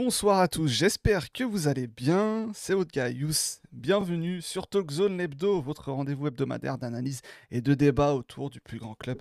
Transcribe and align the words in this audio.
Bonsoir 0.00 0.38
à 0.38 0.46
tous, 0.46 0.68
j'espère 0.68 1.32
que 1.32 1.42
vous 1.42 1.66
allez 1.66 1.88
bien. 1.88 2.52
C'est 2.54 2.72
votre 2.72 2.92
gars 2.92 3.08
Yous. 3.08 3.58
Bienvenue 3.72 4.40
sur 4.40 4.68
Talkzone 4.68 5.18
Lebdo, 5.18 5.60
votre 5.60 5.90
rendez-vous 5.90 6.28
hebdomadaire 6.28 6.78
d'analyse 6.78 7.20
et 7.50 7.60
de 7.60 7.74
débat 7.74 8.14
autour 8.14 8.48
du 8.48 8.60
plus 8.60 8.78
grand 8.78 8.94
club 8.94 9.20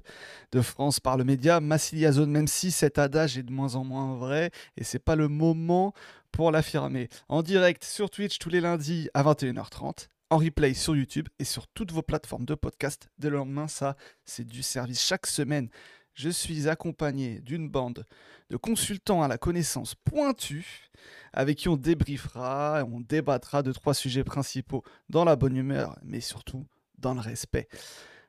de 0.51 0.61
France 0.61 0.99
par 0.99 1.17
le 1.17 1.23
média 1.23 1.59
Massilia 1.61 2.11
Zone, 2.11 2.29
même 2.29 2.47
si 2.47 2.69
cet 2.69 2.99
adage 2.99 3.39
est 3.39 3.43
de 3.43 3.51
moins 3.51 3.73
en 3.73 3.83
moins 3.83 4.17
vrai 4.17 4.51
et 4.77 4.83
c'est 4.83 4.99
pas 4.99 5.15
le 5.15 5.27
moment 5.27 5.95
pour 6.31 6.51
l'affirmer. 6.51 7.09
En 7.27 7.41
direct 7.41 7.83
sur 7.83 8.11
Twitch 8.11 8.37
tous 8.37 8.51
les 8.51 8.61
lundis 8.61 9.09
à 9.15 9.23
21h30 9.23 10.09
en 10.29 10.37
replay 10.37 10.73
sur 10.73 10.95
YouTube 10.95 11.27
et 11.39 11.43
sur 11.43 11.67
toutes 11.67 11.91
vos 11.91 12.01
plateformes 12.01 12.45
de 12.45 12.55
podcast. 12.55 13.09
Dès 13.17 13.29
le 13.29 13.37
lendemain, 13.37 13.67
ça, 13.67 13.95
c'est 14.25 14.45
du 14.45 14.61
service 14.61 15.01
chaque 15.01 15.25
semaine. 15.25 15.69
Je 16.17 16.29
suis 16.29 16.67
accompagné 16.67 17.41
d'une 17.41 17.69
bande 17.69 18.03
de 18.49 18.57
consultants 18.57 19.21
à 19.21 19.27
la 19.27 19.37
connaissance 19.37 19.93
pointue 19.93 20.89
avec 21.31 21.59
qui 21.59 21.69
on 21.69 21.77
débriefera, 21.77 22.83
on 22.91 23.01
débattra 23.01 23.61
de 23.61 23.71
trois 23.71 23.93
sujets 23.93 24.23
principaux 24.23 24.83
dans 25.09 25.23
la 25.23 25.35
bonne 25.35 25.55
humeur, 25.55 25.95
mais 26.01 26.19
surtout 26.19 26.65
dans 26.97 27.13
le 27.13 27.19
respect. 27.19 27.67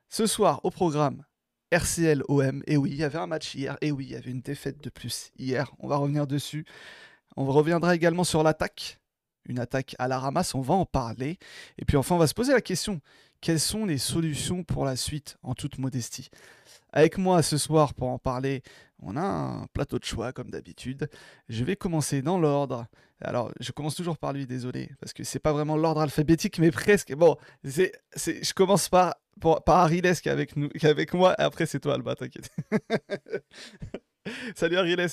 Ce 0.07 0.27
soir, 0.27 0.59
au 0.63 0.69
programme, 0.69 1.25
RCL 1.71 2.21
OM. 2.27 2.61
Et 2.67 2.77
oui, 2.77 2.91
il 2.91 2.97
y 2.97 3.03
avait 3.03 3.17
un 3.17 3.25
match 3.25 3.55
hier. 3.55 3.75
Et 3.81 3.91
oui, 3.91 4.05
il 4.05 4.11
y 4.11 4.15
avait 4.15 4.29
une 4.29 4.41
défaite 4.41 4.83
de 4.83 4.91
plus 4.91 5.31
hier. 5.39 5.71
On 5.79 5.87
va 5.87 5.97
revenir 5.97 6.27
dessus. 6.27 6.65
On 7.37 7.45
reviendra 7.45 7.95
également 7.95 8.23
sur 8.23 8.43
l'attaque. 8.43 8.99
Une 9.45 9.57
attaque 9.57 9.95
à 9.97 10.07
la 10.07 10.19
ramasse, 10.19 10.53
on 10.53 10.61
va 10.61 10.75
en 10.75 10.85
parler. 10.85 11.39
Et 11.79 11.85
puis 11.85 11.97
enfin, 11.97 12.13
on 12.13 12.19
va 12.19 12.27
se 12.27 12.35
poser 12.35 12.53
la 12.53 12.61
question, 12.61 13.01
quelles 13.41 13.59
sont 13.59 13.85
les 13.85 13.97
solutions 13.97 14.63
pour 14.63 14.85
la 14.85 14.95
suite, 14.95 15.37
en 15.41 15.55
toute 15.55 15.79
modestie? 15.79 16.29
Avec 16.91 17.17
moi 17.17 17.41
ce 17.43 17.57
soir 17.57 17.93
pour 17.93 18.09
en 18.09 18.17
parler, 18.17 18.61
on 19.01 19.15
a 19.15 19.21
un 19.21 19.67
plateau 19.73 19.99
de 19.99 20.05
choix 20.05 20.33
comme 20.33 20.49
d'habitude. 20.49 21.09
Je 21.47 21.63
vais 21.63 21.75
commencer 21.75 22.21
dans 22.21 22.39
l'ordre. 22.39 22.85
Alors, 23.21 23.51
je 23.59 23.71
commence 23.71 23.95
toujours 23.95 24.17
par 24.17 24.33
lui, 24.33 24.47
désolé, 24.47 24.89
parce 24.99 25.13
que 25.13 25.23
c'est 25.23 25.39
pas 25.39 25.51
vraiment 25.51 25.75
l'ordre 25.75 26.01
alphabétique, 26.01 26.57
mais 26.59 26.71
presque. 26.71 27.13
Bon, 27.13 27.37
je 27.63 28.53
commence 28.53 28.89
par, 28.89 29.15
par 29.39 29.77
Ariles 29.77 30.19
qui 30.21 30.29
est 30.29 30.31
avec, 30.31 30.55
nous, 30.55 30.69
qui 30.69 30.85
est 30.85 30.89
avec 30.89 31.13
moi, 31.13 31.35
et 31.37 31.41
après 31.43 31.65
c'est 31.65 31.79
toi, 31.79 31.95
Alba, 31.95 32.15
t'inquiète. 32.15 32.49
Salut 34.55 34.77
Ariles 34.77 35.07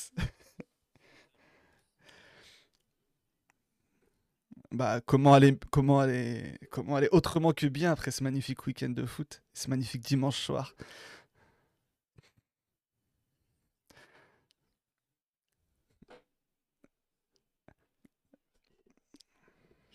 Bah, 4.72 5.00
comment 5.06 5.32
aller, 5.32 5.56
comment 5.70 6.00
aller, 6.00 6.58
comment 6.70 6.96
aller 6.96 7.08
autrement 7.12 7.52
que 7.52 7.66
bien 7.66 7.92
après 7.92 8.10
ce 8.10 8.22
magnifique 8.22 8.66
week-end 8.66 8.90
de 8.90 9.06
foot, 9.06 9.42
ce 9.54 9.70
magnifique 9.70 10.02
dimanche 10.02 10.38
soir? 10.38 10.74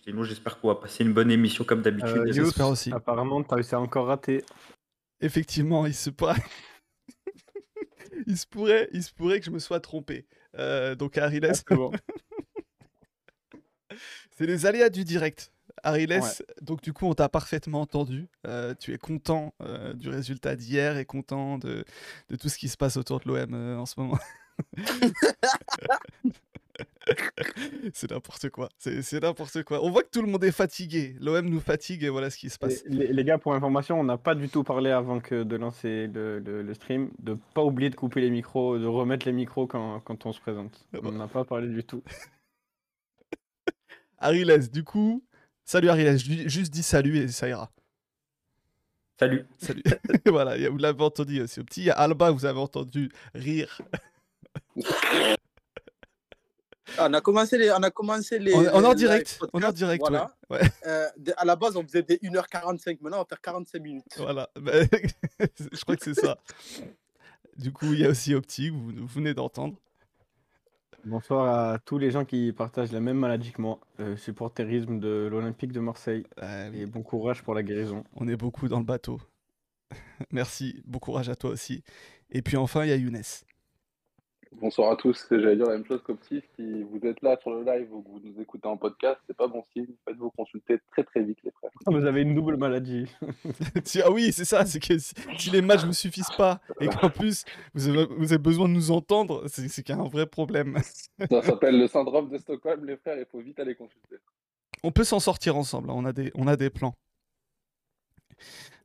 Sinon, 0.04 0.24
j'espère 0.24 0.60
qu'on 0.60 0.68
va 0.70 0.76
passer 0.76 1.04
une 1.04 1.14
bonne 1.14 1.32
émission 1.32 1.64
comme 1.64 1.82
d'habitude. 1.82 2.18
Euh, 2.18 2.32
J'espère 2.32 2.70
aussi. 2.70 2.92
apparemment, 2.92 3.44
t'as 3.44 3.56
réussi 3.56 3.76
à 3.76 3.80
encore 3.80 4.08
rater. 4.08 4.44
Effectivement, 5.22 5.86
il 5.86 5.94
se 5.94 6.10
pourrait. 6.10 6.42
il 8.28 8.38
se 8.38 8.48
pourrait, 8.48 8.90
il 8.94 9.04
se 9.04 9.14
pourrait 9.14 9.40
que 9.40 9.46
je 9.46 9.52
me 9.52 9.60
sois 9.60 9.80
trompé. 9.80 10.26
Euh, 10.58 10.96
donc 10.96 11.18
Ariles, 11.18 11.46
Ah, 11.46 11.54
c'est 14.32 14.46
les 14.48 14.66
aléas 14.66 14.90
du 14.90 15.04
direct. 15.04 15.52
Ariles, 15.84 16.12
Ouais. 16.14 16.20
donc 16.62 16.82
du 16.82 16.94
coup, 16.94 17.06
on 17.06 17.14
t'a 17.14 17.30
parfaitement 17.30 17.82
entendu. 17.82 18.28
Euh, 18.48 18.74
tu 18.80 18.94
es 18.94 18.98
content 18.98 19.54
euh, 19.62 19.94
du 19.94 20.10
résultat 20.10 20.56
d'hier 20.56 20.98
et 20.98 21.06
content 21.06 21.58
de, 21.60 21.86
de 22.30 22.36
tout 22.36 22.50
ce 22.50 22.58
qui 22.58 22.70
se 22.70 22.78
passe 22.78 22.98
autour 22.98 23.20
de 23.20 23.28
l'OM 23.28 23.54
euh, 23.54 23.78
en 23.78 23.86
ce 23.86 24.00
moment. 24.00 24.18
c'est 27.94 28.12
n'importe 28.12 28.50
quoi. 28.50 28.70
C'est 28.78 29.02
c'est 29.02 29.22
n'importe 29.22 29.64
quoi. 29.64 29.84
On 29.84 29.90
voit 29.90 30.04
que 30.04 30.10
tout 30.12 30.22
le 30.22 30.28
monde 30.28 30.44
est 30.44 30.52
fatigué. 30.52 31.16
L'OM 31.20 31.48
nous 31.50 31.60
fatigue 31.60 32.04
et 32.04 32.10
voilà 32.10 32.30
ce 32.30 32.38
qui 32.38 32.50
se 32.50 32.58
passe. 32.60 32.84
Les, 32.86 33.08
les 33.08 33.24
gars, 33.24 33.38
pour 33.38 33.54
information, 33.54 34.00
on 34.00 34.04
n'a 34.04 34.18
pas 34.18 34.36
du 34.36 34.50
tout 34.50 34.64
parlé 34.64 34.92
avant 34.92 35.20
que 35.20 35.44
de 35.44 35.56
lancer 35.56 36.08
le, 36.08 36.40
le- 36.40 36.62
le 36.62 36.74
stream, 36.74 37.12
de 37.20 37.38
pas 37.54 37.64
oublier 37.64 37.90
de 37.90 37.96
couper 37.96 38.22
les 38.22 38.30
micros, 38.30 38.78
de 38.78 38.86
remettre 38.86 39.26
les 39.26 39.32
micros 39.34 39.68
quand, 39.68 40.00
quand 40.02 40.26
on 40.26 40.34
se 40.34 40.40
présente. 40.40 40.86
Ah 40.94 41.00
bah. 41.02 41.10
On 41.10 41.12
n'a 41.14 41.28
pas 41.28 41.44
parlé 41.44 41.68
du 41.68 41.84
tout. 41.84 42.04
Ariles, 44.20 44.70
du 44.72 44.84
coup, 44.84 45.24
salut 45.66 45.90
Ariles. 45.90 46.18
Ju- 46.18 46.48
Juste 46.50 46.72
dis 46.72 46.84
salut 46.84 47.18
et 47.18 47.28
ça 47.28 47.50
ira. 47.50 47.72
Salut. 49.20 49.46
Salut. 49.58 49.84
voilà, 50.28 50.70
vous 50.70 50.78
l'avez 50.78 51.04
entendu 51.04 51.42
aussi 51.42 51.60
au 51.60 51.64
petit. 51.64 51.82
Il 51.82 51.86
y 51.86 51.90
a 51.90 51.94
Alba, 51.94 52.30
vous 52.32 52.46
avez 52.46 52.60
entendu 52.60 53.10
rire. 53.34 53.82
Ah, 56.98 57.08
On 57.10 57.14
a 57.14 57.22
commencé 57.22 57.58
les, 57.58 57.72
on 57.72 57.84
a 57.84 57.92
commencé 57.92 58.40
les. 58.40 58.54
On, 58.54 58.60
on 58.60 58.84
est 58.84 58.88
en 58.88 58.94
direct. 58.94 59.40
live 59.42 59.50
On 59.54 59.60
est 59.60 59.66
en 59.66 59.68
podcasts, 59.68 59.78
direct, 59.78 60.02
voilà. 60.02 60.36
ouais. 60.50 60.62
ouais. 60.62 60.70
Euh, 60.88 61.08
à 61.38 61.46
la 61.46 61.56
base, 61.56 61.76
on 61.78 61.84
faisait 61.84 62.04
des 62.04 62.18
1h45. 62.18 62.98
Maintenant, 63.02 63.18
on 63.18 63.22
va 63.22 63.26
faire 63.26 63.42
45 63.42 63.80
minutes. 63.82 64.04
Voilà. 64.18 64.50
Bah, 64.60 64.72
je 65.72 65.82
crois 65.82 65.96
que 65.96 66.04
c'est 66.04 66.14
ça. 66.20 66.38
Du 67.58 67.72
coup, 67.72 67.94
il 67.94 68.00
y 68.00 68.06
a 68.06 68.10
aussi 68.10 68.34
Opti, 68.34 68.70
vous, 68.70 68.92
vous 68.96 69.08
venez 69.08 69.34
d'entendre. 69.34 69.76
Bonsoir 71.04 71.72
à 71.74 71.80
tous 71.80 71.98
les 71.98 72.12
gens 72.12 72.26
qui 72.26 72.54
partagent 72.54 72.92
la 72.92 73.00
même 73.00 73.18
maladie 73.18 73.52
que 73.52 73.62
moi, 73.62 73.80
le 73.98 74.16
supporterisme 74.18 75.00
de 75.00 75.28
l'Olympique 75.32 75.72
de 75.72 75.80
Marseille. 75.80 76.26
Ah 76.40 76.68
oui, 76.72 76.82
Et 76.82 76.86
bon 76.86 77.02
courage 77.02 77.42
pour 77.42 77.56
la 77.56 77.64
guérison. 77.64 78.04
on 78.16 78.28
est 78.28 78.36
beaucoup 78.36 78.68
dans 78.68 78.78
le 78.78 78.86
bateau. 78.86 79.20
Merci. 80.32 80.82
Bon 80.86 81.00
courage 81.00 81.28
à 81.30 81.36
toi 81.36 81.50
aussi. 81.50 81.84
Et 82.30 82.42
puis 82.44 82.56
enfin, 82.56 82.84
il 82.86 82.90
y 82.90 82.92
a 82.92 82.96
Younes. 82.98 83.22
Bonsoir 84.60 84.92
à 84.92 84.96
tous, 84.98 85.26
j'allais 85.32 85.56
dire 85.56 85.66
la 85.68 85.74
même 85.78 85.86
chose 85.86 86.02
qu'Opti, 86.04 86.42
si 86.56 86.84
vous 86.84 87.00
êtes 87.08 87.22
là 87.22 87.38
sur 87.42 87.52
le 87.52 87.64
live 87.64 87.88
ou 87.94 88.02
que 88.04 88.10
vous 88.10 88.20
nous 88.24 88.42
écoutez 88.42 88.68
en 88.68 88.76
podcast, 88.78 89.18
c'est 89.26 89.36
pas 89.36 89.48
bon 89.48 89.64
signe, 89.74 89.88
faites-vous 90.06 90.30
consulter 90.32 90.78
très 90.92 91.04
très 91.04 91.24
vite 91.24 91.38
les 91.44 91.52
frères. 91.52 91.72
Ah, 91.88 91.92
vous 91.92 92.06
avez 92.06 92.22
une 92.22 92.36
double 92.36 92.58
maladie. 92.58 93.06
Si- 93.86 94.02
ah 94.02 94.12
oui, 94.12 94.32
c'est 94.34 94.46
ça. 94.46 94.66
C'est 94.66 94.80
que 94.80 94.98
si, 95.00 95.14
les 95.52 95.62
matchs 95.62 95.82
ne 95.84 95.88
vous 95.88 95.94
suffisent 95.94 96.30
pas 96.38 96.60
et 96.82 96.88
qu'en 96.90 97.10
plus 97.10 97.46
vous 97.74 97.88
avez, 97.88 98.06
vous 98.18 98.34
avez 98.34 98.42
besoin 98.42 98.68
de 98.68 98.74
nous 98.74 98.92
entendre, 98.92 99.46
c'est 99.48 99.68
qu'il 99.84 99.96
y 99.96 99.98
a 99.98 100.02
un 100.02 100.08
vrai 100.10 100.26
problème. 100.28 100.78
Ça 101.30 101.42
s'appelle 101.42 101.80
le 101.80 101.88
syndrome 101.88 102.30
de 102.30 102.38
Stockholm 102.38 102.86
les 102.86 102.98
frères, 102.98 103.18
il 103.18 103.26
faut 103.32 103.40
vite 103.40 103.60
aller 103.60 103.74
consulter. 103.76 104.18
On 104.84 104.92
peut 104.92 105.06
s'en 105.06 105.20
sortir 105.20 105.56
ensemble. 105.56 105.90
hein, 105.90 105.94
On 105.96 106.06
a 106.06 106.12
des, 106.14 106.30
on 106.36 106.48
a 106.48 106.58
des 106.58 106.70
plans. 106.70 106.94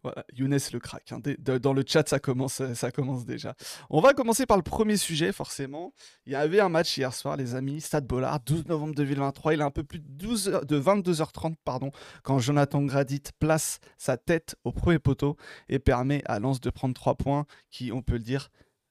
Voilà, 0.07 0.25
Younes 0.33 0.57
le 0.73 0.79
crack. 0.79 1.11
hein, 1.11 1.21
dans 1.61 1.73
le 1.73 1.83
chat, 1.85 2.09
ça 2.09 2.21
commence, 2.21 2.61
euh, 2.61 2.75
ça 2.75 2.93
commence 2.93 3.25
déjà. 3.25 3.57
On 3.91 4.01
va 4.01 4.15
commencer 4.15 4.47
par 4.47 4.57
le 4.57 4.63
premier 4.63 4.97
sujet, 4.97 5.33
forcément. 5.33 5.93
Il 6.27 6.33
y 6.33 6.37
avait 6.37 6.61
un 6.61 6.69
match 6.69 6.97
hier 6.97 7.13
soir, 7.13 7.37
les 7.37 7.57
amis. 7.57 7.81
Stade 7.81 8.07
Bollard, 8.07 8.39
12 8.39 8.67
novembre 8.67 8.95
2023. 8.95 9.55
Il 9.55 9.61
est 9.61 9.65
un 9.65 9.73
peu 9.73 9.83
plus 9.83 9.99
de, 9.99 10.07
12 10.07 10.49
heures- 10.49 10.65
de 10.65 10.79
22h30, 10.79 11.57
pardon, 11.65 11.91
quand 12.23 12.39
Jonathan 12.39 12.83
Gradit 12.85 13.21
place 13.41 13.81
sa 13.99 14.17
tête 14.17 14.55
au 14.63 14.71
premier 14.71 15.01
poteau 15.01 15.37
et 15.69 15.81
permet 15.81 16.23
à 16.27 16.39
Lens 16.39 16.61
de 16.61 16.71
prendre 16.71 16.95
3 16.95 17.17
points 17.17 17.45
qui, 17.73 17.91
on 17.91 18.01
peut 18.01 18.13
le 18.13 18.21
dire, 18.21 18.51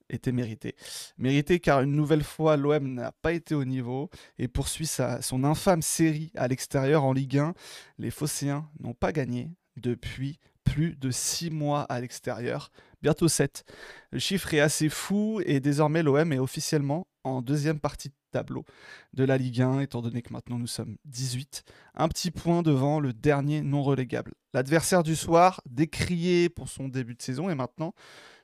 étaient 0.09 0.33
mérités. 0.33 0.75
Mérités 1.17 1.61
car 1.61 1.79
une 1.81 1.95
nouvelle 1.95 2.23
fois, 2.23 2.57
l'OM 2.57 2.93
n'a 2.93 3.13
pas 3.13 3.31
été 3.31 3.55
au 3.55 3.63
niveau 3.63 4.09
et 4.37 4.49
poursuit 4.49 4.85
sa, 4.85 5.21
son 5.21 5.45
infâme 5.45 5.81
série 5.81 6.33
à 6.35 6.49
l'extérieur 6.49 7.05
en 7.05 7.13
Ligue 7.13 7.37
1. 7.37 7.53
Les 7.99 8.11
Phocéens 8.11 8.69
n'ont 8.81 8.93
pas 8.93 9.13
gagné 9.13 9.49
depuis 9.77 10.39
plus 10.65 10.97
de 10.97 11.11
6 11.11 11.51
mois 11.51 11.83
à 11.83 12.01
l'extérieur, 12.01 12.69
bientôt 13.01 13.29
7. 13.29 13.63
Le 14.11 14.19
chiffre 14.19 14.53
est 14.53 14.59
assez 14.59 14.89
fou 14.89 15.41
et 15.45 15.61
désormais 15.61 16.03
l'OM 16.03 16.33
est 16.33 16.39
officiellement 16.39 17.07
en 17.23 17.41
deuxième 17.41 17.79
partie 17.79 18.09
de 18.09 18.15
tableau 18.31 18.65
de 19.13 19.23
la 19.23 19.37
Ligue 19.37 19.61
1, 19.61 19.79
étant 19.79 20.01
donné 20.01 20.21
que 20.21 20.33
maintenant 20.33 20.59
nous 20.59 20.67
sommes 20.67 20.97
18, 21.05 21.63
un 21.95 22.07
petit 22.09 22.31
point 22.31 22.61
devant 22.61 22.99
le 22.99 23.13
dernier 23.13 23.61
non 23.61 23.81
relégable. 23.81 24.33
L'adversaire 24.53 25.03
du 25.03 25.15
soir, 25.15 25.61
décrié 25.65 26.49
pour 26.49 26.67
son 26.67 26.89
début 26.89 27.15
de 27.15 27.21
saison, 27.21 27.49
est 27.49 27.55
maintenant 27.55 27.93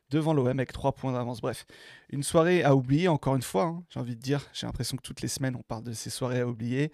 devant 0.10 0.34
l'OM 0.34 0.48
avec 0.48 0.72
3 0.72 0.94
points 0.94 1.14
d'avance. 1.14 1.42
Bref, 1.42 1.66
une 2.10 2.24
soirée 2.24 2.64
à 2.64 2.76
oublier, 2.76 3.08
encore 3.08 3.36
une 3.36 3.42
fois, 3.42 3.64
hein, 3.64 3.84
j'ai 3.90 4.00
envie 4.00 4.16
de 4.16 4.22
dire, 4.22 4.48
j'ai 4.54 4.68
l'impression 4.68 4.98
que 4.98 5.02
toutes 5.02 5.22
les 5.22 5.28
semaines 5.28 5.56
on 5.56 5.64
parle 5.64 5.84
de 5.84 5.94
ces 5.94 6.10
soirées 6.10 6.42
à 6.42 6.48
oublier. 6.48 6.92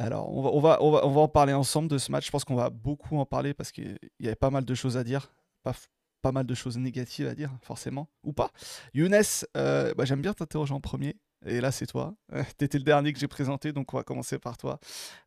Alors, 0.00 0.32
on 0.32 0.42
va, 0.42 0.50
on, 0.52 0.60
va, 0.60 0.78
on, 0.82 0.90
va, 0.92 1.06
on 1.06 1.10
va 1.10 1.20
en 1.22 1.28
parler 1.28 1.52
ensemble 1.52 1.88
de 1.88 1.98
ce 1.98 2.12
match. 2.12 2.26
Je 2.26 2.30
pense 2.30 2.44
qu'on 2.44 2.54
va 2.54 2.70
beaucoup 2.70 3.18
en 3.18 3.26
parler 3.26 3.52
parce 3.52 3.72
qu'il 3.72 3.98
y 4.20 4.26
avait 4.28 4.36
pas 4.36 4.50
mal 4.50 4.64
de 4.64 4.74
choses 4.74 4.96
à 4.96 5.02
dire. 5.04 5.32
Pas, 5.64 6.32
mal 6.32 6.46
de 6.46 6.54
choses 6.54 6.76
négatives 6.78 7.26
à 7.26 7.34
dire, 7.34 7.50
forcément. 7.62 8.08
Ou 8.22 8.32
pas. 8.32 8.50
Younes, 8.94 9.20
euh, 9.56 9.92
bah, 9.94 10.04
j'aime 10.04 10.20
bien 10.22 10.32
t'interroger 10.34 10.72
en 10.74 10.80
premier. 10.80 11.16
Et 11.46 11.60
là, 11.60 11.72
c'est 11.72 11.86
toi. 11.86 12.14
Tu 12.58 12.64
étais 12.64 12.78
le 12.78 12.84
dernier 12.84 13.12
que 13.12 13.18
j'ai 13.18 13.28
présenté, 13.28 13.72
donc 13.72 13.92
on 13.92 13.96
va 13.96 14.02
commencer 14.04 14.38
par 14.38 14.56
toi. 14.56 14.78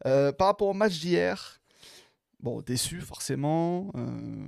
Euh, 0.06 0.32
par 0.32 0.48
rapport 0.48 0.68
au 0.70 0.74
match 0.74 1.00
d'hier, 1.00 1.60
bon, 2.40 2.62
déçu, 2.62 3.02
forcément. 3.02 3.92
euh, 3.96 4.48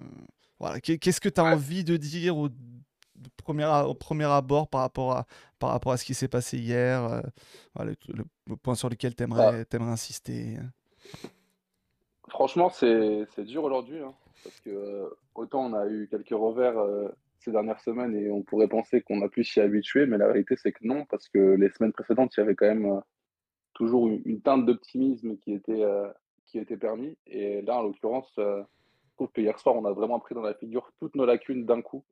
voilà. 0.59 0.79
Qu'est- 0.79 0.99
Qu'est-ce 0.99 1.19
que 1.21 1.29
tu 1.29 1.41
as 1.41 1.45
envie 1.45 1.83
de 1.83 1.97
dire 1.97 2.37
au, 2.37 2.49
de 3.15 3.29
premier, 3.37 3.65
au 3.87 3.93
premier 3.93 4.25
abord 4.25 4.67
par 4.67 4.81
rapport 4.81 5.11
à, 5.13 5.25
par 5.59 5.69
rapport 5.71 5.91
à 5.91 5.97
ce 5.97 6.05
qui 6.05 6.13
s'est 6.13 6.27
passé 6.27 6.57
hier 6.57 7.03
euh, 7.05 7.21
voilà, 7.75 7.91
le, 8.07 8.13
le- 8.15 8.25
le 8.47 8.55
point 8.57 8.75
sur 8.75 8.89
lequel 8.89 9.15
tu 9.15 9.23
aimerais, 9.23 9.65
insister 9.81 10.57
Franchement, 12.29 12.69
c'est 12.69 13.43
dur 13.45 13.63
aujourd'hui, 13.63 13.99
hein, 13.99 14.13
parce 14.43 14.59
que 14.61 14.69
euh, 14.69 15.09
autant 15.35 15.65
on 15.65 15.73
a 15.73 15.87
eu 15.87 16.07
quelques 16.09 16.29
revers 16.29 16.77
euh, 16.77 17.09
ces 17.39 17.51
dernières 17.51 17.79
semaines 17.81 18.15
et 18.15 18.29
on 18.31 18.41
pourrait 18.41 18.67
penser 18.69 19.01
qu'on 19.01 19.21
a 19.21 19.29
pu 19.29 19.43
s'y 19.43 19.59
habituer, 19.59 20.05
mais 20.05 20.17
la 20.17 20.27
réalité 20.27 20.55
c'est 20.55 20.71
que 20.71 20.85
non, 20.85 21.05
parce 21.05 21.27
que 21.27 21.37
les 21.55 21.69
semaines 21.69 21.91
précédentes, 21.91 22.35
il 22.35 22.39
y 22.39 22.43
avait 22.43 22.55
quand 22.55 22.65
même 22.67 22.85
euh, 22.85 22.99
toujours 23.73 24.07
une, 24.07 24.21
une 24.25 24.41
teinte 24.41 24.65
d'optimisme 24.65 25.37
qui 25.37 25.53
était, 25.53 25.83
qui 26.45 26.59
était 26.59 26.77
permis. 26.77 27.17
Et 27.27 27.61
là, 27.63 27.77
en 27.79 27.83
l'occurrence, 27.83 28.31
je 28.37 28.63
trouve 29.15 29.31
que 29.33 29.41
hier 29.41 29.59
soir, 29.59 29.75
on 29.75 29.85
a 29.85 29.91
vraiment 29.91 30.19
pris 30.19 30.35
dans 30.35 30.41
la 30.41 30.53
figure 30.53 30.91
toutes 30.99 31.15
nos 31.15 31.25
lacunes 31.25 31.65
d'un 31.65 31.81
coup. 31.81 32.03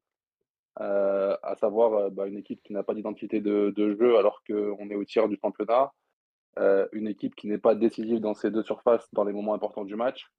Euh, 0.79 1.35
à 1.43 1.55
savoir 1.55 1.93
euh, 1.93 2.09
bah, 2.09 2.27
une 2.27 2.37
équipe 2.37 2.63
qui 2.63 2.71
n'a 2.71 2.81
pas 2.81 2.93
d'identité 2.93 3.41
de, 3.41 3.73
jeu 3.99 4.17
alors 4.17 4.41
qu'on 4.47 4.89
est 4.89 4.95
au 4.95 5.03
tiers 5.03 5.27
du 5.27 5.37
championnat, 5.37 5.91
euh, 6.59 6.87
une 6.93 7.07
équipe 7.07 7.35
qui 7.35 7.47
n'est 7.47 7.57
pas 7.57 7.75
décisive 7.75 8.21
dans 8.21 8.33
ses 8.33 8.51
deux 8.51 8.63
surfaces 8.63 9.07
dans 9.13 9.25
les 9.25 9.33
moments 9.33 9.53
importants 9.53 9.83
du 9.85 9.95
match, 9.95 10.31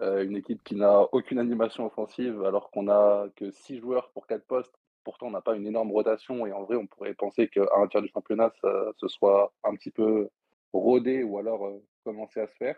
une 0.00 0.36
équipe 0.36 0.62
qui 0.62 0.74
n'a 0.74 1.08
aucune 1.12 1.38
animation 1.38 1.86
offensive 1.86 2.44
alors 2.44 2.70
qu'on 2.70 2.88
a 2.88 3.28
que 3.34 3.50
six 3.50 3.78
joueurs 3.78 4.10
pour 4.10 4.26
quatre 4.26 4.46
postes. 4.46 4.74
Pourtant, 5.04 5.28
on 5.28 5.30
n'a 5.30 5.40
pas 5.40 5.56
une 5.56 5.66
énorme 5.66 5.90
rotation 5.90 6.46
et 6.46 6.52
en 6.52 6.64
vrai, 6.64 6.76
on 6.76 6.86
pourrait 6.86 7.14
penser 7.14 7.48
qu'à 7.48 7.62
un 7.76 7.86
tiers 7.86 8.02
du 8.02 8.08
championnat, 8.08 8.52
ça, 8.60 8.92
ce 8.98 9.08
soit 9.08 9.54
un 9.64 9.74
petit 9.74 9.90
peu 9.90 10.28
rodé 10.74 11.22
ou 11.22 11.38
alors 11.38 11.80
commencer 12.04 12.40
à 12.40 12.46
se 12.46 12.54
faire. 12.56 12.76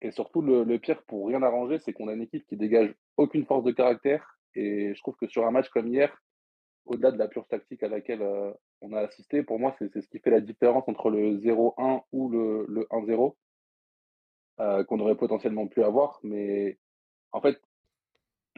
Et 0.00 0.10
surtout, 0.10 0.40
le 0.40 0.78
pire 0.78 1.02
pour 1.02 1.28
rien 1.28 1.42
arranger, 1.42 1.78
c'est 1.80 1.92
qu'on 1.92 2.08
a 2.08 2.14
une 2.14 2.22
équipe 2.22 2.46
qui 2.46 2.56
dégage 2.56 2.94
aucune 3.18 3.44
force 3.44 3.64
de 3.64 3.72
caractère. 3.72 4.38
Et 4.54 4.94
je 4.94 5.00
trouve 5.00 5.16
que 5.16 5.26
sur 5.26 5.46
un 5.46 5.50
match 5.50 5.68
comme 5.70 5.88
hier, 5.88 6.16
au-delà 6.86 7.10
de 7.10 7.18
la 7.18 7.28
pure 7.28 7.46
tactique 7.46 7.82
à 7.82 7.88
laquelle 7.88 8.22
euh, 8.22 8.52
on 8.80 8.92
a 8.92 9.00
assisté, 9.00 9.42
pour 9.42 9.58
moi, 9.58 9.74
c'est 9.78 10.00
ce 10.00 10.08
qui 10.08 10.18
fait 10.18 10.30
la 10.30 10.40
différence 10.40 10.88
entre 10.88 11.10
le 11.10 11.36
0-1 11.36 12.02
ou 12.12 12.28
le, 12.28 12.66
le 12.68 12.82
1-0 12.90 13.34
euh, 14.60 14.84
qu'on 14.84 15.00
aurait 15.00 15.16
potentiellement 15.16 15.66
pu 15.66 15.82
avoir. 15.82 16.18
Mais 16.22 16.78
en 17.30 17.40
fait, 17.40 17.60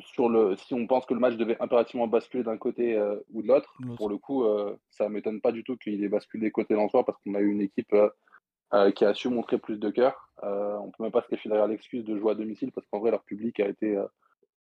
sur 0.00 0.28
le, 0.28 0.56
si 0.56 0.74
on 0.74 0.86
pense 0.86 1.06
que 1.06 1.14
le 1.14 1.20
match 1.20 1.36
devait 1.36 1.60
impérativement 1.60 2.08
basculer 2.08 2.42
d'un 2.42 2.58
côté 2.58 2.96
euh, 2.96 3.20
ou 3.32 3.42
de 3.42 3.48
l'autre, 3.48 3.72
pour 3.96 4.08
le 4.08 4.18
coup, 4.18 4.44
ça 4.90 5.08
m'étonne 5.08 5.40
pas 5.40 5.52
du 5.52 5.62
tout 5.62 5.76
qu'il 5.76 6.02
ait 6.02 6.08
basculé 6.08 6.50
côté 6.50 6.74
Lensois 6.74 7.04
parce 7.04 7.18
qu'on 7.22 7.34
a 7.34 7.40
eu 7.40 7.50
une 7.50 7.60
équipe 7.60 7.94
qui 8.96 9.04
a 9.04 9.14
su 9.14 9.28
montrer 9.28 9.58
plus 9.58 9.78
de 9.78 9.90
cœur. 9.90 10.32
On 10.42 10.90
peut 10.90 11.04
même 11.04 11.12
pas 11.12 11.22
se 11.22 11.28
cacher 11.28 11.48
derrière 11.48 11.68
l'excuse 11.68 12.04
de 12.04 12.18
jouer 12.18 12.32
à 12.32 12.34
domicile 12.34 12.72
parce 12.72 12.86
qu'en 12.88 12.98
vrai, 12.98 13.12
leur 13.12 13.22
public 13.22 13.60
a 13.60 13.68
été 13.68 13.96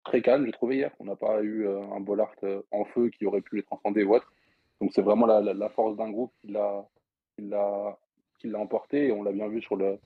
très 0.04 0.22
calme, 0.22 0.46
j'ai 0.46 0.52
trouvé 0.52 0.76
hier. 0.76 0.92
On 1.00 1.04
n'a 1.04 1.16
pas 1.16 1.42
eu 1.42 1.66
euh, 1.66 1.80
un 1.92 2.00
Bollard 2.00 2.34
euh, 2.44 2.62
en 2.70 2.84
feu 2.84 3.10
qui 3.10 3.26
aurait 3.26 3.40
pu 3.40 3.56
les 3.56 3.62
transcender 3.62 4.04
ou 4.04 4.14
autre. 4.14 4.32
Donc 4.80 4.90
c'est 4.94 5.02
vraiment 5.02 5.26
la, 5.26 5.40
la- 5.40 5.68
force 5.68 5.96
d'un 5.96 6.10
groupe 6.10 6.32
qui 6.42 6.48
l'a 6.48 7.98
emporté 8.58 9.08
et 9.08 9.12
on 9.12 9.22
l'a 9.22 9.32
bien 9.32 9.48
vu 9.48 9.62
sur 9.62 9.76
le, 9.76 9.98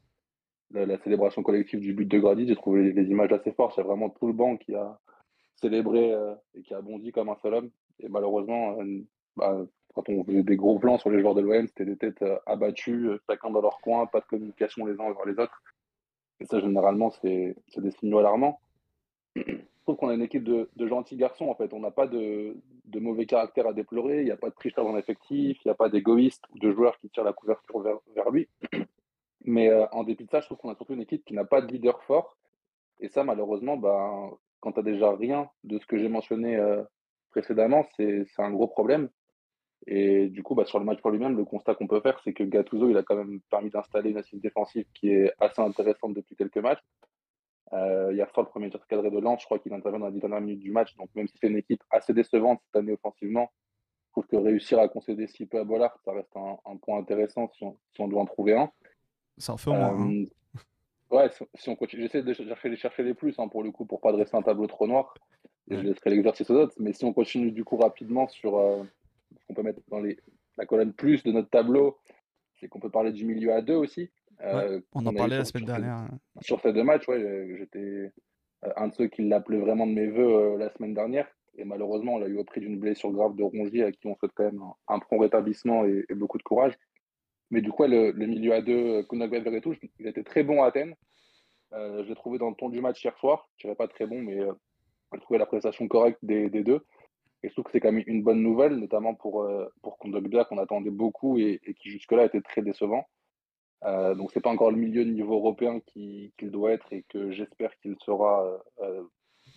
la, 0.71 0.99
célébration 0.99 1.43
collective 1.43 1.81
du 1.81 1.95
but 1.95 2.07
de 2.07 2.19
Grady. 2.19 2.47
J'ai 2.47 2.57
trouvé 2.57 2.83
les, 2.85 2.93
les 2.93 3.11
images 3.11 3.33
assez 3.33 3.53
fortes. 3.53 3.73
C'est 3.75 3.83
vraiment 3.83 4.11
tout 4.11 4.27
le 4.27 4.33
banc 4.35 4.57
qui 4.57 4.75
a 4.75 4.99
célébré 5.55 6.13
euh, 6.13 6.35
et 6.55 6.63
qui 6.63 6.75
a 6.75 6.81
bondi 6.83 7.13
comme 7.13 7.31
un 7.31 7.37
seul 7.43 7.55
homme. 7.55 7.71
Et 8.01 8.09
malheureusement, 8.09 8.77
bah, 9.37 9.65
quand 9.95 10.07
on 10.11 10.23
faisait 10.25 10.43
des 10.43 10.57
gros 10.57 10.79
plans 10.79 10.99
sur 10.99 11.11
les 11.11 11.21
joueurs 11.23 11.35
de 11.35 11.41
l'OM, 11.41 11.67
c'était 11.67 11.87
des 11.87 11.97
têtes 11.97 12.23
abattues, 12.45 13.09
chacun 13.29 13.51
dans 13.51 13.63
leur 13.63 13.81
coin, 13.81 14.05
pas 14.07 14.21
de 14.21 14.27
communication 14.27 14.85
les 14.85 15.01
uns 15.01 15.13
vers 15.13 15.25
les 15.25 15.39
autres. 15.39 15.63
Et 16.41 16.45
ça, 16.45 16.61
généralement, 16.61 17.09
c'est 17.09 17.57
des 17.79 17.91
signaux 17.93 18.19
alarmants. 18.19 18.61
Je 19.87 19.93
trouve 19.93 20.01
qu'on 20.01 20.09
a 20.09 20.15
une 20.15 20.23
équipe 20.23 20.43
de, 20.43 20.69
gentils 20.89 21.17
garçons, 21.17 21.47
en 21.47 21.55
fait. 21.55 21.73
On 21.73 21.79
n'a 21.79 21.93
pas 21.93 22.09
de, 22.09 22.57
mauvais 22.97 23.25
caractère 23.25 23.69
à 23.69 23.73
déplorer, 23.73 24.19
il 24.19 24.25
n'y 24.25 24.33
a 24.33 24.37
pas 24.37 24.51
de 24.51 24.55
tricheur 24.57 24.85
dans 24.85 24.97
l'effectif, 24.97 25.59
il 25.65 25.69
n'y 25.69 25.71
a 25.71 25.77
pas 25.77 25.89
d'égoïste 25.89 26.43
ou 26.53 26.59
de 26.59 26.73
joueurs 26.73 26.99
qui 26.99 27.09
tirent 27.09 27.23
la 27.23 27.33
couverture 27.33 27.81
vers, 28.17 28.31
lui. 28.33 28.49
Mais 29.45 29.69
euh, 29.71 29.87
en 29.93 30.03
dépit 30.03 30.25
de 30.25 30.31
ça, 30.31 30.41
je 30.41 30.47
trouve 30.47 30.59
qu'on 30.59 30.71
a 30.71 30.75
surtout 30.75 30.95
une 30.95 31.03
équipe 31.03 31.25
qui 31.25 31.35
n'a 31.35 31.45
pas 31.45 31.61
de 31.61 31.73
leader 31.73 32.03
fort. 32.03 32.37
Et 32.99 33.09
ça, 33.09 33.23
malheureusement, 33.23 33.77
ben, 33.77 34.33
quand 34.59 34.73
tu 34.73 34.81
n'as 34.81 34.91
déjà 34.91 35.15
rien 35.15 35.49
de 35.63 35.79
ce 35.79 35.87
que 35.87 35.99
j'ai 35.99 36.09
mentionné 36.09 36.57
euh, 36.57 36.83
précédemment, 37.31 37.87
c'est 37.97 38.27
un 38.39 38.51
gros 38.51 38.67
problème. 38.67 39.09
Et 39.87 40.27
du 40.27 40.43
coup, 40.43 40.57
bah, 40.57 40.65
sur 40.65 40.81
le 40.81 40.85
match 40.85 41.01
pour 41.01 41.13
lui-même, 41.13 41.37
le 41.37 41.45
constat 41.45 41.77
qu'on 41.77 41.87
peut 41.87 42.01
faire, 42.01 42.21
c'est 42.25 42.33
que 42.33 42.43
Gattuso, 42.43 42.91
il 42.91 42.97
a 42.97 43.05
quand 43.05 43.15
même 43.15 43.39
permis 43.53 43.71
d'installer 43.71 44.11
une 44.11 44.19
assise 44.19 44.41
défensive 44.41 44.87
qui 44.95 45.11
est 45.11 45.33
assez 45.39 45.63
intéressante 45.63 46.15
depuis 46.15 46.35
quelques 46.35 46.59
matchs. 46.59 46.83
Euh, 47.73 48.13
hier 48.13 48.31
soir, 48.31 48.47
le 48.47 48.51
premier 48.51 48.71
tir 48.71 48.87
cadré 48.87 49.11
de 49.11 49.19
Lens, 49.19 49.41
je 49.41 49.47
crois 49.47 49.59
qu'il 49.59 49.73
intervient 49.75 49.99
dans 50.01 50.07
les 50.07 50.13
10 50.15 50.21
dernières 50.21 50.41
minutes 50.41 50.61
du 50.61 50.71
match. 50.71 50.95
Donc, 50.97 51.09
même 51.15 51.27
si 51.27 51.35
c'est 51.41 51.49
une 51.49 51.57
équipe 51.57 51.83
assez 51.91 52.13
décevante 52.15 52.61
cette 52.67 52.77
année 52.77 52.93
offensivement, 52.93 53.51
je 54.07 54.13
trouve 54.13 54.27
que 54.27 54.37
réussir 54.37 54.79
à 54.79 54.89
concéder 54.89 55.27
si 55.27 55.47
peu 55.47 55.59
à 55.59 55.65
Bollard, 55.65 55.99
ça 56.05 56.13
reste 56.13 56.35
un, 56.37 56.57
un 56.65 56.77
point 56.77 56.99
intéressant 56.99 57.51
si 57.55 57.65
on, 57.65 57.77
si 57.93 58.01
on 58.01 58.09
doit 58.09 58.23
en 58.23 58.27
trouver 58.27 58.55
un. 58.57 58.71
Ça 59.37 59.53
en 59.55 59.57
fait 59.57 59.71
au 59.71 59.75
moins. 59.75 60.01
hein. 60.01 60.25
Euh, 61.13 61.17
ouais, 61.17 61.29
si, 61.31 61.45
si 61.55 61.69
on 61.69 61.77
continue, 61.77 62.03
j'essaie 62.03 62.23
de 62.23 62.33
chercher, 62.33 62.71
de 62.71 62.77
chercher 62.77 63.03
les 63.03 63.15
plus 63.15 63.39
hein, 63.39 63.49
pour 63.49 63.63
le 63.63 63.71
coup, 63.73 63.85
pour 63.85 64.01
pas 64.01 64.13
dresser 64.13 64.37
un 64.37 64.43
tableau 64.43 64.67
trop 64.67 64.87
noir. 64.87 65.15
Et 65.69 65.75
je 65.77 65.81
laisserai 65.83 66.11
l'exercice 66.11 66.49
aux 66.51 66.55
autres. 66.55 66.75
Mais 66.79 66.93
si 66.93 67.05
on 67.05 67.13
continue 67.13 67.51
du 67.51 67.65
coup 67.65 67.77
rapidement 67.77 68.29
sur 68.29 68.57
euh, 68.57 68.85
ce 69.37 69.47
qu'on 69.47 69.55
peut 69.55 69.63
mettre 69.65 69.81
dans 69.89 69.99
les, 70.01 70.17
la 70.57 70.65
colonne 70.65 70.93
plus 70.93 71.25
de 71.25 71.33
notre 71.33 71.51
tableau, 71.51 71.99
c'est 72.55 72.69
qu'on 72.69 72.79
peut 72.81 72.91
parler 72.91 73.11
du 73.13 73.25
milieu 73.27 73.53
à 73.53 73.61
deux 73.61 73.75
aussi. 73.75 74.11
Euh, 74.43 74.81
On 74.95 75.07
en 75.07 75.13
parlait 75.13 75.39
la 75.39 75.45
semaine 75.45 75.65
sur 75.65 75.75
dernière. 75.75 76.09
sur 76.41 76.61
ces 76.61 76.73
deux 76.73 76.83
matchs, 76.85 77.09
ouais, 77.09 77.55
j'étais 77.59 77.79
euh, 77.79 78.73
un 78.77 78.89
de 78.89 78.95
ceux 78.95 79.09
qui 79.09 79.23
l'appelait 79.27 79.59
vraiment 79.61 79.87
de 79.87 79.93
mes 79.93 80.07
voeux 80.09 80.55
euh, 80.55 80.57
la 80.59 80.71
semaine 80.71 80.95
dernière. 80.95 81.29
Et 81.59 81.65
malheureusement, 81.65 82.15
on 82.15 82.19
l'a 82.19 82.29
eu 82.29 82.37
au 82.37 82.45
prix 82.45 82.61
d'une 82.61 82.79
blessure 82.79 83.11
grave 83.13 83.35
de 83.35 83.43
Rongier, 83.43 83.85
à 83.85 83.93
qui 83.93 84.07
on 84.07 84.15
souhaite 84.17 84.33
quand 84.35 84.45
même 84.45 84.61
un, 84.61 84.95
un 84.95 84.99
prompt 84.99 85.19
rétablissement 85.21 85.87
et, 85.87 86.05
et 86.09 86.15
beaucoup 86.15 86.37
de 86.39 86.43
courage. 86.43 86.75
Mais 87.51 87.63
du 87.63 87.71
coup, 87.71 87.85
le, 87.85 88.11
le 88.11 88.27
milieu 88.27 88.53
à 88.53 88.61
deux, 88.61 89.05
Kunagwe 89.05 89.41
Veretout, 89.41 89.75
il 89.99 90.07
était 90.07 90.25
très 90.25 90.43
bon 90.43 90.63
à 90.63 90.67
Athènes. 90.67 90.95
Euh, 91.73 92.05
je 92.05 92.09
l'ai 92.09 92.15
trouvé 92.15 92.39
dans 92.39 92.51
le 92.51 92.57
ton 92.57 92.69
du 92.69 92.81
match 92.81 93.03
hier 93.03 93.17
soir. 93.19 93.49
Je 93.57 93.67
dirais 93.67 93.77
pas 93.77 93.89
très 93.89 94.07
bon, 94.07 94.21
mais 94.21 94.39
euh, 94.39 94.53
j'ai 95.15 95.21
trouvé 95.21 95.39
la 95.39 95.47
prestation 95.47 95.89
correcte 95.89 96.19
des, 96.23 96.51
des 96.51 96.63
deux. 96.63 96.85
Et 97.43 97.49
je 97.49 97.53
trouve 97.55 97.65
que 97.65 97.71
c'est 97.71 97.81
quand 97.81 97.93
même 97.93 98.05
une 98.07 98.23
bonne 98.23 98.43
nouvelle, 98.43 98.77
notamment 98.77 99.15
pour, 99.15 99.43
euh, 99.43 99.67
pour 99.83 99.97
Kondogbia, 99.99 100.45
qu'on 100.45 100.59
attendait 100.59 100.91
beaucoup 100.91 101.39
et, 101.39 101.61
et 101.65 101.75
qui 101.75 101.91
jusque-là 101.91 102.25
était 102.25 102.41
très 102.41 102.63
décevant. 102.63 103.07
Euh, 103.85 104.15
donc 104.15 104.31
c'est 104.33 104.41
pas 104.41 104.51
encore 104.51 104.71
le 104.71 104.77
milieu 104.79 105.05
de 105.05 105.11
niveau 105.11 105.35
européen 105.35 105.81
qui- 105.81 106.33
qu'il 106.39 106.51
doit 106.51 106.73
être 106.73 106.93
et 106.93 107.05
que 107.09 107.31
j'espère 107.31 107.77
qu'il 107.81 107.95
sera 108.05 108.45
euh, 108.47 108.59
euh, 108.83 109.03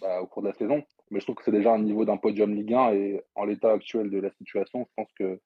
bah, 0.01 0.21
au 0.21 0.27
cours 0.27 0.41
de 0.43 0.47
la 0.49 0.53
saison. 0.53 0.83
Mais 1.09 1.19
je 1.19 1.25
trouve 1.25 1.35
que 1.35 1.43
c'est 1.43 1.51
déjà 1.51 1.73
un 1.73 1.79
niveau 1.81 2.05
d'un 2.05 2.17
podium 2.17 2.53
Ligue 2.53 2.73
1 2.73 2.91
et 2.93 3.21
en 3.35 3.45
l'état 3.45 3.71
actuel 3.71 4.09
de 4.11 4.19
la 4.19 4.29
situation, 4.31 4.85
je 4.89 4.93
pense 4.95 5.11
que 5.13 5.39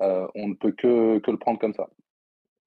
euh, 0.00 0.26
on 0.34 0.48
ne 0.48 0.54
peut 0.54 0.72
que, 0.72 1.18
que 1.20 1.30
le 1.30 1.38
prendre 1.38 1.58
comme 1.60 1.74
ça. 1.74 1.88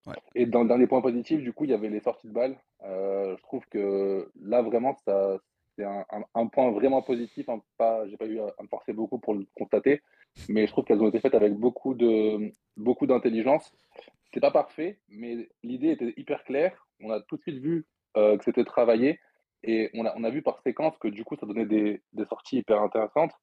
Ouais. 0.06 0.16
Et 0.36 0.46
dans, 0.46 0.64
dans 0.64 0.78
les 0.78 0.88
points 0.88 1.02
positifs, 1.02 1.42
du 1.42 1.52
coup, 1.52 1.66
il 1.66 1.72
y 1.72 1.74
avait 1.74 1.90
les 1.90 2.00
sorties 2.00 2.28
de 2.28 2.34
balles. 2.34 2.58
Je 2.82 3.42
trouve 3.44 3.66
que 3.70 4.32
là, 4.42 4.62
vraiment, 4.62 4.96
ça, 5.06 5.38
c'est 5.76 5.84
un, 5.84 6.06
un- 6.12 6.24
un 6.34 6.48
point 6.48 6.72
vraiment 6.72 7.02
positif. 7.02 7.50
Hein, 7.50 7.62
pas, 7.78 8.08
j'ai 8.08 8.16
pas 8.16 8.26
eu 8.26 8.40
à, 8.40 8.46
à 8.58 8.64
me 8.64 8.68
forcer 8.70 8.94
beaucoup 8.94 9.20
pour 9.20 9.34
le 9.34 9.46
constater, 9.56 10.02
mais 10.48 10.66
je 10.66 10.72
trouve 10.72 10.86
qu'elles 10.86 11.02
ont 11.02 11.10
été 11.10 11.20
faites 11.20 11.36
avec 11.36 11.54
beaucoup 11.56 11.94
de 11.94 12.52
beaucoup 12.78 13.06
d'intelligence. 13.06 13.74
C'est 14.34 14.40
pas 14.40 14.52
parfait, 14.52 15.00
mais 15.10 15.50
l'idée 15.64 15.92
était 15.92 16.14
hyper 16.18 16.44
claire. 16.44 16.88
On 17.00 17.12
a 17.12 17.22
tout 17.22 17.38
de 17.38 17.42
suite 17.42 17.60
vu 17.60 17.86
euh, 18.18 18.38
que 18.38 18.44
c'était 18.44 18.66
travaillé 18.66 19.20
et 19.64 19.90
on 19.94 20.06
a, 20.06 20.14
on 20.16 20.24
a 20.24 20.30
vu 20.30 20.42
par 20.42 20.60
séquence 20.62 20.98
que 20.98 21.08
du 21.08 21.24
coup, 21.24 21.36
ça 21.36 21.46
donnait 21.46 21.66
des, 21.66 22.02
des 22.14 22.26
sorties 22.26 22.58
hyper 22.58 22.82
intéressantes. 22.82 23.34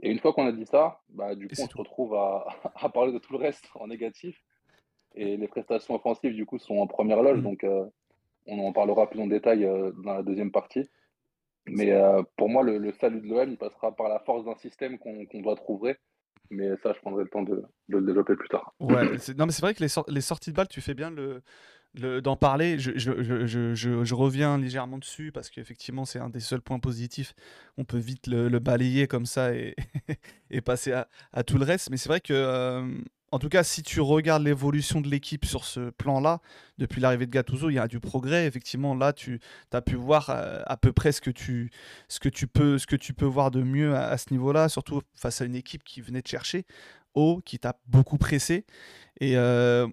Et 0.00 0.10
une 0.10 0.18
fois 0.18 0.32
qu'on 0.32 0.46
a 0.46 0.52
dit 0.52 0.66
ça, 0.66 1.00
bah, 1.10 1.34
du 1.34 1.48
coup, 1.48 1.54
on 1.60 1.68
se 1.68 1.76
retrouve 1.76 2.14
à, 2.14 2.46
à 2.74 2.88
parler 2.88 3.12
de 3.12 3.18
tout 3.18 3.32
le 3.32 3.38
reste 3.38 3.68
en 3.74 3.86
négatif. 3.88 4.42
Et 5.14 5.36
les 5.36 5.48
prestations 5.48 5.94
offensives, 5.94 6.34
du 6.34 6.46
coup, 6.46 6.58
sont 6.58 6.78
en 6.78 6.86
première 6.86 7.22
loge. 7.22 7.40
Mm. 7.40 7.42
Donc, 7.42 7.64
euh, 7.64 7.84
on 8.46 8.58
en 8.66 8.72
parlera 8.72 9.08
plus 9.08 9.20
en 9.20 9.26
détail 9.26 9.64
euh, 9.64 9.92
dans 10.04 10.14
la 10.14 10.22
deuxième 10.22 10.50
partie. 10.50 10.88
Mais 11.66 11.92
euh, 11.92 12.22
pour 12.36 12.48
moi, 12.48 12.62
le, 12.62 12.78
le 12.78 12.92
salut 12.92 13.20
de 13.20 13.28
l'OM, 13.28 13.48
il 13.48 13.58
passera 13.58 13.94
par 13.94 14.08
la 14.08 14.18
force 14.20 14.44
d'un 14.44 14.56
système 14.56 14.98
qu'on 14.98 15.26
qu'on 15.26 15.42
doit 15.42 15.54
trouver. 15.54 15.96
Mais 16.50 16.68
ça, 16.82 16.92
je 16.92 17.00
prendrai 17.00 17.24
le 17.24 17.30
temps 17.30 17.42
de, 17.42 17.62
de 17.88 17.98
le 17.98 18.06
développer 18.06 18.34
plus 18.36 18.48
tard. 18.48 18.74
Ouais, 18.80 19.04
non 19.36 19.46
mais 19.46 19.52
c'est 19.52 19.62
vrai 19.62 19.74
que 19.74 19.80
les, 19.80 19.88
sor- 19.88 20.04
les 20.08 20.20
sorties 20.20 20.50
de 20.50 20.56
balles, 20.56 20.68
tu 20.68 20.80
fais 20.80 20.94
bien 20.94 21.10
le, 21.10 21.42
d'en 22.20 22.36
parler. 22.36 22.78
Je, 22.78 22.92
je- 22.96 23.22
je- 23.46 23.74
je- 23.74 24.14
reviens 24.14 24.58
légèrement 24.58 24.98
dessus 24.98 25.32
parce 25.32 25.50
qu'effectivement 25.50 26.04
c'est 26.04 26.18
un 26.18 26.28
des 26.30 26.40
seuls 26.40 26.60
points 26.62 26.78
positifs. 26.78 27.34
On 27.78 27.84
peut 27.84 27.98
vite 27.98 28.26
le, 28.26 28.48
balayer 28.58 29.06
comme 29.06 29.26
ça 29.26 29.52
et, 30.50 30.60
passer 30.60 30.92
à, 30.92 31.08
à 31.32 31.42
tout 31.42 31.58
le 31.58 31.64
reste. 31.64 31.90
Mais 31.90 31.96
c'est 31.96 32.08
vrai 32.08 32.20
que, 32.20 32.32
euh, 32.32 32.86
en 33.32 33.38
tout 33.38 33.48
cas, 33.48 33.64
si 33.64 33.82
tu 33.82 34.00
regardes 34.02 34.42
l'évolution 34.42 35.00
de 35.00 35.08
l'équipe 35.08 35.46
sur 35.46 35.64
ce 35.64 35.88
plan-là, 35.90 36.40
depuis 36.76 37.00
l'arrivée 37.00 37.24
de 37.24 37.30
Gattuso, 37.30 37.70
il 37.70 37.74
y 37.74 37.78
a 37.78 37.88
du 37.88 37.98
progrès. 37.98 38.46
Effectivement, 38.46 38.94
là, 38.94 39.14
tu 39.14 39.40
as 39.72 39.80
pu 39.80 39.94
voir 39.94 40.28
euh, 40.28 40.60
à 40.66 40.76
peu 40.76 40.92
près 40.92 41.12
ce 41.12 41.22
que 41.22 41.30
tu, 41.30 41.70
peux, 42.46 42.76
ce 42.78 42.86
que 42.86 42.96
tu 42.96 43.14
peux 43.14 43.24
voir 43.24 43.50
de 43.50 43.62
mieux 43.62 43.96
à, 43.96 44.18
ce 44.18 44.26
niveau-là, 44.32 44.68
surtout 44.68 45.00
face 45.14 45.40
à 45.40 45.46
une 45.46 45.54
équipe 45.54 45.82
qui 45.82 46.02
venait 46.02 46.20
te 46.20 46.28
chercher 46.28 46.66
haut, 47.14 47.40
qui 47.44 47.58
t'a 47.58 47.80
beaucoup 47.86 48.18
pressé. 48.18 48.66
Et 49.18 49.36
euh, 49.38 49.88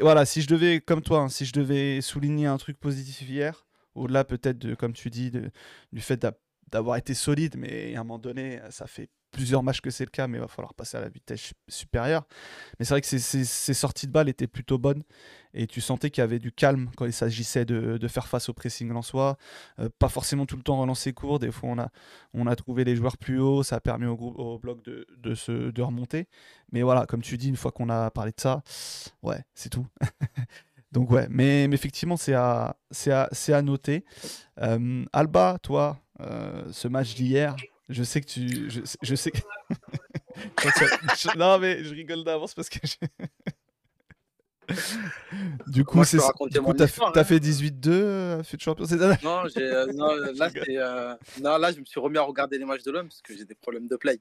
voilà, 0.00 0.24
si 0.24 0.42
je 0.42 0.48
devais, 0.48 0.80
comme 0.80 1.02
toi, 1.02 1.20
hein, 1.20 1.28
si 1.28 1.44
je 1.44 1.52
devais 1.52 2.00
souligner 2.00 2.46
un 2.46 2.58
truc 2.58 2.78
positif 2.78 3.28
hier, 3.28 3.66
au-delà 3.94 4.24
peut-être 4.24 4.58
de, 4.58 4.74
comme 4.74 4.94
tu 4.94 5.10
dis, 5.10 5.30
du 5.92 6.00
fait 6.00 6.16
d'a- 6.16 6.36
d'avoir 6.72 6.96
été 6.96 7.14
solide, 7.14 7.54
mais 7.56 7.94
à 7.94 8.00
un 8.00 8.04
moment 8.04 8.18
donné, 8.18 8.60
ça 8.70 8.88
fait 8.88 9.10
plusieurs 9.30 9.62
matchs 9.62 9.80
que 9.80 9.90
c'est 9.90 10.04
le 10.04 10.10
cas, 10.10 10.26
mais 10.26 10.38
il 10.38 10.40
va 10.40 10.48
falloir 10.48 10.74
passer 10.74 10.96
à 10.96 11.00
la 11.00 11.08
vitesse 11.08 11.40
sup- 11.40 11.58
supérieure. 11.68 12.26
Mais 12.78 12.84
c'est 12.84 12.94
vrai 12.94 13.00
que 13.00 13.06
ces, 13.06 13.74
sorties 13.74 14.06
de 14.06 14.12
balles 14.12 14.28
étaient 14.28 14.46
plutôt 14.46 14.78
bonnes 14.78 15.02
et 15.54 15.66
tu 15.66 15.80
sentais 15.80 16.10
qu'il 16.10 16.22
y 16.22 16.24
avait 16.24 16.38
du 16.38 16.52
calme 16.52 16.90
quand 16.96 17.06
il 17.06 17.12
s'agissait 17.12 17.64
de, 17.64 18.08
faire 18.08 18.26
face 18.26 18.48
au 18.48 18.52
pressing 18.54 18.88
lensois. 18.92 19.36
Euh, 19.78 19.88
pas 19.98 20.08
forcément 20.08 20.46
tout 20.46 20.56
le 20.56 20.62
temps 20.62 20.80
relancer 20.80 21.12
court, 21.12 21.38
des 21.38 21.50
fois 21.50 21.70
on 21.70 21.78
a, 21.78 21.90
on 22.34 22.46
a 22.46 22.56
trouvé 22.56 22.84
les 22.84 22.96
joueurs 22.96 23.16
plus 23.16 23.40
hauts, 23.40 23.62
ça 23.62 23.76
a 23.76 23.80
permis 23.80 24.06
au, 24.06 24.16
groupe, 24.16 24.38
au 24.38 24.58
bloc 24.58 24.82
de, 24.82 25.34
se, 25.34 25.70
de 25.70 25.82
remonter. 25.82 26.28
Mais 26.72 26.82
voilà, 26.82 27.06
comme 27.06 27.22
tu 27.22 27.36
dis, 27.36 27.48
une 27.48 27.56
fois 27.56 27.72
qu'on 27.72 27.88
a 27.88 28.10
parlé 28.10 28.32
de 28.32 28.40
ça, 28.40 28.62
ouais, 29.22 29.44
c'est 29.54 29.70
tout. 29.70 29.86
Donc 30.92 31.10
ouais, 31.10 31.26
mais, 31.30 31.64
effectivement, 31.64 32.16
c'est 32.16 32.34
à, 32.34 32.76
à, 33.06 33.28
à 33.48 33.62
noter. 33.62 34.04
Euh, 34.60 35.04
Alba, 35.12 35.58
toi, 35.62 36.00
euh, 36.20 36.64
ce 36.72 36.88
match 36.88 37.14
d'hier, 37.14 37.54
je 37.90 38.02
sais 38.02 38.20
que 38.20 38.26
tu... 38.26 38.70
Je, 38.70 38.80
je 39.02 39.14
sais 39.14 39.30
que... 39.30 39.38
Non 41.38 41.58
mais 41.58 41.84
je 41.84 41.94
rigole 41.94 42.24
d'avance 42.24 42.54
parce 42.54 42.68
que... 42.68 42.78
je- 42.84 42.96
du 45.66 45.84
coup, 45.84 46.04
c'est 46.04 46.18
Du 46.50 46.60
coup, 46.60 46.72
t'as 46.74 46.84
hein. 46.84 47.24
fait 47.24 47.38
18-2, 47.38 47.88
euh, 47.88 48.42
fait 48.42 48.56
de 48.56 48.62
champion 48.62 48.84
cette 48.84 49.00
année 49.00 49.16
Non, 49.22 49.42
j'ai, 49.48 49.62
euh, 49.62 49.86
non, 49.92 50.14
là, 50.36 50.50
euh, 50.68 51.16
non, 51.40 51.58
là, 51.58 51.72
je 51.72 51.80
me 51.80 51.84
suis 51.84 52.00
remis 52.00 52.18
à 52.18 52.22
regarder 52.22 52.58
les 52.58 52.64
matchs 52.64 52.82
de 52.84 52.90
l'homme 52.92 53.08
parce 53.08 53.22
que 53.22 53.36
j'ai 53.36 53.44
des 53.44 53.54
problèmes 53.54 53.88
de 53.88 53.96
play. 53.96 54.20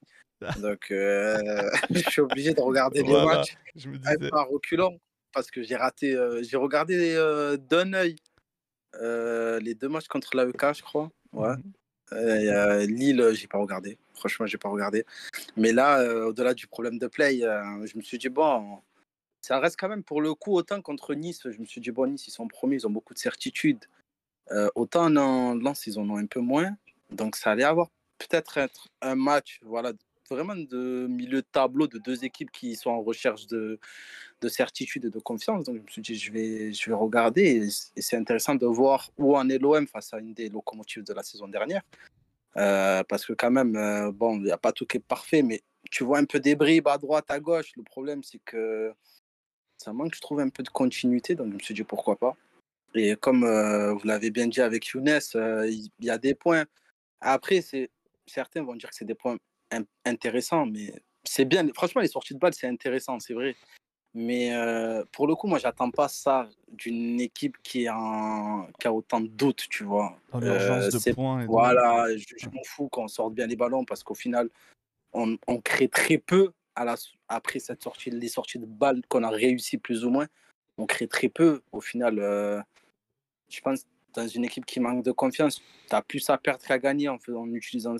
Donc, 0.62 0.90
euh, 0.92 1.70
je 1.90 2.00
suis 2.10 2.22
obligé 2.22 2.54
de 2.54 2.62
regarder 2.62 3.04
les 3.04 3.14
matchs 3.26 3.58
je 3.76 3.90
me 3.90 3.98
disais. 3.98 4.18
reculant 4.32 4.94
parce 5.34 5.52
que 5.52 5.62
j'ai 5.62 5.76
raté. 5.76 6.16
euh, 6.16 6.42
j'ai 6.44 6.58
regardé 6.58 7.16
d'un 7.70 7.94
œil 7.94 8.16
les 9.62 9.76
deux 9.76 9.90
matchs 9.90 10.08
contre 10.08 10.36
l'AEK, 10.36 10.76
je 10.76 10.82
crois. 10.82 11.12
Ouais. 11.34 11.56
Mhm. 11.56 11.74
Euh, 12.14 12.86
Lille, 12.86 13.30
j'ai 13.34 13.48
pas 13.48 13.58
regardé. 13.58 13.98
Franchement, 14.14 14.46
j'ai 14.46 14.58
pas 14.58 14.70
regardé. 14.70 15.06
Mais 15.56 15.72
là, 15.72 16.02
euh, 16.02 16.28
au-delà 16.28 16.54
du 16.54 16.68
problème 16.68 16.98
de 16.98 17.08
play, 17.08 17.44
euh, 17.44 17.86
je 17.86 17.98
me 17.98 18.02
suis 18.02 18.18
dit, 18.18 18.30
bon, 18.30 18.80
ça 19.42 19.60
reste 19.60 19.78
quand 19.80 19.90
même 19.90 20.04
pour 20.04 20.22
le 20.22 20.34
coup, 20.34 20.54
autant 20.56 20.82
contre 20.82 21.14
Nice, 21.14 21.42
je 21.46 21.60
me 21.60 21.66
suis 21.66 21.82
dit, 21.82 21.92
bon, 21.92 22.08
Nice, 22.08 22.28
ils 22.28 22.32
sont 22.32 22.48
premiers, 22.48 22.76
ils 22.76 22.88
ont 22.88 22.92
beaucoup 22.92 23.14
de 23.14 23.20
certitudes. 23.20 23.86
Autant 24.74 25.16
en 25.16 25.54
Lens, 25.54 25.86
ils 25.86 26.00
en 26.00 26.10
ont 26.10 26.18
un 26.18 26.26
peu 26.26 26.40
moins. 26.40 26.76
Donc, 27.12 27.36
ça 27.36 27.52
allait 27.52 27.64
avoir 27.64 27.90
peut-être 28.18 28.58
être 28.58 28.88
un 29.02 29.16
match, 29.16 29.60
voilà, 29.64 29.94
vraiment 30.30 30.56
de 30.56 31.08
milieu 31.08 31.42
de 31.42 31.48
tableau 31.52 31.88
de 31.88 31.98
deux 32.00 32.24
équipes 32.24 32.52
qui 32.52 32.76
sont 32.76 32.92
en 32.92 33.02
recherche 33.02 33.48
de, 33.48 33.80
de 34.42 34.48
certitude 34.50 35.06
et 35.06 35.10
de 35.10 35.20
confiance. 35.20 35.64
Donc, 35.64 35.78
je 35.78 35.82
me 35.82 35.88
suis 35.88 36.02
dit, 36.02 36.16
je 36.16 36.32
vais, 36.32 36.74
je 36.74 36.90
vais 36.90 36.96
regarder. 36.96 37.70
Et, 37.96 38.02
c'est 38.02 38.18
intéressant 38.18 38.56
de 38.56 38.66
voir 38.66 39.12
où 39.18 39.36
en 39.38 39.50
est 39.50 39.58
l'OM 39.58 39.88
face 39.88 40.14
à 40.14 40.20
une 40.20 40.34
des 40.34 40.50
locomotives 40.50 41.04
de 41.04 41.14
la 41.14 41.24
saison 41.24 41.48
dernière. 41.48 41.82
Euh, 42.58 43.04
parce 43.04 43.26
que 43.26 43.34
quand 43.34 43.52
même, 43.52 43.76
euh, 43.76 44.12
bon, 44.12 44.38
il 44.38 44.44
n'y 44.44 44.52
a 44.52 44.58
pas 44.58 44.72
tout 44.72 44.86
qui 44.86 44.98
est 44.98 45.02
parfait, 45.02 45.44
mais 45.44 45.62
tu 45.92 46.04
vois 46.04 46.18
un 46.20 46.26
peu 46.26 46.40
des 46.40 46.56
bribes 46.56 46.88
à 46.88 46.98
droite, 46.98 47.26
à 47.30 47.40
gauche. 47.40 47.72
Le 47.76 47.84
problème, 47.84 48.24
c'est 48.24 48.40
que 48.44 48.94
ça 49.78 49.94
manque, 49.94 50.16
je 50.16 50.22
trouve, 50.22 50.40
un 50.40 50.50
peu 50.50 50.64
de 50.64 50.70
continuité. 50.70 51.36
Donc, 51.36 51.50
je 51.50 51.54
me 51.54 51.60
suis 51.60 51.74
dit, 51.74 51.84
pourquoi 51.84 52.18
pas. 52.18 52.36
Et 52.96 53.16
comme 53.16 53.44
euh, 53.44 53.94
vous 53.94 54.08
l'avez 54.08 54.32
bien 54.32 54.48
dit 54.48 54.62
avec 54.62 54.88
Younes, 54.88 55.20
il 55.36 55.90
y, 56.00 56.10
a 56.10 56.18
des 56.18 56.34
points. 56.34 56.66
Après, 57.22 57.64
certains 58.26 58.64
vont 58.64 58.76
dire 58.76 58.90
que 58.90 58.96
c'est 58.96 59.06
des 59.06 59.16
points 59.16 59.38
in- 59.72 59.86
intéressants, 60.06 60.66
mais 60.66 60.94
c'est 61.24 61.46
bien. 61.46 61.68
Franchement, 61.74 62.02
les 62.02 62.08
sorties 62.08 62.34
de 62.34 62.40
balles, 62.40 62.54
c'est 62.54 62.68
intéressant, 62.68 63.20
c'est 63.20 63.34
vrai. 63.34 63.56
Mais 64.16 64.56
euh, 64.56 65.04
pour 65.12 65.28
le 65.28 65.36
coup, 65.36 65.46
moi, 65.48 65.60
j'attends 65.60 65.92
pas 65.92 66.08
ça 66.08 66.50
d'une 66.68 67.20
équipe 67.22 67.58
qui, 67.62 67.84
est 67.84 67.90
en... 67.90 68.68
qui 68.80 68.88
a 68.88 68.94
autant 68.94 69.22
de 69.22 69.28
doutes, 69.28 69.68
tu 69.70 69.84
vois. 69.84 70.18
Dans 70.32 70.40
l'urgence 70.40 70.86
Euh, 70.86 71.10
de 71.10 71.14
points. 71.14 71.44
Et. 71.44 71.46
Voilà, 71.46 72.08
je, 72.18 72.26
je 72.38 72.48
m'en 72.48 72.64
fous 72.66 72.90
qu'on 72.90 73.08
sorte 73.08 73.36
bien 73.36 73.46
les 73.46 73.56
ballons 73.56 73.86
parce 73.86 74.04
qu'au 74.04 74.16
final, 74.16 74.50
on, 75.14 75.38
on 75.48 75.62
crée 75.62 75.90
très 75.90 76.18
peu 76.18 76.52
à 76.76 76.86
la, 76.86 76.96
après 77.28 77.60
cette 77.60 77.84
sortie, 77.84 78.10
les 78.10 78.30
sorties 78.30 78.58
de 78.58 78.66
balles 78.66 79.02
qu'on 79.10 79.24
a 79.24 79.30
réussi 79.30 79.78
plus 79.78 80.04
ou 80.04 80.10
moins. 80.10 80.28
On 80.78 80.88
crée 80.88 81.08
très 81.08 81.30
peu. 81.30 81.62
Au 81.72 81.82
final, 81.82 82.18
euh, 82.18 82.60
je 83.50 83.62
pense 83.62 83.86
dans 84.14 84.28
une 84.28 84.46
équipe 84.46 84.66
qui 84.66 84.80
manque 84.80 85.04
de 85.04 85.12
confiance, 85.12 85.62
tu 85.88 85.96
as 85.96 86.02
plus 86.02 86.28
à 86.32 86.38
perdre 86.40 86.66
qu'à 86.66 86.80
gagner 86.80 87.10
en, 87.10 87.20
en 87.36 87.54
utilisant 87.54 87.96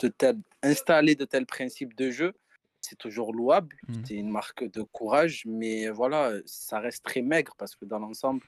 de 0.00 0.08
tels, 0.08 0.38
installer 0.62 1.14
de 1.14 1.24
tels 1.24 1.46
principes 1.46 1.94
de 1.96 2.10
jeu. 2.10 2.32
C'est 2.80 2.96
toujours 2.96 3.34
louable, 3.34 3.76
Mhm. 3.88 4.02
c'est 4.06 4.14
une 4.14 4.30
marque 4.30 4.64
de 4.70 4.82
courage, 4.82 5.42
mais 5.46 5.88
voilà, 5.90 6.32
ça 6.46 6.80
reste 6.80 7.04
très 7.04 7.20
maigre 7.20 7.54
parce 7.58 7.76
que 7.76 7.84
dans 7.84 7.98
l'ensemble, 7.98 8.40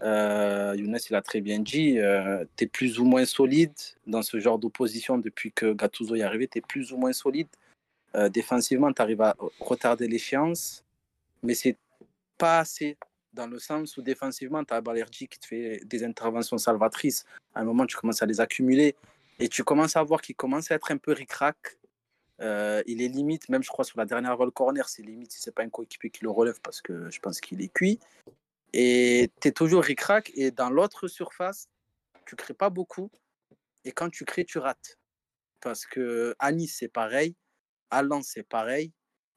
euh, 0.00 0.74
Younes, 0.76 0.98
il 1.08 1.14
a 1.14 1.22
très 1.22 1.40
bien 1.40 1.60
dit, 1.60 1.98
tu 2.56 2.64
es 2.64 2.66
plus 2.66 2.98
ou 2.98 3.04
moins 3.04 3.24
solide 3.26 3.72
dans 4.06 4.22
ce 4.22 4.40
genre 4.40 4.58
d'opposition 4.58 5.18
depuis 5.18 5.52
que 5.52 5.72
Gattuso 5.72 6.14
est 6.14 6.22
arrivé, 6.22 6.48
tu 6.48 6.58
es 6.58 6.60
plus 6.62 6.92
ou 6.92 6.96
moins 6.96 7.12
solide. 7.12 7.48
Euh, 8.14 8.30
défensivement, 8.30 8.92
tu 8.92 9.02
arrives 9.02 9.20
à 9.20 9.36
retarder 9.60 10.08
l'échéance, 10.08 10.82
mais 11.42 11.54
c'est 11.54 11.76
pas 12.38 12.60
assez 12.60 12.96
dans 13.34 13.46
le 13.46 13.58
sens 13.58 13.96
où 13.98 14.02
défensivement, 14.02 14.64
tu 14.64 14.72
as 14.72 14.80
Balerdi 14.80 15.28
qui 15.28 15.38
te 15.38 15.46
fait 15.46 15.80
des 15.84 16.02
interventions 16.02 16.56
salvatrices. 16.56 17.26
À 17.54 17.60
un 17.60 17.64
moment, 17.64 17.84
tu 17.84 17.94
commences 17.96 18.22
à 18.22 18.26
les 18.26 18.40
accumuler 18.40 18.94
et 19.38 19.48
tu 19.48 19.64
commences 19.64 19.96
à 19.96 20.02
voir 20.02 20.22
qu'il 20.22 20.36
commence 20.36 20.70
à 20.70 20.74
être 20.74 20.90
un 20.90 20.98
peu 20.98 21.12
ric-rac. 21.12 21.78
Euh, 22.40 22.82
il 22.86 23.00
est 23.00 23.08
limite, 23.08 23.48
même 23.48 23.62
je 23.62 23.68
crois 23.68 23.84
sur 23.84 23.98
la 23.98 24.04
dernière 24.04 24.36
balle 24.36 24.50
corner, 24.50 24.88
c'est 24.88 25.02
limite 25.02 25.32
si 25.32 25.40
c'est 25.40 25.54
pas 25.54 25.62
un 25.62 25.70
coéquipier 25.70 26.10
qui 26.10 26.22
le 26.22 26.30
relève 26.30 26.60
parce 26.62 26.82
que 26.82 27.10
je 27.10 27.18
pense 27.20 27.40
qu'il 27.40 27.62
est 27.62 27.72
cuit. 27.72 27.98
Et 28.72 29.30
tu 29.40 29.48
es 29.48 29.52
toujours 29.52 29.82
ric-rac 29.82 30.30
et 30.34 30.50
dans 30.50 30.70
l'autre 30.70 31.08
surface, 31.08 31.68
tu 32.26 32.36
crées 32.36 32.54
pas 32.54 32.70
beaucoup. 32.70 33.10
Et 33.84 33.92
quand 33.92 34.10
tu 34.10 34.24
crées, 34.24 34.44
tu 34.44 34.58
rates. 34.58 34.98
Parce 35.60 35.86
que 35.86 36.34
à 36.38 36.52
Nice, 36.52 36.76
c'est 36.78 36.88
pareil. 36.88 37.36
À 37.90 38.02
Lens, 38.02 38.30
c'est 38.34 38.42
pareil. 38.42 38.92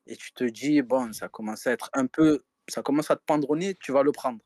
Et 0.07 0.15
tu 0.17 0.33
te 0.33 0.43
dis, 0.43 0.81
bon, 0.81 1.13
ça 1.13 1.29
commence 1.29 1.67
à 1.67 1.71
être 1.71 1.89
un 1.93 2.07
peu. 2.07 2.43
Ça 2.67 2.81
commence 2.81 3.11
à 3.11 3.15
te 3.15 3.55
nez, 3.55 3.75
tu 3.75 3.91
vas 3.91 4.03
le 4.03 4.11
prendre. 4.11 4.39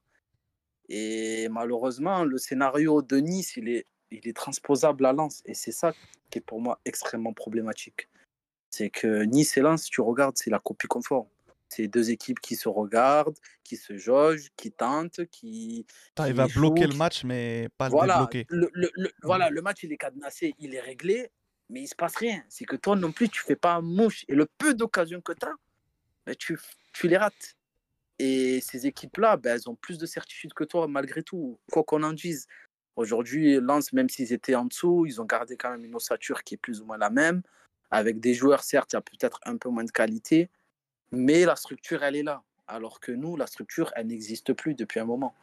Et 0.90 1.48
malheureusement, 1.50 2.26
le 2.26 2.38
scénario 2.38 3.02
de 3.02 3.18
Nice, 3.18 3.56
il 3.56 3.70
est, 3.70 3.88
il 4.14 4.28
est 4.28 4.36
transposable 4.36 5.06
à 5.06 5.14
Lens. 5.14 5.42
Et 5.46 5.54
c'est 5.54 5.72
ça 5.72 5.94
qui 6.30 6.40
est 6.40 6.42
pour 6.42 6.62
moi 6.62 6.80
extrêmement 6.86 7.34
problématique. 7.34 8.10
C'est 8.70 8.90
que 8.90 9.24
Nice 9.24 9.58
et 9.58 9.62
Lens, 9.62 9.86
tu 9.86 10.02
regardes, 10.02 10.38
c'est 10.38 10.50
la 10.50 10.60
copie 10.60 10.88
conforme. 10.88 11.28
C'est 11.70 11.88
deux 11.88 12.12
équipes 12.12 12.40
qui 12.40 12.56
se 12.56 12.70
regardent, 12.70 13.38
qui 13.64 13.78
se 13.78 13.98
jaugent, 13.98 14.50
qui 14.56 14.72
tentent, 14.72 15.26
qui. 15.26 15.86
Qui 16.16 16.40
à 16.40 16.48
bloquer 16.48 16.88
le 16.88 16.96
match, 16.96 17.24
mais 17.24 17.68
pas 17.78 17.90
le 17.90 17.92
débloquer. 18.20 18.46
le, 18.50 18.70
le- 18.74 18.92
le- 18.94 19.12
voilà, 19.24 19.50
le 19.50 19.62
match 19.62 19.84
il 19.84 19.92
est 19.92 19.98
cadenassé, 19.98 20.54
il 20.60 20.76
est 20.76 20.80
réglé, 20.80 21.32
mais 21.70 21.82
il 21.82 21.88
se 21.88 21.96
passe 21.96 22.16
rien. 22.16 22.44
C'est 22.50 22.66
que 22.66 22.76
toi 22.76 22.96
non 22.96 23.12
plus, 23.12 23.30
tu 23.30 23.42
fais 23.42 23.56
pas 23.56 23.82
mouche. 23.82 24.24
Et 24.28 24.36
le 24.36 24.46
peu 24.58 24.74
d'occasions 24.76 25.22
que 25.22 25.34
tu 25.34 25.46
as, 26.28 26.36
tu, 26.36 26.60
tu 26.94 27.08
les 27.08 27.18
rates. 27.18 27.56
Et 28.20 28.62
ces 28.62 28.86
équipes-là, 28.86 29.38
ben, 29.38 29.56
elles 29.56 29.68
ont 29.70 29.76
plus 29.76 29.98
de 29.98 30.06
certitude 30.06 30.54
que 30.54 30.64
toi, 30.64 30.88
malgré 30.88 31.24
tout, 31.24 31.60
quoi 31.72 31.84
qu'on 31.84 32.04
en 32.04 32.14
dise. 32.14 32.48
Aujourd'hui, 32.96 33.60
Lens, 33.60 33.92
même 33.94 34.10
s'ils 34.10 34.34
étaient 34.34 34.56
en 34.56 34.66
dessous, 34.66 35.06
ils 35.08 35.20
ont 35.20 35.26
gardé 35.26 35.58
quand 35.58 35.72
même 35.72 35.84
une 35.84 35.96
ossature 35.96 36.44
qui 36.44 36.54
est 36.54 36.58
plus 36.58 36.82
ou 36.82 36.86
moins 36.86 36.98
la 36.98 37.10
même. 37.10 37.42
Avec 37.90 38.20
des 38.20 38.34
joueurs, 38.34 38.64
certes, 38.64 38.94
il 38.94 38.96
y 38.96 38.98
a 38.98 39.02
peut-être 39.02 39.40
un 39.46 39.58
peu 39.58 39.70
moins 39.70 39.84
de 39.84 39.92
qualité, 39.92 40.50
mais 41.12 41.46
la 41.46 41.56
structure, 41.56 42.04
elle 42.04 42.16
est 42.16 42.24
là. 42.24 42.44
Alors 42.68 43.00
que 43.00 43.12
nous, 43.12 43.36
la 43.36 43.48
structure, 43.48 43.92
elle 43.96 44.08
n'existe 44.08 44.54
plus 44.54 44.74
depuis 44.76 45.00
un 45.00 45.06
moment. 45.06 45.36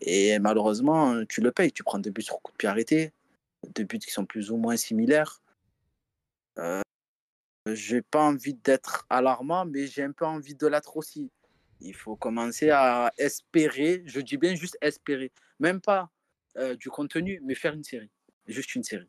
Et 0.00 0.38
malheureusement, 0.38 1.24
tu 1.26 1.40
le 1.40 1.52
payes. 1.52 1.72
Tu 1.72 1.84
prends 1.84 1.98
deux 1.98 2.10
buts 2.10 2.22
sur 2.22 2.40
coup 2.40 2.52
de 2.52 2.56
pied 2.56 2.68
arrêté, 2.68 3.12
deux 3.74 3.84
buts 3.84 3.98
qui 3.98 4.10
sont 4.10 4.24
plus 4.24 4.50
ou 4.50 4.56
moins 4.56 4.76
similaires. 4.76 5.42
Euh, 6.58 6.82
j'ai 7.66 8.02
pas 8.02 8.22
envie 8.22 8.54
d'être 8.54 9.06
alarmant, 9.10 9.66
mais 9.66 9.86
j'ai 9.86 10.02
un 10.02 10.12
peu 10.12 10.24
envie 10.24 10.54
de 10.54 10.66
l'être 10.66 10.96
aussi. 10.96 11.30
Il 11.80 11.94
faut 11.94 12.16
commencer 12.16 12.70
à 12.70 13.12
espérer, 13.16 14.02
je 14.06 14.20
dis 14.20 14.36
bien 14.36 14.54
juste 14.54 14.76
espérer, 14.80 15.32
même 15.58 15.80
pas 15.80 16.10
euh, 16.56 16.76
du 16.76 16.90
contenu, 16.90 17.40
mais 17.44 17.54
faire 17.54 17.74
une 17.74 17.84
série. 17.84 18.10
Juste 18.46 18.74
une 18.74 18.84
série. 18.84 19.08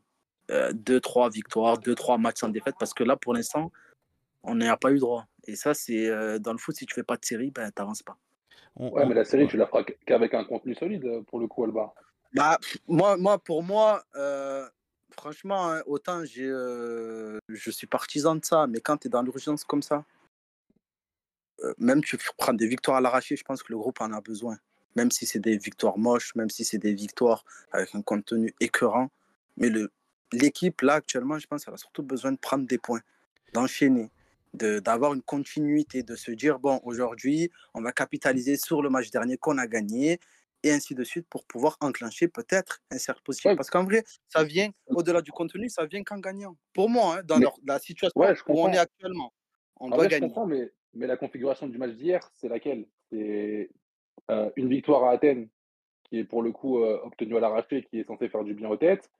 Euh, 0.50 0.72
deux, 0.72 1.00
trois 1.00 1.30
victoires, 1.30 1.78
deux, 1.78 1.94
trois 1.94 2.18
matchs 2.18 2.40
sans 2.40 2.48
défaite, 2.48 2.74
parce 2.78 2.94
que 2.94 3.04
là, 3.04 3.16
pour 3.16 3.34
l'instant, 3.34 3.72
on 4.42 4.56
n'y 4.56 4.68
a 4.68 4.76
pas 4.76 4.92
eu 4.92 4.98
droit. 4.98 5.26
Et 5.46 5.56
ça, 5.56 5.74
c'est 5.74 6.08
euh, 6.08 6.38
dans 6.38 6.52
le 6.52 6.58
foot, 6.58 6.76
si 6.76 6.86
tu 6.86 6.94
fais 6.94 7.02
pas 7.02 7.16
de 7.16 7.24
série, 7.24 7.50
ben, 7.50 7.70
t'avances 7.70 8.02
pas. 8.02 8.16
Ouais, 8.76 9.06
mais 9.06 9.14
la 9.14 9.24
série, 9.24 9.46
tu 9.46 9.56
la 9.56 9.66
feras 9.66 9.84
qu'avec 10.06 10.34
un 10.34 10.44
contenu 10.44 10.74
solide, 10.74 11.04
euh, 11.04 11.22
pour 11.22 11.38
le 11.38 11.46
coup, 11.46 11.64
Alba. 11.64 11.92
Bah, 12.34 12.58
moi, 12.88 13.16
moi, 13.16 13.38
pour 13.38 13.62
moi, 13.62 14.02
euh, 14.16 14.66
franchement, 15.10 15.70
hein, 15.70 15.82
autant 15.86 16.24
j'ai, 16.24 16.48
euh, 16.48 17.38
je 17.48 17.70
suis 17.70 17.86
partisan 17.86 18.36
de 18.36 18.44
ça, 18.44 18.66
mais 18.66 18.80
quand 18.80 18.96
tu 18.96 19.08
es 19.08 19.10
dans 19.10 19.22
l'urgence 19.22 19.64
comme 19.64 19.82
ça, 19.82 20.04
euh, 21.60 21.74
même 21.78 22.02
tu 22.02 22.18
prends 22.38 22.54
des 22.54 22.66
victoires 22.66 22.96
à 22.96 23.00
l'arraché, 23.00 23.36
je 23.36 23.44
pense 23.44 23.62
que 23.62 23.72
le 23.72 23.78
groupe 23.78 24.00
en 24.00 24.12
a 24.12 24.20
besoin. 24.20 24.56
Même 24.96 25.10
si 25.10 25.26
c'est 25.26 25.38
des 25.40 25.56
victoires 25.58 25.98
moches, 25.98 26.34
même 26.34 26.50
si 26.50 26.64
c'est 26.64 26.78
des 26.78 26.94
victoires 26.94 27.44
avec 27.72 27.94
un 27.94 28.02
contenu 28.02 28.54
écœurant. 28.60 29.08
Mais 29.56 29.70
l'équipe, 30.32 30.80
là, 30.82 30.94
actuellement, 30.94 31.38
je 31.38 31.46
pense 31.46 31.64
qu'elle 31.64 31.74
a 31.74 31.78
surtout 31.78 32.02
besoin 32.02 32.32
de 32.32 32.38
prendre 32.38 32.66
des 32.66 32.78
points, 32.78 33.00
d'enchaîner, 33.54 34.10
de, 34.54 34.78
d'avoir 34.80 35.14
une 35.14 35.22
continuité, 35.22 36.02
de 36.02 36.14
se 36.16 36.30
dire, 36.30 36.58
bon, 36.58 36.80
aujourd'hui, 36.84 37.50
on 37.74 37.80
va 37.82 37.92
capitaliser 37.92 38.56
sur 38.56 38.82
le 38.82 38.90
match 38.90 39.10
dernier 39.10 39.36
qu'on 39.38 39.58
a 39.58 39.66
gagné 39.66 40.18
et 40.62 40.70
ainsi 40.72 40.94
de 40.94 41.02
suite 41.04 41.26
pour 41.28 41.44
pouvoir 41.44 41.76
enclencher 41.80 42.28
peut-être 42.28 42.82
un 42.90 42.98
cercle 42.98 43.22
positif. 43.22 43.50
Ouais. 43.50 43.56
Parce 43.56 43.68
qu'en 43.70 43.84
vrai, 43.84 44.04
ça 44.28 44.44
vient, 44.44 44.70
au-delà 44.86 45.20
du 45.22 45.32
contenu, 45.32 45.68
ça 45.68 45.86
vient 45.86 46.04
qu'en 46.04 46.18
gagnant. 46.18 46.56
Pour 46.72 46.88
moi, 46.88 47.16
hein, 47.18 47.22
dans 47.24 47.38
Mais- 47.38 47.44
leur- 47.44 47.58
la 47.66 47.78
situation 47.78 48.20
Ouais, 48.20 48.34
je 48.36 48.42
où 48.46 48.60
on 48.60 48.72
est 48.72 48.78
actuellement, 48.78 49.32
on 49.80 49.86
En 49.86 49.88
doit 49.88 49.98
vrai, 49.98 50.06
je 50.06 50.10
gagner. 50.10 50.26
comprends, 50.28 50.46
mais, 50.46 50.72
mais 50.94 51.06
la 51.06 51.16
configuration 51.16 51.66
du 51.66 51.78
match 51.78 51.92
d'hier, 51.92 52.30
c'est 52.34 52.48
laquelle? 52.48 52.86
C'est 53.10 53.70
euh, 54.32 54.50
une 54.56 54.68
victoire 54.68 55.04
à 55.04 55.10
Athènes, 55.10 55.48
qui 56.04 56.18
est 56.18 56.24
pour 56.24 56.42
le 56.42 56.52
coup 56.52 56.78
euh, 56.78 57.00
obtenue 57.04 57.36
à 57.36 57.40
l'arraché, 57.40 57.84
qui 57.84 58.00
est 58.00 58.04
censée 58.04 58.28
faire 58.28 58.44
du 58.44 58.54
bien 58.54 58.68
aux 58.68 58.76
têtes. 58.76 59.10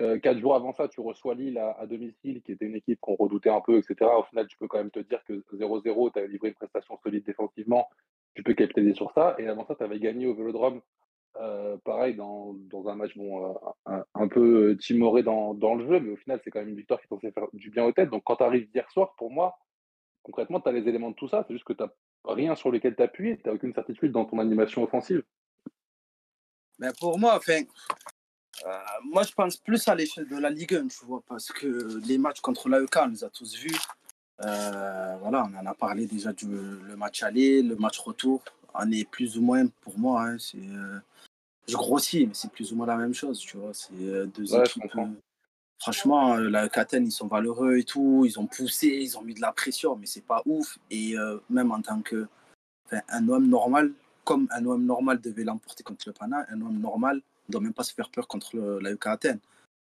Euh, 0.00 0.18
quatre 0.18 0.38
jours 0.38 0.54
avant 0.54 0.72
ça, 0.72 0.88
tu 0.88 1.00
reçois 1.00 1.34
Lille 1.34 1.58
à, 1.58 1.86
domicile, 1.86 2.42
qui 2.42 2.52
était 2.52 2.66
une 2.66 2.76
équipe 2.76 2.98
qu'on 3.00 3.14
redoutait 3.14 3.50
un 3.50 3.60
peu, 3.60 3.78
etc. 3.78 4.10
Au 4.18 4.22
final, 4.24 4.46
tu 4.46 4.56
peux 4.56 4.68
quand 4.68 4.78
même 4.78 4.90
te 4.90 5.00
dire 5.00 5.22
que 5.24 5.44
0-0, 5.52 6.12
tu 6.12 6.18
as 6.18 6.26
livré 6.26 6.48
une 6.48 6.54
prestation 6.54 6.98
solide 7.02 7.24
défensivement, 7.24 7.88
tu 8.34 8.42
peux 8.42 8.54
capitaliser 8.54 8.94
sur 8.94 9.12
ça. 9.12 9.36
Et 9.38 9.46
avant 9.48 9.66
ça, 9.66 9.74
tu 9.74 9.82
avais 9.82 9.98
gagné 9.98 10.26
au 10.26 10.34
Vélodrome, 10.34 10.80
pareil, 11.84 12.14
dans, 12.14 12.54
dans 12.70 12.88
un 12.88 12.94
match 12.94 13.16
bon, 13.16 13.54
un, 13.86 14.04
un 14.14 14.28
peu 14.28 14.76
timoré 14.80 15.22
dans, 15.22 15.54
dans 15.54 15.74
le 15.74 15.86
jeu, 15.86 16.00
mais 16.00 16.10
au 16.10 16.16
final, 16.16 16.40
c'est 16.42 16.50
quand 16.50 16.60
même 16.60 16.70
une 16.70 16.76
victoire 16.76 16.98
qui 17.00 17.06
est 17.06 17.08
censée 17.08 17.30
faire 17.30 17.48
du 17.52 17.70
bien 17.70 17.84
aux 17.84 17.92
têtes. 17.92 18.10
Donc 18.10 18.22
quand 18.24 18.36
tu 18.36 18.44
arrives 18.44 18.68
hier 18.74 18.90
soir, 18.90 19.14
pour 19.18 19.30
moi, 19.30 19.58
concrètement, 20.22 20.60
tu 20.60 20.70
as 20.70 20.72
les 20.72 20.88
éléments 20.88 21.10
de 21.10 21.16
tout 21.16 21.28
ça, 21.28 21.44
c'est 21.46 21.52
juste 21.52 21.64
que 21.64 21.74
tu 21.74 21.84
rien 22.24 22.54
sur 22.54 22.70
lequel 22.70 22.94
t'appuyer, 22.94 23.36
tu 23.38 23.48
n'as 23.48 23.54
aucune 23.54 23.74
certitude 23.74 24.12
dans 24.12 24.24
ton 24.24 24.38
animation 24.38 24.82
offensive. 24.82 25.22
Mais 26.78 26.90
pour 26.98 27.18
moi, 27.18 27.36
enfin, 27.36 27.62
euh, 28.66 28.78
moi 29.04 29.22
je 29.22 29.32
pense 29.32 29.56
plus 29.56 29.86
à 29.88 29.94
l'échelle 29.94 30.28
de 30.28 30.36
la 30.36 30.50
Ligue 30.50 30.74
1, 30.74 30.88
tu 30.88 31.04
vois, 31.04 31.22
parce 31.28 31.48
que 31.52 31.98
les 32.06 32.18
matchs 32.18 32.40
contre 32.40 32.68
l'AEK, 32.68 32.96
on 32.96 33.08
les 33.08 33.24
a 33.24 33.30
tous 33.30 33.56
vus. 33.56 33.76
Euh, 34.40 35.16
voilà, 35.20 35.48
on 35.52 35.56
en 35.56 35.66
a 35.66 35.74
parlé 35.74 36.06
déjà 36.06 36.32
du 36.32 36.46
le 36.46 36.96
match 36.96 37.22
aller, 37.22 37.62
le 37.62 37.76
match 37.76 37.98
retour. 37.98 38.42
On 38.74 38.90
est 38.90 39.08
plus 39.08 39.36
ou 39.36 39.42
moins, 39.42 39.66
pour 39.82 39.98
moi, 39.98 40.22
hein, 40.22 40.38
c'est, 40.38 40.56
euh, 40.58 40.98
je 41.68 41.74
grossis, 41.76 42.26
mais 42.26 42.34
c'est 42.34 42.50
plus 42.50 42.72
ou 42.72 42.76
moins 42.76 42.86
la 42.86 42.96
même 42.96 43.14
chose, 43.14 43.38
tu 43.38 43.58
vois. 43.58 43.74
C'est 43.74 43.92
deux 43.94 44.54
Ouais, 44.54 44.64
équipes. 44.64 44.82
Franchement, 45.82 46.34
euh, 46.36 46.48
l'AEK 46.48 46.78
Athènes, 46.78 47.06
ils 47.06 47.12
sont 47.12 47.26
valeureux 47.26 47.76
et 47.76 47.82
tout, 47.82 48.22
ils 48.24 48.38
ont 48.38 48.46
poussé, 48.46 48.86
ils 48.86 49.18
ont 49.18 49.22
mis 49.22 49.34
de 49.34 49.40
la 49.40 49.50
pression, 49.52 49.96
mais 49.96 50.06
c'est 50.06 50.24
pas 50.24 50.40
ouf. 50.46 50.78
Et 50.90 51.18
euh, 51.18 51.38
même 51.50 51.72
en 51.72 51.82
tant 51.82 52.00
que 52.02 52.28
enfin, 52.86 53.00
un 53.08 53.28
homme 53.28 53.48
normal, 53.48 53.92
comme 54.24 54.46
un 54.52 54.64
OM 54.64 54.84
normal 54.84 55.20
devait 55.20 55.42
l'emporter 55.42 55.82
contre 55.82 56.04
le 56.06 56.12
Pana, 56.12 56.46
un 56.48 56.60
OM 56.62 56.78
normal 56.78 57.16
ne 57.48 57.52
doit 57.52 57.60
même 57.60 57.72
pas 57.74 57.82
se 57.82 57.92
faire 57.92 58.08
peur 58.10 58.28
contre 58.28 58.54
le- 58.56 58.78
la 58.78 58.92
UK 58.92 59.06
Athènes. 59.08 59.40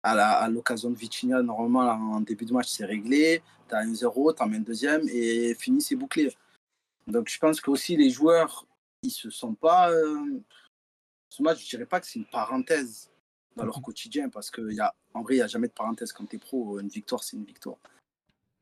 À 0.02 0.16
la- 0.16 0.48
l'occasion 0.48 0.90
de 0.90 0.96
Vitinha, 0.96 1.40
normalement, 1.42 1.82
en 2.16 2.20
début 2.20 2.44
de 2.44 2.52
match, 2.52 2.68
c'est 2.68 2.84
réglé. 2.84 3.40
Tu 3.68 3.74
as 3.76 3.78
un 3.78 3.94
0, 3.94 4.32
tu 4.32 4.42
en 4.42 4.48
mets 4.48 4.56
un 4.56 4.60
deuxième 4.60 5.08
et 5.08 5.54
fini, 5.54 5.80
c'est 5.80 5.94
bouclé. 5.94 6.34
Donc, 7.06 7.28
je 7.28 7.38
pense 7.38 7.60
qu'aussi 7.60 7.96
les 7.96 8.10
joueurs, 8.10 8.66
ils 9.02 9.10
se 9.12 9.30
sont 9.30 9.54
pas. 9.54 9.90
euh, 9.92 10.40
Ce 11.30 11.42
match, 11.42 11.62
je 11.64 11.68
dirais 11.70 11.86
pas 11.86 12.00
que 12.00 12.06
c'est 12.06 12.18
une 12.18 12.26
parenthèse 12.26 13.08
dans 13.56 13.64
leur 13.64 13.80
quotidien 13.80 14.28
parce 14.28 14.50
qu'en 15.14 15.22
vrai, 15.22 15.34
il 15.34 15.38
n'y 15.38 15.42
a 15.42 15.46
jamais 15.46 15.68
de 15.68 15.72
parenthèse 15.72 16.12
quand 16.12 16.26
tu 16.26 16.36
es 16.36 16.38
pro. 16.38 16.78
Une 16.80 16.88
victoire, 16.88 17.22
c'est 17.22 17.36
une 17.36 17.44
victoire. 17.44 17.76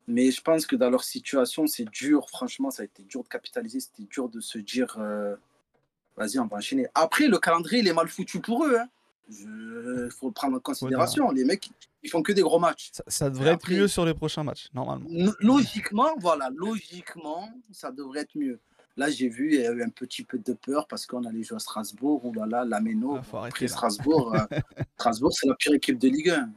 Mais 0.07 0.31
je 0.31 0.41
pense 0.41 0.65
que 0.65 0.75
dans 0.75 0.89
leur 0.89 1.03
situation, 1.03 1.65
c'est 1.67 1.89
dur. 1.89 2.29
Franchement, 2.29 2.69
ça 2.71 2.83
a 2.83 2.85
été 2.85 3.03
dur 3.03 3.23
de 3.23 3.27
capitaliser. 3.27 3.79
C'était 3.79 4.03
dur 4.03 4.29
de 4.29 4.39
se 4.39 4.59
dire, 4.59 4.95
euh, 4.99 5.35
vas-y, 6.15 6.39
on 6.39 6.45
va 6.45 6.57
enchaîner. 6.57 6.87
Après, 6.93 7.27
le 7.27 7.39
calendrier, 7.39 7.81
il 7.81 7.87
est 7.87 7.93
mal 7.93 8.07
foutu 8.07 8.39
pour 8.39 8.65
eux. 8.65 8.77
Il 9.29 10.09
faut 10.11 10.27
le 10.27 10.33
prendre 10.33 10.57
en 10.57 10.59
considération. 10.59 11.31
Les 11.31 11.45
mecs, 11.45 11.69
ils 12.03 12.09
font 12.09 12.21
que 12.21 12.33
des 12.33 12.41
gros 12.41 12.59
matchs. 12.59 12.89
Ça, 12.91 13.03
ça 13.07 13.29
devrait 13.29 13.53
être 13.53 13.69
mieux 13.71 13.87
sur 13.87 14.05
les 14.05 14.13
prochains 14.13 14.43
matchs, 14.43 14.69
normalement. 14.73 15.07
Logiquement, 15.39 16.13
voilà, 16.17 16.49
logiquement, 16.53 17.49
ça 17.71 17.91
devrait 17.91 18.21
être 18.21 18.35
mieux. 18.35 18.59
Là, 18.95 19.09
j'ai 19.09 19.27
vu, 19.27 19.55
il 19.55 19.61
y 19.61 19.65
a 19.67 19.71
eu 19.71 19.81
un 19.83 19.89
petit 19.89 20.23
peu 20.23 20.37
de 20.37 20.53
peur 20.53 20.87
parce 20.87 21.05
qu'on 21.07 21.23
allait 21.23 21.41
jouer 21.43 21.55
à 21.55 21.59
Strasbourg. 21.59 22.23
Ou 22.25 22.33
là 22.33 22.45
là, 22.45 22.63
la 22.65 22.79
Méno. 22.79 23.17
Ah. 23.33 23.49
Strasbourg, 23.67 24.35
euh, 24.35 24.39
Strasbourg, 24.97 25.31
c'est 25.33 25.47
la 25.47 25.55
pire 25.55 25.73
équipe 25.73 25.97
de 25.97 26.07
Ligue 26.09 26.29
1. 26.29 26.49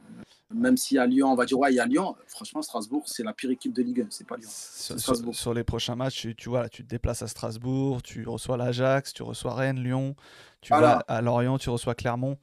Même 0.53 0.77
si 0.77 0.97
à 0.97 1.05
Lyon, 1.05 1.31
on 1.31 1.35
va 1.35 1.45
dire, 1.45 1.59
ouais, 1.59 1.73
il 1.73 1.75
y 1.75 1.79
a 1.79 1.85
Lyon. 1.85 2.15
Franchement, 2.27 2.61
Strasbourg, 2.61 3.03
c'est 3.07 3.23
la 3.23 3.33
pire 3.33 3.49
équipe 3.51 3.73
de 3.73 3.81
Ligue 3.81 4.01
1. 4.01 4.07
C'est 4.11 4.25
pas 4.27 4.37
Lyon. 4.37 4.47
Sur, 4.49 4.93
sur- 4.95 4.99
Strasbourg. 4.99 5.35
sur 5.35 5.53
les 5.53 5.63
prochains 5.63 5.95
matchs, 5.95 6.21
tu, 6.21 6.35
tu 6.35 6.47
vois, 6.49 6.61
là, 6.61 6.69
tu 6.69 6.83
te 6.83 6.87
déplaces 6.89 7.21
à 7.21 7.27
Strasbourg, 7.27 8.01
tu 8.01 8.25
reçois 8.27 8.55
l'Ajax, 8.55 9.13
tu 9.13 9.23
reçois 9.23 9.53
Rennes, 9.55 9.83
Lyon, 9.83 10.15
tu 10.61 10.69
Voilà. 10.71 11.03
vas 11.07 11.15
à 11.15 11.21
Lorient, 11.21 11.57
tu 11.57 11.69
reçois 11.69 11.95
Clermont. 11.95 12.37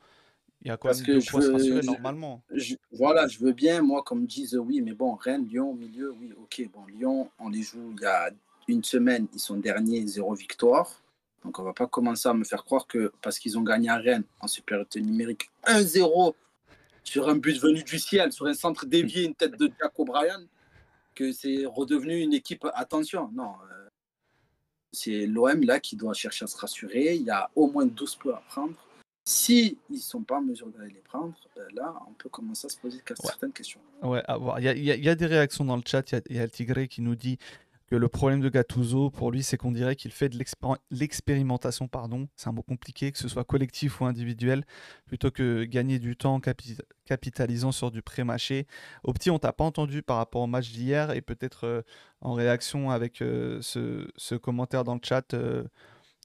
Il 0.63 0.69
y 0.69 0.71
a 0.71 0.77
quand 0.77 0.89
Parce 0.89 1.03
que 1.03 1.13
de 1.13 1.21
je 1.21 1.31
quoi 1.31 1.41
veux- 1.41 1.53
rassurer 1.53 1.83
je- 1.83 1.87
normalement. 1.87 2.43
Je- 2.53 2.75
voilà, 2.93 3.27
je 3.27 3.39
veux 3.39 3.53
bien, 3.53 3.81
moi, 3.83 4.03
comme 4.03 4.23
me 4.23 4.27
disent, 4.27 4.57
oui, 4.57 4.81
mais 4.83 4.92
bon, 4.92 5.14
Rennes, 5.14 5.47
Lyon, 5.47 5.75
milieu, 5.75 6.11
oui, 6.12 6.33
ok. 6.37 6.68
Bon, 6.73 6.85
Lyon, 6.87 7.31
on 7.38 7.49
les 7.49 7.62
joue 7.62 7.92
il 7.97 8.03
y 8.03 8.07
a 8.07 8.31
une 8.68 8.85
semaine, 8.85 9.27
ils 9.35 9.40
sont 9.40 9.57
derniers, 9.57 10.07
zéro 10.07 10.35
victoire. 10.35 11.00
Donc, 11.44 11.59
on 11.59 11.62
va 11.62 11.74
pas 11.74 11.87
commencer 11.87 12.29
à 12.29 12.35
me 12.35 12.44
faire 12.44 12.64
croire 12.64 12.87
que 12.87 13.12
parce 13.20 13.38
qu'ils 13.38 13.59
ont 13.59 13.62
gagné 13.62 13.90
à 13.90 13.96
Rennes 13.96 14.24
en 14.40 14.46
supériorité 14.46 15.00
numérique 15.00 15.50
1-0 15.66 16.35
sur 17.05 17.29
un 17.29 17.37
but 17.37 17.61
venu 17.61 17.83
du 17.83 17.98
ciel, 17.98 18.33
sur 18.33 18.46
un 18.46 18.55
centre 18.55 18.87
dévié, 18.87 19.24
une 19.24 19.35
tête 19.35 19.59
de 19.59 19.70
Jack 19.79 19.98
O'Brien, 19.98 20.42
que 21.14 21.33
c'est 21.33 21.66
redevenu 21.66 22.20
une 22.20 22.33
équipe. 22.33 22.66
Attention, 22.74 23.31
non. 23.35 23.53
euh, 23.70 23.88
c'est 24.92 25.27
l'OM 25.27 25.62
là 25.62 25.81
qui 25.81 25.96
doit 25.96 26.14
chercher 26.14 26.44
à 26.44 26.46
se 26.46 26.57
rassurer. 26.57 27.16
Il 27.16 27.22
y 27.22 27.31
a 27.31 27.50
au 27.55 27.66
moins 27.70 27.85
12 27.85 28.16
points 28.16 28.35
à 28.35 28.42
prendre. 28.48 28.74
Si 29.27 29.79
ils 29.90 29.96
ne 29.96 30.00
sont 30.00 30.22
pas 30.22 30.37
en 30.37 30.42
mesure 30.42 30.68
d'aller 30.68 30.92
les 30.92 31.00
prendre, 31.00 31.35
euh, 31.57 31.66
là, 31.74 31.94
on 32.09 32.12
peut 32.12 32.29
commencer 32.29 32.66
à 32.66 32.68
se 32.68 32.77
poser 32.77 33.03
certaines 33.22 33.53
questions. 33.53 33.81
Ouais, 34.03 34.22
à 34.27 34.37
voir. 34.37 34.61
Il 34.61 34.64
y 34.64 34.68
a, 34.68 34.74
y 34.96 35.09
y 35.09 35.16
des 35.16 35.27
réactions 35.27 35.64
dans 35.64 35.77
le 35.77 35.83
chat. 35.85 36.11
Il 36.11 36.14
y 36.14 36.18
a, 36.18 36.22
il 36.31 36.37
y 36.37 36.38
a 36.38 36.44
le 36.44 36.50
Tigré 36.50 36.88
qui 36.88 37.00
nous 37.00 37.16
dit 37.16 37.38
que 37.87 37.97
le 37.97 38.09
problème 38.09 38.40
de 38.40 38.49
Gattuso, 38.49 39.11
pour 39.11 39.31
lui, 39.31 39.42
c'est 39.42 39.57
qu'on 39.57 39.73
dirait 39.73 39.94
qu'il 39.94 40.11
fait 40.11 40.29
de 40.29 40.38
l'expéri- 40.38 40.79
l'expérimentation, 40.90 41.87
pardon, 41.87 42.29
c'est 42.35 42.49
un 42.49 42.53
mot 42.53 42.62
compliqué, 42.62 43.12
que 43.12 43.18
ce 43.18 43.29
soit 43.29 43.44
collectif 43.44 44.01
ou 44.01 44.07
individuel, 44.07 44.64
plutôt 45.07 45.31
que 45.31 45.64
gagner 45.64 45.99
du 45.99 46.16
temps 46.16 46.35
en 46.35 46.40
capi- 46.40 46.79
capitalisant 47.05 47.73
sur 47.73 47.90
du 47.90 48.01
pré-mâché. 48.01 48.66
Au 49.03 49.12
petit, 49.12 49.31
on 49.31 49.38
t'a 49.38 49.53
pas 49.53 49.64
entendu 49.64 50.03
par 50.03 50.16
rapport 50.16 50.42
au 50.42 50.47
match 50.47 50.70
d'hier 50.70 51.11
et 51.11 51.20
peut-être 51.20 51.64
euh, 51.64 51.83
en 52.23 52.33
réaction 52.33 52.90
avec 52.90 53.20
euh, 53.20 53.61
ce, 53.61 54.35
commentaire 54.37 54.85
dans 54.85 54.94
le 54.94 55.01
chat, 55.03 55.35
euh, 55.35 55.64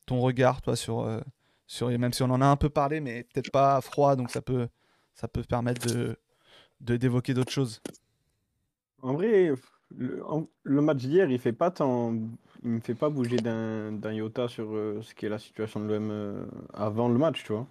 ton 0.06 0.22
regard, 0.22 0.62
toi, 0.62 0.76
sur, 0.78 1.22
sur, 1.68 1.90
même 1.90 2.14
si 2.14 2.24
on 2.24 2.32
en 2.32 2.42
a 2.42 2.46
un 2.46 2.56
peu 2.56 2.70
parlé, 2.70 3.02
mais 3.02 3.24
peut-être 3.24 3.52
pas 3.52 3.82
froid, 3.82 4.16
donc 4.16 4.32
ça 4.32 4.42
peut, 4.42 4.70
ça 5.14 5.28
peut 5.28 5.44
permettre 5.44 5.88
de- 5.88 6.98
d'évoquer 6.98 7.34
d'autres 7.34 7.52
choses. 7.52 7.82
En 9.02 9.14
vrai, 9.14 9.52
le, 9.96 10.24
le 10.64 10.82
match 10.82 10.98
d'hier, 10.98 11.30
il 11.30 11.40
fait 11.40 11.56
me 12.64 12.80
fait 12.82 12.96
pas 12.96 13.10
bouger 13.10 13.38
d'un 13.38 14.14
iota 14.14 14.48
sur 14.48 14.76
euh, 14.76 15.02
ce 15.02 15.16
qu'est 15.16 15.30
la 15.30 15.40
situation 15.40 15.80
de 15.80 15.86
l'OM 15.86 16.12
euh, 16.12 16.46
avant 16.74 17.08
le 17.08 17.18
match, 17.18 17.44
tu 17.44 17.54
vois. 17.54 17.68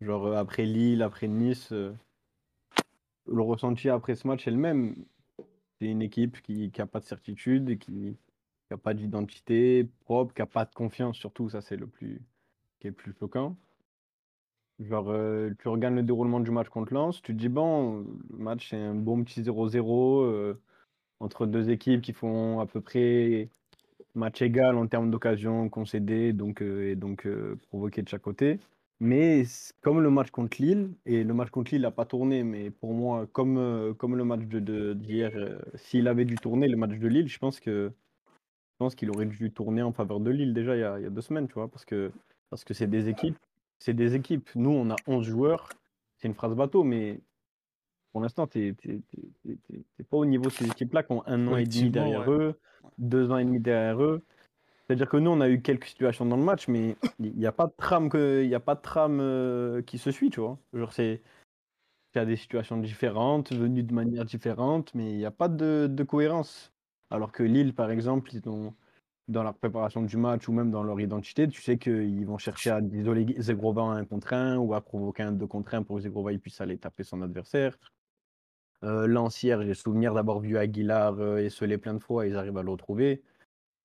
Genre 0.00 0.26
euh, 0.26 0.36
après 0.36 0.64
Lille, 0.64 1.02
après 1.02 1.28
Nice, 1.28 1.72
le 1.72 3.42
ressenti 3.42 3.88
après 3.88 4.14
ce 4.14 4.26
match 4.26 4.46
est 4.46 4.50
le 4.50 4.58
même. 4.58 4.94
C'est 5.78 5.86
une 5.86 6.02
équipe 6.02 6.40
qui 6.42 6.72
n'a 6.78 6.86
pas 6.86 7.00
de 7.00 7.04
certitude, 7.04 7.78
qui 7.78 8.16
n'a 8.70 8.76
pas 8.78 8.94
d'identité 8.94 9.88
propre, 10.04 10.34
qui 10.34 10.42
n'a 10.42 10.46
pas 10.46 10.64
de 10.64 10.74
confiance, 10.74 11.16
surtout, 11.16 11.50
ça 11.50 11.60
c'est 11.60 11.76
le 11.76 11.86
plus, 11.86 12.22
qui 12.80 12.86
est 12.86 12.90
le 12.90 12.96
plus 12.96 13.12
choquant. 13.18 13.56
Genre, 14.78 15.14
tu 15.58 15.68
regardes 15.68 15.94
le 15.94 16.02
déroulement 16.02 16.40
du 16.40 16.50
match 16.50 16.68
contre 16.68 16.92
Lens, 16.92 17.22
tu 17.22 17.34
te 17.34 17.38
dis, 17.38 17.48
bon, 17.48 18.06
le 18.30 18.38
match 18.38 18.70
c'est 18.70 18.76
un 18.76 18.94
bon 18.94 19.22
petit 19.24 19.42
0-0 19.42 20.22
euh, 20.24 20.54
entre 21.20 21.46
deux 21.46 21.70
équipes 21.70 22.02
qui 22.02 22.12
font 22.12 22.60
à 22.60 22.66
peu 22.66 22.80
près 22.80 23.48
match 24.14 24.42
égal 24.42 24.76
en 24.76 24.86
termes 24.86 25.10
d'occasions 25.10 25.68
concédées 25.68 26.32
donc, 26.32 26.62
euh, 26.62 26.90
et 26.90 26.96
donc 26.96 27.26
euh, 27.26 27.56
provoquées 27.68 28.02
de 28.02 28.08
chaque 28.08 28.22
côté. 28.22 28.58
Mais 28.98 29.44
comme 29.82 30.00
le 30.00 30.10
match 30.10 30.30
contre 30.30 30.60
Lille, 30.60 30.94
et 31.04 31.22
le 31.22 31.34
match 31.34 31.50
contre 31.50 31.72
Lille 31.72 31.82
n'a 31.82 31.90
pas 31.90 32.06
tourné, 32.06 32.42
mais 32.44 32.70
pour 32.70 32.94
moi, 32.94 33.26
comme, 33.32 33.58
euh, 33.58 33.92
comme 33.92 34.16
le 34.16 34.24
match 34.24 34.40
de, 34.46 34.58
de- 34.58 34.94
d'hier, 34.94 35.32
euh, 35.34 35.58
s'il 35.74 36.08
avait 36.08 36.24
dû 36.24 36.36
tourner 36.36 36.66
le 36.66 36.76
match 36.78 36.98
de 36.98 37.06
Lille, 37.06 37.28
je 37.28 37.38
pense 37.38 37.60
que 37.60 37.92
je 37.92 38.84
pense 38.84 38.94
qu'il 38.94 39.10
aurait 39.10 39.26
dû 39.26 39.50
tourner 39.52 39.82
en 39.82 39.92
faveur 39.92 40.20
de 40.20 40.30
Lille 40.30 40.52
déjà 40.52 40.76
il 40.76 40.80
y 40.80 40.84
a, 40.84 40.98
il 40.98 41.02
y 41.02 41.06
a 41.06 41.10
deux 41.10 41.22
semaines, 41.22 41.48
tu 41.48 41.54
vois, 41.54 41.68
parce 41.68 41.84
que 41.84 42.10
parce 42.50 42.64
que 42.64 42.84
des 42.84 43.08
équipes, 43.08 43.36
c'est 43.78 43.94
des 43.94 44.14
équipes. 44.14 44.48
Nous, 44.54 44.70
on 44.70 44.90
a 44.90 44.96
11 45.06 45.26
joueurs, 45.26 45.68
c'est 46.16 46.28
une 46.28 46.34
phrase 46.34 46.54
bateau, 46.54 46.84
mais 46.84 47.20
pour 48.16 48.22
l'instant, 48.22 48.46
tu 48.46 48.74
n'es 49.44 50.04
pas 50.08 50.16
au 50.16 50.24
niveau 50.24 50.46
de 50.46 50.50
ces 50.50 50.64
équipes-là 50.64 51.02
qui 51.02 51.12
ont 51.12 51.22
un 51.26 51.48
an 51.48 51.58
et 51.58 51.66
demi 51.66 51.90
derrière 51.90 52.26
ouais. 52.26 52.34
eux, 52.34 52.60
deux 52.96 53.30
ans 53.30 53.36
et 53.36 53.44
demi 53.44 53.60
derrière 53.60 54.02
eux. 54.02 54.22
C'est-à-dire 54.86 55.06
que 55.10 55.18
nous, 55.18 55.28
on 55.28 55.42
a 55.42 55.50
eu 55.50 55.60
quelques 55.60 55.84
situations 55.84 56.24
dans 56.24 56.38
le 56.38 56.42
match, 56.42 56.66
mais 56.66 56.96
il 57.20 57.36
n'y 57.36 57.44
a 57.44 57.52
pas 57.52 57.66
de 57.66 57.74
trame, 57.76 58.08
que, 58.08 58.42
y 58.42 58.54
a 58.54 58.60
pas 58.60 58.74
de 58.74 58.80
trame 58.80 59.18
euh, 59.20 59.82
qui 59.82 59.98
se 59.98 60.10
suit, 60.10 60.30
tu 60.30 60.40
vois. 60.40 60.58
Genre, 60.72 60.94
c'est. 60.94 61.20
Il 62.14 62.18
y 62.18 62.20
a 62.22 62.24
des 62.24 62.36
situations 62.36 62.78
différentes, 62.78 63.52
venues 63.52 63.82
de 63.82 63.92
manière 63.92 64.24
différente, 64.24 64.94
mais 64.94 65.10
il 65.10 65.18
n'y 65.18 65.26
a 65.26 65.30
pas 65.30 65.48
de, 65.48 65.86
de 65.86 66.02
cohérence. 66.02 66.72
Alors 67.10 67.32
que 67.32 67.42
Lille, 67.42 67.74
par 67.74 67.90
exemple, 67.90 68.34
ils 68.34 68.48
ont, 68.48 68.72
dans 69.28 69.42
la 69.42 69.52
préparation 69.52 70.00
du 70.00 70.16
match 70.16 70.48
ou 70.48 70.52
même 70.52 70.70
dans 70.70 70.82
leur 70.82 70.98
identité, 71.00 71.48
tu 71.48 71.60
sais 71.60 71.76
qu'ils 71.76 72.24
vont 72.24 72.38
chercher 72.38 72.70
à 72.70 72.80
isoler 72.80 73.34
Zegrova 73.38 73.82
en 73.82 73.90
un 73.90 74.06
contre 74.06 74.32
un 74.32 74.56
ou 74.56 74.72
à 74.72 74.80
provoquer 74.80 75.24
un 75.24 75.32
deux 75.32 75.46
contre 75.46 75.74
un 75.74 75.82
pour 75.82 75.96
que 75.96 76.02
Zegrova 76.02 76.32
puisse 76.38 76.62
aller 76.62 76.78
taper 76.78 77.04
son 77.04 77.20
adversaire. 77.20 77.76
Euh, 78.84 79.06
Lancière, 79.06 79.62
j'ai 79.62 79.74
souvenir 79.74 80.14
d'avoir 80.14 80.40
vu 80.40 80.58
Aguilar 80.58 81.18
euh, 81.20 81.38
esseler 81.38 81.78
plein 81.78 81.94
de 81.94 81.98
fois, 81.98 82.26
ils 82.26 82.36
arrivent 82.36 82.58
à 82.58 82.62
le 82.62 82.70
retrouver. 82.70 83.22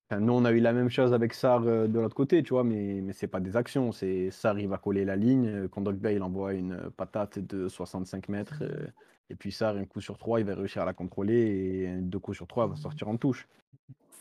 Enfin, 0.10 0.20
nous, 0.20 0.34
on 0.34 0.44
a 0.44 0.52
eu 0.52 0.60
la 0.60 0.74
même 0.74 0.90
chose 0.90 1.14
avec 1.14 1.34
Sar 1.34 1.64
euh, 1.66 1.88
de 1.88 2.00
l'autre 2.00 2.16
côté, 2.16 2.44
tu 2.44 2.50
vois, 2.54 2.64
mais, 2.66 3.02
mais 3.02 3.14
c'est 3.14 3.28
pas 3.28 3.40
des 3.40 3.56
actions. 3.56 3.92
C'est 3.94 4.30
Sar, 4.32 4.60
il 4.60 4.68
va 4.68 4.78
coller 4.78 5.06
la 5.06 5.16
ligne. 5.16 5.48
euh, 5.48 5.68
Kondogbia, 5.70 6.12
il 6.12 6.22
envoie 6.22 6.54
une 6.54 6.74
euh, 6.74 6.90
patate 6.96 7.40
de 7.40 7.70
65 7.70 8.28
mètres. 8.30 8.60
euh, 8.62 8.88
et 9.30 9.36
puis 9.36 9.52
Sar, 9.54 9.78
un 9.78 9.86
coup 9.86 10.02
sur 10.02 10.18
trois, 10.18 10.42
il 10.42 10.46
va 10.46 10.56
réussir 10.56 10.82
à 10.82 10.86
la 10.86 10.94
contrôler. 10.94 11.34
Et 11.36 11.96
deux 12.02 12.20
coups 12.20 12.38
sur 12.38 12.48
trois, 12.48 12.66
il 12.66 12.72
va 12.72 12.76
sortir 12.76 13.08
en 13.08 13.16
touche. 13.16 13.48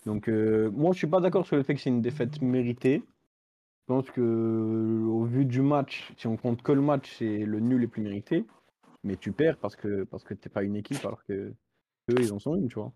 Donc, 0.07 0.29
euh, 0.29 0.71
moi, 0.71 0.93
je 0.93 0.99
suis 0.99 1.07
pas 1.09 1.21
d'accord 1.21 1.45
sur 1.47 1.57
le 1.57 1.65
fait 1.65 1.75
que 1.75 1.81
c'est 1.81 1.91
une 1.91 2.03
défaite 2.03 2.41
méritée. 2.41 3.03
Je 3.89 3.95
pense 3.95 4.09
que, 4.13 4.21
euh, 4.21 5.05
au 5.09 5.25
vu 5.25 5.45
du 5.45 5.63
match, 5.63 6.13
si 6.17 6.29
on 6.29 6.37
compte 6.37 6.63
que 6.63 6.71
le 6.71 6.81
match, 6.81 7.17
c'est 7.19 7.39
le 7.39 7.59
nul 7.59 7.83
est 7.83 7.89
plus 7.89 8.03
mérité. 8.03 8.47
Mais 9.03 9.17
tu 9.17 9.33
perds 9.33 9.59
parce 9.59 9.77
que, 9.77 10.05
parce 10.05 10.25
que 10.25 10.35
t'es 10.35 10.49
pas 10.51 10.63
une 10.63 10.77
équipe, 10.77 11.05
alors 11.05 11.25
que 11.25 11.33
eux, 12.11 12.15
ils 12.19 12.33
en 12.33 12.39
sont 12.39 12.57
une, 12.57 12.69
tu 12.69 12.75
vois. 12.75 12.93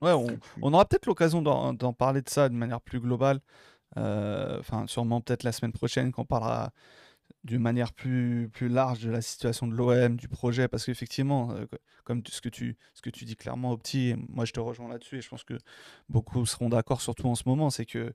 Ouais, 0.00 0.12
on, 0.12 0.26
on 0.62 0.74
aura 0.74 0.84
peut-être 0.84 1.06
l'occasion 1.06 1.42
d'en 1.42 1.92
parler 1.92 2.22
de 2.22 2.28
ça 2.28 2.48
de 2.48 2.54
manière 2.54 2.80
plus 2.80 3.00
globale. 3.00 3.40
Euh, 3.98 4.58
Enfin, 4.60 4.86
sûrement 4.86 5.20
peut-être 5.20 5.44
la 5.44 5.52
semaine 5.52 5.72
prochaine, 5.72 6.12
quand 6.12 6.22
on 6.22 6.26
parlera 6.26 6.72
d'une 7.44 7.62
manière 7.62 7.92
plus, 7.92 8.48
plus 8.52 8.68
large 8.68 9.00
de 9.00 9.10
la 9.10 9.20
situation 9.22 9.66
de 9.66 9.74
l'OM, 9.74 10.16
du 10.16 10.28
projet, 10.28 10.68
parce 10.68 10.84
qu'effectivement, 10.86 11.50
euh, 11.52 11.66
co- 11.66 11.78
comme 12.04 12.22
ce, 12.26 12.40
que 12.40 12.48
tu, 12.48 12.76
ce 12.94 13.02
que 13.02 13.10
tu 13.10 13.24
dis 13.24 13.36
clairement, 13.36 13.72
Opti, 13.72 14.10
et 14.10 14.16
moi 14.28 14.44
je 14.44 14.52
te 14.52 14.60
rejoins 14.60 14.88
là-dessus, 14.88 15.18
et 15.18 15.22
je 15.22 15.28
pense 15.28 15.44
que 15.44 15.54
beaucoup 16.08 16.44
seront 16.46 16.68
d'accord, 16.68 17.00
surtout 17.00 17.26
en 17.28 17.34
ce 17.34 17.44
moment, 17.46 17.70
c'est 17.70 17.86
que 17.86 18.12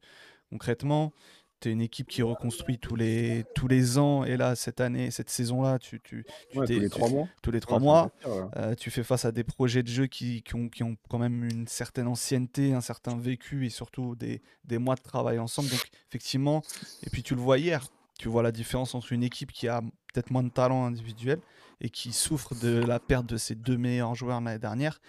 concrètement, 0.50 1.12
tu 1.60 1.70
es 1.70 1.72
une 1.72 1.82
équipe 1.82 2.08
qui 2.08 2.22
reconstruit 2.22 2.78
tous 2.78 2.96
les, 2.96 3.46
tous 3.56 3.68
les 3.68 3.98
ans, 3.98 4.24
et 4.24 4.38
là, 4.38 4.56
cette 4.56 4.80
année, 4.82 5.12
cette 5.12 5.30
saison-là, 5.30 5.80
tu, 5.80 6.00
tu, 6.02 6.26
tu 6.52 6.58
Ouais, 6.58 6.66
tous 6.68 6.80
les 6.80 6.90
trois 6.90 7.10
mois. 7.10 7.28
tous 7.42 7.52
les 7.52 7.60
trois 7.60 7.78
Ouais, 7.78 7.84
mois. 7.84 8.12
Euh, 8.56 8.76
tu 8.76 8.92
fais 8.92 9.04
face 9.04 9.26
à 9.26 9.32
des 9.32 9.44
projets 9.44 9.84
de 9.84 9.88
jeu 9.88 10.08
qui, 10.08 10.44
qui 10.44 10.56
ont, 10.56 10.70
qui 10.70 10.84
ont 10.84 10.96
quand 11.10 11.20
même 11.20 11.44
une 11.44 11.68
certaine 11.68 12.08
ancienneté, 12.08 12.74
un 12.74 12.82
certain 12.82 13.18
vécu 13.18 13.66
et 13.66 13.70
surtout 13.70 14.16
des, 14.16 14.42
des 14.66 14.78
mois 14.78 14.96
de 14.96 15.02
travail 15.02 15.40
ensemble. 15.40 15.70
Donc, 15.70 15.84
effectivement, 16.10 16.62
et 17.04 17.10
puis 17.10 17.24
tu 17.24 17.36
le 17.36 17.42
vois 17.42 17.58
hier, 17.58 17.88
tu 18.20 18.30
vois 18.30 18.44
la 18.44 18.52
différence 18.52 18.96
entre 18.96 19.14
une 19.14 19.24
équipe 19.24 19.52
qui 19.52 19.68
a 19.68 19.82
peut-être 20.14 20.32
moins 20.32 20.44
de 20.44 20.50
talent 20.50 20.86
individuel 20.86 21.40
et 21.82 21.90
qui 21.90 22.12
souffre 22.12 22.56
de 22.56 22.84
la 22.86 23.00
perte 23.00 23.26
de 23.28 23.38
ses 23.38 23.56
deux 23.56 23.78
meilleurs 23.78 24.16
joueurs 24.16 24.42
l'année 24.42 24.60
dernière, 24.60 25.00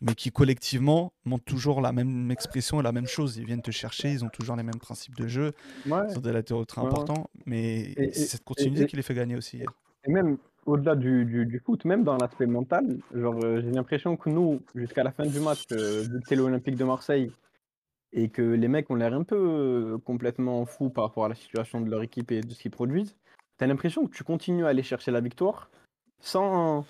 mais 0.00 0.14
qui 0.14 0.30
collectivement 0.30 1.12
montrent 1.24 1.44
toujours 1.44 1.80
la 1.80 1.92
même 1.92 2.30
expression 2.30 2.80
et 2.80 2.82
la 2.82 2.92
même 2.92 3.06
chose. 3.06 3.36
Ils 3.36 3.44
viennent 3.46 3.62
te 3.62 3.70
chercher, 3.70 4.12
ils 4.12 4.24
ont 4.24 4.28
toujours 4.28 4.56
les 4.56 4.62
mêmes 4.62 4.78
principes 4.80 5.16
de 5.16 5.26
jeu, 5.26 5.52
Ouais. 5.86 6.00
ils 6.10 6.18
ont 6.18 6.20
des 6.20 6.32
latéraux 6.32 6.64
très 6.64 6.80
Ouais, 6.80 6.86
importants, 6.86 7.28
mais 7.46 7.94
c'est 8.12 8.26
cette 8.26 8.44
continuité 8.44 8.82
et- 8.82 8.86
qui 8.86 8.96
les 8.96 9.02
fait 9.02 9.14
gagner 9.14 9.36
aussi 9.36 9.58
hier. 9.58 9.72
Et 10.04 10.10
même 10.12 10.38
au-delà 10.66 10.94
du, 10.94 11.24
du, 11.24 11.44
du 11.46 11.58
foot, 11.58 11.84
même 11.84 12.04
dans 12.04 12.16
l'aspect 12.16 12.46
mental, 12.46 12.98
genre 13.14 13.38
euh, 13.44 13.60
j'ai 13.62 13.70
l'impression 13.72 14.16
que 14.16 14.30
nous, 14.30 14.60
jusqu'à 14.74 15.02
la 15.02 15.10
fin 15.12 15.26
du 15.26 15.40
match, 15.40 15.64
euh, 15.72 16.02
vu 16.02 16.20
que 16.20 16.26
c'est 16.28 16.36
l'Olympique 16.36 16.76
de 16.76 16.84
Marseille, 16.84 17.32
et 18.12 18.28
que 18.28 18.42
les 18.42 18.68
mecs 18.68 18.90
ont 18.90 18.94
l'air 18.94 19.14
un 19.14 19.24
peu 19.24 19.36
euh, 19.36 19.98
complètement 19.98 20.66
fous 20.66 20.90
par 20.90 21.04
rapport 21.04 21.24
à 21.24 21.28
la 21.30 21.34
situation 21.34 21.80
de 21.80 21.90
leur 21.90 22.02
équipe 22.02 22.30
et 22.30 22.42
de 22.42 22.50
ce 22.52 22.60
qu'ils 22.60 22.70
produisent, 22.70 23.16
t'as 23.58 23.66
l'impression 23.66 24.06
que 24.06 24.14
tu 24.14 24.22
continues 24.22 24.64
à 24.66 24.68
aller 24.68 24.82
chercher 24.82 25.10
la 25.10 25.20
victoire 25.20 25.70
sans, 26.22 26.86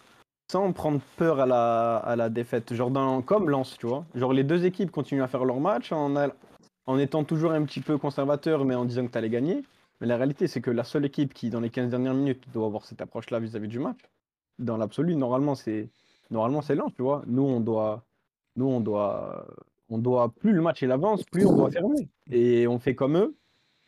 sans 0.48 0.72
prendre 0.72 1.00
peur 1.16 1.40
à 1.40 1.46
la, 1.46 1.96
à 1.96 2.14
la 2.14 2.28
défaite. 2.28 2.72
Genre 2.74 2.90
dans, 2.90 3.22
comme 3.22 3.50
Lens, 3.50 3.76
tu 3.78 3.86
vois. 3.88 4.04
Genre 4.14 4.32
les 4.32 4.44
deux 4.44 4.64
équipes 4.64 4.92
continuent 4.92 5.22
à 5.22 5.28
faire 5.28 5.44
leur 5.44 5.58
match 5.58 5.90
en, 5.90 6.14
en 6.86 6.98
étant 6.98 7.24
toujours 7.24 7.50
un 7.50 7.64
petit 7.64 7.80
peu 7.80 7.98
conservateur, 7.98 8.64
mais 8.64 8.76
en 8.76 8.84
disant 8.84 9.06
que 9.06 9.12
tu 9.12 9.18
allais 9.18 9.30
gagner. 9.30 9.64
Mais 10.00 10.06
la 10.06 10.16
réalité, 10.16 10.46
c'est 10.46 10.60
que 10.60 10.70
la 10.70 10.84
seule 10.84 11.04
équipe 11.04 11.32
qui, 11.32 11.50
dans 11.50 11.60
les 11.60 11.70
15 11.70 11.90
dernières 11.90 12.14
minutes, 12.14 12.44
doit 12.52 12.66
avoir 12.66 12.84
cette 12.84 13.00
approche-là 13.00 13.38
vis-à-vis 13.40 13.68
du 13.68 13.78
match, 13.78 13.98
dans 14.58 14.76
l'absolu, 14.76 15.16
normalement, 15.16 15.54
c'est 15.54 15.88
normalement 16.30 16.62
c'est 16.62 16.74
Lens, 16.74 16.92
tu 16.94 17.02
vois. 17.02 17.22
Nous, 17.26 17.42
on 17.42 17.60
doit, 17.60 18.04
nous, 18.56 18.66
on 18.66 18.80
doit, 18.80 19.46
on 19.88 19.98
doit 19.98 20.28
plus 20.28 20.52
le 20.52 20.60
match 20.60 20.82
il 20.82 20.90
avance, 20.90 21.22
plus 21.24 21.46
on 21.46 21.56
doit 21.56 21.70
fermer. 21.70 22.08
Et 22.30 22.66
on 22.66 22.78
fait 22.78 22.94
comme 22.94 23.16
eux, 23.16 23.34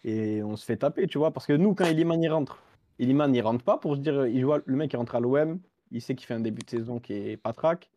et 0.05 0.43
on 0.43 0.57
se 0.57 0.65
fait 0.65 0.77
taper, 0.77 1.07
tu 1.07 1.19
vois. 1.19 1.33
Parce 1.33 1.47
que 1.47 1.53
nous, 1.53 1.75
quand 1.75 1.87
Iliman 1.87 2.23
il 2.23 2.31
rentre, 2.31 2.59
Iliman 2.99 3.35
il 3.35 3.41
rentre 3.43 3.65
pas 3.65 3.79
pour 3.79 3.97
se 3.97 4.01
dire, 4.01 4.27
il 4.27 4.45
à- 4.51 4.63
le 4.65 4.77
mec 4.77 4.93
il 4.93 4.97
rentre 4.97 5.15
à 5.15 5.21
l'OM, 5.21 5.61
il 5.91 6.01
sait 6.01 6.15
qu'il 6.15 6.27
fait 6.27 6.35
un 6.35 6.41
début 6.41 6.63
de 6.63 6.71
saison 6.71 6.99
qui 7.01 7.13
est 7.15 7.37
patraque, 7.37 7.91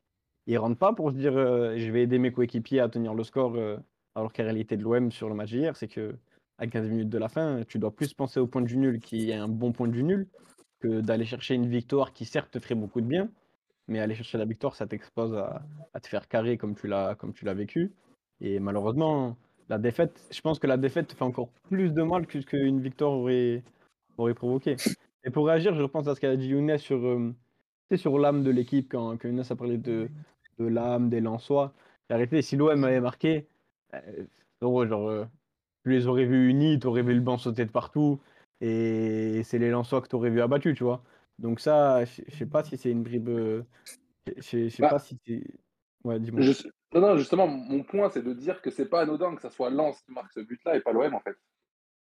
il 0.47 0.57
rentre 0.57 0.77
pas 0.77 0.93
pour 0.93 1.11
se 1.11 1.15
dire, 1.17 1.35
euh, 1.37 1.75
je 1.77 1.91
vais 1.91 2.03
aider 2.03 2.19
mes 2.19 2.31
coéquipiers 2.31 2.79
à 2.79 2.89
tenir 2.89 3.13
le 3.13 3.23
score, 3.23 3.55
euh, 3.55 3.77
alors 4.15 4.33
qu'en 4.33 4.43
réalité 4.43 4.77
de 4.77 4.83
l'OM 4.83 5.11
sur 5.11 5.29
le 5.29 5.35
match 5.35 5.51
d'hier, 5.51 5.75
c'est 5.75 5.87
que 5.87 6.15
à 6.57 6.67
15 6.67 6.89
minutes 6.89 7.09
de 7.09 7.17
la 7.17 7.29
fin, 7.29 7.63
tu 7.67 7.77
dois 7.79 7.95
plus 7.95 8.13
penser 8.13 8.39
au 8.39 8.47
point 8.47 8.61
du 8.61 8.77
nul 8.77 8.99
qui 8.99 9.29
est 9.29 9.35
un 9.35 9.47
bon 9.47 9.71
point 9.71 9.87
du 9.87 10.03
nul 10.03 10.27
que 10.79 11.01
d'aller 11.01 11.25
chercher 11.25 11.55
une 11.55 11.67
victoire 11.67 12.13
qui 12.13 12.25
certes 12.25 12.51
te 12.51 12.59
ferait 12.59 12.75
beaucoup 12.75 13.01
de 13.01 13.05
bien, 13.07 13.29
mais 13.87 13.99
aller 13.99 14.15
chercher 14.15 14.37
la 14.37 14.45
victoire, 14.45 14.75
ça 14.75 14.87
t'expose 14.87 15.35
à, 15.35 15.63
te 15.99 16.07
faire 16.07 16.27
carrer 16.27 16.57
comme 16.57 16.75
tu 16.75 16.87
l'as 16.87 17.15
comme 17.15 17.33
tu 17.33 17.45
l'as 17.45 17.53
vécu. 17.53 17.91
Et 18.41 18.59
malheureusement, 18.59 19.37
la 19.69 19.77
défaite, 19.77 20.19
je 20.31 20.41
pense 20.41 20.59
que 20.59 20.67
la 20.67 20.77
défaite 20.77 21.07
te 21.07 21.15
fait 21.15 21.23
encore 21.23 21.49
plus 21.69 21.93
de 21.93 22.03
mal 22.03 22.27
que 22.27 22.39
qu'une 22.39 22.81
victoire 22.81 23.11
aurait, 23.11 23.63
aurait 24.17 24.33
provoqué. 24.33 24.75
Et 25.23 25.29
pour 25.29 25.47
réagir, 25.47 25.75
je 25.75 25.81
repense 25.81 26.07
à 26.07 26.15
ce 26.15 26.19
qu'a 26.19 26.35
dit 26.35 26.47
Younes 26.49 26.77
sur, 26.77 26.97
euh, 27.05 27.33
tu 27.89 27.95
sais, 27.95 28.01
sur 28.01 28.17
l'âme 28.19 28.43
de 28.43 28.51
l'équipe, 28.51 28.89
quand, 28.91 29.17
quand 29.17 29.27
Younes 29.27 29.43
a 29.49 29.55
parlé 29.55 29.77
de, 29.77 30.09
de 30.59 30.65
l'âme, 30.65 31.09
des 31.09 31.21
Lensois. 31.21 31.73
Réalité, 32.09 32.41
si 32.41 32.55
l'OM 32.55 32.83
avait 32.83 33.01
marqué, 33.01 33.47
euh, 33.93 34.25
genre, 34.61 35.09
euh, 35.09 35.25
tu 35.83 35.91
les 35.91 36.07
aurais 36.07 36.25
vus 36.25 36.49
unis, 36.49 36.79
tu 36.79 36.87
aurais 36.87 37.03
vu 37.03 37.13
le 37.13 37.21
banc 37.21 37.37
sauter 37.37 37.65
de 37.65 37.71
partout, 37.71 38.19
et 38.61 39.41
c'est 39.43 39.59
les 39.59 39.69
Lensois 39.69 40.01
que 40.01 40.07
tu 40.07 40.15
aurais 40.15 40.29
vu 40.29 40.41
abattus, 40.41 40.75
tu 40.77 40.83
vois. 40.83 41.03
Donc 41.39 41.59
ça, 41.59 42.05
je 42.05 42.23
sais 42.31 42.45
pas 42.45 42.63
si 42.63 42.77
c'est 42.77 42.91
une 42.91 43.03
bribe... 43.03 43.29
Je 44.37 44.69
sais 44.69 44.81
Bah, 44.81 44.89
pas 44.89 44.99
si 44.99 45.17
c'est... 45.25 45.43
Ouais, 46.03 46.19
dis-moi. 46.19 46.41
Je- 46.41 46.67
Non, 46.93 47.01
non, 47.01 47.17
justement, 47.17 47.47
mon 47.47 47.83
point, 47.83 48.09
c'est 48.09 48.21
de 48.21 48.33
dire 48.33 48.61
que 48.61 48.71
c'est 48.71 48.87
pas 48.87 49.01
anodin 49.01 49.35
que 49.35 49.41
ça 49.41 49.49
soit 49.49 49.69
Lens 49.69 50.01
qui 50.01 50.11
marque 50.11 50.31
ce 50.31 50.39
but-là 50.39 50.77
et 50.77 50.81
pas 50.81 50.93
l'OM, 50.93 51.13
en 51.13 51.19
fait. 51.19 51.35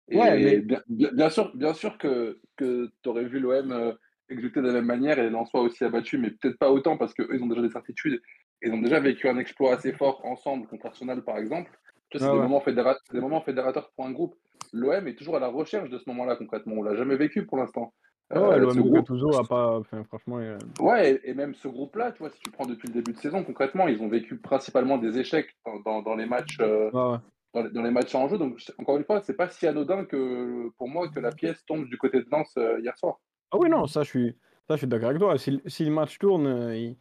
Et 0.08 0.18
Ouais, 0.18 0.38
mais- 0.38 0.78
bien, 0.88 1.30
sûr, 1.30 1.54
bien 1.56 1.72
sûr 1.74 1.96
que, 1.98 2.38
que 2.56 2.90
tu 3.02 3.08
aurais 3.08 3.24
vu 3.24 3.40
l'OM 3.40 3.72
euh, 3.72 3.92
exécuter 4.28 4.60
de 4.60 4.66
la 4.66 4.72
même 4.74 4.86
manière 4.86 5.18
et 5.18 5.30
Lensois 5.30 5.62
aussi 5.62 5.84
abattus, 5.84 6.20
mais 6.20 6.30
peut-être 6.30 6.58
pas 6.58 6.70
autant 6.70 6.96
parce 6.96 7.14
qu'eux, 7.14 7.28
ils 7.32 7.42
ont 7.42 7.46
déjà 7.46 7.62
des 7.62 7.70
certitudes. 7.70 8.20
Ils 8.62 8.72
ont 8.72 8.80
déjà 8.80 9.00
vécu 9.00 9.28
un 9.28 9.38
exploit 9.38 9.74
assez 9.74 9.92
fort 9.92 10.24
ensemble 10.24 10.66
contre 10.68 10.86
Arsenal, 10.86 11.22
par 11.22 11.38
exemple. 11.38 11.70
Vois, 12.12 12.20
C'est 12.20 12.26
Ah 12.26 12.32
des, 12.32 12.38
moments 12.38 12.60
fédéra- 12.60 12.96
des 13.12 13.20
moments 13.20 13.40
fédérateurs 13.40 13.90
pour 13.96 14.06
un 14.06 14.12
groupe. 14.12 14.34
L'OM 14.72 15.06
est 15.08 15.14
toujours 15.14 15.36
à 15.36 15.40
la 15.40 15.48
recherche 15.48 15.88
de 15.90 15.98
ce 15.98 16.04
moment-là, 16.08 16.36
concrètement. 16.36 16.74
On 16.76 16.82
l'a 16.82 16.94
jamais 16.96 17.16
vécu 17.16 17.44
pour 17.46 17.58
l'instant. 17.58 17.92
Ah 18.30 18.40
ouais, 18.40 18.54
Euh, 18.56 18.58
l'OM 18.58 18.76
de 18.76 18.80
groupe- 18.82 19.38
a 19.38 19.44
pas... 19.44 19.78
Enfin, 19.78 20.02
franchement... 20.04 20.38
Ouais, 20.80 21.12
et, 21.24 21.30
et 21.30 21.34
même 21.34 21.54
ce 21.54 21.68
groupe-là, 21.68 22.12
tu 22.12 22.18
vois, 22.20 22.30
si 22.30 22.40
tu 22.40 22.50
prends 22.50 22.66
depuis 22.66 22.88
le 22.88 22.94
début 22.94 23.12
de 23.12 23.18
saison, 23.18 23.42
concrètement, 23.44 23.88
ils 23.88 24.00
ont 24.00 24.08
vécu 24.08 24.38
principalement 24.38 24.96
des 24.98 25.18
échecs 25.18 25.50
dans, 25.66 25.80
dans- 25.80 26.02
dans 26.02 26.14
les 26.14 26.26
matchs, 26.26 26.58
euh, 26.60 26.90
ouais. 26.92 27.18
Dans, 27.54 27.62
les, 27.62 27.70
dans 27.70 27.82
les 27.82 27.90
matchs 27.90 28.14
en 28.14 28.28
jeu. 28.28 28.36
Donc, 28.38 28.60
encore 28.78 28.96
une 28.98 29.04
fois, 29.04 29.20
c'est 29.22 29.34
pas 29.34 29.48
si 29.48 29.66
anodin 29.66 30.04
que 30.04 30.68
pour 30.76 30.88
moi 30.88 31.08
que 31.08 31.20
la 31.20 31.32
pièce 31.32 31.64
tombe 31.64 31.88
du 31.88 31.96
côté 31.96 32.18
de 32.18 32.26
Lens 32.30 32.52
euh, 32.58 32.80
hier 32.80 32.96
soir. 32.98 33.20
Ah 33.50 33.56
oui, 33.58 33.70
non, 33.70 33.86
ça, 33.86 34.02
je 34.02 34.08
suis, 34.08 34.36
ça, 34.68 34.74
je 34.74 34.78
suis 34.78 34.86
d'accord 34.86 35.10
avec 35.10 35.20
toi. 35.20 35.38
Si, 35.38 35.60
si 35.66 35.84
le 35.84 35.90
match 35.90 36.18
tourne, 36.18 36.46
euh, 36.46 36.76
il, 36.76 36.96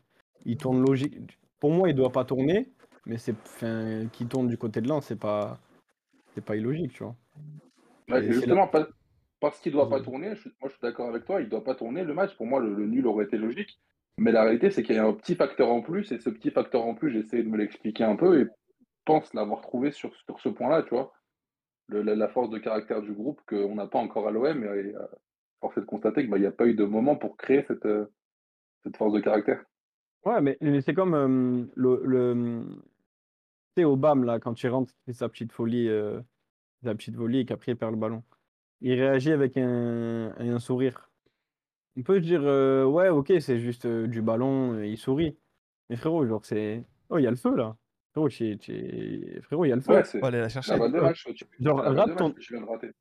il 0.46 0.58
tourne 0.58 0.82
logique. 0.86 1.18
Pour 1.60 1.72
moi, 1.72 1.90
il 1.90 1.96
doit 1.96 2.12
pas 2.12 2.26
tourner, 2.26 2.70
mais 3.06 3.18
c'est, 3.18 3.36
enfin, 3.46 4.08
qu'il 4.12 4.28
tourne 4.28 4.48
du 4.48 4.58
côté 4.58 4.82
de 4.82 4.88
Lens, 4.88 5.06
c'est 5.06 5.20
pas, 5.20 5.58
c'est 6.34 6.44
pas 6.44 6.56
illogique, 6.56 6.94
tu 6.94 7.04
vois. 7.04 7.16
Justement 8.22 8.70
parce 9.40 9.60
qu'il 9.60 9.74
doit 9.74 9.90
pas 9.90 10.00
Mhm. 10.00 10.06
tourner. 10.06 10.36
je 10.36 10.50
moi, 10.62 10.70
je 10.70 10.70
suis 10.70 10.82
d'accord 10.82 11.10
avec 11.10 11.26
toi. 11.26 11.42
Il 11.42 11.50
doit 11.50 11.64
pas 11.64 11.76
tourner 11.76 12.04
le 12.04 12.14
match. 12.14 12.36
Pour 12.38 12.46
moi, 12.46 12.62
le, 12.62 12.74
le 12.74 12.88
nul 12.88 13.06
aurait 13.08 13.26
été 13.26 13.38
logique. 13.38 13.78
Mais 14.18 14.32
la 14.32 14.44
réalité, 14.44 14.70
c'est 14.72 14.84
qu'il 14.84 14.96
y 14.96 15.00
a 15.00 15.06
un 15.06 15.14
petit 15.14 15.36
facteur 15.36 15.70
en 15.70 15.82
plus. 15.82 16.12
Et 16.14 16.20
ce 16.20 16.30
petit 16.30 16.50
facteur 16.52 16.86
en 16.86 16.96
plus, 16.96 17.12
j'essaie 17.12 17.44
de 17.44 17.50
me 17.50 17.58
l'expliquer 17.58 18.06
un 18.06 18.16
peu 18.16 18.40
et 18.40 18.46
pense 19.06 19.34
l'avoir 19.34 19.62
trouvé 19.62 19.92
sur, 19.92 20.16
sur 20.26 20.40
ce 20.40 20.50
point-là, 20.50 20.84
tu 20.84 20.90
vois. 20.90 21.14
La, 21.90 22.28
force 22.30 22.50
de 22.50 22.58
caractère 22.58 23.02
du 23.02 23.14
groupe 23.14 23.42
qu'on 23.48 23.76
n'a 23.76 23.88
pas 23.88 24.00
encore 24.00 24.28
à 24.28 24.32
l'OM. 24.32 24.64
Et, 24.64 24.68
et, 24.68 24.96
euh, 24.96 25.06
force 25.60 25.78
est 25.78 25.82
de 25.82 25.86
constater 25.86 26.26
qu'il 26.26 26.34
n'y 26.34 26.46
a 26.46 26.52
pas 26.52 26.66
eu 26.66 26.74
de 26.74 26.86
moment 26.86 27.16
pour 27.16 27.38
créer 27.38 27.64
cette, 27.68 27.86
euh, 27.86 28.06
cette 28.84 28.98
force 28.98 29.14
de 29.14 29.20
caractère. 29.20 29.64
Ouais, 30.26 30.42
mais, 30.42 30.58
c'est 30.82 30.94
comme 30.94 31.14
euh, 31.14 31.66
le, 31.76 32.02
le, 33.76 33.86
au 33.86 33.96
BAM, 33.96 34.24
là, 34.24 34.40
quand 34.40 34.62
il 34.64 34.70
rentre, 34.70 34.94
il 34.94 35.12
fait 35.12 35.18
sa 35.18 35.30
petite 35.30 35.52
folie, 35.52 35.90
sa 36.84 36.96
petite 36.96 37.16
volie 37.16 37.40
et 37.40 37.46
qu'après, 37.46 37.74
il 37.74 37.78
perd 37.78 37.92
le 37.92 38.00
ballon. 38.00 38.24
Il 38.82 38.94
réagit 38.94 39.32
avec 39.32 39.58
un, 39.58 40.34
un 40.38 40.60
sourire. 40.60 41.10
On 41.98 42.04
peut 42.04 42.16
se 42.16 42.26
dire, 42.26 42.44
ouais, 42.90 43.10
ok, 43.10 43.34
c'est 43.40 43.60
juste 43.60 43.86
du 43.86 44.22
ballon, 44.22 44.82
il 44.82 44.98
sourit. 44.98 45.38
Mais 45.90 45.98
frérot, 45.98 46.26
genre, 46.26 46.46
c'est. 46.46 46.84
Oh, 47.10 47.18
il 47.18 47.24
y 47.24 47.28
a 47.28 47.30
le 47.30 47.36
feu, 47.36 47.56
là. 47.56 47.76
Frérot, 48.14 48.30
tu- 48.30 48.58
tu- 48.60 49.42
frérot, 49.44 49.66
il 49.66 49.70
y 49.70 49.72
a 49.72 49.76
le 49.76 49.82
feu. 49.82 49.94
Ouais, 49.94 50.04
c'est 50.06 50.20
Faut 50.20 50.26
aller 50.28 50.40
la 50.40 50.50
chercher. 50.50 50.72
la 50.74 50.78
balle 50.80 50.92
de 50.92 51.00
match. 51.00 51.28
tu- 51.36 51.46
genre, 51.60 51.78
la 51.82 51.84
balle 51.90 51.94
de 51.96 52.00
rate 52.00 52.10
match 52.10 52.18
ton- 52.18 52.32
que 52.32 52.42
je 52.42 52.54
viens 52.56 52.62
de 52.64 52.70
rater. 52.70 52.92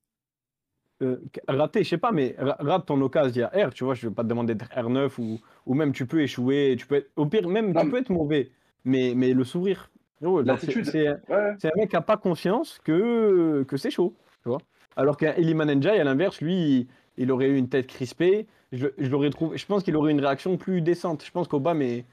Euh, 1.02 1.16
raté, 1.48 1.82
je 1.84 1.88
sais 1.90 1.98
pas, 1.98 2.12
mais 2.12 2.34
ra- 2.38 2.56
rate 2.60 2.86
ton 2.86 3.00
occasion 3.00 3.48
à 3.52 3.66
R, 3.66 3.74
tu 3.74 3.84
vois, 3.84 3.94
je 3.94 4.08
vais 4.08 4.14
pas 4.14 4.22
te 4.22 4.28
demander 4.28 4.54
d'être 4.54 4.70
R9 4.70 5.18
ou, 5.18 5.38
ou 5.66 5.74
même 5.74 5.92
tu 5.92 6.06
peux 6.06 6.20
échouer, 6.22 6.76
tu 6.78 6.86
peux 6.86 6.94
être, 6.96 7.10
au 7.16 7.26
pire, 7.26 7.48
même 7.48 7.72
Non, 7.72 7.80
tu 7.80 7.86
mais- 7.86 7.92
peux 7.92 7.98
être 7.98 8.10
mauvais, 8.10 8.50
mais, 8.84 9.12
mais 9.16 9.34
le 9.34 9.44
sourire, 9.44 9.90
L'attitude. 10.20 10.86
c'est- 10.86 11.08
Ouais. 11.28 11.54
c'est 11.58 11.68
un 11.68 11.76
mec 11.76 11.90
qui 11.90 11.96
a 11.96 12.00
pas 12.00 12.16
conscience 12.16 12.78
que, 12.84 13.64
que 13.64 13.76
c'est 13.76 13.90
chaud, 13.90 14.14
tu 14.44 14.48
vois. 14.48 14.58
Alors 14.96 15.16
qu'un 15.16 15.34
Eliman 15.34 15.66
Ndiaye, 15.74 15.98
à 16.00 16.04
l'inverse, 16.04 16.40
lui, 16.40 16.54
il, 16.54 16.86
il 17.16 17.32
aurait 17.32 17.48
eu 17.48 17.56
une 17.56 17.68
tête 17.68 17.88
crispée, 17.88 18.46
je, 18.70 18.86
je 18.96 19.10
l'aurais 19.10 19.30
trouvé, 19.30 19.58
je 19.58 19.66
pense 19.66 19.82
qu'il 19.82 19.96
aurait 19.96 20.12
une 20.12 20.20
réaction 20.20 20.56
plus 20.56 20.80
décente. 20.80 21.24
Je 21.24 21.30
pense 21.32 21.48
qu'Obama 21.48 21.84
est, 21.84 22.04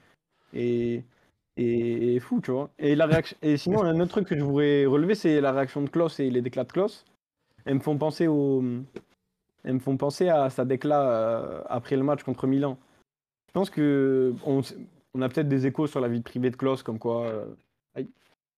est, 0.56 1.04
est, 1.60 2.20
fou, 2.20 2.42
tu 2.42 2.52
vois. 2.52 2.70
Et, 2.80 2.96
la 2.96 3.06
réaction... 3.06 3.38
et 3.42 3.58
sinon, 3.58 3.84
un 3.84 4.00
autre 4.00 4.12
truc 4.12 4.28
que 4.28 4.38
je 4.38 4.44
voudrais 4.44 4.86
relever, 4.86 5.16
c'est 5.16 5.42
la 5.42 5.52
réaction 5.52 5.82
de 5.82 5.90
Klaus 5.90 6.20
et 6.20 6.30
les 6.30 6.42
déclats 6.42 6.64
de 6.64 6.72
Klaus. 6.72 7.06
Elles 7.66 7.76
me 7.76 7.80
font 7.80 7.98
penser 7.98 8.28
au. 8.28 8.64
Elles 9.64 9.74
me 9.74 9.80
font 9.80 9.98
penser 9.98 10.30
à 10.30 10.50
sa 10.50 10.66
déclat 10.66 11.10
euh, 11.10 11.62
après 11.68 11.96
le 11.96 12.04
match 12.04 12.24
contre 12.24 12.48
Milan. 12.48 12.78
Je 13.48 13.54
pense 13.54 13.70
que 13.70 14.34
on, 14.46 14.62
on 15.14 15.22
a 15.22 15.30
peut-être 15.30 15.50
des 15.50 15.66
échos 15.66 15.88
sur 15.88 16.00
la 16.00 16.08
vie 16.08 16.22
privée 16.22 16.50
de 16.50 16.56
Klaus, 16.56 16.84
comme 16.84 17.00
quoi. 17.00 17.28
Euh, 17.28 18.04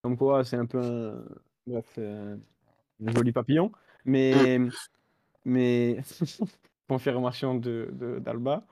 comme 0.02 0.16
quoi, 0.16 0.44
c'est 0.44 0.56
un 0.56 0.66
peu 0.66 0.80
un. 0.80 1.24
Bref, 1.66 1.98
un 1.98 3.12
joli 3.12 3.32
papillon. 3.32 3.72
Mais. 4.04 4.60
mais. 5.44 5.98
confirmation 6.88 7.54
de, 7.54 7.88
d'Alba 8.20 8.64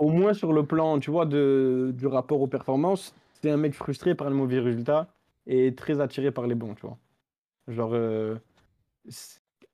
au 0.00 0.08
moins 0.08 0.32
sur 0.32 0.52
le 0.52 0.64
plan, 0.64 0.98
tu 0.98 1.10
vois, 1.10 1.26
de, 1.26 1.92
du 1.94 2.06
rapport 2.06 2.40
aux 2.40 2.46
performances, 2.46 3.14
c'est 3.34 3.50
un 3.50 3.58
mec 3.58 3.74
frustré 3.74 4.14
par 4.14 4.30
les 4.30 4.34
mauvais 4.34 4.58
résultats 4.58 5.08
et 5.46 5.74
très 5.74 6.00
attiré 6.00 6.32
par 6.32 6.46
les 6.46 6.54
bons, 6.54 6.74
tu 6.74 6.86
vois. 6.86 6.96
Genre, 7.68 7.92
euh, 7.92 8.36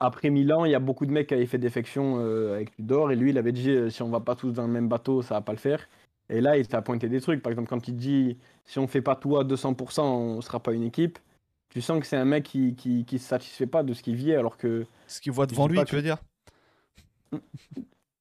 après 0.00 0.30
Milan, 0.30 0.64
il 0.64 0.72
y 0.72 0.74
a 0.74 0.80
beaucoup 0.80 1.06
de 1.06 1.12
mecs 1.12 1.28
qui 1.28 1.34
avaient 1.34 1.46
fait 1.46 1.58
défection 1.58 2.18
euh, 2.18 2.54
avec 2.56 2.74
Tudor 2.74 3.12
et 3.12 3.16
lui, 3.16 3.30
il 3.30 3.38
avait 3.38 3.52
dit 3.52 3.70
euh, 3.70 3.88
si 3.88 4.02
on 4.02 4.10
va 4.10 4.18
pas 4.18 4.34
tous 4.34 4.52
dans 4.52 4.66
le 4.66 4.72
même 4.72 4.88
bateau, 4.88 5.22
ça 5.22 5.36
va 5.36 5.40
pas 5.42 5.52
le 5.52 5.58
faire. 5.58 5.88
Et 6.28 6.40
là, 6.40 6.56
il 6.58 6.66
t'a 6.66 6.82
pointé 6.82 7.08
des 7.08 7.20
trucs. 7.20 7.40
Par 7.40 7.52
exemple, 7.52 7.68
quand 7.68 7.86
il 7.86 7.96
dit 7.96 8.36
si 8.64 8.80
on 8.80 8.88
fait 8.88 9.02
pas 9.02 9.14
tout 9.14 9.36
à 9.36 9.44
200%, 9.44 10.00
on 10.00 10.40
sera 10.40 10.58
pas 10.58 10.72
une 10.72 10.82
équipe. 10.82 11.20
Tu 11.68 11.80
sens 11.80 12.00
que 12.00 12.06
c'est 12.06 12.16
un 12.16 12.24
mec 12.24 12.42
qui, 12.42 12.74
qui, 12.74 13.04
qui 13.04 13.20
se 13.20 13.28
satisfait 13.28 13.66
pas 13.66 13.84
de 13.84 13.94
ce 13.94 14.02
qu'il 14.02 14.16
vit 14.16 14.34
alors 14.34 14.56
que. 14.56 14.86
Ce 15.06 15.20
qu'il 15.20 15.30
voit 15.30 15.46
devant 15.46 15.68
lui, 15.68 15.82
tu 15.84 15.94
veux 15.94 16.02
dire? 16.02 16.18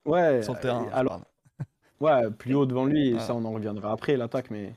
Ouais. 0.06 0.44
Sur 0.44 0.54
le 0.54 0.60
terrain. 0.60 0.88
Alors, 0.94 1.22
Ouais, 2.02 2.30
plus 2.32 2.54
haut 2.54 2.66
devant 2.66 2.86
lui, 2.86 3.18
ça 3.20 3.34
on 3.36 3.46
en 3.46 3.52
reviendra 3.52 3.92
après, 3.92 4.18
l'attaque, 4.18 4.52
mais 4.52 4.74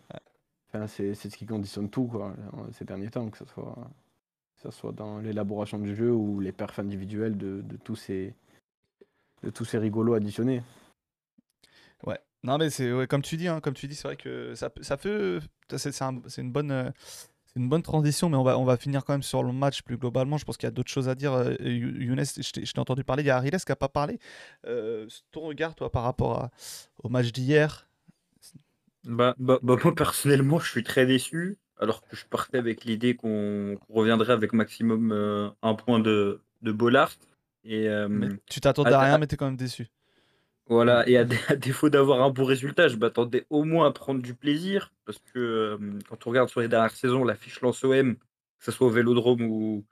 enfin, 0.68 0.86
c'est 0.86 1.14
ce 1.14 1.36
qui 1.36 1.46
conditionne 1.46 1.90
tout 1.90 2.06
quoi, 2.06 2.34
ces 2.72 2.84
derniers 2.84 3.10
temps, 3.10 3.28
que 3.28 3.38
ce 3.38 3.44
soit, 3.44 3.76
ça 4.56 4.70
soit 4.70 4.92
dans 4.92 5.18
l'élaboration 5.18 5.78
du 5.78 5.96
jeu 5.96 6.12
ou 6.12 6.40
les 6.40 6.52
perfs 6.52 6.78
individuels 6.78 7.36
de, 7.36 7.60
de, 7.62 7.76
tous, 7.76 7.96
ces, 7.96 8.34
de 9.42 9.50
tous 9.50 9.64
ces 9.64 9.78
rigolos 9.78 10.14
additionnés. 10.14 10.62
Ouais, 12.06 12.20
non 12.44 12.58
mais 12.58 12.70
c'est 12.70 12.92
ouais, 12.92 13.06
comme 13.08 13.22
tu 13.22 13.36
dis, 13.36 13.48
hein, 13.48 13.60
comme 13.60 13.74
tu 13.74 13.88
dis, 13.88 13.96
c'est 13.96 14.06
vrai 14.06 14.16
que 14.16 14.54
ça, 14.54 14.70
ça 14.82 14.96
peut, 14.96 15.40
c'est 15.76 16.02
un, 16.02 16.20
une 16.36 16.52
bonne 16.52 16.92
c'est 16.94 17.37
une 17.58 17.68
bonne 17.68 17.82
transition, 17.82 18.30
mais 18.30 18.36
on 18.36 18.42
va, 18.42 18.58
on 18.58 18.64
va 18.64 18.76
finir 18.76 19.04
quand 19.04 19.12
même 19.12 19.22
sur 19.22 19.42
le 19.42 19.52
match 19.52 19.82
plus 19.82 19.98
globalement. 19.98 20.38
Je 20.38 20.44
pense 20.44 20.56
qu'il 20.56 20.66
y 20.66 20.68
a 20.68 20.72
d'autres 20.72 20.90
choses 20.90 21.08
à 21.08 21.14
dire. 21.14 21.32
Euh, 21.32 21.54
Younes, 21.60 22.24
je 22.24 22.72
t'ai 22.72 22.78
entendu 22.78 23.04
parler. 23.04 23.22
Il 23.22 23.26
y 23.26 23.30
a 23.30 23.36
Ariles 23.36 23.50
qui 23.58 23.70
n'a 23.70 23.76
pas 23.76 23.88
parlé. 23.88 24.18
Euh, 24.66 25.06
ton 25.30 25.42
regard, 25.42 25.74
toi, 25.74 25.90
par 25.90 26.04
rapport 26.04 26.48
au 27.02 27.08
match 27.08 27.32
d'hier? 27.32 27.88
Bah, 29.04 29.34
bah, 29.38 29.58
bah, 29.62 29.76
Moi, 29.82 29.94
personnellement, 29.94 30.58
je 30.58 30.70
suis 30.70 30.84
très 30.84 31.06
déçu. 31.06 31.58
Alors 31.80 32.02
que 32.02 32.16
je 32.16 32.24
partais 32.26 32.58
avec 32.58 32.84
l'idée 32.84 33.14
qu'on 33.14 33.78
reviendrait 33.88 34.32
avec 34.32 34.52
maximum 34.52 35.12
euh, 35.12 35.48
un 35.62 35.74
point 35.74 36.00
de, 36.00 36.40
de 36.62 36.72
Bollard. 36.72 37.12
Et, 37.64 37.88
tu 38.48 38.60
t'attendais 38.60 38.92
à, 38.92 39.00
rien, 39.00 39.18
mais 39.18 39.26
tu 39.26 39.34
es 39.34 39.36
quand 39.36 39.46
même 39.46 39.56
déçu. 39.56 39.88
Voilà, 40.68 41.08
et 41.08 41.16
à, 41.16 41.24
défaut 41.56 41.88
d'avoir 41.88 42.22
un 42.22 42.30
bon 42.30 42.44
résultat, 42.44 42.88
je 42.88 42.96
m'attendais 42.96 43.46
au 43.50 43.64
moins 43.64 43.86
à 43.86 43.92
prendre 43.92 44.20
du 44.20 44.34
plaisir, 44.34 44.92
parce 45.06 45.18
que 45.18 45.38
euh, 45.38 45.98
quand 46.08 46.26
on 46.26 46.30
regarde 46.30 46.50
sur 46.50 46.60
les 46.60 46.68
dernières 46.68 46.90
saisons, 46.90 47.24
la 47.24 47.34
fiche 47.34 47.60
lance 47.62 47.82
OM, 47.84 48.16
que 48.16 48.64
ce 48.64 48.70
soit 48.70 48.86
au 48.86 48.90
Vélodrome 48.90 49.42
ou, 49.42 49.86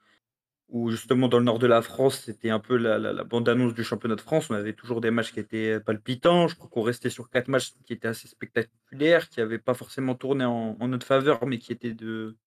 ou 0.69 0.91
justement 0.91 1.27
dans 1.29 1.39
le 1.39 1.45
nord 1.45 1.59
de 1.59 1.67
la 1.67 1.81
France, 1.81 2.21
c'était 2.25 2.49
un 2.49 2.59
peu 2.59 2.77
la, 2.77 3.23
bande-annonce 3.23 3.73
du 3.73 3.83
championnat 3.83 4.15
de 4.15 4.21
France. 4.21 4.49
On 4.49 4.53
avait 4.53 4.73
toujours 4.73 5.01
des 5.01 5.11
matchs 5.11 5.31
qui 5.33 5.39
étaient 5.39 5.79
palpitants. 5.79 6.47
Je 6.47 6.55
crois 6.55 6.69
qu'on 6.69 6.81
restait 6.81 7.09
sur 7.09 7.29
quatre 7.29 7.47
matchs 7.47 7.73
qui 7.85 7.93
étaient 7.93 8.09
assez 8.09 8.27
spectaculaires, 8.27 9.29
qui 9.29 9.39
n'avaient 9.39 9.59
pas 9.59 9.73
forcément 9.73 10.15
tourné 10.15 10.45
en, 10.45 10.75
notre 10.87 11.07
faveur, 11.07 11.45
mais 11.47 11.57
qui 11.57 11.71
étaient 11.71 11.93
de 11.93 12.37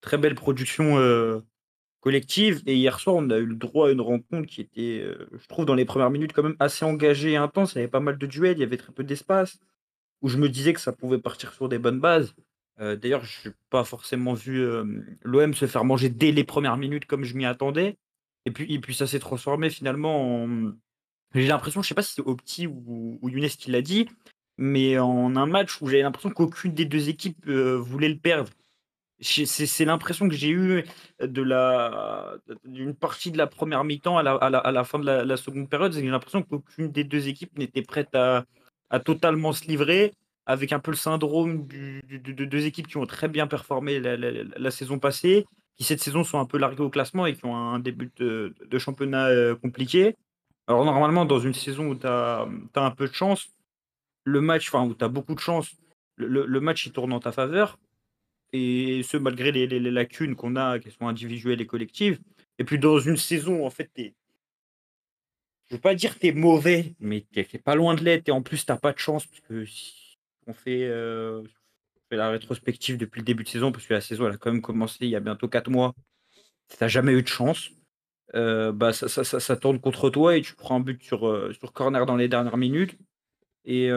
très 0.00 0.18
belles 0.18 0.36
productions 0.36 0.98
euh, 0.98 1.40
collective. 2.00 2.62
Et 2.66 2.76
hier 2.76 2.98
soir, 3.00 3.16
on 3.16 3.30
a 3.30 3.38
eu 3.38 3.46
le 3.46 3.56
droit 3.56 3.88
à 3.88 3.92
une 3.92 4.00
rencontre 4.00 4.46
qui 4.46 4.60
était, 4.60 5.00
euh, 5.02 5.28
je 5.32 5.46
trouve, 5.48 5.64
dans 5.64 5.74
les 5.74 5.84
premières 5.84 6.10
minutes, 6.10 6.32
quand 6.32 6.42
même 6.42 6.56
assez 6.60 6.84
engagée 6.84 7.32
et 7.32 7.36
intense. 7.36 7.74
Il 7.74 7.76
y 7.76 7.78
avait 7.80 7.88
pas 7.88 8.00
mal 8.00 8.18
de 8.18 8.26
duels, 8.26 8.56
il 8.56 8.60
y 8.60 8.64
avait 8.64 8.76
très 8.76 8.92
peu 8.92 9.04
d'espace, 9.04 9.58
où 10.22 10.28
je 10.28 10.36
me 10.38 10.48
disais 10.48 10.72
que 10.72 10.80
ça 10.80 10.92
pouvait 10.92 11.18
partir 11.18 11.52
sur 11.52 11.68
des 11.68 11.78
bonnes 11.78 12.00
bases. 12.00 12.34
Euh, 12.80 12.96
d'ailleurs, 12.96 13.24
je 13.24 13.48
n'ai 13.48 13.54
pas 13.70 13.84
forcément 13.84 14.34
vu 14.34 14.60
euh, 14.60 14.84
l'OM 15.22 15.54
se 15.54 15.66
faire 15.66 15.84
manger 15.84 16.08
dès 16.08 16.30
les 16.30 16.44
premières 16.44 16.76
minutes 16.76 17.06
comme 17.06 17.24
je 17.24 17.36
m'y 17.36 17.44
attendais. 17.44 17.96
Et 18.46 18.50
puis, 18.52 18.72
et 18.72 18.78
puis 18.78 18.94
ça 18.94 19.06
s'est 19.06 19.18
transformé 19.18 19.70
finalement 19.70 20.44
en. 20.44 20.72
J'ai 21.34 21.48
l'impression, 21.48 21.82
je 21.82 21.86
ne 21.86 21.88
sais 21.88 21.94
pas 21.94 22.02
si 22.02 22.14
c'est 22.14 22.22
Opti 22.22 22.66
ou, 22.66 23.18
ou 23.20 23.28
Younes 23.28 23.48
qui 23.48 23.70
l'a 23.70 23.82
dit, 23.82 24.08
mais 24.56 24.98
en 24.98 25.36
un 25.36 25.44
match 25.44 25.82
où 25.82 25.86
j'avais 25.86 26.02
l'impression 26.02 26.30
qu'aucune 26.30 26.72
des 26.72 26.86
deux 26.86 27.10
équipes 27.10 27.46
voulait 27.46 28.08
le 28.08 28.16
perdre. 28.16 28.50
C'est 29.20 29.84
l'impression 29.84 30.28
que 30.28 30.34
j'ai 30.36 30.50
eue 30.50 30.84
la 31.18 32.36
d'une 32.64 32.94
partie 32.94 33.32
de 33.32 33.38
la 33.38 33.48
première 33.48 33.82
mi-temps 33.82 34.16
à 34.16 34.22
la, 34.22 34.34
à, 34.34 34.70
la, 34.70 34.84
fin 34.84 35.00
de 35.00 35.04
la, 35.04 35.36
seconde 35.36 35.68
période. 35.68 35.92
J'ai 35.92 36.02
l'impression 36.02 36.42
qu'aucune 36.42 36.92
des 36.92 37.02
deux 37.02 37.26
équipes 37.26 37.58
n'était 37.58 37.82
prête 37.82 38.14
à, 38.14 38.44
à, 38.90 39.00
totalement 39.00 39.52
se 39.52 39.66
livrer, 39.66 40.12
avec 40.46 40.72
un 40.72 40.78
peu 40.78 40.92
le 40.92 40.96
syndrome 40.96 41.66
de 41.66 42.44
deux 42.44 42.66
équipes 42.66 42.86
qui 42.86 42.96
ont 42.96 43.06
très 43.06 43.26
bien 43.26 43.48
performé 43.48 43.98
la, 43.98 44.70
saison 44.70 45.00
passée, 45.00 45.46
qui 45.76 45.82
cette 45.82 46.00
saison 46.00 46.22
sont 46.22 46.38
un 46.38 46.46
peu 46.46 46.58
larguées 46.58 46.82
au 46.82 46.90
classement 46.90 47.26
et 47.26 47.34
qui 47.34 47.44
ont 47.44 47.56
un 47.56 47.80
début 47.80 48.12
de, 48.18 48.78
championnat 48.78 49.26
euh, 49.26 49.56
compliqué. 49.56 50.14
Alors 50.68 50.84
normalement, 50.84 51.24
dans 51.24 51.40
une 51.40 51.54
saison 51.54 51.88
où 51.88 51.96
tu 51.96 52.06
as, 52.06 52.46
as, 52.74 52.80
un 52.80 52.90
peu 52.92 53.08
de 53.08 53.14
chance, 53.14 53.48
le 54.22 54.40
match, 54.40 54.68
enfin 54.68 54.86
où 54.86 54.94
tu 54.94 55.04
as 55.04 55.08
beaucoup 55.08 55.34
de 55.34 55.40
chance, 55.40 55.74
le, 56.14 56.46
le 56.46 56.60
match 56.60 56.86
il 56.86 56.92
tourne 56.92 57.12
en 57.12 57.20
ta 57.20 57.32
faveur 57.32 57.78
et 58.52 59.02
ce 59.02 59.16
malgré 59.16 59.52
les, 59.52 59.66
lacunes 59.80 60.34
qu'on 60.34 60.56
a, 60.56 60.78
qu'elles 60.78 60.92
soient 60.92 61.08
individuelles 61.08 61.60
et 61.60 61.66
collectives. 61.66 62.18
Et 62.58 62.64
puis 62.64 62.78
dans 62.78 62.98
une 62.98 63.16
saison, 63.16 63.66
en 63.66 63.70
fait, 63.70 63.90
es, 63.96 64.14
je 65.68 65.74
veux 65.74 65.80
pas 65.80 65.94
dire 65.94 66.14
que 66.14 66.20
tu 66.20 66.28
es 66.28 66.32
mauvais, 66.32 66.94
mais 66.98 67.26
tu 67.32 67.40
n'es 67.40 67.60
pas 67.60 67.74
loin 67.74 67.94
de 67.94 68.02
l'être, 68.02 68.28
et 68.28 68.32
en 68.32 68.42
plus, 68.42 68.64
tu 68.64 68.72
n'as 68.72 68.78
pas 68.78 68.92
de 68.92 68.98
chance, 68.98 69.26
parce 69.26 69.40
que 69.40 69.64
si 69.64 70.18
on 70.46 70.54
fait, 70.54 70.84
euh, 70.84 71.42
la 72.10 72.30
rétrospective 72.30 72.96
depuis 72.96 73.20
le 73.20 73.24
début 73.24 73.44
de 73.44 73.48
saison, 73.48 73.70
parce 73.70 73.86
que 73.86 73.94
la 73.94 74.00
saison, 74.00 74.26
a 74.26 74.36
quand 74.36 74.50
même 74.50 74.62
commencé 74.62 74.98
il 75.02 75.10
y 75.10 75.16
a 75.16 75.20
bientôt 75.20 75.48
4 75.48 75.70
mois, 75.70 75.94
tu 76.68 76.76
n'as 76.80 76.88
jamais 76.88 77.12
eu 77.12 77.22
de 77.22 77.28
chance. 77.28 77.70
Euh, 78.34 78.72
bah, 78.72 78.92
ça, 78.92 79.08
ça, 79.08 79.24
ça, 79.24 79.56
tourne 79.56 79.80
contre 79.80 80.10
toi 80.10 80.36
et 80.36 80.42
tu 80.42 80.54
prends 80.54 80.76
un 80.76 80.80
but 80.80 81.02
sur, 81.02 81.26
euh, 81.26 81.52
sur 81.54 81.72
corner 81.72 82.04
dans 82.06 82.16
les 82.16 82.28
dernières 82.28 82.58
minutes. 82.58 82.98
Et, 83.64 83.90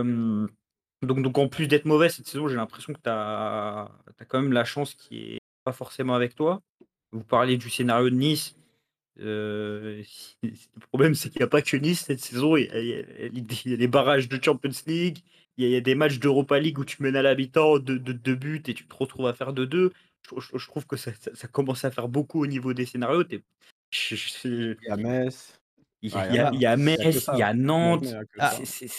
donc, 1.01 1.21
donc 1.21 1.37
en 1.37 1.47
plus 1.47 1.67
d'être 1.67 1.85
mauvais 1.85 2.09
cette 2.09 2.27
saison, 2.27 2.47
j'ai 2.47 2.55
l'impression 2.55 2.93
que 2.93 2.99
tu 2.99 3.09
as, 3.09 3.89
quand 4.27 4.41
même 4.41 4.53
la 4.53 4.65
chance 4.65 4.93
qui 4.93 5.33
est 5.33 5.39
pas 5.63 5.73
forcément 5.73 6.13
avec 6.13 6.35
toi. 6.35 6.61
Vous 7.11 7.23
parlez 7.23 7.57
du 7.57 7.69
scénario 7.69 8.09
de 8.09 8.15
Nice. 8.15 8.55
Euh, 9.19 10.01
le 10.43 10.87
problème, 10.87 11.15
c'est 11.15 11.29
qu'il 11.29 11.39
n'y 11.39 11.45
a 11.45 11.49
pas 11.49 11.61
que 11.61 11.77
Nice 11.77 12.05
cette 12.05 12.19
saison. 12.19 12.55
Il 12.55 12.65
y, 12.65 13.73
a, 13.73 13.77
les 13.77 13.87
barrages 13.87 14.29
de 14.29 14.39
Champions 14.43 14.71
League. 14.87 15.19
Il 15.57 15.67
y 15.67 15.75
a, 15.75 15.81
des 15.81 15.95
matchs 15.95 16.19
d'Europa 16.19 16.59
League 16.59 16.79
où 16.79 16.85
tu 16.85 17.03
mènes 17.03 17.15
à 17.15 17.21
l'habitant 17.21 17.79
de 17.79 17.97
deux 17.97 18.35
buts 18.35 18.63
et 18.67 18.73
tu 18.73 18.85
te 18.85 18.95
retrouves 18.95 19.27
à 19.27 19.33
faire 19.33 19.53
de 19.53 19.65
deux. 19.65 19.91
Je, 20.37 20.67
trouve 20.67 20.85
que 20.85 20.97
ça, 20.97 21.11
commence 21.51 21.83
à 21.83 21.91
faire 21.91 22.07
beaucoup 22.07 22.41
au 22.41 22.47
niveau 22.47 22.73
des 22.73 22.85
scénarios. 22.85 23.23
Il 24.45 24.77
y 24.83 24.89
a 24.89 24.97
Metz. 24.97 25.60
Il 26.03 26.09
y, 26.09 26.65
a, 26.65 26.77
Metz, 26.77 27.29
il 27.33 27.39
y 27.39 27.43
a 27.43 27.53
Nantes. 27.53 28.07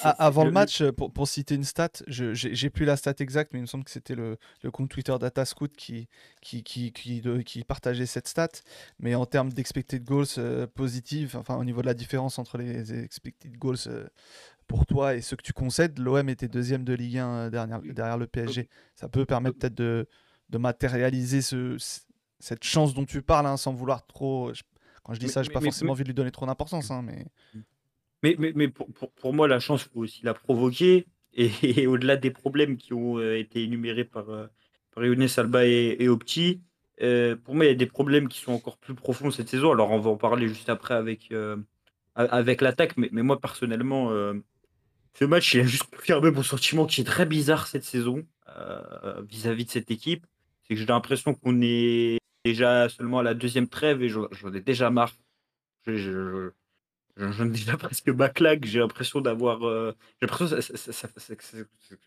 avant 0.02 0.44
le 0.44 0.52
match, 0.52 0.84
pour, 0.90 1.12
pour, 1.12 1.26
citer 1.26 1.56
une 1.56 1.64
stat, 1.64 1.90
j'ai 2.06 2.70
plus 2.70 2.84
la 2.84 2.96
stat 2.96 3.14
exacte, 3.18 3.52
mais 3.52 3.58
il 3.58 3.62
me 3.62 3.66
semble 3.66 3.82
que 3.82 3.90
c'était 3.90 4.14
le, 4.14 4.38
le, 4.62 4.70
compte 4.70 4.88
Twitter 4.88 5.14
DataScout 5.18 5.72
qui, 5.76 6.08
qui, 6.40 6.62
qui, 6.62 6.92
qui, 6.92 7.22
qui, 7.44 7.64
partageait 7.64 8.06
cette 8.06 8.28
stat. 8.28 8.50
Mais 9.00 9.16
en 9.16 9.26
termes 9.26 9.52
d'expected 9.52 10.04
goals 10.04 10.26
euh, 10.38 10.68
positifs, 10.68 11.34
enfin 11.34 11.56
au 11.56 11.64
niveau 11.64 11.80
de 11.80 11.86
la 11.86 11.94
différence 11.94 12.38
entre 12.38 12.56
les 12.56 13.02
expected 13.02 13.56
goals 13.58 13.76
euh, 13.88 14.06
pour 14.68 14.86
toi 14.86 15.16
et 15.16 15.22
ceux 15.22 15.36
que 15.36 15.42
tu 15.42 15.52
concèdes, 15.52 15.98
l'OM 15.98 16.28
était 16.28 16.48
deuxième 16.48 16.84
de 16.84 16.94
Ligue 16.94 17.18
1 17.18 17.28
euh, 17.28 17.50
derrière, 17.50 17.80
derrière 17.82 18.18
le 18.18 18.28
PSG. 18.28 18.68
Ça 18.94 19.08
peut 19.08 19.26
permettre 19.26 19.58
peut-être 19.58 19.74
de, 19.74 20.08
de 20.50 20.58
matérialiser 20.58 21.42
ce, 21.42 21.76
cette 22.38 22.62
chance 22.62 22.94
dont 22.94 23.04
tu 23.04 23.22
parles, 23.22 23.46
hein, 23.46 23.56
sans 23.56 23.72
vouloir 23.72 24.06
trop. 24.06 24.52
Quand 25.04 25.14
je 25.14 25.20
dis 25.20 25.28
ça, 25.28 25.42
je 25.42 25.48
n'ai 25.48 25.54
pas 25.54 25.60
forcément 25.60 25.92
envie 25.92 26.04
de 26.04 26.08
lui 26.08 26.14
donner 26.14 26.30
trop 26.30 26.46
d'importance. 26.46 26.90
Hein, 26.90 27.02
mais... 27.02 27.26
Mais, 28.22 28.36
mais, 28.38 28.52
mais 28.54 28.68
pour, 28.68 28.86
pour, 28.92 29.10
pour, 29.12 29.34
moi, 29.34 29.48
la 29.48 29.58
chance, 29.58 29.84
il 29.84 29.92
faut 29.92 30.00
aussi 30.00 30.24
la 30.24 30.34
provoquer. 30.34 31.06
Et, 31.34 31.86
au-delà 31.86 32.16
des 32.16 32.30
problèmes 32.30 32.76
qui 32.76 32.92
ont 32.92 33.18
euh, 33.18 33.38
été 33.38 33.64
énumérés 33.64 34.04
par, 34.04 34.28
euh, 34.28 34.46
par 34.94 35.04
Younes 35.04 35.26
Alba 35.38 35.66
et, 35.66 35.96
et 35.98 36.08
Opti, 36.08 36.60
euh, 37.00 37.36
pour 37.36 37.54
moi, 37.54 37.64
il 37.64 37.68
y 37.68 37.70
a 37.70 37.74
des 37.74 37.86
problèmes 37.86 38.28
qui 38.28 38.38
sont 38.38 38.52
encore 38.52 38.76
plus 38.76 38.94
profonds 38.94 39.30
cette 39.30 39.48
saison. 39.48 39.72
Alors, 39.72 39.90
on 39.90 39.98
va 39.98 40.10
en 40.10 40.16
parler 40.16 40.46
juste 40.46 40.68
après 40.68 40.94
avec, 40.94 41.32
avec 42.14 42.60
l'attaque. 42.60 42.96
Mais, 42.96 43.08
mais, 43.12 43.22
moi, 43.22 43.40
personnellement, 43.40 44.10
ce 45.14 45.24
match, 45.24 45.54
il 45.54 45.60
a 45.60 45.64
juste 45.64 45.84
confirmé 45.84 46.30
mon 46.30 46.42
sentiment 46.42 46.86
qui 46.86 47.00
est 47.00 47.04
très 47.04 47.26
bizarre 47.26 47.66
cette 47.66 47.84
saison 47.84 48.24
vis-à-vis 49.26 49.64
-vis 49.64 49.66
de 49.66 49.70
cette 49.70 49.90
équipe. 49.90 50.26
C'est 50.62 50.74
que 50.74 50.80
j'ai 50.80 50.86
l'impression 50.86 51.34
qu'on 51.34 51.60
est 51.62 52.18
déjà 52.44 52.88
seulement 52.88 53.20
à 53.20 53.22
la 53.22 53.34
deuxième 53.34 53.68
trêve 53.68 54.02
et 54.02 54.08
j'en 54.08 54.28
ai 54.54 54.60
déjà 54.60 54.90
marre. 54.90 55.14
J'en 55.86 57.46
ai 57.46 57.50
déjà 57.50 57.76
presque 57.78 58.10
claque. 58.34 58.64
J'ai 58.64 58.78
l'impression 58.78 59.20
d'avoir. 59.20 59.66
Euh, 59.66 59.92
j'ai 60.20 60.26
l'impression 60.26 60.56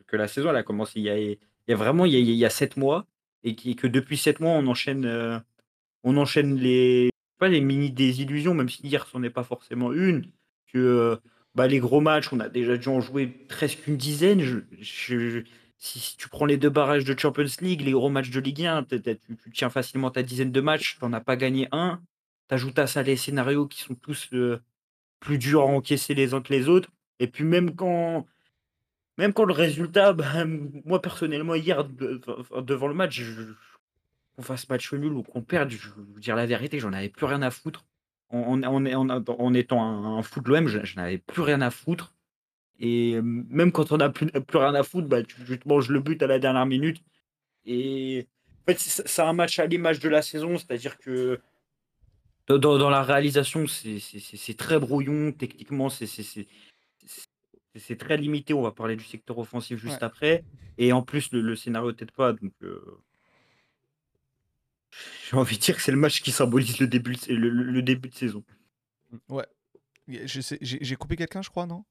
que 0.08 0.16
la 0.16 0.28
saison 0.28 0.50
elle 0.50 0.56
a 0.56 0.64
commencé 0.64 1.00
il 1.00 1.04
y 1.04 1.74
a, 1.74 1.76
vraiment 1.76 2.06
il 2.06 2.14
y 2.14 2.46
a, 2.46 2.50
sept 2.50 2.78
mois 2.78 3.06
et, 3.44 3.56
que 3.76 3.88
depuis 3.88 4.18
sept 4.18 4.40
mois, 4.40 4.52
on 4.52 4.68
enchaîne, 4.68 5.06
euh, 5.06 5.40
on 6.04 6.18
enchaîne 6.18 6.56
les, 6.56 7.12
pas 7.38 7.48
les 7.48 7.62
mini 7.62 7.92
désillusions, 7.92 8.54
même 8.54 8.70
si 8.70 8.82
hier, 8.84 9.08
ce 9.08 9.18
n'est 9.18 9.30
pas 9.30 9.44
forcément 9.44 9.94
une. 9.94 10.32
Que 10.74 10.80
euh, 10.80 11.16
bah, 11.54 11.68
les 11.68 11.80
gros 11.80 12.02
matchs, 12.02 12.34
on 12.34 12.40
a 12.40 12.50
déjà 12.50 12.76
dû 12.78 12.88
en 12.90 13.02
jouer 13.02 13.28
presque 13.28 13.88
une 13.88 13.98
dizaine. 13.98 14.42
Je, 14.42 15.44
si, 15.78 16.18
tu 16.18 16.30
prends 16.30 16.46
les 16.46 16.58
deux 16.58 16.70
barrages 16.70 17.06
de 17.06 17.18
Champions 17.18 17.46
League, 17.62 17.82
les 17.82 17.92
gros 17.92 18.10
matchs 18.10 18.30
de 18.30 18.40
Ligue 18.40 18.66
1, 18.66 18.84
tu, 18.84 19.02
tiens 19.54 19.70
facilement 19.70 20.12
ta 20.12 20.24
dizaine 20.24 20.52
de 20.52 20.62
matchs, 20.62 20.98
tu 20.98 21.06
n'en 21.06 21.14
as 21.14 21.22
pas 21.22 21.36
gagné 21.36 21.68
un. 21.72 22.02
Tu 22.50 22.56
ajoutes 22.56 22.80
à 22.80 22.88
ça 22.88 23.04
les 23.04 23.18
scénarios 23.18 23.68
qui 23.68 23.82
sont 23.82 23.96
tous 23.96 24.30
euh, 24.34 24.62
plus 25.20 25.38
durs 25.38 25.62
à 25.62 25.66
encaisser 25.66 26.14
les 26.14 26.34
uns 26.34 26.42
que 26.42 26.54
les 26.54 26.70
autres. 26.70 26.90
Et 27.20 27.28
puis 27.28 27.44
même 27.44 27.76
quand, 27.76 28.26
même 29.18 29.34
quand 29.34 29.46
le 29.46 29.54
résultat, 29.54 30.14
bah, 30.14 30.46
moi 30.86 31.02
personnellement, 31.02 31.56
hier, 31.56 31.84
devant 31.86 32.88
le 32.88 32.94
match, 32.94 33.22
qu'on 34.36 34.44
fasse 34.44 34.70
match 34.70 34.92
nul 34.94 35.14
ou 35.14 35.24
qu'on 35.24 35.42
perde, 35.42 35.70
je 35.70 35.90
veux 35.90 36.20
dire 36.20 36.36
la 36.36 36.46
vérité, 36.46 36.80
j'en 36.80 36.94
avais 36.94 37.10
plus 37.10 37.26
rien 37.26 37.42
à 37.42 37.52
foutre. 37.52 37.86
En, 38.30 39.54
étant 39.54 40.18
un, 40.18 40.22
fou 40.24 40.42
de 40.42 40.50
l'OM, 40.50 40.68
je, 40.68 40.96
n'avais 40.96 41.20
plus 41.20 41.42
rien 41.42 41.62
à 41.62 41.70
foutre. 41.70 42.15
Et 42.80 43.20
même 43.22 43.72
quand 43.72 43.92
on 43.92 43.98
n'a 43.98 44.10
plus, 44.10 44.28
plus, 44.28 44.58
rien 44.58 44.76
à 44.76 44.84
foutre, 44.84 45.08
bah, 45.08 45.24
tu, 45.24 45.60
te 45.60 45.68
manges 45.68 45.90
le 45.90 46.00
but 46.00 46.22
à 46.22 46.28
la 46.28 46.40
dernière 46.40 46.66
minute. 46.66 47.02
Et 47.66 48.28
en 48.64 48.72
fait, 48.72 48.80
c'est 48.80 49.22
un 49.22 49.34
match 49.34 49.60
à 49.60 49.66
l'image 49.66 50.00
de 50.00 50.10
la 50.10 50.22
saison, 50.22 50.58
c'est-à-dire 50.58 50.98
que 50.98 51.40
dans, 52.48 52.58
dans, 52.58 52.90
la 52.90 53.02
réalisation, 53.02 53.66
c'est 53.68 54.58
très 54.58 54.80
brouillon. 54.80 55.32
Techniquement, 55.32 55.90
c'est 55.90 56.48
très 57.98 58.18
limité. 58.18 58.54
On 58.54 58.62
va 58.62 58.72
parler 58.72 58.96
du 58.96 59.04
secteur 59.04 59.40
offensif 59.40 59.80
juste 59.80 60.04
après. 60.04 60.44
Et 60.78 60.92
en 60.92 61.02
plus, 61.02 61.32
le, 61.32 61.56
scénario 61.56 61.94
t'aide 61.94 62.12
pas. 62.12 62.34
Donc, 62.34 62.52
euh, 62.62 63.00
j'ai 65.30 65.38
envie 65.38 65.58
de 65.58 65.62
dire 65.62 65.76
que 65.76 65.82
c'est 65.82 65.92
le 65.92 65.98
match 65.98 66.22
qui 66.22 66.32
symbolise 66.32 66.80
le 66.80 66.88
début, 66.88 67.16
le, 67.30 67.50
le 67.50 67.82
début 67.82 68.10
de 68.10 68.16
saison. 68.16 68.44
Ouais. 69.30 69.46
J'ai 70.08 70.96
coupé 70.98 71.16
quelqu'un, 71.16 71.42
je 71.42 71.50
crois, 71.50 71.66
non? 71.66 71.84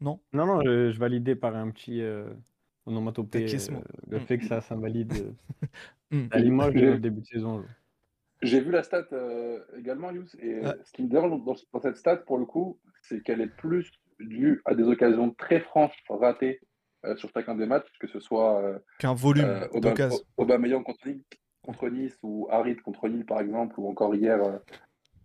Non 0.00 0.20
Non, 0.32 0.46
non, 0.46 0.60
je, 0.62 0.98
validais 0.98 1.36
par 1.36 1.56
un 1.56 1.70
petit 1.70 2.02
euh, 2.02 2.28
onomatopée 2.86 3.46
euh, 3.46 3.80
le 4.08 4.18
fait 4.18 4.38
que 4.38 4.46
ça 4.46 4.60
s'invalide 4.60 5.34
mm. 6.10 6.26
à 6.30 6.38
l'image 6.38 6.74
du 6.74 6.98
début 6.98 7.20
de 7.20 7.26
saison. 7.26 7.64
J'ai 8.42 8.60
vu 8.60 8.70
la 8.70 8.82
stat 8.82 9.06
également, 9.78 10.10
Yous, 10.10 10.36
et 10.38 10.60
ce 10.84 10.92
qui 10.92 11.02
me 11.02 11.08
dérange 11.08 11.30
dans, 11.30 11.54
dans, 11.72 11.80
cette 11.80 11.96
stat, 11.96 12.18
pour 12.18 12.38
le 12.38 12.44
coup, 12.44 12.78
c'est 13.02 13.22
qu'elle 13.22 13.40
est 13.40 13.46
plus 13.46 13.90
dû 14.20 14.60
à 14.64 14.74
des 14.74 14.84
occasions 14.84 15.30
très 15.30 15.60
franches 15.60 16.02
ratées 16.08 16.60
euh, 17.06 17.16
sur 17.16 17.30
chacun 17.32 17.54
des 17.54 17.66
matchs, 17.66 17.86
que 18.00 18.06
ce 18.06 18.20
soit 18.20 18.60
euh, 18.62 18.78
qu'un 18.98 19.14
volume 19.14 19.44
euh, 19.44 19.80
d'occasions. 19.80 20.18
Aubameyang 20.36 20.82
contre, 20.82 21.06
contre 21.62 21.88
Nice 21.88 22.16
ou 22.22 22.48
Harit 22.50 22.76
contre 22.76 23.06
Lille 23.06 23.26
par 23.26 23.40
exemple, 23.40 23.78
ou 23.78 23.88
encore 23.88 24.14
hier 24.14 24.40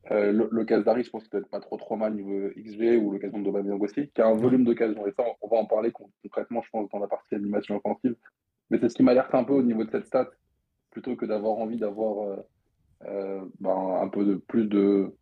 l'occasion 0.09 0.83
d'Harit, 0.83 1.03
je 1.03 1.09
pense 1.09 1.23
qu'il 1.23 1.31
doit 1.31 1.41
être 1.41 1.49
pas 1.49 1.59
trop 1.59 1.77
trop 1.77 1.95
mal 1.95 2.13
niveau 2.13 2.49
XG 2.57 2.97
ou 2.97 3.11
l'occasion 3.11 3.39
d'Aubameyang 3.39 3.81
aussi, 3.81 4.09
qui 4.09 4.21
a 4.21 4.27
un 4.27 4.33
volume 4.33 4.63
d'occasions. 4.63 5.05
Et 5.07 5.11
ça, 5.11 5.23
on 5.41 5.47
va 5.47 5.57
en 5.57 5.65
parler 5.65 5.91
concrètement, 5.91 6.61
je 6.61 6.69
pense, 6.69 6.89
dans 6.89 6.99
la 6.99 7.07
partie 7.07 7.35
animation 7.35 7.77
offensive. 7.77 8.15
Mais 8.69 8.79
c'est 8.79 8.89
ce 8.89 8.95
qui 8.95 9.03
m'alerte 9.03 9.33
un 9.35 9.43
peu 9.43 9.53
au 9.53 9.63
niveau 9.63 9.83
de 9.83 9.91
cette 9.91 10.07
stat, 10.07 10.29
plutôt 10.91 11.15
que 11.15 11.25
d'avoir 11.25 11.57
envie 11.57 11.77
d'avoir 11.77 12.37
ben, 13.01 13.99
un 14.01 14.07
peu 14.07 14.25
de 14.25 14.35
plus 14.35 14.65
de 14.65 15.13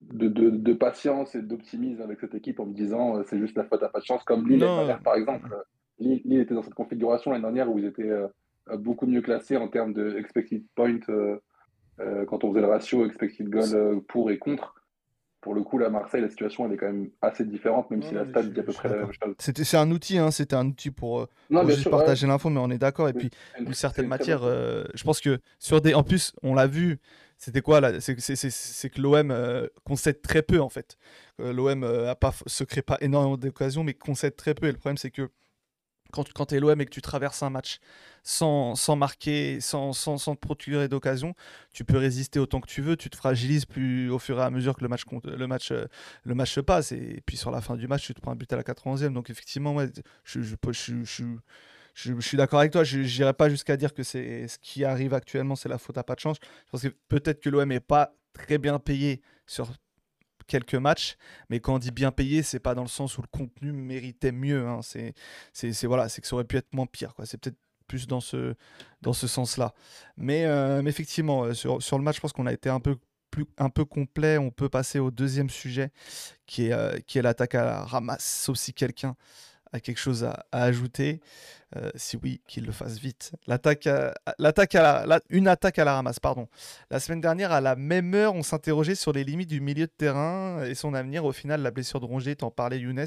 de, 0.00 0.28
de, 0.28 0.72
patience 0.72 1.34
et 1.34 1.42
d'optimisme 1.42 2.02
avec 2.02 2.20
cette 2.20 2.34
équipe 2.34 2.60
en 2.60 2.66
me 2.66 2.74
disant 2.74 3.16
euh, 3.16 3.22
c'est 3.24 3.38
juste 3.38 3.56
la 3.56 3.64
faute 3.64 3.82
à 3.82 3.88
pas 3.88 4.00
de 4.00 4.04
chance, 4.04 4.22
comme 4.24 4.48
Lille, 4.48 4.64
par 5.02 5.14
exemple. 5.16 5.54
Lille, 5.98 6.40
était 6.40 6.54
dans 6.54 6.62
cette 6.62 6.74
configuration 6.74 7.32
l'année 7.32 7.42
dernière 7.42 7.70
où 7.70 7.78
ils 7.78 7.86
étaient 7.86 8.10
euh, 8.10 8.28
beaucoup 8.76 9.06
mieux 9.06 9.22
classés 9.22 9.56
en 9.56 9.68
termes 9.68 9.92
de 9.92 10.16
expected 10.16 10.64
point 10.76 11.00
euh, 12.00 12.24
quand 12.26 12.44
on 12.44 12.50
faisait 12.50 12.60
le 12.60 12.68
ratio 12.68 13.06
expected 13.06 13.48
goal 13.48 14.02
pour 14.08 14.30
et 14.30 14.38
contre. 14.38 14.74
Pour 15.40 15.54
le 15.54 15.62
coup, 15.62 15.78
la 15.78 15.88
Marseille, 15.88 16.20
la 16.20 16.28
situation 16.28 16.66
elle 16.66 16.72
est 16.72 16.76
quand 16.76 16.86
même 16.86 17.10
assez 17.22 17.44
différente, 17.44 17.90
même 17.92 18.02
si 18.02 18.12
la 18.12 18.28
stade 18.28 18.52
dit 18.52 18.58
à 18.58 18.64
peu 18.64 18.72
près 18.72 18.88
la 18.88 18.96
même 18.96 19.12
chose. 19.12 19.34
C'est 19.38 19.76
un 19.76 19.90
outil, 19.92 20.18
hein, 20.18 20.32
c'était 20.32 20.56
un 20.56 20.66
outil 20.66 20.90
pour, 20.90 21.28
juste 21.66 21.88
partager 21.88 22.26
l'info, 22.26 22.50
mais 22.50 22.58
on 22.60 22.70
est 22.70 22.78
d'accord. 22.78 23.08
Et 23.08 23.12
puis, 23.12 23.30
une 23.58 23.72
certaine 23.72 24.08
matière, 24.08 24.42
je 24.42 25.04
pense 25.04 25.20
que 25.20 25.38
sur 25.60 25.80
des. 25.80 25.94
En 25.94 26.02
plus, 26.02 26.32
on 26.42 26.54
l'a 26.54 26.66
vu, 26.66 26.98
c'était 27.38 27.62
quoi 27.62 27.80
là 27.80 28.00
C'est 28.00 28.16
que 28.16 29.00
l'OM 29.00 29.30
euh, 29.30 29.68
concède 29.84 30.20
très 30.20 30.42
peu 30.42 30.60
en 30.60 30.68
fait. 30.68 30.98
Euh, 31.40 31.52
L'OM 31.52 31.84
euh, 31.84 32.12
se 32.46 32.64
crée 32.64 32.82
pas 32.82 32.98
énormément 33.00 33.36
d'occasions, 33.36 33.84
mais 33.84 33.94
concède 33.94 34.34
très 34.34 34.54
peu. 34.54 34.66
Et 34.66 34.72
le 34.72 34.76
problème, 34.76 34.96
c'est 34.96 35.12
que 35.12 35.30
quand, 36.12 36.46
tu 36.46 36.54
es 36.54 36.60
l'OM 36.60 36.80
et 36.80 36.84
que 36.84 36.90
tu 36.90 37.02
traverses 37.02 37.42
un 37.42 37.50
match 37.50 37.78
sans, 38.22 38.74
sans 38.74 38.96
marquer, 38.96 39.60
sans, 39.60 39.92
sans, 39.92 40.18
te 40.18 40.40
procurer 40.40 40.88
d'occasion, 40.88 41.34
tu 41.72 41.84
peux 41.84 41.98
résister 41.98 42.38
autant 42.38 42.60
que 42.60 42.68
tu 42.68 42.82
veux. 42.82 42.96
Tu 42.96 43.10
te 43.10 43.16
fragilises 43.16 43.66
plus 43.66 44.10
au 44.10 44.18
fur 44.18 44.38
et 44.38 44.42
à 44.42 44.50
mesure 44.50 44.76
que 44.76 44.82
le 44.82 44.88
match, 44.88 45.02
le 45.24 45.46
match, 45.46 45.72
le 46.24 46.34
match 46.34 46.52
se 46.52 46.60
passe. 46.60 46.92
Et, 46.92 47.22
puis 47.26 47.36
sur 47.36 47.50
la 47.50 47.60
fin 47.60 47.76
du 47.76 47.88
match, 47.88 48.04
tu 48.06 48.14
te 48.14 48.20
prends 48.20 48.32
un 48.32 48.36
but 48.36 48.52
à 48.52 48.56
la 48.56 48.62
91e. 48.62 49.12
Donc 49.12 49.30
effectivement, 49.30 49.76
je, 50.24 50.40
je 50.42 50.54
je, 51.94 52.20
suis 52.20 52.36
d'accord 52.36 52.60
avec 52.60 52.72
toi. 52.72 52.84
Je 52.84 53.00
n'irai 53.00 53.32
pas 53.32 53.48
jusqu'à 53.48 53.76
dire 53.76 53.92
que 53.92 54.02
c'est 54.02 54.46
ce 54.46 54.58
qui 54.58 54.84
arrive 54.84 55.14
actuellement, 55.14 55.56
c'est 55.56 55.68
la 55.68 55.78
faute 55.78 55.98
à 55.98 56.04
pas 56.04 56.14
de 56.14 56.20
chance. 56.20 56.36
Je 56.66 56.70
pense 56.70 56.82
que 56.82 56.88
peut-être 57.08 57.40
que 57.40 57.50
l'OM 57.50 57.68
n'est 57.68 57.80
pas 57.80 58.14
très 58.32 58.58
bien 58.58 58.78
payé 58.78 59.20
sur 59.46 59.72
quelques 60.48 60.74
matchs, 60.74 61.16
mais 61.48 61.60
quand 61.60 61.76
on 61.76 61.78
dit 61.78 61.92
bien 61.92 62.10
payé, 62.10 62.42
c'est 62.42 62.58
pas 62.58 62.74
dans 62.74 62.82
le 62.82 62.88
sens 62.88 63.16
où 63.18 63.22
le 63.22 63.28
contenu 63.28 63.70
méritait 63.70 64.32
mieux. 64.32 64.66
Hein. 64.66 64.80
C'est, 64.82 65.86
voilà, 65.86 66.08
c'est 66.08 66.20
que 66.20 66.26
ça 66.26 66.34
aurait 66.34 66.44
pu 66.44 66.56
être 66.56 66.72
moins 66.72 66.86
pire. 66.86 67.14
C'est 67.24 67.40
peut-être 67.40 67.58
plus 67.86 68.06
dans 68.06 68.20
ce, 68.20 68.56
sens-là. 69.12 69.72
Mais, 70.16 70.44
euh, 70.44 70.82
effectivement, 70.84 71.44
euh, 71.44 71.54
sur, 71.54 71.98
le 71.98 72.04
match, 72.04 72.16
je 72.16 72.20
pense 72.20 72.32
qu'on 72.32 72.46
a 72.46 72.52
été 72.52 72.68
un 72.68 72.80
peu 72.80 73.84
complet. 73.84 74.38
On 74.38 74.50
peut 74.50 74.68
passer 74.68 74.98
au 74.98 75.10
deuxième 75.10 75.50
sujet, 75.50 75.90
qui 76.46 76.66
est, 76.66 76.72
euh, 76.72 76.98
l'attaque 77.16 77.54
à 77.54 77.64
la 77.64 77.84
ramasse, 77.84 78.24
sauf 78.24 78.56
si 78.56 78.74
quelqu'un 78.74 79.16
a 79.72 79.80
quelque 79.80 79.98
chose 79.98 80.24
à, 80.24 80.44
ajouter 80.52 81.20
euh, 81.76 81.90
Si 81.94 82.16
oui, 82.16 82.40
qu'il 82.46 82.64
le 82.64 82.72
fasse 82.72 82.98
vite. 82.98 83.32
L'attaque, 83.46 83.88
l'attaque 84.38 84.74
à 84.74 85.06
la, 85.06 85.20
une 85.28 85.48
attaque 85.48 85.78
à 85.78 85.84
la 85.84 85.94
ramasse, 85.94 86.20
pardon. 86.20 86.48
La 86.90 87.00
semaine 87.00 87.20
dernière, 87.20 87.52
à 87.52 87.60
la 87.60 87.76
même 87.76 88.14
heure, 88.14 88.34
on 88.34 88.42
s'interrogeait 88.42 88.94
sur 88.94 89.12
les 89.12 89.24
limites 89.24 89.50
du 89.50 89.60
milieu 89.60 89.86
de 89.86 89.92
terrain 89.96 90.64
et 90.64 90.74
son 90.74 90.94
avenir. 90.94 91.24
Au 91.24 91.32
final, 91.32 91.62
la 91.62 91.70
blessure 91.70 92.00
de 92.00 92.06
Rongier, 92.06 92.36
t'en 92.36 92.50
parlais 92.50 92.78
Younes, 92.78 93.04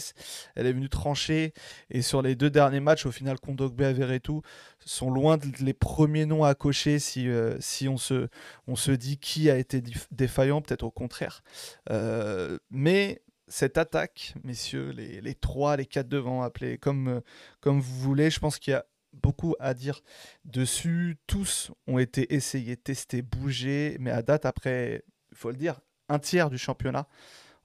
elle 0.55 0.67
est 0.67 0.73
venue 0.73 0.89
trancher. 0.89 1.53
Et 1.89 2.01
sur 2.01 2.21
les 2.21 2.35
deux 2.35 2.49
derniers 2.49 2.79
matchs, 2.79 3.05
au 3.05 3.11
final, 3.11 3.39
Kondogbe 3.39 3.81
et 3.81 4.19
tout 4.19 4.41
sont 4.85 5.11
loin 5.11 5.37
de 5.37 5.47
les 5.59 5.73
premiers 5.73 6.25
noms 6.25 6.43
à 6.43 6.55
cocher 6.55 6.99
si, 6.99 7.27
euh, 7.27 7.55
si 7.59 7.87
on, 7.87 7.97
se, 7.97 8.27
on 8.67 8.75
se 8.75 8.91
dit 8.91 9.17
qui 9.17 9.49
a 9.49 9.57
été 9.57 9.81
défaillant, 10.11 10.61
peut-être 10.61 10.83
au 10.83 10.91
contraire. 10.91 11.43
Euh, 11.89 12.57
mais 12.69 13.21
cette 13.51 13.77
attaque, 13.77 14.33
messieurs, 14.43 14.89
les, 14.91 15.21
les, 15.21 15.35
trois, 15.35 15.75
les 15.75 15.85
quatre 15.85 16.07
devant, 16.07 16.41
appelez 16.41 16.77
comme, 16.77 17.07
euh, 17.07 17.21
comme 17.59 17.79
vous 17.79 17.99
voulez, 17.99 18.29
je 18.29 18.39
pense 18.39 18.57
qu'il 18.57 18.71
y 18.71 18.75
a 18.75 18.85
beaucoup 19.13 19.55
à 19.59 19.73
dire 19.73 20.01
dessus. 20.45 21.17
Tous 21.27 21.71
ont 21.85 21.99
été 21.99 22.33
essayés, 22.33 22.77
testés, 22.77 23.21
bougés, 23.21 23.97
mais 23.99 24.11
à 24.11 24.21
date, 24.21 24.45
après, 24.45 25.03
il 25.31 25.37
faut 25.37 25.51
le 25.51 25.57
dire, 25.57 25.81
un 26.07 26.17
tiers 26.17 26.49
du 26.49 26.57
championnat, 26.57 27.07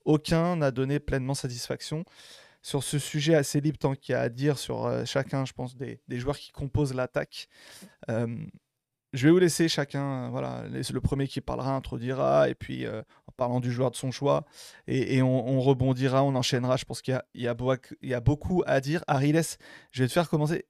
aucun 0.04 0.56
n'a 0.56 0.70
donné 0.70 0.98
pleinement 0.98 1.34
satisfaction. 1.34 2.04
Sur 2.62 2.82
ce 2.82 2.98
sujet 2.98 3.36
assez 3.36 3.60
libre, 3.60 3.78
tant 3.78 3.94
qu'il 3.94 4.12
y 4.12 4.16
a 4.16 4.22
à 4.22 4.28
dire 4.28 4.58
sur 4.58 4.86
euh, 4.86 5.04
chacun, 5.04 5.44
je 5.44 5.52
pense, 5.52 5.76
des, 5.76 6.00
des 6.08 6.18
joueurs 6.18 6.36
qui 6.36 6.50
composent 6.50 6.94
l'attaque. 6.94 7.48
Euh, 8.10 8.26
je 9.12 9.26
vais 9.26 9.32
vous 9.32 9.38
laisser 9.38 9.68
chacun, 9.68 10.28
voilà, 10.30 10.64
le 10.68 11.00
premier 11.00 11.26
qui 11.26 11.40
parlera 11.40 11.74
introduira, 11.74 12.48
et 12.48 12.54
puis 12.54 12.84
euh, 12.86 13.02
en 13.26 13.32
parlant 13.36 13.60
du 13.60 13.72
joueur 13.72 13.90
de 13.90 13.96
son 13.96 14.10
choix, 14.10 14.44
et, 14.86 15.22
on, 15.22 15.60
rebondira, 15.60 16.22
on 16.22 16.34
enchaînera. 16.34 16.76
Je 16.76 16.84
pense 16.84 17.02
qu'il 17.02 17.18
y, 17.34 17.46
a, 17.46 17.54
beaucoup 17.54 18.62
à 18.66 18.80
dire. 18.80 19.02
Ariles, 19.06 19.42
je 19.92 20.02
vais 20.02 20.08
te 20.08 20.12
faire 20.12 20.28
commencer. 20.28 20.66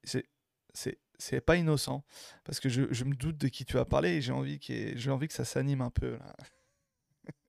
C'est 1.19 1.41
pas 1.41 1.57
innocent, 1.57 2.05
parce 2.45 2.61
que 2.61 2.69
je, 2.69 3.05
me 3.05 3.15
doute 3.15 3.39
de 3.39 3.49
qui 3.49 3.65
tu 3.65 3.79
as 3.79 3.85
parlé, 3.85 4.17
et 4.17 4.21
j'ai 4.21 4.33
envie, 4.33 4.61
envie 5.09 5.29
que 5.29 5.35
ça 5.35 5.45
s'anime 5.45 5.81
un 5.81 5.91
peu. 5.91 6.17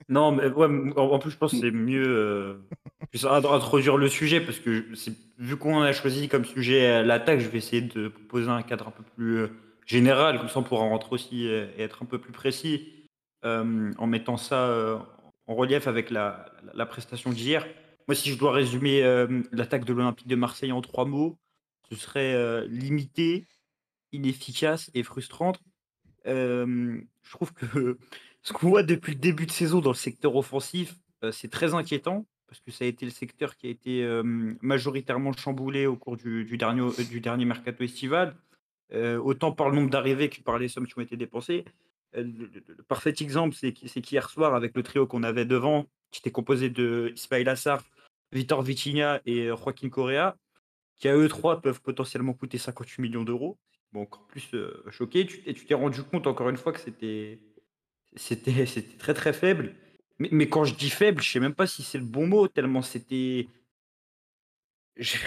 Non, 0.10 0.32
mais 0.32 0.46
en 0.96 1.20
plus, 1.20 1.32
je 1.32 1.38
pense 1.38 1.52
que 1.52 1.58
c'est 1.58 1.70
mieux 1.70 2.08
euh, 2.08 3.26
introduire 3.26 3.98
le 3.98 4.08
sujet, 4.08 4.40
parce 4.40 4.58
que 4.58 4.86
vu 5.38 5.58
qu'on 5.58 5.82
a 5.82 5.92
choisi 5.92 6.30
comme 6.30 6.46
sujet 6.46 7.04
l'attaque, 7.04 7.42
je 7.42 7.50
vais 7.50 7.58
essayer 7.58 7.82
de 7.82 8.08
poser 8.08 8.48
un 8.48 8.62
cadre 8.62 8.88
un 8.88 8.92
peu 8.92 9.04
plus 9.04 9.50
général, 9.88 10.38
comme 10.38 10.50
ça 10.50 10.60
on 10.60 10.64
pourra 10.64 10.84
rentrer 10.84 11.10
aussi 11.12 11.46
et 11.46 11.82
être 11.82 12.04
un 12.04 12.06
peu 12.06 12.20
plus 12.20 12.32
précis 12.34 12.94
euh, 13.46 13.94
en 13.98 14.08
mettant 14.08 14.36
ça 14.36 14.68
euh, 14.68 14.98
en 15.46 15.56
relief 15.56 15.88
avec 15.88 16.10
la, 16.10 16.46
prestation 16.90 17.32
d'hier. 17.32 17.66
Moi, 18.08 18.16
si 18.16 18.32
je 18.32 18.38
dois 18.38 18.52
résumer 18.52 19.04
euh, 19.04 19.42
l'attaque 19.52 19.86
de 19.86 19.94
l'Olympique 19.94 20.28
de 20.28 20.36
Marseille 20.36 20.72
en 20.72 20.82
trois 20.82 21.06
mots, 21.06 21.38
ce 21.90 21.96
serait 21.96 22.68
limité, 22.68 23.48
inefficace 24.12 24.92
et 24.94 25.04
frustrante. 25.04 25.60
je 26.26 27.02
trouve 27.32 27.54
que 27.54 27.98
ce 28.42 28.54
qu'on 28.54 28.70
voit 28.70 28.84
depuis 28.84 29.14
le 29.14 29.20
début 29.20 29.46
de 29.46 29.52
saison 29.52 29.80
dans 29.80 29.92
le 29.92 29.96
secteur 29.96 30.36
offensif, 30.36 30.96
c'est 31.32 31.50
très 31.50 31.74
inquiétant 31.74 32.26
parce 32.48 32.60
que 32.60 32.72
ça 32.72 32.86
a 32.86 32.88
été 32.88 33.06
le 33.06 33.12
secteur 33.12 33.56
qui 33.56 33.68
a 33.68 33.70
été 33.70 34.06
majoritairement 34.62 35.32
chamboulé 35.32 35.86
au 35.86 35.96
cours 35.96 36.18
du, 36.18 36.58
dernier, 36.58 36.90
du 37.10 37.22
dernier 37.22 37.46
mercato 37.46 37.84
estival. 37.86 38.36
Euh, 38.94 39.18
autant 39.18 39.52
par 39.52 39.70
le 39.70 39.76
nombre 39.76 39.90
d'arrivées 39.90 40.30
que 40.30 40.42
par 40.42 40.58
les 40.58 40.68
sommes 40.68 40.88
qui 40.88 40.98
ont 40.98 41.02
été 41.02 41.18
dépensées. 41.18 41.66
Euh, 42.16 42.24
le, 42.24 42.84
parfait 42.88 43.14
exemple, 43.20 43.56
c'est 43.56 43.74
qu'hier 43.74 44.30
soir, 44.30 44.56
avec 44.56 44.76
le 44.76 44.84
trio 44.84 45.08
qu'on 45.08 45.24
avait 45.24 45.46
devant, 45.46 45.88
qui 46.12 46.20
était 46.20 46.32
composé 46.32 46.70
de 46.70 47.12
Ismail 47.16 47.48
Assar, 47.50 47.84
Vitor 48.32 48.62
Vitinha 48.62 49.22
et 49.26 49.48
Joaquin 49.48 49.90
Correa, 49.90 50.38
qui 50.98 51.08
à 51.08 51.16
eux 51.16 51.28
trois 51.28 51.62
peuvent 51.62 51.82
potentiellement 51.82 52.34
coûter 52.34 52.58
58 52.58 53.02
millions 53.02 53.24
d'euros. 53.24 53.58
Bon, 53.94 54.02
encore 54.02 54.26
plus 54.28 54.52
choqué. 54.90 55.26
Tu, 55.26 55.42
et 55.46 55.54
tu 55.54 55.66
t'es 55.66 55.74
rendu 55.74 56.04
compte 56.04 56.28
encore 56.28 56.50
une 56.50 56.58
fois 56.58 56.74
que 56.74 56.80
c'était 56.80 57.40
très 58.98 59.14
très 59.14 59.34
faible. 59.34 59.76
Mais, 60.20 60.50
quand 60.50 60.64
je 60.64 60.74
dis 60.74 60.90
faible, 60.90 61.22
je 61.22 61.30
sais 61.30 61.40
même 61.40 61.54
pas 61.54 61.68
si 61.68 61.84
c'est 61.84 62.00
le 62.00 62.04
bon 62.04 62.26
mot, 62.26 62.48
tellement 62.48 62.82
c'était 62.82 63.48
je 65.00 65.18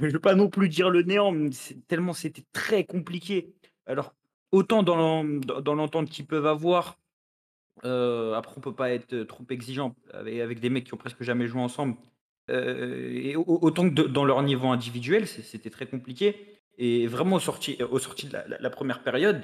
ne 0.00 0.10
veux 0.10 0.20
pas 0.20 0.34
non 0.34 0.48
plus 0.48 0.68
dire 0.68 0.90
le 0.90 1.02
néant, 1.02 1.32
mais 1.32 1.50
tellement 1.88 2.12
c'était 2.12 2.44
très 2.52 2.84
compliqué. 2.84 3.52
Alors, 3.86 4.14
autant 4.52 4.82
dans 4.82 5.22
l'entente 5.22 6.10
qu'ils 6.10 6.26
peuvent 6.26 6.46
avoir, 6.46 6.98
euh, 7.84 8.34
après 8.34 8.54
on 8.56 8.60
peut 8.60 8.74
pas 8.74 8.90
être 8.90 9.22
trop 9.24 9.44
exigeant 9.50 9.94
avec, 10.12 10.60
des 10.60 10.70
mecs 10.70 10.84
qui 10.84 10.94
ont 10.94 10.98
presque 10.98 11.22
jamais 11.22 11.46
joué 11.46 11.60
ensemble, 11.60 11.96
euh, 12.50 13.10
et 13.12 13.36
autant 13.36 13.88
que 13.88 14.02
dans 14.02 14.24
leur 14.24 14.42
niveau 14.42 14.68
individuel, 14.68 15.26
c'était 15.26 15.70
très 15.70 15.86
compliqué. 15.86 16.58
Et 16.78 17.06
vraiment 17.06 17.36
au 17.36 17.40
sorti, 17.40 17.78
au 17.82 17.98
sorti 17.98 18.26
de 18.26 18.38
la, 18.48 18.70
première 18.70 19.02
période, 19.02 19.42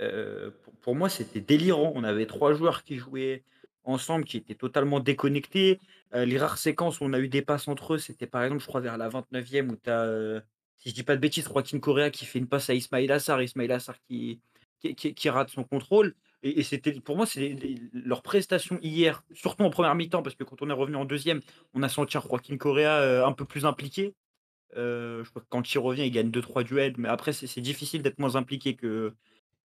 euh, 0.00 0.50
pour, 0.62 0.74
pour, 0.74 0.94
moi 0.96 1.08
c'était 1.08 1.40
délirant. 1.40 1.92
On 1.94 2.02
avait 2.02 2.26
trois 2.26 2.54
joueurs 2.54 2.82
qui 2.82 2.96
jouaient 2.96 3.44
ensemble 3.84 4.24
qui 4.24 4.36
étaient 4.36 4.54
totalement 4.54 5.00
déconnectés. 5.00 5.78
Euh, 6.14 6.24
les 6.26 6.38
rares 6.38 6.58
séquences 6.58 7.00
où 7.00 7.04
on 7.04 7.12
a 7.12 7.18
eu 7.18 7.28
des 7.28 7.42
passes 7.42 7.68
entre 7.68 7.94
eux, 7.94 7.98
c'était 7.98 8.26
par 8.26 8.42
exemple, 8.42 8.60
je 8.60 8.66
crois, 8.66 8.80
vers 8.80 8.98
la 8.98 9.08
29e 9.08 9.70
où 9.70 9.76
tu 9.76 9.88
as, 9.90 10.02
euh, 10.02 10.40
si 10.78 10.90
je 10.90 10.94
dis 10.94 11.02
pas 11.02 11.16
de 11.16 11.20
bêtises, 11.20 11.48
Joaquin 11.48 11.78
Correa 11.78 12.10
qui 12.10 12.26
fait 12.26 12.38
une 12.38 12.48
passe 12.48 12.68
à 12.68 12.74
Ismail 12.74 13.10
Assar, 13.10 13.40
Ismail 13.42 13.72
Assar 13.72 13.96
qui, 14.08 14.40
qui, 14.80 14.94
qui, 14.94 15.30
rate 15.30 15.48
son 15.48 15.64
contrôle. 15.64 16.14
Et, 16.42 16.62
c'était 16.64 16.92
pour 17.00 17.16
moi, 17.16 17.24
c'est 17.24 17.56
leur 17.92 18.22
prestation 18.22 18.78
hier, 18.82 19.24
surtout 19.32 19.62
en 19.62 19.70
première 19.70 19.94
mi-temps, 19.94 20.22
parce 20.22 20.34
que 20.34 20.44
quand 20.44 20.60
on 20.60 20.68
est 20.68 20.74
revenu 20.74 20.96
en 20.96 21.04
deuxième, 21.04 21.40
on 21.72 21.82
a 21.82 21.88
senti 21.88 22.18
un 22.18 22.20
Joaquin 22.20 22.56
Correa 22.58 23.00
euh, 23.00 23.24
un 23.24 23.32
peu 23.32 23.44
plus 23.44 23.64
impliqué. 23.64 24.14
je 24.76 25.28
crois 25.30 25.40
que 25.42 25.46
quand 25.48 25.72
il 25.72 25.78
revient, 25.78 26.02
il 26.04 26.10
gagne 26.10 26.30
2-3 26.30 26.64
duels, 26.64 26.94
mais 26.98 27.08
après, 27.08 27.32
c'est 27.32 27.60
difficile 27.60 28.02
d'être 28.02 28.18
moins 28.18 28.36
impliqué 28.36 28.74
que, 28.74 29.14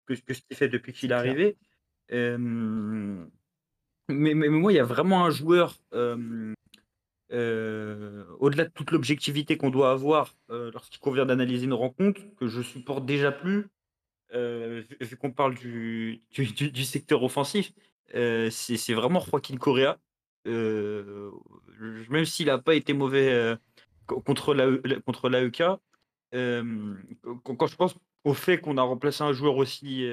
que, 0.05 0.15
ce 0.15 0.21
qu'il 0.21 0.55
fait 0.55 0.69
depuis 0.69 0.93
qu'il 0.93 1.11
est 1.11 1.15
arrivé. 1.15 1.57
Mais, 4.09 4.33
mais, 4.33 4.49
moi, 4.49 4.71
il 4.71 4.75
y 4.75 4.79
a 4.79 4.85
vraiment 4.85 5.25
un 5.25 5.29
joueur, 5.29 5.75
euh, 7.33 8.23
au-delà 8.39 8.63
de 8.65 8.71
toute 8.71 8.91
l'objectivité 8.91 9.57
qu'on 9.57 9.69
doit 9.69 9.91
avoir 9.91 10.33
euh, 10.49 10.71
lorsqu'il 10.73 10.99
convient 10.99 11.25
d'analyser 11.25 11.65
une 11.65 11.73
rencontre, 11.73 12.21
que 12.37 12.47
je 12.47 12.61
supporte 12.61 13.05
déjà 13.05 13.33
plus, 13.33 13.67
euh, 14.33 14.83
vu, 15.01 15.17
qu'on 15.17 15.31
parle 15.31 15.55
du, 15.55 16.21
du, 16.31 16.85
secteur 16.85 17.23
offensif, 17.23 17.73
c'est 18.13 18.93
vraiment 18.93 19.19
Joaquin 19.19 19.57
Correa. 19.57 19.99
même 20.45 22.25
s'il 22.25 22.45
n'a 22.47 22.57
pas 22.59 22.75
été 22.75 22.93
mauvais 22.93 23.57
contre 24.07 24.53
l'AEK, 24.53 25.03
contre 25.03 25.29
quand, 26.31 27.55
quand, 27.55 27.67
je 27.67 27.75
pense 27.75 27.95
au 28.23 28.33
fait 28.33 28.59
qu'on 28.59 28.77
a 28.77 28.81
remplacé 28.81 29.23
un 29.23 29.33
joueur 29.33 29.57
aussi 29.57 30.07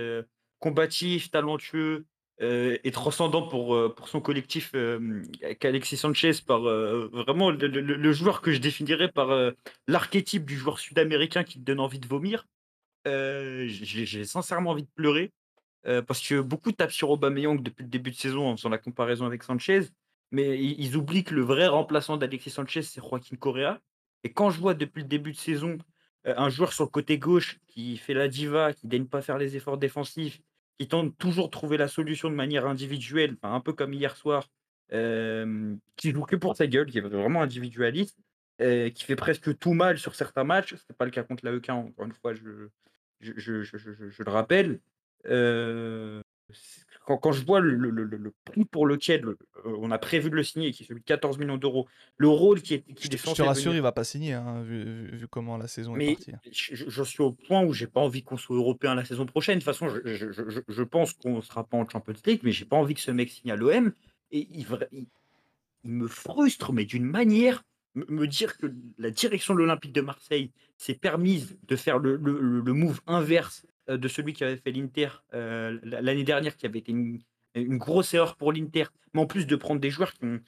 combatif, 0.58 1.30
talentueux, 1.30 2.06
euh, 2.42 2.78
et 2.82 2.90
transcendant 2.90 3.46
pour, 3.46 3.76
euh, 3.76 3.94
pour 3.94 4.08
son 4.08 4.20
collectif 4.20 4.72
euh, 4.74 5.22
qu'Alexis 5.60 5.96
Sanchez 5.96 6.32
par 6.44 6.62
vraiment 6.62 7.50
le, 7.50 8.12
joueur 8.12 8.40
que 8.40 8.50
je 8.52 8.58
définirais 8.58 9.10
par 9.10 9.52
l'archétype 9.86 10.44
du 10.44 10.56
joueur 10.56 10.78
sud-américain 10.80 11.44
qui 11.44 11.60
te 11.60 11.64
donne 11.64 11.80
envie 11.80 12.00
de 12.00 12.08
vomir. 12.08 12.46
J'ai 13.06 14.24
sincèrement 14.24 14.70
envie 14.70 14.82
de 14.82 14.90
pleurer 14.94 15.32
parce 15.84 16.26
que 16.26 16.40
beaucoup 16.40 16.72
tapent 16.72 16.92
sur 16.92 17.10
Aubameyang 17.10 17.62
depuis 17.62 17.84
le 17.84 17.88
début 17.90 18.10
de 18.10 18.16
saison 18.16 18.48
en 18.48 18.56
faisant 18.56 18.70
la 18.70 18.78
comparaison 18.78 19.26
avec 19.26 19.42
Sanchez, 19.42 19.82
mais 20.32 20.58
ils, 20.58 20.96
oublient 20.96 21.24
que 21.24 21.34
le 21.34 21.42
vrai 21.42 21.68
remplaçant 21.68 22.16
d'Alexis 22.16 22.50
Sanchez 22.50 22.82
c'est 22.82 23.00
Joaquin 23.00 23.36
Correa. 23.36 23.80
Et 24.24 24.32
quand 24.32 24.50
je 24.50 24.58
vois 24.58 24.74
depuis 24.74 25.02
le 25.02 25.08
début 25.08 25.32
de 25.32 25.36
saison 25.36 25.78
un 26.24 26.48
joueur 26.48 26.72
sur 26.72 26.84
le 26.84 26.90
côté 26.90 27.18
gauche 27.18 27.60
qui 27.68 27.96
fait 27.96 28.14
la 28.14 28.26
diva, 28.26 28.72
qui 28.72 28.86
ne 28.86 28.90
daigne 28.90 29.06
pas 29.06 29.22
faire 29.22 29.38
les 29.38 29.56
efforts 29.56 29.78
défensifs, 29.78 30.40
qui 30.78 30.88
tente 30.88 31.16
toujours 31.18 31.46
de 31.46 31.50
trouver 31.50 31.76
la 31.76 31.88
solution 31.88 32.30
de 32.30 32.34
manière 32.34 32.66
individuelle, 32.66 33.36
un 33.42 33.60
peu 33.60 33.72
comme 33.72 33.92
hier 33.92 34.16
soir, 34.16 34.48
qui 34.90 36.10
joue 36.10 36.22
que 36.22 36.36
pour 36.36 36.56
sa 36.56 36.66
gueule, 36.66 36.90
qui 36.90 36.98
est 36.98 37.00
vraiment 37.00 37.42
individualiste, 37.42 38.18
qui 38.58 39.04
fait 39.04 39.16
presque 39.16 39.58
tout 39.58 39.72
mal 39.72 39.98
sur 39.98 40.14
certains 40.14 40.44
matchs. 40.44 40.74
Ce 40.74 40.82
n'est 40.88 40.96
pas 40.96 41.04
le 41.04 41.10
cas 41.10 41.22
contre 41.22 41.44
l'AEK, 41.44 41.70
encore 41.70 42.06
une 42.06 42.12
fois, 42.12 42.34
je, 42.34 42.68
je, 43.20 43.62
je, 43.62 43.62
je 43.62 44.22
le 44.22 44.30
rappelle. 44.30 44.80
Quand, 47.04 47.32
je 47.32 47.44
vois 47.44 47.60
le, 47.60 48.32
prix 48.44 48.64
pour 48.64 48.86
lequel 48.86 49.24
euh, 49.26 49.34
on 49.64 49.90
a 49.90 49.98
prévu 49.98 50.30
de 50.30 50.36
le 50.36 50.42
signer, 50.42 50.72
qui 50.72 50.82
est 50.82 50.86
celui 50.86 51.00
de 51.00 51.06
14 51.06 51.38
millions 51.38 51.58
d'euros, 51.58 51.86
le 52.16 52.28
rôle 52.28 52.62
qui 52.62 52.74
est. 52.74 52.94
Qui 52.94 53.08
je, 53.10 53.34
te 53.34 53.42
rassure, 53.42 53.72
il 53.72 53.76
il 53.76 53.82
va 53.82 53.92
pas 53.92 54.04
signer, 54.04 54.32
hein, 54.32 54.62
vu, 54.62 55.26
comment 55.30 55.58
la 55.58 55.68
saison 55.68 55.96
est 55.96 56.14
partie. 56.14 56.32
Hein. 56.32 56.40
Je, 56.50 57.02
suis 57.02 57.22
au 57.22 57.32
point 57.32 57.62
où 57.62 57.72
j'ai 57.72 57.86
pas 57.86 58.00
envie 58.00 58.22
qu'on 58.22 58.38
soit 58.38 58.56
européen 58.56 58.94
la 58.94 59.04
saison 59.04 59.26
prochaine. 59.26 59.58
De 59.58 59.64
toute 59.64 59.74
façon, 59.74 59.88
je, 59.88 60.82
pense 60.82 61.12
qu'on 61.12 61.36
ne 61.36 61.42
sera 61.42 61.64
pas 61.64 61.76
en 61.76 61.88
Champions 61.88 62.14
League, 62.24 62.40
mais 62.42 62.52
j'ai 62.52 62.64
pas 62.64 62.76
envie 62.76 62.94
que 62.94 63.00
ce 63.00 63.10
mec 63.10 63.30
signe 63.30 63.50
à 63.50 63.56
l'OM. 63.56 63.92
Et 64.30 64.48
il, 64.50 64.66
il, 64.92 65.06
me 65.90 66.08
frustre, 66.08 66.72
mais 66.72 66.86
d'une 66.86 67.04
manière, 67.04 67.62
me 67.94 68.26
dire 68.26 68.56
que 68.56 68.72
la 68.98 69.10
direction 69.10 69.52
de 69.52 69.58
l'Olympique 69.58 69.92
de 69.92 70.00
Marseille 70.00 70.50
s'est 70.78 70.94
permise 70.94 71.58
de 71.68 71.76
faire 71.76 71.98
le, 71.98 72.16
le 72.16 72.72
move 72.72 73.00
inverse 73.06 73.66
euh, 73.90 73.98
de 73.98 74.08
celui 74.08 74.32
qui 74.32 74.44
avait 74.44 74.56
fait 74.56 74.72
l'Inter 74.72 75.08
euh, 75.34 75.78
l'année 75.82 76.24
dernière, 76.24 76.56
qui 76.56 76.64
avait 76.64 76.78
été 76.78 76.92
une, 76.92 77.20
grosse 77.54 78.14
erreur 78.14 78.36
pour 78.36 78.52
l'Inter, 78.52 78.86
mais 79.12 79.20
en 79.20 79.26
plus 79.26 79.46
de 79.46 79.56
prendre 79.56 79.80
des 79.80 79.90
joueurs 79.90 80.14
qui 80.14 80.24
ont, 80.24 80.40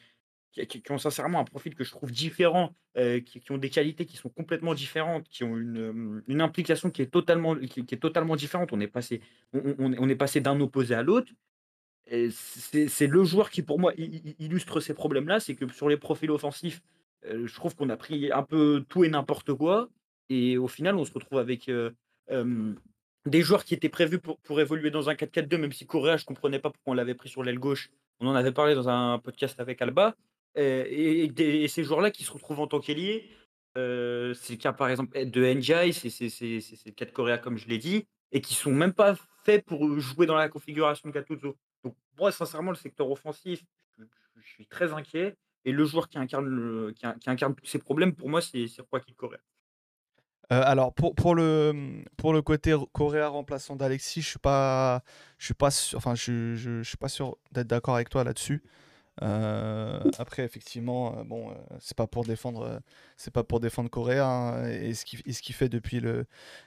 qui, 0.52 0.82
ont 0.90 0.98
sincèrement 0.98 1.38
un 1.38 1.44
profil 1.44 1.74
que 1.74 1.84
je 1.84 1.90
trouve 1.90 2.10
différent, 2.10 2.74
euh, 2.96 3.20
qui, 3.20 3.42
ont 3.52 3.58
des 3.58 3.68
qualités 3.68 4.06
qui 4.06 4.16
sont 4.16 4.30
complètement 4.30 4.74
différentes, 4.74 5.28
qui 5.28 5.44
ont 5.44 5.56
une, 5.56 6.22
une 6.26 6.40
implication 6.40 6.90
qui 6.90 7.02
est 7.02 7.12
totalement, 7.12 7.54
qui, 7.56 7.80
est 7.80 8.00
totalement 8.00 8.36
différente. 8.36 8.72
On 8.72 8.80
est 8.80 8.88
passé, 8.88 9.20
on, 9.52 10.08
est 10.08 10.16
passé 10.16 10.40
d'un 10.40 10.58
opposé 10.60 10.94
à 10.94 11.02
l'autre. 11.02 11.30
C'est 12.08 13.06
le 13.06 13.24
joueur 13.24 13.50
qui, 13.50 13.62
pour 13.62 13.78
moi, 13.78 13.92
illustre 13.96 14.80
ces 14.80 14.94
problèmes-là. 14.94 15.40
C'est 15.40 15.56
que 15.56 15.68
sur 15.72 15.88
les 15.88 15.96
profils 15.96 16.30
offensifs, 16.30 16.80
je 17.22 17.54
trouve 17.54 17.76
qu'on 17.76 17.90
a 17.90 17.96
pris 17.96 18.32
un 18.32 18.42
peu 18.42 18.84
tout 18.88 19.04
et 19.04 19.08
n'importe 19.08 19.52
quoi. 19.52 19.90
Et 20.28 20.56
au 20.56 20.68
final, 20.68 20.96
on 20.96 21.04
se 21.04 21.12
retrouve 21.12 21.38
avec 21.38 21.70
des 23.26 23.42
joueurs 23.42 23.64
qui 23.64 23.74
étaient 23.74 23.88
prévus 23.88 24.18
pour, 24.18 24.60
évoluer 24.60 24.90
dans 24.90 25.10
un 25.10 25.14
4-4-2, 25.14 25.56
même 25.58 25.72
si 25.72 25.86
Correa, 25.86 26.16
je 26.16 26.22
ne 26.22 26.26
comprenais 26.26 26.58
pas 26.58 26.70
pourquoi 26.70 26.92
on 26.92 26.94
l'avait 26.94 27.14
pris 27.14 27.28
sur 27.28 27.42
l'aile 27.42 27.58
gauche. 27.58 27.90
On 28.20 28.28
en 28.28 28.34
avait 28.34 28.52
parlé 28.52 28.74
dans 28.74 28.88
un 28.88 29.18
podcast 29.18 29.58
avec 29.60 29.82
Alba. 29.82 30.14
Et, 30.54 31.68
ces 31.68 31.84
joueurs-là 31.84 32.10
qui 32.10 32.24
se 32.24 32.32
retrouvent 32.32 32.60
en 32.60 32.66
tant 32.66 32.80
qu'ailier, 32.80 33.28
euh, 33.76 34.32
c'est 34.32 34.54
le 34.54 34.58
cas 34.58 34.72
par 34.72 34.88
exemple 34.88 35.26
de 35.26 35.44
NJI, 35.44 35.92
c'est 35.92 36.86
le 36.86 36.92
cas 36.92 37.04
de 37.04 37.10
Correa 37.10 37.36
comme 37.36 37.58
je 37.58 37.68
l'ai 37.68 37.78
dit, 37.78 38.06
et 38.32 38.40
qui 38.40 38.54
sont 38.54 38.72
même 38.72 38.94
pas 38.94 39.16
faits 39.44 39.64
pour 39.66 40.00
jouer 40.00 40.26
dans 40.26 40.36
la 40.36 40.48
configuration 40.48 41.08
de 41.08 41.14
Gattuso. 41.14 41.56
Donc 41.84 41.94
moi, 42.18 42.32
sincèrement, 42.32 42.70
le 42.70 42.76
secteur 42.76 43.10
offensif, 43.10 43.62
je, 43.98 44.04
suis 44.42 44.66
très 44.66 44.92
inquiet. 44.92 45.36
Et 45.64 45.72
le 45.72 45.84
joueur 45.84 46.08
qui 46.08 46.16
incarne, 46.16 46.94
qui, 46.94 47.04
incarne 47.28 47.54
tous 47.56 47.66
ces 47.66 47.80
problèmes, 47.80 48.14
pour 48.14 48.28
moi, 48.28 48.40
c'est 48.40 48.66
Joaquin 48.68 49.12
Correa. 49.16 49.38
Euh, 50.52 50.62
alors 50.64 50.92
pour, 50.94 51.14
pour, 51.14 51.34
le, 51.34 52.04
pour 52.16 52.32
le 52.32 52.40
côté 52.40 52.74
Correa 52.92 53.28
remplaçant 53.28 53.74
d'Alexis, 53.74 54.22
je 54.22 54.28
suis 54.28 54.38
pas 54.38 55.02
je 55.38 55.46
suis 55.46 55.54
pas 55.54 55.72
sûr, 55.72 55.98
enfin 55.98 56.14
je, 56.14 56.54
je, 56.54 56.82
sûr 57.08 57.36
d'être 57.52 57.66
d'accord 57.66 57.96
avec 57.96 58.08
toi 58.10 58.22
là-dessus. 58.22 58.62
Euh, 59.22 59.98
après 60.18 60.44
effectivement, 60.44 61.18
euh, 61.18 61.24
bon, 61.24 61.52
c'est 61.80 61.96
pas 61.96 62.06
pour 62.06 62.24
défendre, 62.24 62.80
c'est 63.16 63.32
pas 63.32 63.42
pour 63.42 63.60
défendre 63.60 63.90
Correa 63.90 64.24
hein, 64.24 64.68
et 64.68 64.94
ce 64.94 65.04
qu'il 65.04 65.34
ce 65.34 65.52
fait 65.52 65.68
depuis 65.68 66.00
le, 66.00 66.26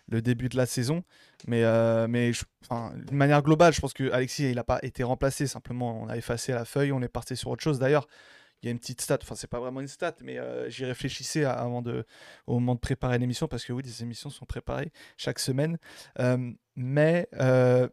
le, 0.09 0.21
début 0.21 0.49
de 0.49 0.57
la 0.57 0.65
saison, 0.65 1.03
mais 1.47 1.63
mais 2.07 2.31
de 2.31 3.13
manière 3.13 3.43
globale, 3.43 3.71
je 3.73 3.79
pense 3.79 3.93
que 3.93 4.11
Alexis 4.11 4.51
il 4.51 4.59
a 4.59 4.63
pas 4.65 4.79
été 4.83 5.03
remplacé, 5.03 5.47
simplement 5.47 6.01
on 6.01 6.09
a 6.09 6.17
effacé 6.17 6.51
la 6.51 6.65
feuille, 6.65 6.91
on 6.91 7.01
est 7.01 7.07
parti 7.07 7.37
sur 7.37 7.51
autre 7.51 7.63
chose. 7.63 7.79
D'ailleurs, 7.79 8.07
il 8.61 8.65
y 8.65 8.69
a 8.69 8.71
une 8.71 8.79
petite 8.79 9.01
stat, 9.01 9.19
enfin 9.21 9.35
c'est 9.35 9.47
pas 9.47 9.59
vraiment 9.59 9.81
une 9.81 9.87
stat, 9.87 10.15
mais 10.21 10.37
euh, 10.37 10.69
j'y 10.69 10.85
réfléchissais 10.85 11.45
avant 11.45 11.81
de, 11.81 12.05
au 12.47 12.55
moment 12.55 12.75
de 12.75 12.79
préparer 12.79 13.17
l'émission, 13.17 13.47
parce 13.47 13.63
que 13.63 13.73
oui, 13.73 13.83
les 13.83 14.03
émissions 14.03 14.29
sont 14.29 14.45
préparées 14.45 14.91
chaque 15.17 15.39
semaine. 15.39 15.77
Euh, 16.19 16.51
mais 16.75 17.27
euh, 17.39 17.87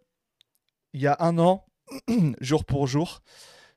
il 0.92 1.00
y 1.00 1.06
a 1.06 1.16
un 1.20 1.38
an, 1.38 1.64
jour 2.40 2.64
pour 2.64 2.86
jour, 2.86 3.22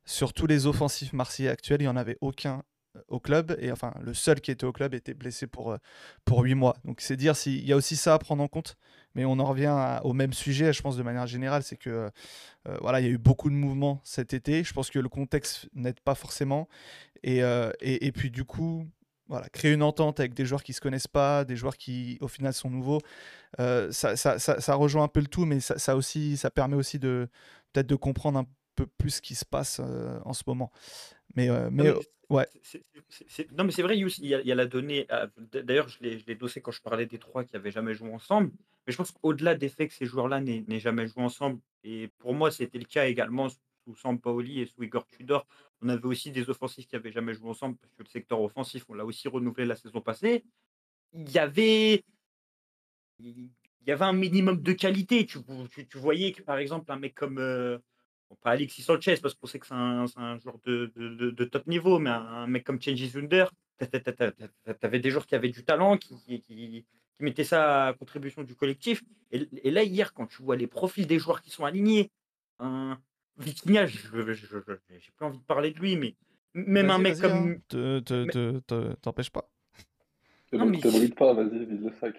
sur 0.06 0.34
tous 0.34 0.48
les 0.48 0.66
offensifs 0.66 1.14
marseillais 1.14 1.50
actuels, 1.50 1.82
il 1.82 1.86
n'y 1.86 1.90
en 1.90 1.98
avait 1.98 2.18
aucun 2.22 2.64
au 3.08 3.20
club, 3.20 3.56
et 3.60 3.72
enfin 3.72 3.94
le 4.02 4.14
seul 4.14 4.42
qui 4.42 4.52
était 4.52 4.66
au 4.66 4.72
club 4.72 4.94
était 4.94 5.14
blessé 5.14 5.48
pour, 5.48 5.78
pour 6.26 6.42
8 6.42 6.56
mois. 6.56 6.76
Donc 6.86 7.02
c'est 7.02 7.16
dire 7.16 7.36
s'il 7.36 7.66
y 7.66 7.74
a 7.74 7.76
aussi 7.76 7.96
ça 7.96 8.14
à 8.14 8.20
prendre 8.20 8.44
en 8.44 8.48
compte 8.48 8.78
mais 9.16 9.26
on 9.26 9.40
en 9.40 9.46
revient 9.46 10.00
au 10.04 10.14
même 10.14 10.34
sujet, 10.34 10.72
je 10.72 10.82
pense, 10.82 10.98
de 10.98 11.04
manière 11.04 11.28
générale, 11.28 11.64
c'est 11.64 11.78
que 11.78 12.10
euh, 12.68 12.78
voilà, 12.82 13.00
il 13.02 13.06
y 13.06 13.10
a 13.10 13.12
eu 13.12 13.18
beaucoup 13.18 13.50
de 13.50 13.56
mouvements 13.56 14.02
cet 14.04 14.34
été. 14.34 14.64
Je 14.64 14.74
pense 14.74 14.90
que 14.90 15.00
le 15.00 15.10
contexte 15.10 15.68
n'aide 15.74 16.00
pas 16.00 16.16
forcément. 16.16 16.68
Et, 17.24 17.44
euh, 17.44 17.72
et, 17.82 18.12
puis 18.12 18.32
du 18.32 18.46
coup, 18.46 18.88
voilà, 19.28 19.50
créer 19.50 19.74
une 19.74 19.84
entente 19.84 20.20
avec 20.20 20.34
des 20.34 20.46
joueurs 20.46 20.64
qui 20.64 20.74
se 20.74 20.82
connaissent 20.82 21.08
pas, 21.08 21.44
des 21.44 21.56
joueurs 21.56 21.78
qui 21.78 22.18
au 22.22 22.28
final 22.28 22.54
sont 22.54 22.70
nouveaux. 22.70 23.02
Euh, 23.60 23.92
ça, 23.92 24.16
ça, 24.16 24.40
ça, 24.40 24.76
rejoint 24.76 25.04
un 25.04 25.08
peu 25.08 25.20
le 25.20 25.28
tout, 25.28 25.46
mais 25.46 25.60
ça, 25.60 25.78
ça 25.80 25.96
aussi, 25.96 26.38
ça 26.38 26.50
permet 26.52 26.76
aussi 26.76 27.00
de 27.00 27.28
peut-être 27.74 27.88
de 27.88 27.96
comprendre 27.96 28.40
un 28.40 28.46
peu 28.76 28.86
plus 28.86 29.12
ce 29.12 29.22
qui 29.22 29.36
se 29.36 29.46
passe 29.46 29.82
euh, 29.84 30.20
en 30.24 30.34
ce 30.34 30.44
moment. 30.48 30.72
Mais, 31.36 31.50
euh, 31.50 31.70
mais, 31.72 31.94
ouais. 32.30 32.48
non, 33.58 33.64
mais 33.64 33.72
c'est 33.72 33.82
vrai, 33.82 33.98
il 33.98 34.08
y, 34.26 34.34
a, 34.34 34.42
il 34.42 34.48
y, 34.48 34.52
a, 34.52 34.56
la 34.56 34.66
donnée. 34.66 35.08
D'ailleurs, 35.54 35.90
je 35.90 36.00
l'ai 36.02 36.36
dossé 36.36 36.62
quand 36.62 36.72
je 36.72 36.82
parlais 36.82 37.06
des 37.06 37.20
trois 37.20 37.44
qui 37.44 37.56
avaient 37.56 37.72
jamais 37.72 37.94
joué 37.94 38.12
ensemble. 38.12 38.52
Mais 38.86 38.94
je 38.94 38.98
pense 38.98 39.12
qu'au-delà 39.12 39.56
des 39.56 39.70
faits 39.70 39.90
que 39.90 39.96
ces 39.96 40.06
joueurs-là 40.06 40.42
n'aient 40.42 40.80
jamais 40.80 41.08
joué 41.08 41.24
ensemble, 41.24 41.60
et 41.84 42.10
pour 42.18 42.34
moi, 42.34 42.52
c'était 42.52 42.80
le 42.80 42.86
cas 42.86 43.06
également 43.06 43.48
sous 43.50 43.96
Sampaoli 43.96 44.62
et 44.62 44.66
sous 44.66 44.84
Igor 44.84 45.06
Tudor, 45.08 45.46
on 45.82 45.90
avait 45.90 46.06
aussi 46.06 46.32
des 46.32 46.50
offensifs 46.50 46.88
qui 46.88 46.96
n'avaient 46.96 47.12
jamais 47.12 47.34
joué 47.34 47.50
ensemble, 47.50 47.78
parce 47.78 47.94
que 47.94 48.04
le 48.04 48.10
secteur 48.10 48.42
offensif, 48.42 48.86
on 48.90 48.94
l'a 48.94 49.06
aussi 49.06 49.28
renouvelé 49.28 49.66
la 49.66 49.76
saison 49.76 50.02
passée. 50.02 50.44
Il 51.14 51.30
y 51.32 51.40
avait, 51.40 52.04
il 53.20 53.52
y 53.88 53.92
avait 53.92 54.06
un 54.06 54.14
minimum 54.14 54.62
de 54.62 54.74
qualité. 54.74 55.26
Tu, 55.26 55.40
tu, 55.88 55.98
voyais 55.98 56.32
que, 56.32 56.42
par 56.42 56.58
exemple, 56.58 56.92
un 56.92 57.00
mec 57.00 57.16
comme, 57.16 57.40
euh, 57.40 57.80
pas 58.36 58.52
Alexis 58.52 58.84
Sanchez, 58.84 59.18
parce 59.22 59.34
qu'on 59.34 59.48
sait 59.48 59.60
que 59.60 59.68
c'est 59.68 59.74
un, 59.74 60.06
un, 60.16 60.40
joueur 60.40 60.60
de, 60.66 60.92
de, 60.96 61.32
de, 61.32 61.46
top 61.46 61.68
niveau, 61.68 62.00
mais 62.00 62.10
un, 62.10 62.48
mec 62.48 62.64
comme 62.64 62.82
Change 62.82 63.04
Zunder, 63.06 63.46
tu 63.80 63.88
avais 64.82 65.00
des 65.00 65.10
joueurs 65.10 65.26
qui 65.26 65.36
avaient 65.36 65.50
du 65.50 65.64
talent, 65.64 65.98
qui, 65.98 66.16
qui, 66.22 66.42
qui, 66.42 66.86
mettaient 67.20 67.44
ça 67.44 67.88
à 67.88 67.94
contribution 67.94 68.44
du 68.44 68.56
collectif. 68.56 69.04
Et, 69.32 69.48
et, 69.64 69.72
là, 69.72 69.84
hier, 69.84 70.14
quand 70.14 70.28
tu 70.28 70.42
vois 70.42 70.56
les 70.56 70.68
profils 70.68 71.06
des 71.06 71.20
joueurs 71.20 71.42
qui 71.42 71.50
sont 71.50 71.66
alignés, 71.66 72.12
un, 72.60 72.98
Vitinha, 73.38 73.86
j'ai 73.86 74.00
plus 74.00 75.26
envie 75.26 75.38
de 75.38 75.44
parler 75.44 75.72
de 75.72 75.80
lui, 75.80 75.96
mais 75.96 76.16
même 76.54 76.90
un 76.90 76.98
mec 76.98 77.20
comme. 77.20 77.62
Hein. 77.74 78.96
T'empêche 79.02 79.30
pas. 79.30 79.50
Non, 80.52 80.66
mais... 80.66 80.80
Te 80.80 81.14
pas, 81.14 81.34
vas-y, 81.34 81.66
vise 81.66 81.82
le 81.82 81.92
sac. 82.00 82.16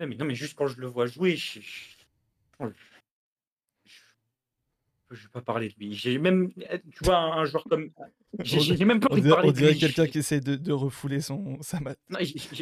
Mais 0.00 0.16
non, 0.16 0.24
mais 0.24 0.34
juste 0.34 0.56
quand 0.56 0.66
je 0.66 0.80
le 0.80 0.86
vois 0.86 1.06
jouer, 1.06 1.36
je, 1.36 1.60
je 1.60 2.70
vais 5.14 5.28
pas 5.32 5.40
parler 5.40 5.68
de 5.68 5.74
lui. 5.78 5.94
J'ai 5.94 6.18
même, 6.18 6.52
tu 6.52 7.04
vois, 7.04 7.18
un, 7.18 7.44
joueur 7.44 7.64
comme. 7.64 7.90
J'ai 8.42 8.84
même 8.84 9.00
pas 9.00 9.08
envie 9.10 9.22
de 9.22 9.30
parler 9.30 9.48
on 9.48 9.52
dirait 9.52 9.74
quelqu'un 9.74 10.06
qui 10.06 10.18
essaie 10.18 10.40
de, 10.40 10.54
de, 10.56 10.72
refouler 10.72 11.20
son, 11.20 11.60
sa 11.62 11.80
mat. 11.80 11.98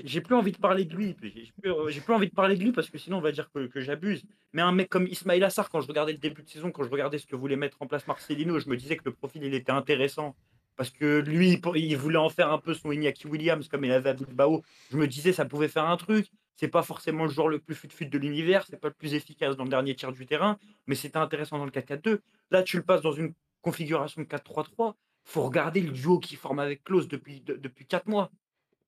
J'ai 0.04 0.20
plus 0.20 0.34
envie 0.34 0.52
de 0.52 0.58
parler 0.58 0.84
de 0.84 0.94
lui. 0.94 1.14
J'ai 1.22 1.52
plus, 1.62 2.00
plus, 2.00 2.14
envie 2.14 2.28
de 2.28 2.34
parler 2.34 2.56
de 2.56 2.64
lui 2.64 2.72
parce 2.72 2.88
que 2.88 2.98
sinon 2.98 3.18
on 3.18 3.20
va 3.20 3.32
dire 3.32 3.50
que, 3.52 3.66
que 3.66 3.80
j'abuse. 3.80 4.22
Mais 4.52 4.62
un 4.62 4.72
mec 4.72 4.88
comme 4.88 5.06
Ismail 5.06 5.42
Assar, 5.44 5.68
quand 5.68 5.80
je 5.80 5.88
regardais 5.88 6.12
le 6.12 6.18
début 6.18 6.42
de 6.42 6.48
saison, 6.48 6.70
quand 6.70 6.84
je 6.84 6.90
regardais 6.90 7.18
ce 7.18 7.26
que 7.26 7.36
voulait 7.36 7.56
mettre 7.56 7.80
en 7.80 7.86
place 7.86 8.06
Marcelino, 8.06 8.58
je 8.58 8.68
me 8.68 8.76
disais 8.76 8.96
que 8.96 9.04
le 9.04 9.12
profil 9.12 9.42
il 9.44 9.54
était 9.54 9.72
intéressant. 9.72 10.34
Parce 10.76 10.90
que 10.90 11.18
lui, 11.18 11.60
il 11.74 11.96
voulait 11.96 12.18
en 12.18 12.28
faire 12.28 12.52
un 12.52 12.58
peu 12.58 12.72
son 12.72 12.92
Iñaki 12.92 13.26
Williams 13.26 13.66
comme 13.66 13.84
il 13.84 13.90
avait 13.90 14.10
à 14.10 14.14
Bilbao. 14.14 14.62
Je 14.92 14.96
me 14.96 15.08
disais 15.08 15.32
ça 15.32 15.44
pouvait 15.44 15.66
faire 15.66 15.86
un 15.86 15.96
truc 15.96 16.28
c'est 16.58 16.68
pas 16.68 16.82
forcément 16.82 17.24
le 17.24 17.30
joueur 17.30 17.48
le 17.48 17.60
plus 17.60 17.76
fut-fut 17.76 18.06
de 18.06 18.18
l'univers, 18.18 18.66
c'est 18.68 18.80
pas 18.80 18.88
le 18.88 18.94
plus 18.94 19.14
efficace 19.14 19.56
dans 19.56 19.62
le 19.62 19.70
dernier 19.70 19.94
tiers 19.94 20.10
du 20.10 20.26
terrain, 20.26 20.58
mais 20.88 20.96
c'était 20.96 21.18
intéressant 21.18 21.56
dans 21.56 21.64
le 21.64 21.70
4-4-2. 21.70 22.18
Là, 22.50 22.64
tu 22.64 22.76
le 22.76 22.82
passes 22.82 23.00
dans 23.00 23.12
une 23.12 23.32
configuration 23.62 24.22
de 24.22 24.26
4-3-3, 24.26 24.94
faut 25.24 25.42
regarder 25.42 25.80
le 25.80 25.92
duo 25.92 26.18
qui 26.18 26.34
forme 26.34 26.58
avec 26.58 26.82
Klaus 26.82 27.06
depuis, 27.06 27.42
depuis 27.42 27.86
4 27.86 28.08
mois. 28.08 28.32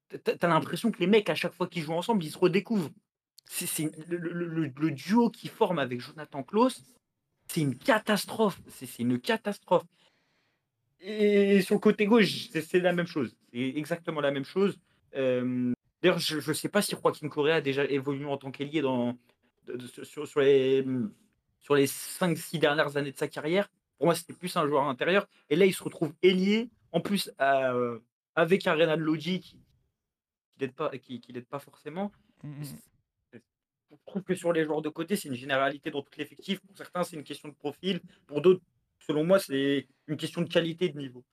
Tu 0.08 0.18
as, 0.40 0.48
l'impression 0.48 0.90
que 0.90 0.98
les 0.98 1.06
mecs, 1.06 1.30
à 1.30 1.36
chaque 1.36 1.52
fois 1.52 1.68
qu'ils 1.68 1.84
jouent 1.84 1.92
ensemble, 1.92 2.24
ils 2.24 2.32
se 2.32 2.38
redécouvrent. 2.38 2.90
C'est 3.46 3.88
le, 4.08 4.90
duo 4.90 5.30
qui 5.30 5.46
forme 5.46 5.78
avec 5.78 6.00
Jonathan 6.00 6.42
Klaus, 6.42 6.82
c'est 7.46 7.60
une 7.60 7.76
catastrophe. 7.76 8.60
C'est 8.68 8.98
une 8.98 9.20
catastrophe. 9.20 9.84
Et 11.00 11.62
sur 11.62 11.76
le 11.76 11.80
côté 11.80 12.06
gauche, 12.06 12.48
c'est 12.50 12.80
la 12.80 12.92
même 12.92 13.06
chose. 13.06 13.36
C'est 13.52 13.60
exactement 13.76 14.20
la 14.20 14.32
même 14.32 14.44
chose. 14.44 14.76
Euh, 15.14 15.72
D'ailleurs, 16.02 16.18
je 16.18 16.36
ne 16.36 16.54
sais 16.54 16.68
pas 16.68 16.82
si 16.82 16.92
Joaquin 16.92 17.28
Correa 17.28 17.56
a 17.56 17.60
déjà 17.60 17.84
évolué 17.84 18.24
en 18.24 18.38
tant 18.38 18.50
qu'ailier 18.50 18.80
dans, 18.80 19.18
sur, 20.02 20.26
sur, 20.26 20.40
les, 20.40 20.84
sur 21.58 21.74
les 21.74 21.86
5-6 21.86 22.58
dernières 22.58 22.96
années 22.96 23.12
de 23.12 23.18
sa 23.18 23.28
carrière. 23.28 23.68
Pour 23.98 24.06
moi, 24.06 24.14
c'était 24.14 24.32
plus 24.32 24.56
un 24.56 24.66
joueur 24.66 24.84
intérieur. 24.84 25.28
Et 25.50 25.56
là, 25.56 25.66
il 25.66 25.74
se 25.74 25.82
retrouve 25.82 26.14
ailier, 26.22 26.70
en 26.92 27.00
plus 27.00 27.30
euh, 27.40 27.98
avec 28.34 28.66
un 28.66 28.72
Renan 28.72 28.96
Lodji 28.96 29.40
qui 29.40 29.58
n'aide 30.58 30.74
pas, 30.74 30.90
qui, 30.98 31.20
qui 31.20 31.32
pas 31.42 31.58
forcément. 31.58 32.10
Mmh. 32.42 32.62
Je 33.32 33.96
trouve 34.06 34.22
que 34.22 34.34
sur 34.34 34.52
les 34.52 34.64
joueurs 34.64 34.82
de 34.82 34.88
côté, 34.88 35.16
c'est 35.16 35.28
une 35.28 35.34
généralité 35.34 35.90
dans 35.90 36.02
tout 36.02 36.12
l'effectif. 36.16 36.60
Pour 36.60 36.76
certains, 36.76 37.02
c'est 37.02 37.16
une 37.16 37.24
question 37.24 37.48
de 37.48 37.54
profil. 37.54 38.00
Pour 38.26 38.40
d'autres, 38.40 38.62
selon 39.00 39.24
moi, 39.24 39.38
c'est 39.38 39.86
une 40.06 40.16
question 40.16 40.42
de 40.42 40.48
qualité 40.48 40.88
de 40.88 40.98
niveau. 40.98 41.24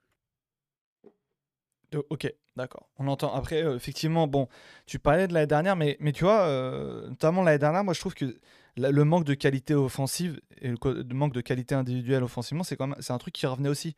Ok, 2.09 2.31
d'accord. 2.55 2.89
On 2.97 3.07
entend. 3.07 3.33
Après, 3.33 3.63
euh, 3.63 3.75
effectivement, 3.75 4.27
bon, 4.27 4.47
tu 4.85 4.99
parlais 4.99 5.27
de 5.27 5.33
l'année 5.33 5.47
dernière, 5.47 5.75
mais, 5.75 5.97
tu 6.13 6.23
vois, 6.23 6.41
euh, 6.41 7.07
notamment 7.07 7.43
l'année 7.43 7.59
dernière, 7.59 7.83
moi 7.83 7.93
je 7.93 7.99
trouve 7.99 8.13
que 8.13 8.37
le 8.75 9.03
manque 9.03 9.23
de 9.23 9.33
qualité 9.33 9.73
offensive 9.73 10.39
et 10.61 10.69
le, 10.69 11.13
manque 11.13 11.33
de 11.33 11.41
qualité 11.41 11.75
individuelle 11.75 12.23
offensivement, 12.23 12.63
c'est 12.63 12.75
quand 12.75 12.87
même 12.87 12.97
c'est 12.99 13.13
un 13.13 13.17
truc 13.17 13.33
qui 13.33 13.47
revenait 13.47 13.69
aussi. 13.69 13.95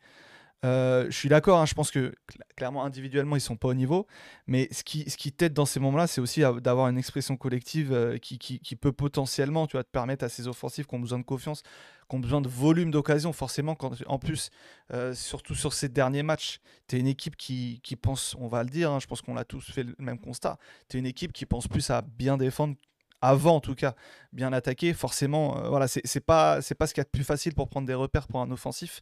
Euh, 0.64 1.06
je 1.06 1.16
suis 1.16 1.30
d'accord, 1.30 1.58
hein, 1.58 1.64
je 1.64 1.72
pense 1.72 1.90
que 1.90 2.14
clairement 2.54 2.84
individuellement 2.84 3.34
ils 3.34 3.40
sont 3.40 3.56
pas 3.56 3.68
au 3.68 3.74
niveau, 3.74 4.06
mais 4.46 4.68
ce 4.72 4.84
qui, 4.84 5.32
t'aide 5.32 5.54
dans 5.54 5.64
ces 5.64 5.80
moments-là, 5.80 6.06
c'est 6.06 6.20
aussi 6.20 6.42
d'avoir 6.60 6.88
une 6.88 6.98
expression 6.98 7.38
collective 7.38 7.92
euh, 7.92 8.18
qui, 8.18 8.76
peut 8.76 8.92
potentiellement 8.92 9.66
te 9.66 9.80
permettre 9.80 10.24
à 10.24 10.28
ces 10.28 10.48
offensifs 10.48 10.86
qui 10.86 10.94
ont 10.94 11.00
besoin 11.00 11.18
de 11.18 11.24
confiance, 11.24 11.62
qui 11.62 12.16
ont 12.16 12.18
besoin 12.18 12.42
de 12.42 12.48
volume 12.48 12.90
d'occasion, 12.90 13.32
forcément, 13.32 13.74
en 14.06 14.18
plus, 14.18 14.50
euh, 14.92 15.14
surtout 15.14 15.54
sur 15.54 15.72
ces 15.72 15.88
derniers 15.88 16.22
matchs, 16.22 16.60
tu 16.88 16.96
es 16.96 17.00
une 17.00 17.06
équipe 17.06 17.36
qui, 17.36 17.80
pense, 18.00 18.36
on 18.38 18.48
va 18.48 18.62
le 18.62 18.68
dire, 18.68 18.90
hein, 18.90 19.00
je 19.00 19.06
pense 19.06 19.22
qu'on 19.22 19.38
a 19.38 19.44
tous 19.44 19.70
fait 19.70 19.84
le 19.84 19.94
même 19.98 20.18
constat, 20.18 20.58
tu 20.90 20.98
es 20.98 21.00
une 21.00 21.06
équipe 21.06 21.32
qui 21.32 21.46
pense 21.46 21.68
plus 21.68 21.88
à 21.88 22.02
bien 22.02 22.36
défendre 22.36 22.76
avant 23.22 23.56
en 23.56 23.60
tout 23.60 23.74
cas 23.74 23.94
bien 24.32 24.52
attaqué 24.52 24.92
forcément 24.92 25.58
euh, 25.58 25.68
voilà 25.68 25.88
c'est 25.88 26.24
pas 26.24 26.62
c'est 26.62 26.74
pas 26.74 26.86
ce 26.86 26.94
qu'il 26.94 27.00
y 27.00 27.02
a 27.02 27.04
de 27.04 27.10
plus 27.10 27.24
facile 27.24 27.54
pour 27.54 27.68
prendre 27.68 27.86
des 27.86 27.94
repères 27.94 28.28
pour 28.28 28.40
un 28.40 28.50
offensif 28.50 29.00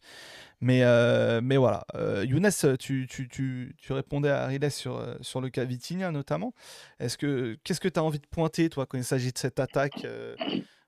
mais 0.61 0.83
euh, 0.83 1.41
mais 1.43 1.57
voilà 1.57 1.85
euh, 1.95 2.25
Younes 2.25 2.51
tu, 2.79 3.07
tu, 3.09 3.29
tu, 3.29 3.77
tu, 3.79 3.93
répondais 3.93 4.31
à 4.31 4.47
Riles 4.47 4.71
sur, 4.71 5.16
sur 5.21 5.41
le 5.41 5.51
cas 5.51 5.64
Vitinha 5.64 6.11
notamment 6.11 6.53
est-ce 6.99 7.16
que 7.16 7.59
qu'est-ce 7.64 7.81
que 7.81 7.89
tu 7.89 8.01
as 8.01 8.05
envie 8.05 8.21
de 8.21 8.27
pointer 8.27 8.69
toi 8.69 8.87
quand 8.87 8.99
il 8.99 9.05
s'agit 9.05 9.33
de 9.33 9.39
cette 9.39 9.61
attaque 9.61 10.07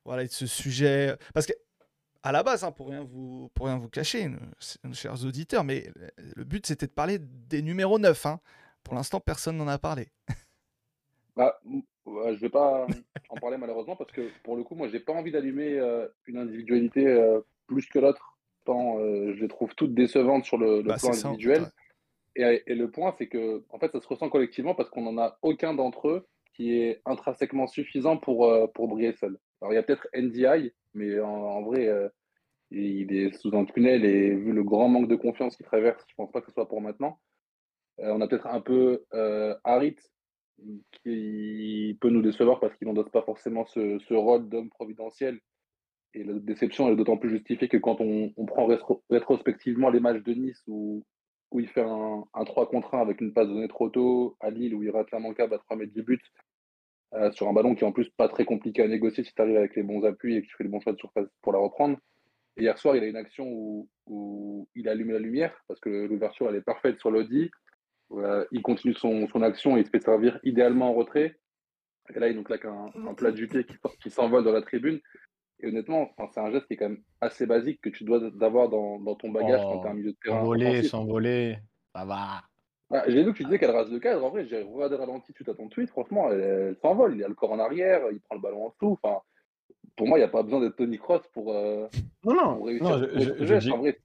voilà 0.05 0.25
de 0.25 0.31
ce 0.31 0.47
sujet? 0.47 1.17
Parce 1.35 1.47
que 1.47 1.53
à 2.23 2.33
la 2.33 2.43
base, 2.43 2.65
hein, 2.65 2.73
pour 2.73 2.89
rien 2.89 3.03
vous 3.03 3.51
pour 3.55 3.67
rien 3.67 3.79
vous 3.79 3.89
cacher, 3.89 4.31
chers 4.93 5.25
auditeurs, 5.25 5.65
mais 5.65 5.91
le 6.37 6.45
but 6.45 6.67
c'était 6.67 6.87
de 6.87 6.93
parler 6.93 7.19
des 7.19 7.63
numéros 7.63 7.99
9. 7.99 8.27
Hein. 8.27 8.41
Pour 8.83 8.95
l'instant, 8.95 9.21
personne 9.21 9.57
n'en 9.57 9.69
a 9.69 9.79
parlé. 9.79 10.09
Bah, 11.37 11.59
je 12.35 12.41
vais 12.41 12.49
pas 12.49 12.87
en 13.29 13.37
parler 13.37 13.57
malheureusement 13.57 13.97
parce 13.97 14.13
que 14.13 14.29
pour 14.43 14.57
le 14.57 14.65
coup, 14.65 14.75
moi, 14.75 14.89
j'ai 14.89 15.01
pas 15.01 15.13
envie 15.13 15.33
d'allumer 15.33 15.79
euh, 15.79 16.07
une 16.27 16.39
individualité 16.39 17.07
euh, 17.07 17.41
plus 17.67 17.87
que 17.87 17.99
l'autre. 17.99 18.39
Tant 18.65 18.99
euh, 18.99 19.33
je 19.35 19.41
les 19.41 19.49
trouve 19.49 19.75
toutes 19.75 19.95
décevantes 19.95 20.45
sur 20.45 20.59
le, 20.59 20.83
bah, 20.83 20.97
plan 20.99 21.13
individuel. 21.13 21.67
et, 22.37 22.63
et, 22.67 22.75
le 22.75 22.91
point, 22.91 23.15
c'est 23.17 23.29
que 23.29 23.65
en 23.71 23.79
fait, 23.79 23.93
ça 23.93 24.01
se 24.01 24.07
ressent 24.07 24.29
collectivement 24.29 24.75
parce 24.75 24.91
qu'on 24.91 25.03
n'en 25.03 25.19
a 25.23 25.39
aucun 25.43 25.75
d'entre 25.75 26.09
eux 26.09 26.27
qui 26.55 26.77
est 26.77 27.01
intrinsèquement 27.07 27.67
suffisant 27.67 28.19
pour, 28.19 28.53
pour 28.75 28.89
briller 28.89 29.15
seul. 29.15 29.39
Alors, 29.61 29.73
il 29.73 29.77
y 29.77 29.79
a 29.79 29.83
peut-être 29.83 30.09
NDI, 30.15 30.73
mais 30.93 31.19
en, 31.21 31.63
vrai, 31.63 31.89
il 32.71 33.15
est 33.15 33.33
sous 33.33 33.57
un 33.57 33.65
tunnel 33.65 34.05
et 34.05 34.35
vu 34.35 34.53
le 34.53 34.63
grand 34.63 34.89
manque 34.89 35.09
de 35.09 35.17
confiance 35.17 35.57
qu'il 35.57 35.65
traverse, 35.65 36.05
je 36.09 36.15
pense 36.17 36.31
pas 36.31 36.41
que 36.41 36.49
ce 36.49 36.53
soit 36.53 36.69
pour 36.69 36.83
maintenant. 36.83 37.19
on 37.99 38.21
a 38.21 38.29
peut-être 38.29 38.49
un 38.49 38.61
peu 38.61 39.05
Harit 39.65 39.97
qui 41.03 41.97
peut 42.01 42.11
nous 42.11 42.23
décevoir 42.23 42.61
parce 42.61 42.75
qu'il 42.77 42.89
n'endosse 42.89 43.11
pas 43.11 43.23
forcément 43.23 43.65
ce, 43.67 44.15
rôle 44.15 44.49
d'homme 44.49 44.71
providentiel. 44.71 45.39
Et 46.15 46.25
la 46.25 46.35
déception 46.35 46.91
est 46.91 46.97
d'autant 46.97 47.17
plus 47.17 47.31
justifiée 47.31 47.69
que 47.69 47.77
quand 47.77 48.01
on, 48.01 48.33
prend 48.47 48.69
rétrospectivement 49.11 49.91
les 49.91 50.01
matchs 50.01 50.23
de 50.23 50.35
Nice 50.35 50.63
où, 50.67 51.05
où 51.53 51.61
il 51.61 51.69
fait 51.69 51.85
un, 51.85 52.25
3 52.45 52.69
contre 52.69 52.95
1 52.95 53.01
avec 53.01 53.21
une 53.21 53.33
passe 53.33 53.47
donnée 53.47 53.69
trop 53.69 53.89
tôt, 53.89 54.37
à 54.41 54.51
Lille 54.51 54.75
où 54.75 54.83
il 54.83 54.91
rate 54.91 55.11
l'immanquable 55.13 55.55
à 55.55 55.59
3 55.59 55.77
mètres 55.77 55.93
du 55.93 56.03
but, 56.03 56.23
euh, 57.15 57.31
sur 57.33 57.49
un 57.49 57.53
ballon 57.53 57.75
qui 57.75 57.85
est 57.85 57.87
en 57.87 57.93
plus 57.93 58.09
pas 58.11 58.29
très 58.29 58.45
compliqué 58.45 58.83
à 58.83 58.89
négocier 58.89 59.25
si 59.25 59.33
tu 59.33 59.41
arrives 59.41 59.57
avec 59.57 59.77
les 59.77 59.83
bons 59.83 60.05
appuis 60.05 60.37
et 60.37 60.43
que 60.43 60.47
tu 60.47 60.57
fais 60.57 60.65
le 60.65 60.71
bon 60.71 60.81
choix 60.81 60.93
de 60.93 60.99
surface 60.99 61.29
pour 61.43 61.53
la 61.53 61.59
reprendre. 61.59 61.99
Et 62.57 62.63
hier 62.63 62.77
soir, 62.79 62.97
il 62.97 63.05
a 63.05 63.07
une 63.07 63.17
action 63.17 63.47
où, 63.49 63.89
où 64.07 64.69
il 64.75 64.89
allume 64.89 65.13
la 65.13 65.21
lumière 65.21 65.55
parce 65.69 65.79
que 65.81 65.89
l'ouverture 65.89 66.49
elle 66.49 66.57
est 66.57 66.61
parfaite 66.61 66.99
sur 66.99 67.11
l'Audi 67.11 67.51
il 68.53 68.63
continue 68.63 68.95
son, 68.95 69.29
son, 69.29 69.43
action 69.43 69.77
et 69.77 69.81
il 69.81 69.87
se 69.87 69.91
fait 69.91 70.03
servir 70.03 70.39
idéalement 70.43 70.91
en 70.91 70.95
retrait. 70.95 71.39
Et 72.15 72.19
là, 72.19 72.29
il 72.29 72.37
nous 72.37 72.43
claque 72.43 72.65
un, 72.65 72.91
un 73.07 73.15
plat 73.15 73.31
du 73.31 73.47
pied 73.47 73.65
qui, 73.65 73.75
qui 74.03 74.11
s'envole 74.11 74.45
dans 74.45 74.53
la 74.53 74.63
tribune. 74.63 75.01
Et 75.63 75.69
honnêtement, 75.69 76.11
c'est 76.33 76.41
un 76.41 76.51
geste 76.51 76.67
qui 76.67 76.75
est 76.75 76.77
quand 76.77 76.89
même 76.89 77.03
assez 77.21 77.47
basique 77.47 77.81
que 77.83 77.91
tu 77.91 78.05
dois 78.05 78.19
d'avoir 78.31 78.69
dans, 78.69 78.99
dans, 78.99 79.15
ton 79.15 79.31
bagage 79.31 79.61
quand 79.61 79.81
tu 79.81 79.87
es 79.87 79.91
un 79.91 79.95
milieu 79.95 80.13
de 80.13 80.17
terrain. 80.23 80.41
S'envoler, 80.41 80.83
s'envoler, 80.83 81.59
ça 81.95 82.05
va. 82.05 82.43
Ah, 82.93 83.05
j'ai 83.07 83.23
vu 83.23 83.33
que 83.33 83.37
tu 83.37 83.45
disais 83.45 83.59
qu'elle 83.59 83.71
rase 83.71 83.91
le 83.91 84.01
cadre. 84.01 84.25
En 84.25 84.31
vrai, 84.31 84.47
j'ai 84.47 84.63
regardé 84.63 84.97
ralenti 84.97 85.33
suite 85.33 85.49
à 85.49 85.55
ton 85.55 85.69
tweet. 85.69 85.91
Franchement, 85.91 86.31
elle, 86.33 86.77
s'envole. 86.83 87.15
Il 87.17 87.23
a 87.23 87.29
le 87.29 87.35
corps 87.35 87.53
en 87.53 87.61
arrière, 87.61 88.01
il 88.11 88.21
prend 88.21 88.35
le 88.35 88.41
ballon 88.41 88.67
en 88.67 88.69
dessous. 88.71 88.99
Enfin, 89.01 89.21
pour 89.97 90.09
moi, 90.09 90.19
il 90.19 90.23
n'y 90.23 90.27
a 90.27 90.29
pas 90.29 90.43
besoin 90.43 90.61
d'être 90.61 90.77
Tony 90.77 90.99
Cross 90.99 91.23
pour, 91.33 91.55
euh, 91.55 91.87
non, 92.25 92.35
non, 92.35 92.63
réussir 92.63 92.89
non, 92.89 92.99
je, 92.99 93.45
je, 93.45 93.61
je, 93.61 93.71
En 93.71 93.79
vrai, 93.79 94.01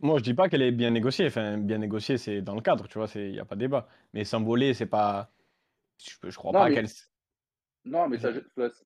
moi, 0.00 0.18
je 0.18 0.22
dis 0.24 0.34
pas 0.34 0.48
qu'elle 0.48 0.62
est 0.62 0.72
bien 0.72 0.90
négociée. 0.90 1.26
Enfin, 1.26 1.58
bien 1.58 1.78
négociée, 1.78 2.18
c'est 2.18 2.42
dans 2.42 2.54
le 2.54 2.60
cadre, 2.60 2.88
tu 2.88 2.98
vois, 2.98 3.08
il 3.14 3.32
n'y 3.32 3.40
a 3.40 3.44
pas 3.44 3.54
de 3.54 3.60
débat. 3.60 3.88
Mais 4.12 4.24
s'envoler, 4.24 4.74
c'est 4.74 4.86
pas. 4.86 5.30
Je, 5.98 6.28
je 6.30 6.36
crois 6.36 6.52
Non, 6.52 6.58
pas 6.60 6.68
mais- 6.68 6.74
qu'elle. 6.74 6.86
Non, 7.84 8.08
mais 8.08 8.18
sa, 8.18 8.30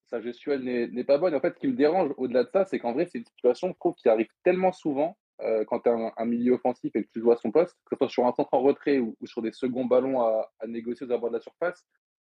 sa- 0.05 0.21
gestuelle 0.21 0.61
n'est 0.63 1.03
pas 1.03 1.17
bonne. 1.17 1.33
En 1.33 1.39
fait, 1.39 1.55
ce 1.55 1.59
qui 1.59 1.67
me 1.67 1.73
dérange 1.73 2.11
au-delà 2.17 2.43
de 2.43 2.49
ça, 2.53 2.65
c'est 2.65 2.77
qu'en 2.77 2.93
vrai, 2.93 3.07
c'est 3.07 3.17
une 3.17 3.25
situation, 3.25 3.69
je 3.69 3.73
trouve, 3.79 3.95
qui 3.95 4.07
arrive 4.09 4.27
tellement 4.43 4.71
souvent 4.71 5.17
euh, 5.41 5.65
quand 5.65 5.79
tu 5.79 5.89
as 5.89 5.93
un, 5.93 6.11
un 6.15 6.25
milieu 6.25 6.53
offensif 6.53 6.95
et 6.95 7.03
que 7.03 7.09
tu 7.11 7.19
joues 7.19 7.31
à 7.31 7.37
son 7.37 7.49
poste, 7.51 7.75
que 7.85 7.95
ce 7.95 7.97
soit 7.97 8.09
sur 8.09 8.27
un 8.27 8.31
centre 8.33 8.53
en 8.53 8.61
retrait 8.61 8.99
ou, 8.99 9.15
ou 9.19 9.25
sur 9.25 9.41
des 9.41 9.51
seconds 9.53 9.85
ballons 9.85 10.21
à, 10.21 10.51
à 10.59 10.67
négocier 10.67 11.07
aux 11.07 11.11
abords 11.11 11.31
de 11.31 11.37
la 11.37 11.41
surface. 11.41 11.83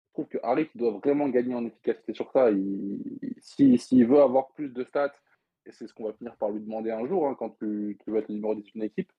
Je 0.09 0.13
trouve 0.15 0.27
que 0.27 0.39
Harry 0.43 0.69
qui 0.69 0.77
doit 0.79 0.91
vraiment 0.99 1.29
gagner 1.29 1.55
en 1.55 1.65
efficacité 1.65 2.13
sur 2.13 2.33
ça. 2.33 2.51
Il, 2.51 3.01
il- 3.23 3.35
si- 3.41 3.79
S'il 3.79 4.05
veut 4.09 4.21
avoir 4.21 4.49
plus 4.55 4.69
de 4.71 4.83
stats, 4.83 5.13
et 5.67 5.73
c'est 5.73 5.87
ce 5.87 5.95
qu'on 5.95 6.05
va 6.05 6.13
finir 6.15 6.37
par 6.37 6.51
lui 6.51 6.61
demander 6.61 6.91
un 6.91 7.07
jour 7.07 7.27
hein, 7.29 7.35
quand 7.39 7.51
tu, 7.59 7.97
tu 8.05 8.11
vas 8.11 8.19
être 8.19 8.29
le 8.29 8.35
numéro 8.35 8.55
10 8.55 8.63
d'une 8.73 8.83
équipe, 8.83 9.11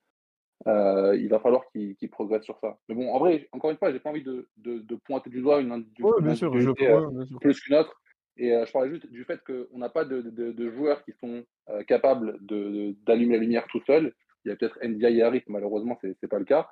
euh, 0.68 1.16
il 1.18 1.28
va 1.28 1.40
falloir 1.40 1.64
qu'il 1.72 1.96
progresse 2.10 2.44
sur 2.44 2.58
ça. 2.60 2.78
Mais 2.88 2.96
bon, 2.96 3.12
en 3.14 3.20
vrai, 3.20 3.48
encore 3.52 3.72
une 3.72 3.78
fois, 3.78 3.92
j'ai 3.92 4.00
pas 4.00 4.10
envie 4.10 4.24
de, 4.24 4.48
de- 4.58 4.80
de 4.80 4.96
pointer 4.96 5.30
du 5.30 5.42
doigt 5.42 5.60
une, 5.62 5.72
individu- 5.72 6.04
Ouais, 6.04 6.12
une 6.20 6.26
bien 6.26 6.36
sûr, 6.36 6.52
je 6.54 6.58
individualité, 6.70 6.88
euh, 6.92 7.08
ouais, 7.08 7.14
bien 7.14 7.26
sûr. 7.26 7.40
plus 7.40 7.60
qu'une 7.60 7.76
autre. 7.76 8.02
Et 8.38 8.54
euh, 8.54 8.66
je 8.66 8.72
parlais 8.72 8.90
juste 8.90 9.08
du 9.08 9.24
fait 9.26 9.42
qu'on 9.44 9.78
n'a 9.78 9.90
pas 9.90 10.06
de, 10.06 10.70
joueurs 10.72 11.04
qui 11.04 11.14
sont 11.14 11.44
capables 11.88 12.38
d'allumer 12.42 13.36
la 13.36 13.42
lumière 13.42 13.66
tout 13.68 13.82
seul. 13.86 14.14
Il 14.44 14.50
y 14.50 14.52
a 14.52 14.56
peut-être 14.56 14.78
NDI 14.84 15.20
et 15.20 15.24
Harris, 15.24 15.44
malheureusement, 15.48 15.98
c'est 16.02 16.22
n'est 16.22 16.30
pas 16.30 16.40
le 16.40 16.46
cas. 16.46 16.70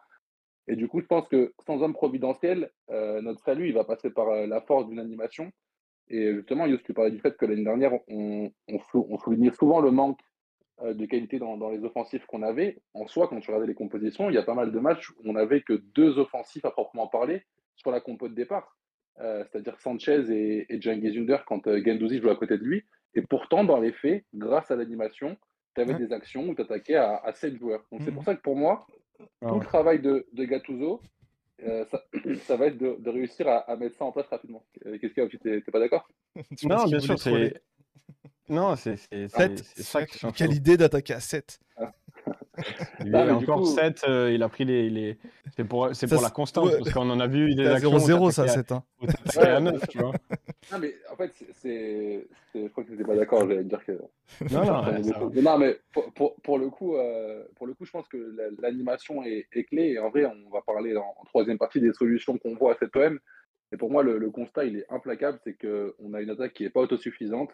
Et 0.68 0.76
du 0.76 0.88
coup, 0.88 1.02
je 1.02 1.06
pense 1.06 1.28
que 1.28 1.54
sans 1.66 1.82
homme 1.82 1.94
providentiel, 1.94 2.72
notre 2.90 3.42
salut, 3.44 3.68
il 3.68 3.74
va 3.74 3.84
passer 3.86 4.12
par 4.12 4.30
la 4.46 4.62
force 4.62 4.88
d'une 4.88 5.00
animation. 5.00 5.52
Et 6.10 6.34
justement, 6.34 6.66
Yus, 6.66 6.82
tu 6.84 6.94
parlais 6.94 7.12
du 7.12 7.20
fait 7.20 7.36
que 7.38 7.46
l'année 7.46 7.64
dernière, 7.64 7.94
on, 8.08 8.52
on, 8.68 8.80
sou- 8.92 9.08
on 9.10 9.18
soulignait 9.18 9.52
souvent 9.54 9.80
le 9.82 9.92
manque 9.92 10.20
euh, 10.82 10.94
de 10.94 11.06
qualité 11.06 11.40
dans, 11.40 11.58
dans 11.58 11.70
les 11.70 11.84
offensifs 11.84 12.26
qu'on 12.26 12.42
avait. 12.44 12.80
En 12.94 13.08
soi, 13.08 13.28
quand 13.28 13.40
tu 13.40 13.50
regardais 13.50 13.68
les 13.68 13.74
compositions, 13.76 14.30
il 14.30 14.34
y 14.36 14.38
a 14.38 14.44
pas 14.44 14.54
mal 14.56 14.72
de 14.72 14.80
matchs 14.80 15.10
où 15.12 15.22
on 15.26 15.34
n'avait 15.34 15.62
que 15.62 15.74
deux 15.74 16.20
offensifs 16.20 16.66
à 16.66 16.72
proprement 16.72 17.08
parler 17.08 17.44
sur 17.76 17.92
la 17.92 18.02
compo 18.02 18.28
de 18.28 18.36
départ. 18.36 18.78
Euh, 19.20 19.44
c'est-à-dire 19.52 19.80
Sanchez 19.80 20.32
et, 20.32 20.66
et 20.74 20.82
Cengiz 20.82 21.16
Under 21.18 21.46
quand 21.46 21.68
euh, 21.68 21.80
Guendouzi 21.80 22.20
joue 22.20 22.30
à 22.30 22.36
côté 22.36 22.58
de 22.58 22.64
lui. 22.64 22.84
Et 23.16 23.22
pourtant, 23.22 23.64
dans 23.64 23.80
les 23.80 23.92
faits, 23.92 24.26
grâce 24.34 24.72
à 24.72 24.76
l'animation, 24.76 25.38
tu 25.76 25.82
avais 25.82 25.94
Ouais. 25.94 26.00
des 26.00 26.12
actions 26.14 26.48
où 26.50 26.56
tu 26.56 26.62
attaquais 26.62 26.96
à, 26.96 27.18
à 27.18 27.32
7 27.34 27.58
joueurs. 27.58 27.86
Donc 27.92 28.02
c'est 28.02 28.10
Mhm. 28.10 28.16
pour 28.16 28.24
ça 28.24 28.36
que 28.36 28.42
pour 28.42 28.56
moi, 28.56 28.86
Ah 29.42 29.48
tout 29.50 29.60
le 29.60 29.66
travail 29.66 30.00
de, 30.02 30.26
de 30.34 30.44
Gattuso, 30.46 31.00
euh, 31.66 31.86
ça, 31.86 32.04
ça 32.46 32.58
va 32.58 32.68
être 32.68 32.78
de, 32.78 32.96
de 33.00 33.10
réussir 33.10 33.48
à, 33.48 33.58
à 33.60 33.76
mettre 33.76 33.98
ça 33.98 34.06
en 34.06 34.12
place 34.12 34.28
rapidement. 34.28 34.64
Euh, 34.86 34.98
Qu'est-ce 35.00 35.14
qu'il 35.14 35.24
y 35.24 35.26
a 35.26 35.30
Tu 35.30 35.38
t'es 35.40 35.62
t'es 35.62 35.72
pas 35.72 35.80
d'accord? 35.80 36.08
Non, 36.64 36.86
bien 36.86 37.00
sûr, 37.00 37.20
c'est. 37.20 37.62
Non, 38.50 38.76
c'est 38.76 38.98
c'est- 38.98 39.28
c'est- 39.30 39.38
7, 39.38 39.64
c'est 39.76 39.84
ça 39.84 40.06
qui 40.06 40.20
Quelle 40.36 40.54
idée 40.54 40.76
d'attaquer 40.78 41.14
à 41.14 41.20
7. 41.20 41.60
Lui, 43.00 43.10
Non, 43.10 43.26
mais 43.26 43.36
du 43.40 43.44
encore 43.46 43.60
coup- 43.62 43.66
7, 43.66 44.04
il 44.32 44.44
a 44.44 44.50
pris 44.50 44.66
les. 44.66 44.90
les... 44.90 45.18
C'est 45.56 45.64
pour, 45.64 45.94
Ça, 45.96 46.08
pour 46.08 46.22
la 46.22 46.28
c'est- 46.28 46.34
constance, 46.34 46.70
ouais. 46.70 46.78
parce 46.80 46.92
qu'on 46.92 47.10
en 47.10 47.20
a 47.20 47.28
vu 47.28 47.56
des 47.56 47.66
actions. 47.68 47.94
où 47.94 47.98
0-0 47.98 48.32
ça, 48.32 48.44
t'attaquais 48.44 48.52
à- 48.52 48.54
7. 48.54 48.72
Hein. 48.72 48.84
Ouais, 49.02 49.48
à 49.48 49.60
bien 49.62 49.72
9, 49.72 49.80
sûr. 49.80 49.88
tu 49.90 49.98
vois. 50.00 50.14
Non, 50.72 50.80
mais 50.80 50.96
en 51.12 51.16
fait, 51.16 51.32
c'est- 51.54 52.28
Je 52.56 52.68
crois 52.70 52.84
que 52.84 52.90
tu 52.90 52.94
n'étais 52.94 53.04
pas 53.06 53.16
d'accord, 53.16 53.48
j'allais 53.48 53.64
dire 53.64 53.84
que. 53.86 53.94
Non, 54.52 54.66
non, 54.66 54.84
ouais, 54.86 55.04
ça. 55.04 55.20
Non, 55.42 55.58
mais 55.58 55.78
pour, 55.94 56.14
pour, 56.14 56.36
pour 56.42 56.58
le 56.60 56.70
coup, 56.70 56.96
euh, 56.96 57.44
pour 57.56 57.68
le 57.68 57.74
coup, 57.74 57.86
je 57.86 57.92
pense 57.92 58.08
que 58.08 58.18
la- 58.18 58.50
l'animation 58.60 59.24
est, 59.24 59.48
est 59.52 59.64
clé. 59.66 59.92
Et 59.94 60.00
en 60.00 60.10
vrai, 60.10 60.26
on 60.26 60.50
va 60.50 60.62
parler 60.62 60.96
en, 60.96 61.14
en 61.18 61.24
troisième 61.26 61.58
partie 61.58 61.82
des 61.82 61.94
solutions 61.94 62.38
qu'on 62.38 62.56
voit 62.56 62.74
à 62.74 62.78
cette 62.80 62.96
OM. 62.96 63.20
Et 63.72 63.78
pour 63.78 63.90
moi, 63.92 64.04
le, 64.04 64.18
le 64.20 64.30
constat, 64.30 64.66
il 64.66 64.78
est 64.78 64.86
implacable, 64.90 65.40
c'est 65.44 65.56
qu'on 65.58 66.14
a 66.14 66.22
une 66.22 66.30
attaque 66.30 66.54
qui 66.54 66.64
n'est 66.64 66.70
pas 66.70 66.82
autosuffisante. 66.82 67.50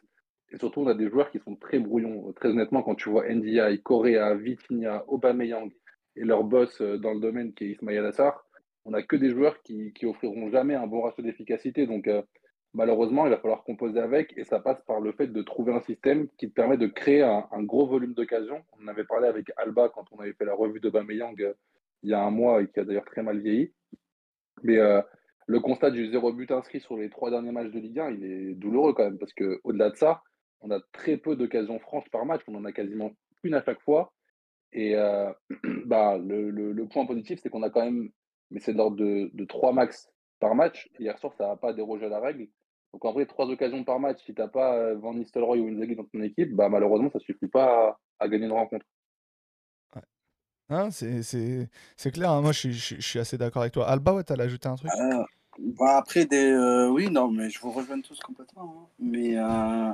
Et 0.51 0.57
surtout, 0.57 0.81
on 0.81 0.87
a 0.87 0.95
des 0.95 1.09
joueurs 1.09 1.29
qui 1.31 1.39
sont 1.39 1.55
très 1.55 1.79
brouillons. 1.79 2.31
Très 2.33 2.49
honnêtement, 2.49 2.81
quand 2.83 2.95
tu 2.95 3.09
vois 3.09 3.27
NDI, 3.29 3.81
Correa, 3.83 4.33
Vitinha, 4.35 5.03
Aubameyang 5.07 5.71
et 6.15 6.25
leur 6.25 6.43
boss 6.43 6.81
euh, 6.81 6.97
dans 6.97 7.13
le 7.13 7.19
domaine 7.19 7.53
qui 7.53 7.65
est 7.65 7.69
Ismail 7.73 7.99
Assar, 7.99 8.45
on 8.85 8.91
n'a 8.91 9.03
que 9.03 9.15
des 9.15 9.29
joueurs 9.29 9.61
qui, 9.61 9.93
qui 9.93 10.05
offriront 10.07 10.49
jamais 10.49 10.73
un 10.73 10.87
bon 10.87 11.01
ratio 11.01 11.23
d'efficacité. 11.23 11.85
Donc, 11.85 12.07
euh, 12.07 12.21
malheureusement, 12.73 13.25
il 13.25 13.31
va 13.31 13.37
falloir 13.37 13.63
composer 13.63 13.99
avec. 13.99 14.33
Et 14.37 14.43
ça 14.43 14.59
passe 14.59 14.81
par 14.83 14.99
le 14.99 15.11
fait 15.11 15.27
de 15.27 15.41
trouver 15.41 15.73
un 15.73 15.81
système 15.81 16.27
qui 16.37 16.49
te 16.49 16.53
permet 16.53 16.77
de 16.77 16.87
créer 16.87 17.21
un, 17.21 17.63
gros 17.63 17.87
volume 17.87 18.13
d'occasions. 18.13 18.63
On 18.81 18.87
avait 18.87 19.03
parlé 19.03 19.27
avec 19.27 19.51
Alba 19.57 19.89
quand 19.89 20.05
on 20.11 20.19
avait 20.19 20.33
fait 20.33 20.45
la 20.45 20.53
revue 20.53 20.79
d'Aubameyang 20.79 21.41
euh, 21.41 21.53
il 22.03 22.09
y 22.09 22.13
a 22.13 22.21
un 22.21 22.31
mois 22.31 22.61
et 22.61 22.67
qui 22.67 22.79
a 22.79 22.85
d'ailleurs 22.85 23.05
très 23.05 23.23
mal 23.23 23.39
vieilli. 23.39 23.73
Mais 24.63 24.77
euh, 24.77 25.01
le 25.47 25.59
constat 25.59 25.91
du 25.91 26.09
zéro 26.09 26.31
but 26.31 26.51
inscrit 26.51 26.79
sur 26.79 26.95
les 26.95 27.09
trois 27.09 27.29
derniers 27.29 27.51
matchs 27.51 27.71
de 27.71 27.79
Ligue 27.79 27.99
1, 27.99 28.11
il 28.11 28.23
est 28.23 28.53
douloureux 28.53 28.93
quand 28.93 29.03
même, 29.03 29.17
parce 29.17 29.33
qu'au-delà 29.33 29.89
de 29.89 29.95
ça, 29.95 30.21
on 30.61 30.71
a 30.71 30.79
très 30.93 31.17
peu 31.17 31.35
d'occasions 31.35 31.79
franches 31.79 32.09
par 32.09 32.25
match, 32.25 32.41
on 32.47 32.55
en 32.55 32.65
a 32.65 32.71
quasiment 32.71 33.11
une 33.43 33.53
à 33.53 33.63
chaque 33.63 33.81
fois. 33.81 34.13
Et 34.71 34.95
euh, 34.95 35.29
bah, 35.85 36.17
le 36.17 36.85
point 36.85 37.05
positif, 37.05 37.39
c'est 37.41 37.49
qu'on 37.49 37.63
a 37.63 37.69
quand 37.69 37.83
même, 37.83 38.09
mais 38.51 38.59
c'est 38.59 38.73
de 38.73 38.77
l'ordre 38.77 38.97
de, 38.97 39.29
de 39.33 39.45
3 39.45 39.73
max 39.73 40.09
par 40.39 40.55
match. 40.55 40.89
Hier 40.99 41.17
soir, 41.19 41.33
ça 41.37 41.47
n'a 41.47 41.55
pas 41.55 41.73
dérogé 41.73 42.05
à 42.05 42.09
la 42.09 42.19
règle. 42.19 42.47
Donc 42.93 43.05
en 43.05 43.11
vrai, 43.13 43.25
trois 43.25 43.47
occasions 43.47 43.83
par 43.83 43.99
match, 43.99 44.19
si 44.25 44.33
tu 44.33 44.41
n'as 44.41 44.47
pas 44.47 44.75
euh, 44.75 44.95
Van 44.97 45.13
Nistelrooy 45.13 45.59
ou 45.59 45.67
Inzaghi 45.67 45.95
dans 45.95 46.05
ton 46.05 46.21
équipe, 46.21 46.55
bah, 46.55 46.69
malheureusement, 46.69 47.09
ça 47.11 47.19
ne 47.19 47.23
suffit 47.23 47.47
pas 47.47 47.89
à, 47.89 47.99
à 48.19 48.27
gagner 48.27 48.45
une 48.45 48.51
rencontre. 48.51 48.85
Hein, 50.71 50.91
c'est- 50.91 51.23
c'est 51.23 51.67
c'est 51.95 52.11
clair, 52.11 52.29
hein, 52.29 52.41
moi 52.41 52.51
je 52.51 52.59
suis, 52.59 52.73
je 52.73 52.79
suis- 52.85 52.95
je 52.97 53.07
suis 53.07 53.17
assez 53.19 53.39
d'accord 53.39 53.63
avec 53.63 53.73
toi. 53.73 53.87
Alba, 53.89 54.13
ouais, 54.13 54.23
t'allais 54.23 54.43
ajouter 54.43 54.67
un 54.69 54.75
truc? 54.75 54.91
Euh, 54.99 55.23
bah 55.57 55.97
après, 55.97 56.25
des, 56.25 56.51
euh, 56.51 56.87
oui, 56.89 57.09
non, 57.09 57.27
mais 57.31 57.49
je 57.49 57.59
vous 57.59 57.71
rejoins 57.71 57.99
tous 58.01 58.19
complètement. 58.19 58.75
hein. 58.83 58.87
Mais 58.99 59.35
euh, 59.35 59.91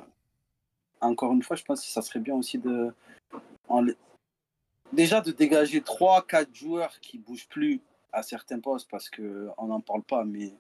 encore 1.00 1.32
une 1.32 1.44
fois, 1.44 1.56
je 1.56 1.64
pense 1.64 1.80
que 1.82 1.88
ça 1.88 2.02
serait 2.02 2.20
bien 2.20 2.36
aussi 2.36 2.58
de. 2.58 2.94
en 3.70 3.82
les- 3.84 3.96
Déjà 4.92 5.22
de 5.22 5.32
dégager 5.32 5.82
3-4 5.82 6.54
joueurs 6.54 7.00
qui 7.00 7.20
bougent 7.20 7.48
plus 7.48 7.80
à 8.16 8.24
certains 8.24 8.60
postes 8.60 8.90
parce 8.90 9.10
qu'on 9.10 9.68
n'en 9.68 9.82
parle 9.82 10.04
pas, 10.04 10.24
mais 10.24 10.54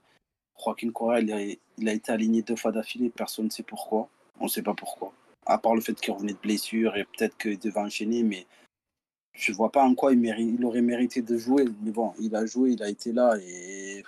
Joaquin 0.64 0.91
Correa, 0.91 1.22
il 1.22 1.32
a, 1.34 1.41
il 1.78 1.89
a 1.89 1.93
été 1.93 2.12
aligné 2.12 2.41
deux 2.41 2.56
fois 2.56 2.72
d'affilée, 2.72 3.10
personne 3.10 3.45
ne 3.45 3.49
sait 3.49 3.64
pourquoi. 3.64 4.10
On 4.39 4.43
ne 4.45 4.49
sait 4.49 4.62
pas 4.62 4.74
pourquoi. 4.74 5.14
À 5.45 5.58
part 5.58 5.76
le 5.76 5.82
fait 5.82 5.93
qu'il 5.93 6.14
revenait 6.14 6.34
de 6.34 6.38
blessure 6.39 6.95
et 6.97 7.06
peut-être 7.06 7.38
qu'il 7.38 7.58
devait 7.58 7.80
enchaîner, 7.80 8.24
mais 8.24 8.45
je 9.34 9.51
ne 9.51 9.58
vois 9.58 9.72
pas 9.72 9.84
en 9.84 9.95
quoi 9.95 10.12
il, 10.12 10.20
mérite, 10.20 10.56
il 10.60 10.66
aurait 10.66 10.82
mérité 10.82 11.22
de 11.22 11.38
jouer. 11.38 11.66
Mais 11.82 11.91
bon, 11.91 12.14
il 12.20 12.36
a 12.36 12.45
joué, 12.45 12.72
il 12.72 12.84
a 12.84 12.89
été 12.89 13.14
là 13.14 13.36
et 13.41 14.03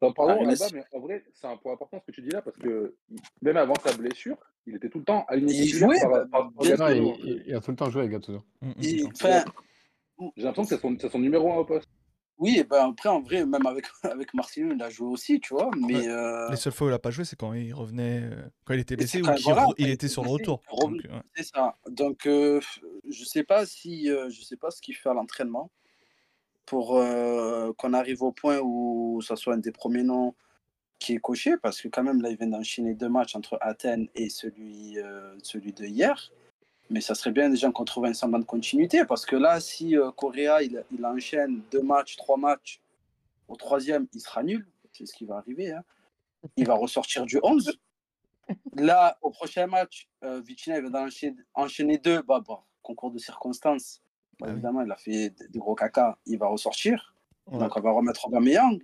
Non, 0.00 0.12
pardon, 0.12 0.38
Ah, 0.40 0.44
mais 0.72 0.84
en 0.92 1.00
vrai, 1.00 1.24
c'est 1.34 1.46
un 1.46 1.56
point 1.56 1.74
important 1.74 2.00
ce 2.00 2.06
que 2.06 2.12
tu 2.12 2.22
dis 2.22 2.30
là, 2.30 2.40
parce 2.42 2.56
que 2.56 2.94
même 3.42 3.56
avant 3.58 3.74
sa 3.84 3.94
blessure, 3.96 4.36
il 4.66 4.76
était 4.76 4.88
tout 4.88 4.98
le 4.98 5.04
temps 5.04 5.24
aligné 5.28 5.54
Il 5.54 5.68
jouait, 5.68 6.00
par, 6.00 6.10
bah, 6.10 6.26
par- 6.30 6.52
par. 6.52 6.64
Non, 6.78 6.88
il, 6.88 7.42
il- 7.46 7.54
a 7.54 7.60
tout 7.60 7.70
le 7.72 7.76
temps 7.76 7.90
joué 7.90 8.02
avec 8.02 8.12
Gattuso. 8.12 8.42
Mm, 8.62 8.70
mm. 8.70 9.06
Enfin, 9.12 9.44
J'ai 10.36 10.42
l'impression 10.44 10.62
que 10.62 10.68
c'est 10.68 10.80
son, 10.80 10.96
c'est 10.98 11.10
son 11.10 11.18
numéro 11.18 11.52
1 11.52 11.56
au 11.56 11.64
poste. 11.64 11.88
Oui, 12.42 12.58
et 12.58 12.64
ben 12.64 12.90
après, 12.90 13.08
en 13.08 13.20
vrai, 13.20 13.46
même 13.46 13.66
avec, 13.66 13.86
avec 14.02 14.30
il 14.56 14.82
a 14.82 14.90
joué 14.90 15.06
aussi, 15.06 15.38
tu 15.38 15.54
vois. 15.54 15.70
Mais 15.76 15.94
Ouais. 15.94 16.08
euh, 16.08 16.50
Les 16.50 16.56
seules 16.56 16.72
fois 16.72 16.88
où 16.88 16.90
il 16.90 16.92
a 16.92 16.98
pas 16.98 17.12
joué, 17.12 17.24
c'est 17.24 17.36
quand 17.38 17.52
il 17.52 17.72
revenait, 17.72 18.20
euh, 18.24 18.42
quand 18.64 18.74
il 18.74 18.80
était 18.80 18.96
blessé 18.96 19.22
ou 19.22 19.32
qu'il 19.32 19.44
voilà, 19.44 19.66
re- 19.66 19.74
il 19.78 19.84
était 19.84 19.92
était 19.94 20.08
sur 20.08 20.24
le 20.24 20.30
retour. 20.30 20.60
ouais. 20.72 20.98
c'est 21.36 21.44
ça. 21.44 21.76
Donc, 21.88 22.26
euh, 22.26 22.60
je 23.08 23.24
sais 23.24 23.44
pas 23.44 23.64
si, 23.64 24.10
euh, 24.10 24.28
je 24.28 24.42
sais 24.42 24.56
pas 24.56 24.70
ce 24.72 24.82
qu'il 24.82 24.96
fait 24.96 25.08
à 25.08 25.14
l'entraînement 25.14 25.70
pour 26.66 26.96
euh, 26.98 27.72
qu'on 27.78 27.92
arrive 27.92 28.22
au 28.22 28.32
point 28.32 28.58
où 28.60 29.20
ça 29.22 29.36
soit 29.36 29.54
un 29.54 29.58
des 29.58 29.72
premiers 29.72 30.02
noms 30.02 30.34
qui 30.98 31.14
est 31.14 31.18
coché, 31.18 31.56
parce 31.62 31.80
que 31.80 31.88
quand 31.88 32.02
même 32.02 32.22
là, 32.22 32.30
il 32.30 32.36
vient 32.36 32.46
d'enchaîner 32.48 32.94
deux 32.94 33.08
matchs 33.08 33.34
entre 33.36 33.56
Athènes 33.60 34.08
et 34.14 34.28
celui, 34.28 34.98
euh, 34.98 35.36
celui 35.42 35.72
de 35.72 35.84
hier. 35.84 36.30
Mais 36.92 37.00
ça 37.00 37.14
serait 37.14 37.30
bien 37.32 37.48
déjà 37.48 37.70
qu'on 37.72 37.84
trouve 37.84 38.04
un 38.04 38.12
semblant 38.14 38.38
de 38.38 38.44
continuité, 38.44 39.04
parce 39.06 39.24
que 39.26 39.34
là, 39.36 39.60
si 39.60 39.96
euh, 39.96 40.10
Correa 40.12 40.62
il, 40.62 40.84
il 40.92 41.04
enchaîne 41.06 41.62
deux 41.72 41.80
matchs, 41.82 42.16
trois 42.16 42.36
matchs, 42.36 42.80
au 43.48 43.56
troisième, 43.56 44.06
il 44.12 44.20
sera 44.20 44.42
nul. 44.42 44.66
C'est 44.92 45.06
ce 45.06 45.14
qui 45.14 45.24
va 45.24 45.36
arriver. 45.38 45.72
hein. 45.72 45.82
Il 46.56 46.66
va 46.66 46.74
ressortir 46.74 47.24
du 47.24 47.38
11. 47.42 47.78
Là, 48.76 49.16
au 49.22 49.30
prochain 49.30 49.66
match, 49.66 50.08
euh, 50.24 50.40
Vitinha 50.40 50.78
il 50.78 50.88
va 50.90 51.06
enchaîner 51.54 51.98
deux. 51.98 52.20
Bah, 52.22 52.42
bah, 52.46 52.62
concours 52.82 53.10
de 53.10 53.18
circonstances. 53.18 54.02
Bah, 54.38 54.46
Ah 54.46 54.46
oui. 54.48 54.52
évidemment, 54.54 54.82
il 54.82 54.90
a 54.92 54.96
fait 54.96 55.30
des 55.50 55.58
gros 55.58 55.74
caca. 55.74 56.18
Il 56.26 56.38
va 56.38 56.48
ressortir. 56.48 57.14
Ouais. 57.46 57.58
Donc, 57.58 57.76
on 57.76 57.80
va 57.80 57.92
remettre 57.92 58.26
Aubameyang. 58.26 58.78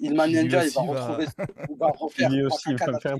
Ilman 0.00 0.26
Ndiaye, 0.28 0.68
il 0.68 0.74
va 0.74 0.82
va- 0.82 1.06
retrouver, 1.06 1.26
il 1.70 1.76
va 1.76 1.86
refaire 1.88 2.30
trois 2.48 2.74
caca. 2.74 3.16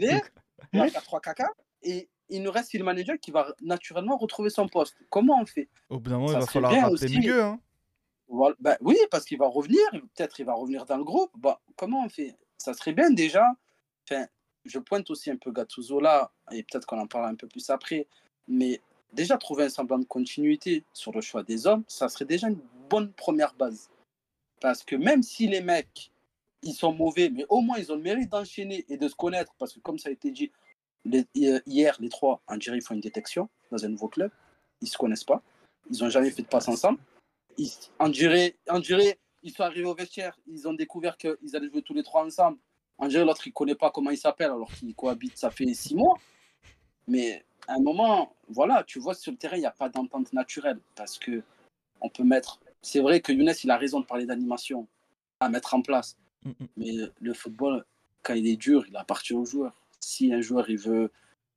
Il 0.72 0.79
va 0.81 0.89
faire 0.91 1.03
trois 1.03 1.20
caca. 1.20 1.51
Et 1.83 2.09
il 2.29 2.43
nous 2.43 2.51
reste 2.51 2.74
Ilman 2.74 2.95
Ndiaye 2.95 3.18
qui 3.18 3.31
va 3.31 3.55
naturellement 3.61 4.16
retrouver 4.16 4.51
son 4.51 4.68
poste. 4.68 4.97
Comment 5.11 5.41
on 5.41 5.47
fait? 5.47 5.68
Au 5.89 5.99
bout 5.99 6.11
d'un 6.11 6.18
moment, 6.18 6.29
Ça 6.29 6.35
il 6.35 6.41
va 6.41 6.47
falloir 6.47 6.72
rappeler 6.91 7.09
milieu. 7.09 7.43
Hein. 7.43 7.61
Voilà. 8.29 8.57
Ben 8.61 8.76
oui, 8.81 8.97
parce 9.11 9.24
qu'il 9.24 9.39
va 9.39 9.47
revenir, 9.47 9.81
peut-être 9.93 10.39
il 10.39 10.47
va 10.47 10.55
revenir 10.55 10.85
dans 10.85 10.97
le 10.99 11.05
groupe. 11.05 11.31
Bah, 11.37 11.61
comment 11.76 12.05
on 12.05 12.09
fait? 12.09 12.37
Ça 12.59 12.74
serait 12.74 12.93
bien 12.93 13.11
déjà. 13.11 13.45
Enfin, 14.05 14.26
je 14.64 14.79
pointe 14.79 15.11
aussi 15.11 15.31
un 15.31 15.37
peu 15.37 15.51
Gattuso 15.51 16.01
là, 16.01 16.31
et 16.53 16.62
peut-être 16.62 16.87
qu'on 16.87 16.99
en 16.99 17.07
parlera 17.07 17.31
un 17.31 17.37
peu 17.37 17.47
plus 17.47 17.70
après. 17.70 18.07
Mais 18.47 18.81
déjà 19.12 19.39
trouver 19.39 19.64
un 19.64 19.68
semblant 19.68 19.99
de 19.99 20.05
continuité 20.05 20.85
sur 20.93 21.12
le 21.12 21.20
choix 21.20 21.43
des 21.43 21.66
hommes, 21.66 21.85
ça 21.89 22.09
serait 22.09 22.24
déjà 22.26 22.49
une 22.49 22.61
bonne 22.91 23.12
première 23.12 23.55
base. 23.55 23.91
Parce 24.61 24.83
que 24.83 24.97
même 24.97 25.22
si 25.22 25.47
les 25.47 25.61
mecs, 25.61 26.11
ils 26.62 26.74
sont 26.74 26.93
mauvais, 26.93 27.31
mais 27.31 27.47
au 27.49 27.61
moins 27.61 27.79
ils 27.79 27.93
ont 27.93 27.97
le 27.97 28.03
mérite 28.03 28.31
d'enchaîner 28.31 28.85
et 28.89 28.97
de 28.97 29.09
se 29.09 29.14
connaître. 29.14 29.55
Parce 29.59 29.72
que 29.72 29.81
comme 29.81 29.99
ça 29.99 30.09
a 30.09 30.12
été 30.12 30.31
dit 30.31 30.51
les- 31.05 31.27
hier, 31.35 31.97
les 32.01 32.09
trois, 32.09 32.43
en 32.47 32.57
dirait, 32.57 32.79
ils 32.79 32.83
font 32.83 32.95
une 32.95 33.01
détection 33.01 33.49
dans 33.71 33.85
un 33.85 33.89
nouveau 33.89 34.09
club. 34.09 34.31
Ils 34.81 34.89
se 34.89 34.97
connaissent 34.97 35.25
pas. 35.25 35.43
Ils 35.91 36.03
n'ont 36.03 36.11
jamais 36.11 36.31
fait 36.31 36.43
de 36.43 36.49
passe 36.49 36.69
ensemble. 36.69 36.99
Ils, 37.57 37.71
dirait, 38.11 38.57
on 38.69 38.79
dirait, 38.79 39.19
ils 39.43 39.53
sont 39.53 39.65
arrivés 39.65 39.87
au 39.87 39.95
vestiaire, 39.95 40.39
ils 40.47 40.69
ont 40.69 40.75
découvert 40.75 41.17
qu'ils 41.17 41.55
allaient 41.55 41.69
jouer 41.69 41.83
tous 41.83 41.95
les 41.95 42.03
trois 42.03 42.25
ensemble. 42.25 42.59
On 42.99 43.09
dirait 43.09 43.25
l'autre, 43.25 43.47
il 43.47 43.51
ne 43.51 43.55
connaît 43.55 43.75
pas 43.75 43.91
comment 43.91 44.11
il 44.11 44.19
s'appelle 44.19 44.51
alors 44.51 44.73
qu'ils 44.73 44.95
cohabitent, 44.95 45.37
ça 45.37 45.51
fait 45.51 45.73
six 45.75 45.95
mois. 45.95 46.19
Mais 47.07 47.45
à 47.67 47.75
un 47.75 47.81
moment, 47.81 48.35
voilà, 48.49 48.85
tu 48.85 48.99
vois, 48.99 49.15
sur 49.15 49.33
le 49.33 49.39
terrain, 49.39 49.57
il 49.57 49.61
n'y 49.61 49.67
a 49.67 49.73
pas 49.73 49.89
d'entente 49.89 50.33
naturelle 50.33 50.81
parce 50.95 51.19
que 51.19 51.43
on 52.01 52.09
peut 52.09 52.25
mettre. 52.25 52.61
C'est 52.83 53.01
vrai 53.01 53.21
que 53.21 53.33
Younes, 53.33 53.53
il 53.65 53.71
a 53.71 53.77
raison 53.77 54.01
de 54.01 54.07
parler 54.07 54.27
d'animation 54.27 54.87
à 55.41 55.49
mettre 55.49 55.75
en 55.75 55.83
place. 55.83 56.17
Mm, 56.45 56.51
mm. 56.51 56.67
Mais 56.77 56.93
le 57.21 57.35
football, 57.35 57.85
quand 58.23 58.35
il 58.35 58.47
est 58.47 58.57
dur, 58.57 58.85
il 58.89 58.97
appartient 58.97 59.35
au 59.35 59.45
joueur. 59.45 59.75
Si 60.01 60.33
un 60.33 60.41
joueur 60.41 60.69
il 60.71 60.79
veut 60.79 61.11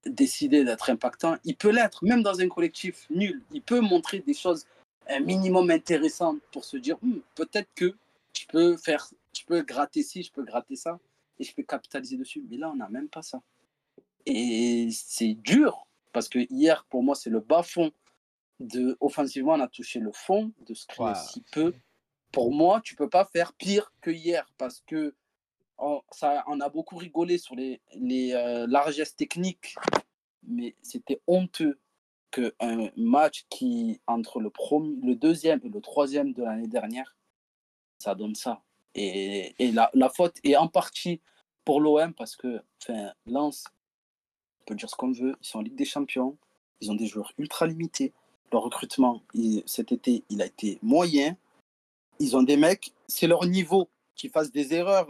décider 0.06 0.64
d'être 0.64 0.90
impactant, 0.90 1.38
il 1.44 1.56
peut 1.56 1.70
l'être, 1.70 2.04
même 2.04 2.24
dans 2.24 2.40
un 2.40 2.48
collectif 2.50 3.08
nul. 3.10 3.44
Il 3.52 3.62
peut 3.62 3.82
montrer 3.82 4.20
des 4.20 4.34
choses 4.34 4.66
un 5.08 5.20
minimum 5.20 5.70
intéressantes 5.70 6.40
pour 6.52 6.66
se 6.66 6.78
dire 6.78 6.98
Hmm, 7.02 7.20
peut-être 7.36 7.70
que 7.76 7.96
je 8.38 8.46
peux 8.48 8.78
faire, 8.78 9.08
je 9.38 9.44
peux 9.46 9.62
gratter 9.62 10.04
ci, 10.04 10.24
je 10.24 10.32
peux 10.32 10.44
gratter 10.44 10.76
ça, 10.76 11.00
et 11.40 11.44
je 11.44 11.54
peux 11.54 11.64
capitaliser 11.64 12.18
dessus. 12.18 12.44
Mais 12.50 12.58
là, 12.58 12.72
on 12.72 12.76
n'a 12.76 12.90
même 12.90 13.10
pas 13.10 13.22
ça. 13.22 13.42
Et 14.26 14.90
c'est 14.92 15.34
dur 15.34 15.88
parce 16.14 16.30
que 16.30 16.40
hier, 16.50 16.86
pour 16.86 17.04
moi, 17.04 17.16
c'est 17.16 17.30
le 17.30 17.40
bas 17.40 17.64
fond. 17.64 17.92
De, 18.60 18.96
offensivement, 19.00 19.54
on 19.54 19.60
a 19.60 19.68
touché 19.68 20.00
le 20.00 20.12
fond 20.12 20.52
de 20.68 20.76
ce 20.76 20.86
Ouais. 21.00 21.12
est 21.12 21.16
si 21.16 21.44
peu. 21.52 21.74
Pour 22.32 22.54
moi, 22.54 22.80
tu 22.84 22.96
peux 22.96 23.10
pas 23.10 23.26
faire 23.26 23.54
pire 23.54 23.92
que 24.02 24.12
hier 24.12 24.48
parce 24.60 24.84
que 24.86 25.16
on, 25.82 26.60
a 26.60 26.70
beaucoup 26.70 26.98
rigolé 26.98 27.38
sur 27.38 27.56
les, 27.56 27.82
euh, 28.34 28.68
largesses 28.68 29.16
techniques, 29.16 29.76
mais 30.44 30.76
c'était 30.82 31.22
honteux 31.28 31.80
qu'un 32.32 32.90
match 32.96 33.46
qui, 33.50 34.00
entre 34.08 34.40
le, 34.40 34.50
premier, 34.50 34.96
le 35.04 35.16
deuxième 35.16 35.60
et 35.64 35.70
le 35.70 35.82
troisième 35.82 36.34
de 36.34 36.44
l'année 36.44 36.68
dernière, 36.68 37.16
ça 38.00 38.16
donne 38.16 38.36
ça. 38.36 38.62
Et, 38.96 39.54
la, 39.60 40.10
faute 40.10 40.38
est 40.44 40.56
en 40.56 40.68
partie 40.68 41.22
pour 41.66 41.82
l'OM 41.82 42.14
parce 42.14 42.36
que, 42.36 42.62
enfin, 42.82 43.14
on 43.28 43.52
peut 44.66 44.76
dire 44.76 44.90
ce 44.90 44.96
qu'on 44.96 45.12
veut, 45.12 45.36
ils 45.42 45.46
sont 45.46 45.60
en 45.60 45.62
Ligue 45.62 45.76
des 45.76 45.86
Champions, 45.86 46.38
ils 46.80 46.92
ont 46.92 46.96
des 46.96 47.08
joueurs 47.08 47.34
ultra 47.38 47.68
limités. 47.68 48.14
Le 48.52 48.58
recrutement, 48.58 49.22
cet 49.66 49.92
été, 49.92 50.24
il 50.30 50.42
a 50.42 50.46
été 50.46 50.78
moyen. 50.82 51.38
Ils 52.20 52.36
ont 52.36 52.44
des 52.44 52.58
mecs, 52.58 52.94
c'est 53.08 53.28
leur 53.28 53.46
niveau 53.46 53.88
qui 54.16 54.30
fassent 54.30 54.52
des 54.52 54.74
erreurs. 54.74 55.08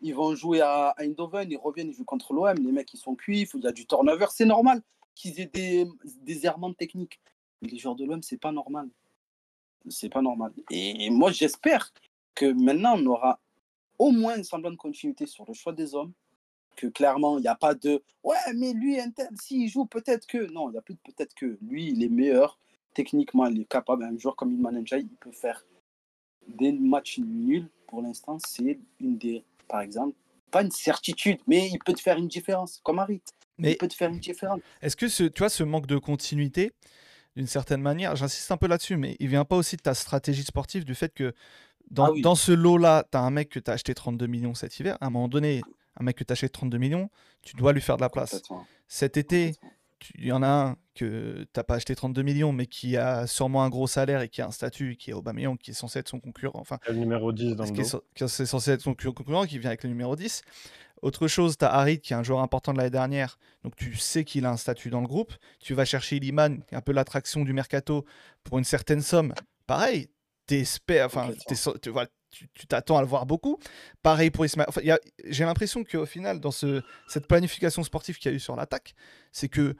Ils, 0.00 0.14
vont 0.14 0.34
jouer 0.34 0.60
à, 0.60 0.94
Eindhoven, 0.98 1.50
ils 1.50 1.56
reviennent, 1.56 1.88
ils 1.88 1.94
jouent 1.94 2.04
contre 2.04 2.32
l'OM. 2.32 2.54
Les 2.56 2.72
mecs, 2.72 2.92
ils 2.94 2.98
sont 2.98 3.14
cuits, 3.14 3.42
il 3.42 3.48
il 3.54 3.64
y 3.64 3.66
a 3.66 3.72
du 3.72 3.86
turnover. 3.86 4.26
C'est 4.30 4.44
normal 4.44 4.82
qu'ils 5.14 5.40
aient 5.40 5.46
des, 5.46 6.46
errements 6.46 6.72
techniques. 6.72 7.20
Mais 7.60 7.68
les 7.68 7.78
joueurs 7.78 7.96
de 7.96 8.04
l'OM, 8.04 8.22
c'est 8.22 8.40
pas 8.40 8.52
normal. 8.52 8.88
C'est 9.88 10.08
pas 10.08 10.22
normal. 10.22 10.52
Et 10.70 11.10
moi, 11.10 11.32
j'espère 11.32 11.92
que 12.34 12.46
maintenant, 12.46 12.96
on 12.98 13.06
aura 13.06 13.40
au 13.98 14.10
moins 14.10 14.38
un 14.38 14.42
semblant 14.42 14.70
de 14.70 14.76
continuité 14.76 15.26
sur 15.26 15.44
le 15.46 15.54
choix 15.54 15.72
des 15.72 15.94
hommes. 15.94 16.12
Que 16.76 16.86
clairement, 16.86 17.36
il 17.36 17.42
n'y 17.42 17.48
a 17.48 17.54
pas 17.54 17.74
de 17.74 18.02
ouais, 18.22 18.36
mais 18.54 18.72
lui, 18.72 18.98
un 18.98 19.12
s'il 19.38 19.68
joue, 19.68 19.84
peut-être 19.84 20.26
que. 20.26 20.50
Non, 20.50 20.70
il 20.70 20.72
n'y 20.72 20.78
a 20.78 20.82
plus 20.82 20.94
de 20.94 21.00
peut-être 21.00 21.34
que. 21.34 21.58
Lui, 21.60 21.88
il 21.88 22.02
est 22.02 22.08
meilleur. 22.08 22.58
Techniquement, 22.94 23.46
il 23.46 23.60
est 23.60 23.68
capable. 23.68 24.04
Un 24.04 24.16
joueur 24.16 24.36
comme 24.36 24.52
Ilman 24.52 24.72
Ndiaye, 24.72 25.02
il 25.10 25.16
peut 25.16 25.32
faire 25.32 25.66
des 26.48 26.72
matchs 26.72 27.18
nuls. 27.18 27.68
Pour 27.92 28.00
l'instant, 28.00 28.38
c'est 28.38 28.78
une 29.00 29.18
des. 29.18 29.44
Par 29.68 29.82
exemple, 29.82 30.16
pas 30.50 30.62
une 30.62 30.70
certitude, 30.70 31.40
mais 31.46 31.68
il 31.70 31.78
peut 31.78 31.92
te 31.92 32.00
faire 32.00 32.16
une 32.16 32.26
différence. 32.26 32.80
Comme 32.82 32.98
Harit. 32.98 33.20
Mais 33.58 33.72
Il 33.72 33.76
peut 33.76 33.86
te 33.86 33.94
faire 33.94 34.08
une 34.08 34.18
différence. 34.18 34.60
Est-ce 34.80 34.96
que 34.96 35.08
ce, 35.08 35.24
tu 35.24 35.40
vois, 35.40 35.50
ce 35.50 35.62
manque 35.62 35.86
de 35.86 35.98
continuité, 35.98 36.72
d'une 37.36 37.46
certaine 37.46 37.82
manière, 37.82 38.16
j'insiste 38.16 38.50
un 38.50 38.56
peu 38.56 38.66
là-dessus, 38.66 38.96
mais 38.96 39.14
il 39.20 39.28
vient 39.28 39.44
pas 39.44 39.56
aussi 39.56 39.76
de 39.76 39.82
ta 39.82 39.92
stratégie 39.92 40.42
sportive, 40.42 40.86
du 40.86 40.94
fait 40.94 41.12
que 41.12 41.34
dans, 41.90 42.06
Ah 42.06 42.12
oui. 42.12 42.22
dans 42.22 42.34
ce 42.34 42.52
lot-là, 42.52 43.04
tu 43.12 43.18
as 43.18 43.20
un 43.20 43.30
mec 43.30 43.50
que 43.50 43.60
tu 43.60 43.70
as 43.70 43.74
acheté 43.74 43.92
32 43.92 44.26
millions 44.26 44.54
cet 44.54 44.80
hiver. 44.80 44.96
À 45.02 45.08
un 45.08 45.10
moment 45.10 45.28
donné, 45.28 45.60
un 46.00 46.02
mec 46.02 46.16
que 46.16 46.24
tu 46.24 46.32
as 46.32 46.34
acheté 46.34 46.48
32 46.48 46.78
millions, 46.78 47.10
tu 47.42 47.56
dois 47.56 47.74
lui 47.74 47.82
faire 47.82 47.98
de 47.98 48.02
la 48.02 48.08
place. 48.08 48.42
Cet 48.88 49.18
été, 49.18 49.52
il 50.16 50.26
y 50.26 50.32
en 50.32 50.42
a 50.42 50.48
un 50.48 50.76
que 50.94 51.46
t'as 51.52 51.62
pas 51.62 51.76
acheté 51.76 51.94
32 51.94 52.22
millions, 52.22 52.52
mais 52.52 52.66
qui 52.66 52.96
a 52.96 53.26
sûrement 53.26 53.62
un 53.64 53.70
gros 53.70 53.86
salaire 53.86 54.20
et 54.20 54.28
qui 54.28 54.42
a 54.42 54.46
un 54.46 54.50
statut, 54.50 54.96
qui 54.96 55.10
est 55.10 55.14
Aubameyang, 55.14 55.56
qui 55.58 55.70
est 55.70 55.74
censé 55.74 55.98
être 56.00 56.08
son 56.08 56.20
concurrent. 56.20 56.60
Enfin, 56.60 56.78
Le 56.88 56.94
numéro 56.94 57.32
10 57.32 57.56
dans 57.56 57.64
ce 57.64 57.70
le 57.70 57.76
qui 57.76 57.80
est, 57.82 57.92
dos. 57.92 58.04
qui 58.14 58.24
est 58.24 58.46
censé 58.46 58.72
être 58.72 58.82
son 58.82 58.94
concurrent, 58.94 59.46
qui 59.46 59.58
vient 59.58 59.70
avec 59.70 59.82
le 59.84 59.88
numéro 59.88 60.14
10. 60.16 60.42
Autre 61.02 61.26
chose, 61.26 61.58
tu 61.58 61.64
as 61.64 61.72
Harit, 61.72 61.98
qui 62.00 62.12
est 62.12 62.16
un 62.16 62.22
joueur 62.22 62.40
important 62.40 62.72
de 62.72 62.78
l'année 62.78 62.90
dernière, 62.90 63.38
donc 63.64 63.74
tu 63.74 63.96
sais 63.96 64.24
qu'il 64.24 64.46
a 64.46 64.50
un 64.50 64.56
statut 64.56 64.88
dans 64.88 65.00
le 65.00 65.08
groupe. 65.08 65.32
Tu 65.58 65.74
vas 65.74 65.84
chercher 65.84 66.16
Iliman, 66.16 66.62
qui 66.62 66.74
est 66.74 66.78
un 66.78 66.82
peu 66.82 66.92
l'attraction 66.92 67.42
du 67.44 67.52
mercato, 67.52 68.04
pour 68.44 68.58
une 68.58 68.64
certaine 68.64 69.02
somme. 69.02 69.34
Pareil, 69.66 70.10
t'espères, 70.46 71.06
enfin, 71.06 71.30
tu 71.80 71.90
voilà, 71.90 72.08
tu 72.32 72.66
t'attends 72.66 72.96
à 72.96 73.00
le 73.02 73.06
voir 73.06 73.26
beaucoup. 73.26 73.58
Pareil 74.02 74.30
pour 74.30 74.44
Ismaël. 74.44 74.66
Enfin, 74.68 74.80
J'ai 75.24 75.44
l'impression 75.44 75.84
qu'au 75.84 76.06
final, 76.06 76.40
dans 76.40 76.50
ce, 76.50 76.82
cette 77.06 77.26
planification 77.26 77.82
sportive 77.84 78.18
qu'il 78.18 78.30
y 78.30 78.34
a 78.34 78.36
eu 78.36 78.40
sur 78.40 78.56
l'attaque, 78.56 78.94
c'est 79.32 79.48
que 79.48 79.76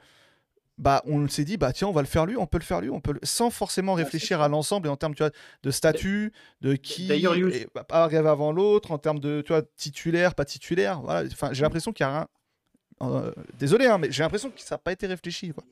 bah, 0.77 1.03
on 1.05 1.27
s'est 1.27 1.43
dit, 1.45 1.57
bah 1.57 1.71
tiens, 1.71 1.87
on 1.87 1.91
va 1.91 2.01
le 2.01 2.07
faire 2.07 2.25
lui, 2.25 2.35
on 2.35 2.47
peut 2.47 2.57
le 2.57 2.63
faire 2.63 2.81
lui, 2.81 2.89
on 2.89 2.99
peut 2.99 3.13
le- 3.13 3.19
sans 3.23 3.51
forcément 3.51 3.95
c'est 3.95 4.03
réfléchir 4.03 4.41
à 4.41 4.47
l'ensemble 4.47 4.87
et 4.87 4.89
en 4.89 4.97
termes 4.97 5.13
tu 5.13 5.21
vois, 5.21 5.31
de 5.61 5.71
statut, 5.71 6.33
de 6.61 6.73
qui 6.75 7.11
est- 7.11 7.67
va 7.75 7.83
pas 7.83 8.03
arriver 8.03 8.27
avant 8.27 8.51
l'autre, 8.51 8.91
en 8.91 8.97
termes 8.97 9.19
de 9.19 9.41
tu 9.45 9.53
vois, 9.53 9.61
titulaire, 9.77 10.33
pas 10.33 10.45
titulaire. 10.45 11.01
Voilà. 11.01 11.27
Enfin, 11.31 11.53
j'ai 11.53 11.61
l'impression 11.61 11.91
qu'il 11.93 12.03
y 12.05 12.09
a 12.09 12.11
rien. 12.19 12.27
euh, 13.01 13.31
désolé, 13.59 13.85
hein, 13.87 13.97
mais 13.97 14.11
j'ai 14.11 14.23
l'impression 14.23 14.49
que 14.51 14.61
ça 14.61 14.75
n'a 14.75 14.79
pas 14.79 14.91
été 14.93 15.07
réfléchi. 15.07 15.51
Quoi. 15.51 15.63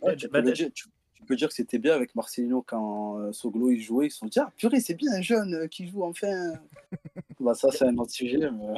Ouais, 0.00 0.16
tu, 0.16 0.28
Bah, 0.28 0.40
peux 0.40 0.44
le 0.46 0.50
bah, 0.50 0.52
dire, 0.52 0.68
tu, 0.74 0.86
tu 1.24 1.28
peux 1.28 1.36
dire 1.36 1.48
que 1.48 1.54
c'était 1.54 1.78
bien 1.78 1.94
avec 1.94 2.14
Marcelino 2.14 2.60
quand 2.60 3.18
euh, 3.18 3.32
Soglo 3.32 3.70
il 3.70 3.80
jouait. 3.80 4.08
Ils 4.08 4.10
se 4.10 4.18
sont 4.18 4.26
dit, 4.26 4.38
ah 4.38 4.52
purée, 4.58 4.80
c'est 4.80 4.92
bien 4.94 5.10
un 5.14 5.22
jeune 5.22 5.54
euh, 5.54 5.66
qui 5.68 5.88
joue 5.88 6.04
enfin. 6.04 6.52
bah, 7.40 7.54
ça, 7.54 7.70
c'est 7.70 7.86
un 7.86 7.96
autre 7.96 8.10
sujet. 8.12 8.50
mais- 8.50 8.74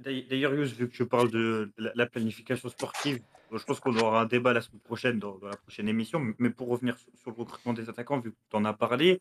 D'ailleurs, 0.00 0.54
Yous, 0.54 0.74
vu 0.76 0.88
que 0.90 0.94
je 0.94 1.04
parle 1.04 1.30
de 1.30 1.70
la, 1.78 1.92
la 1.94 2.06
planification 2.06 2.68
sportive, 2.68 3.20
je 3.52 3.62
pense 3.64 3.80
qu'on 3.80 3.96
aura 3.96 4.20
un 4.22 4.26
débat 4.26 4.52
la 4.52 4.60
semaine 4.60 4.80
prochaine 4.80 5.18
dans, 5.18 5.38
dans 5.38 5.48
la 5.48 5.56
prochaine 5.56 5.88
émission. 5.88 6.20
Mais 6.38 6.50
pour 6.50 6.68
revenir 6.68 6.98
sur, 6.98 7.10
sur 7.16 7.30
le 7.30 7.36
recrutement 7.36 7.72
des 7.72 7.88
attaquants, 7.88 8.18
vu 8.20 8.32
que 8.32 8.36
tu 8.50 8.56
en 8.56 8.64
as 8.66 8.74
parlé, 8.74 9.20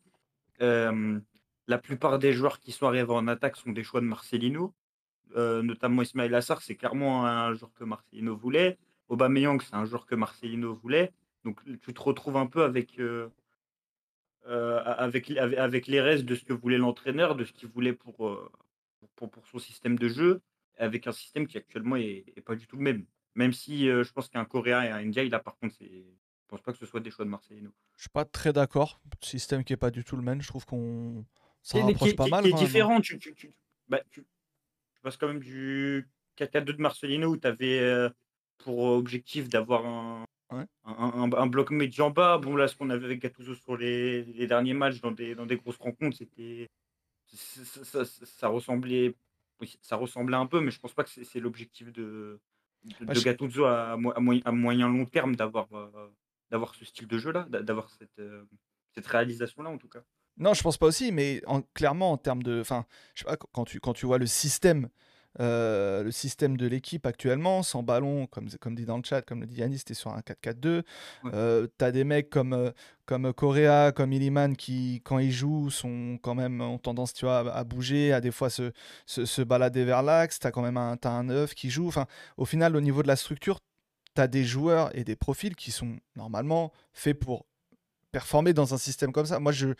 euh, 0.62 1.20
la 1.68 1.78
plupart 1.78 2.20
des 2.20 2.34
joueurs 2.34 2.60
qui 2.60 2.74
sont 2.74 2.88
arrivés 2.88 3.12
en 3.14 3.28
attaque 3.30 3.56
sont 3.56 3.72
des 3.72 3.84
choix 3.84 4.02
de 4.02 4.06
Marcelino, 4.08 4.74
euh, 5.38 5.62
notamment 5.62 6.02
Ismail 6.02 6.34
Assar, 6.36 6.62
c'est 6.62 6.76
clairement 6.76 7.26
un 7.26 7.54
joueur 7.54 7.72
que 7.74 7.84
Marcelino 7.86 8.36
voulait. 8.36 8.78
Aubameyang, 9.10 9.62
c'est 9.62 9.76
un 9.76 9.86
joueur 9.86 10.06
que 10.06 10.16
Marcelino 10.16 10.74
voulait. 10.74 11.14
Donc 11.48 11.62
tu 11.82 11.94
te 11.94 12.02
retrouves 12.02 12.36
un 12.36 12.46
peu 12.46 12.64
avec, 12.64 13.00
euh, 13.00 13.30
euh, 14.48 14.82
avec, 14.84 15.32
avec, 15.32 15.58
avec 15.58 15.88
les 15.88 16.02
restes 16.02 16.26
de 16.26 16.36
ce 16.36 16.44
que 16.44 16.52
voulait 16.52 16.78
l'entraîneur, 16.78 17.36
de 17.36 17.46
ce 17.46 17.54
qu'il 17.54 17.70
voulait 17.70 17.94
pour, 17.94 18.28
euh, 18.28 18.52
pour, 19.16 19.30
pour 19.32 19.48
son 19.48 19.58
système 19.60 19.98
de 19.98 20.10
jeu, 20.10 20.42
avec 20.78 21.08
un 21.08 21.14
système 21.14 21.48
qui 21.48 21.58
actuellement 21.58 21.96
est, 21.96 22.26
est 22.36 22.42
pas 22.42 22.56
du 22.56 22.68
tout 22.68 22.76
le 22.76 22.84
même. 22.84 23.06
Même 23.36 23.54
si 23.54 23.88
euh, 23.88 24.04
je 24.04 24.12
pense 24.12 24.28
qu'un 24.28 24.44
Coréen 24.44 24.84
et 24.84 24.90
un 24.90 25.06
Ndiaye, 25.06 25.30
là 25.30 25.40
par 25.40 25.58
contre, 25.58 25.74
c'est- 25.80 25.86
je 25.90 26.48
pense 26.50 26.62
pas 26.62 26.74
que 26.74 26.78
ce 26.80 26.86
soit 26.86 27.00
des 27.00 27.12
choix 27.12 27.24
de 27.24 27.30
Marcelino. 27.30 27.72
Je 27.96 28.02
suis 28.04 28.10
pas 28.10 28.26
très 28.26 28.52
d'accord. 28.52 29.00
Système 29.22 29.64
qui 29.64 29.72
est 29.74 29.78
pas 29.78 29.92
du 29.92 30.04
tout 30.04 30.18
le 30.18 30.22
même. 30.24 30.42
Je 30.42 30.48
trouve 30.50 30.66
qu'on 30.66 31.24
est- 31.74 31.82
rapproche 31.82 32.10
qui, 32.10 32.16
pas 32.16 32.26
qui- 32.26 32.32
mal. 32.32 32.44
qui 32.44 32.50
est 32.50 32.54
hein. 32.54 32.58
différent. 32.58 33.00
Tu, 33.02 33.20
tu, 33.20 33.34
tu, 33.36 33.54
bah, 33.88 34.02
tu, 34.12 34.22
tu 34.94 35.02
passes 35.02 35.16
quand 35.18 35.28
même 35.28 35.40
du 35.40 36.10
4-4-2 36.38 36.74
de 36.74 36.82
Marcelino 36.82 37.30
où 37.30 37.38
tu 37.38 37.48
avais 37.48 38.10
pour 38.60 38.80
objectif 38.80 39.48
d'avoir 39.50 39.86
un, 39.86 40.26
Ouais. 40.52 40.66
un, 40.86 40.94
un- 40.94 41.32
un 41.34 41.48
bloc 41.48 41.72
médian 41.72 42.08
en 42.08 42.12
bas. 42.12 42.38
Bon, 42.38 42.56
là, 42.56 42.68
ce 42.68 42.76
qu'on 42.76 42.90
avait 42.90 43.06
avec 43.06 43.22
Gattuso 43.22 43.54
sur 43.56 43.76
les, 43.76 44.24
les 44.24 44.48
derniers 44.48 44.74
matchs 44.74 45.02
dans 45.02 45.12
des, 45.12 45.36
dans 45.36 45.46
des 45.46 45.58
grosses 45.58 45.78
rencontres, 45.78 46.18
c'était. 46.18 46.70
Ça, 47.34 47.84
ça- 47.84 48.06
ça- 48.06 48.26
ça 48.26 48.48
ressemblait. 48.48 49.16
ça 49.82 49.96
ressemblait 49.98 50.38
un 50.38 50.46
peu, 50.46 50.62
mais 50.62 50.72
je 50.72 50.80
pense 50.80 50.94
pas 50.94 51.04
que 51.04 51.10
c'est 51.10 51.40
l'objectif 51.40 51.92
de, 51.92 52.40
de, 52.84 53.06
Bah, 53.06 53.14
de 53.14 53.20
je- 53.20 53.26
Gattuso 53.26 53.66
à, 53.66 53.98
mo- 53.98 54.14
à 54.16 54.20
moyen, 54.20 54.42
à 54.46 54.52
moyen 54.52 54.88
long 54.88 55.06
terme 55.06 55.36
d'avoir 55.36 55.68
euh, 55.74 56.08
d'avoir 56.52 56.76
ce 56.76 56.86
style 56.86 57.08
de 57.08 57.18
jeu-là, 57.18 57.46
d'a- 57.50 57.62
d'avoir 57.64 57.90
cette, 57.90 58.20
euh, 58.20 58.46
cette 58.94 59.08
réalisation-là 59.08 59.70
en 59.70 59.78
tout 59.78 59.90
cas. 59.90 60.04
Non, 60.38 60.54
je 60.54 60.62
pense 60.62 60.78
pas 60.78 60.86
aussi, 60.86 61.12
mais 61.12 61.42
en- 61.48 61.64
clairement 61.74 62.12
en 62.12 62.18
termes 62.18 62.44
de, 62.44 62.62
enfin, 62.62 62.86
je 63.16 63.24
sais 63.24 63.26
pas, 63.26 63.36
quand 63.36 63.66
tu 63.66 63.80
quand 63.82 63.94
tu 63.94 64.06
vois 64.06 64.20
le 64.20 64.28
système, 64.28 64.88
euh, 65.40 66.04
le 66.04 66.12
système 66.12 66.58
de 66.58 66.68
l'équipe 66.68 67.06
actuellement, 67.06 67.64
sans 67.64 67.84
ballon, 67.84 68.26
comme 68.28 68.50
comme 68.60 68.76
dit 68.76 68.86
dans 68.86 68.98
le 68.98 69.04
chat, 69.04 69.22
comme 69.22 69.42
le 69.42 69.48
dit 69.48 69.58
Yannis, 69.58 69.80
c'était 69.80 69.94
sur 69.94 70.12
un 70.12 70.20
4-4-2. 70.20 70.68
Ouais. 71.24 71.32
Euh, 71.34 71.68
T'as 71.78 71.92
des 71.92 72.04
mecs 72.04 72.30
comme 72.30 72.54
euh, 72.54 72.72
comme 73.06 73.32
Correa, 73.34 73.92
comme 73.92 74.14
Illiman 74.14 74.56
qui, 74.56 75.02
quand 75.04 75.20
ils 75.20 75.32
jouent, 75.32 75.70
sont 75.70 76.18
quand 76.22 76.36
même 76.36 76.62
ont 76.62 76.78
tendance, 76.78 77.14
tu 77.14 77.26
vois, 77.26 77.54
à, 77.54 77.64
bouger, 77.64 78.14
à 78.14 78.22
des 78.22 78.32
fois 78.32 78.50
se, 78.50 78.72
se, 79.06 79.26
se 79.26 79.42
balader 79.42 79.86
vers 79.86 80.04
l'axe. 80.04 80.40
T'as 80.40 80.52
quand 80.52 80.62
même 80.62 80.78
un 80.78 80.98
t'as 80.98 81.12
un 81.12 81.26
neuf 81.26 81.54
qui 81.54 81.70
joue. 81.70 81.88
Enfin, 81.88 82.08
au 82.38 82.46
final, 82.46 82.76
au 82.76 82.82
niveau 82.82 83.04
de 83.04 83.08
la 83.08 83.16
structure, 83.16 83.60
t'as 84.14 84.28
des 84.28 84.44
joueurs 84.44 84.96
et 84.98 85.04
des 85.04 85.16
profils 85.16 85.56
qui 85.56 85.72
sont 85.72 85.98
normalement 86.16 86.72
faits 86.94 87.20
pour 87.20 87.46
performer 88.12 88.54
dans 88.54 88.74
un 88.74 88.78
système 88.78 89.12
comme 89.12 89.26
ça. 89.26 89.40
Moi, 89.40 89.52
je 89.52 89.76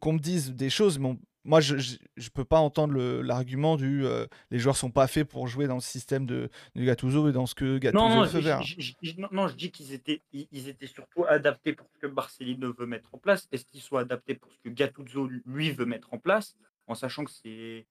qu'on 0.00 0.14
me 0.14 0.18
dise 0.18 0.52
des 0.52 0.70
choses, 0.70 0.98
mais 0.98 1.16
moi, 1.46 1.60
je 1.60 1.74
ne 1.74 2.28
peux 2.34 2.44
pas 2.44 2.58
entendre 2.58 2.98
l'argument 3.22 3.76
du 3.76 4.04
les 4.50 4.58
joueurs 4.58 4.76
sont 4.76 4.90
pas 4.90 5.06
faits 5.06 5.28
pour 5.28 5.46
jouer 5.46 5.68
dans 5.68 5.76
le 5.76 5.80
système 5.80 6.26
de, 6.26 6.50
de 6.74 6.84
Gattuso 6.84 7.28
et 7.28 7.32
dans 7.32 7.46
ce 7.46 7.54
que 7.54 7.78
Gattuso 7.78 7.98
non, 7.98 8.08
non, 8.08 9.28
non, 9.30 9.48
je 9.48 9.54
dis 9.54 9.70
qu'ils 9.70 9.92
étaient, 9.92 10.22
ils, 10.32 10.68
étaient 10.68 10.88
surtout 10.88 11.24
adaptés 11.24 11.72
pour 11.72 11.88
ce 11.94 11.98
que 11.98 12.08
Marcelino 12.08 12.74
veut 12.76 12.86
mettre 12.86 13.14
en 13.14 13.18
place. 13.18 13.48
Est-ce 13.52 13.64
qu'ils 13.64 13.80
sont 13.80 13.96
adaptés 13.96 14.34
pour 14.34 14.52
ce 14.52 14.58
que 14.58 14.68
Gattuso, 14.70 15.28
lui, 15.46 15.70
veut 15.70 15.86
mettre 15.86 16.12
en 16.12 16.18
place 16.18 16.56
En 16.88 16.94
sachant 16.94 17.24
que 17.24 17.30
c'est 17.30 17.86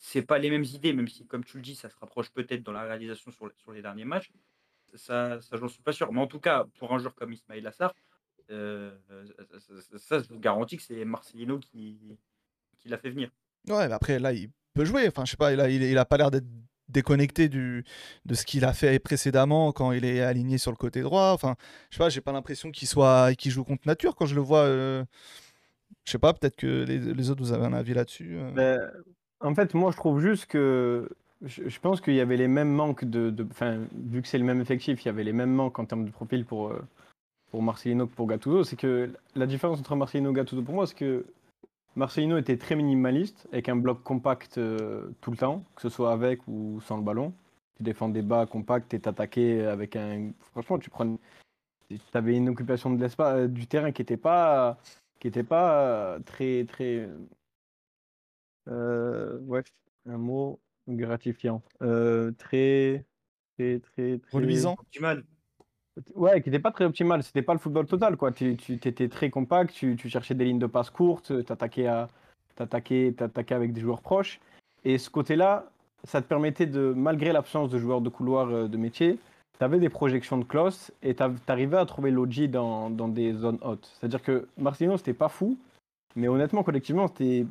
c'est 0.00 0.22
pas 0.22 0.38
les 0.38 0.50
mêmes 0.50 0.64
idées, 0.64 0.92
même 0.92 1.08
si, 1.08 1.26
comme 1.26 1.44
tu 1.44 1.56
le 1.56 1.62
dis, 1.62 1.74
ça 1.74 1.88
se 1.88 1.96
rapproche 1.96 2.30
peut-être 2.30 2.62
dans 2.62 2.72
la 2.72 2.82
réalisation 2.82 3.32
sur, 3.32 3.50
sur 3.56 3.72
les 3.72 3.82
derniers 3.82 4.04
matchs. 4.04 4.30
Ça, 4.94 5.40
ça 5.40 5.56
j'en 5.56 5.68
suis 5.68 5.82
pas 5.82 5.92
sûr. 5.92 6.12
Mais 6.12 6.20
en 6.20 6.28
tout 6.28 6.38
cas, 6.38 6.66
pour 6.78 6.92
un 6.94 6.98
joueur 6.98 7.14
comme 7.14 7.32
Ismail 7.32 7.66
Assar, 7.66 7.94
euh, 8.50 8.90
ça, 9.98 10.20
je 10.20 10.28
vous 10.28 10.38
garantis 10.38 10.76
que 10.76 10.82
c'est 10.82 11.04
Marcelino 11.04 11.58
qui, 11.58 11.98
qui 12.78 12.88
l'a 12.88 12.98
fait 12.98 13.10
venir. 13.10 13.30
Ouais, 13.68 13.88
mais 13.88 13.94
après, 13.94 14.18
là, 14.18 14.32
il 14.32 14.50
peut 14.74 14.84
jouer. 14.84 15.06
Enfin, 15.08 15.24
je 15.24 15.32
sais 15.32 15.36
pas, 15.36 15.52
il 15.52 15.60
a, 15.60 15.68
il, 15.68 15.98
a 15.98 16.04
pas 16.04 16.16
l'air 16.16 16.30
d'être 16.30 16.46
déconnecté 16.88 17.48
du, 17.48 17.84
de 18.24 18.34
ce 18.34 18.46
qu'il 18.46 18.64
a 18.64 18.72
fait 18.72 18.98
précédemment 18.98 19.72
quand 19.72 19.92
il 19.92 20.04
est 20.04 20.22
aligné 20.22 20.58
sur 20.58 20.70
le 20.70 20.76
côté 20.76 21.02
droit. 21.02 21.32
Enfin, 21.32 21.56
je 21.90 21.96
sais 21.96 22.02
pas, 22.02 22.08
j'ai 22.08 22.20
pas 22.20 22.32
l'impression 22.32 22.70
qu'il 22.70 22.88
soit 22.88 23.34
qu'il 23.34 23.52
joue 23.52 23.64
contre 23.64 23.86
nature 23.86 24.14
quand 24.14 24.26
je 24.26 24.34
le 24.34 24.40
vois. 24.40 24.60
Euh... 24.60 25.04
Je 26.04 26.12
sais 26.12 26.18
pas, 26.18 26.32
peut-être 26.32 26.56
que 26.56 26.84
les, 26.84 26.98
les, 26.98 27.30
autres, 27.30 27.42
vous 27.42 27.52
avez 27.52 27.66
un 27.66 27.74
avis 27.74 27.92
là-dessus. 27.92 28.38
Euh. 28.38 28.50
Ben, 28.52 28.90
en 29.40 29.54
fait, 29.54 29.74
moi, 29.74 29.90
je 29.90 29.96
trouve 29.96 30.20
juste 30.20 30.46
que 30.46 31.08
je, 31.42 31.78
pense 31.78 32.00
qu'il 32.00 32.14
y 32.14 32.20
avait 32.20 32.36
les 32.36 32.48
mêmes 32.48 32.70
manques 32.70 33.04
de, 33.04 33.34
enfin, 33.50 33.78
vu 33.92 34.22
que 34.22 34.28
c'est 34.28 34.38
le 34.38 34.44
même 34.44 34.60
effectif, 34.60 35.04
il 35.04 35.06
y 35.06 35.08
avait 35.08 35.24
les 35.24 35.32
mêmes 35.32 35.52
manques 35.52 35.78
en 35.78 35.84
termes 35.84 36.04
de 36.04 36.10
profil 36.10 36.44
pour 36.44 36.68
euh, 36.68 36.82
pour 37.50 37.62
Marcelino 37.62 38.06
que 38.06 38.14
pour 38.14 38.26
Gattuso. 38.26 38.64
C'est 38.64 38.76
que 38.76 39.12
la 39.34 39.46
différence 39.46 39.78
entre 39.78 39.96
Marcelino 39.96 40.30
et 40.30 40.34
Gattuso 40.34 40.62
pour 40.62 40.74
moi, 40.74 40.86
c'est 40.86 40.96
que 40.96 41.26
Marcelino 41.96 42.36
était 42.38 42.56
très 42.56 42.76
minimaliste, 42.76 43.48
avec 43.52 43.68
un 43.68 43.76
bloc 43.76 44.02
compact 44.02 44.58
euh, 44.58 45.10
tout 45.20 45.30
le 45.30 45.36
temps, 45.36 45.64
que 45.74 45.82
ce 45.82 45.88
soit 45.88 46.12
avec 46.12 46.46
ou 46.46 46.80
sans 46.82 46.96
le 46.96 47.02
ballon. 47.02 47.32
Tu 47.76 47.82
défendais 47.82 48.22
bas, 48.22 48.46
compact, 48.46 48.94
et 48.94 49.00
t'attaquais 49.00 49.64
avec 49.64 49.96
un. 49.96 50.32
Franchement, 50.52 50.78
tu 50.78 50.90
prends. 50.90 51.18
Tu 51.88 51.98
avais 52.14 52.36
une 52.36 52.48
occupation 52.48 52.90
de 52.90 53.00
l'espace, 53.00 53.34
euh, 53.36 53.48
du 53.48 53.66
terrain 53.66 53.92
qui 53.92 54.02
n'était 54.02 54.16
pas, 54.16 54.78
qui 55.18 55.28
était 55.28 55.42
pas 55.42 56.18
très, 56.26 56.64
très. 56.64 57.08
Euh, 58.68 59.38
ouais, 59.40 59.62
un 60.06 60.18
mot 60.18 60.60
gratifiant. 60.88 61.62
Euh, 61.82 62.32
très, 62.32 63.04
très, 63.56 63.80
très, 63.80 64.18
très. 64.18 64.36
Reluisant. 64.36 64.76
Ouais, 66.14 66.40
qui 66.42 66.50
n'était 66.50 66.62
pas 66.62 66.70
très 66.70 66.84
optimal. 66.84 67.22
C'était 67.22 67.42
pas 67.42 67.52
le 67.52 67.58
football 67.58 67.86
total, 67.86 68.16
quoi. 68.16 68.32
Tu, 68.32 68.56
tu 68.56 68.74
étais 68.74 69.08
très 69.08 69.30
compact, 69.30 69.72
tu, 69.74 69.96
cherchais 70.08 70.34
des 70.34 70.44
lignes 70.44 70.58
de 70.58 70.66
passe 70.66 70.90
courtes, 70.90 71.44
t'attaquais 71.44 71.86
à, 71.86 72.08
avec 73.50 73.72
des 73.72 73.80
joueurs 73.80 74.02
proches. 74.02 74.40
Et 74.84 74.98
ce 74.98 75.10
côté-là, 75.10 75.70
ça 76.04 76.22
te 76.22 76.26
permettait 76.26 76.66
de, 76.66 76.92
malgré 76.96 77.32
l'absence 77.32 77.70
de 77.70 77.78
joueurs 77.78 78.00
de 78.00 78.08
couloir 78.08 78.48
euh, 78.48 78.68
de 78.68 78.76
métier, 78.76 79.18
tu 79.58 79.64
avais 79.64 79.78
des 79.78 79.88
projections 79.88 80.38
de 80.38 80.44
close 80.44 80.92
et 81.02 81.14
tu 81.14 81.22
arrivais 81.48 81.76
à 81.76 81.86
trouver 81.86 82.10
l'OG 82.10 82.46
dans, 82.46 82.90
dans, 82.90 83.08
des 83.08 83.32
zones 83.32 83.58
hautes. 83.62 83.90
C'est-à-dire 83.94 84.22
que 84.22 84.46
Marcelino, 84.56 84.96
c'était 84.96 85.14
pas 85.14 85.28
fou, 85.28 85.58
mais 86.14 86.28
honnêtement, 86.28 86.62
collectivement, 86.62 87.08
c'était 87.08 87.44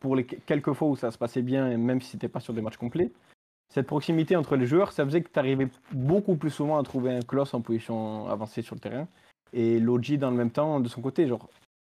pour 0.00 0.16
les 0.16 0.24
quelques 0.24 0.72
fois 0.72 0.88
où 0.88 0.96
ça 0.96 1.10
se 1.10 1.18
passait 1.18 1.42
bien, 1.42 1.76
même 1.76 2.00
si 2.00 2.12
c'était 2.12 2.28
pas 2.28 2.40
sur 2.40 2.54
des 2.54 2.62
matchs 2.62 2.78
complets, 2.78 3.10
cette 3.70 3.86
proximité 3.86 4.34
entre 4.36 4.56
les 4.56 4.66
joueurs, 4.66 4.92
ça 4.92 5.04
faisait 5.04 5.22
que 5.22 5.30
tu 5.32 5.38
arrivais 5.38 5.68
beaucoup 5.92 6.36
plus 6.36 6.50
souvent 6.50 6.78
à 6.78 6.82
trouver 6.82 7.14
un 7.14 7.22
colosse 7.22 7.54
en 7.54 7.60
position 7.60 8.28
avancée 8.28 8.62
sur 8.62 8.74
le 8.74 8.80
terrain. 8.80 9.08
Et 9.52 9.78
Logi 9.78 10.18
dans 10.18 10.30
le 10.30 10.36
même 10.36 10.50
temps 10.50 10.80
de 10.80 10.88
son 10.88 11.00
côté. 11.00 11.26
Genre, 11.26 11.48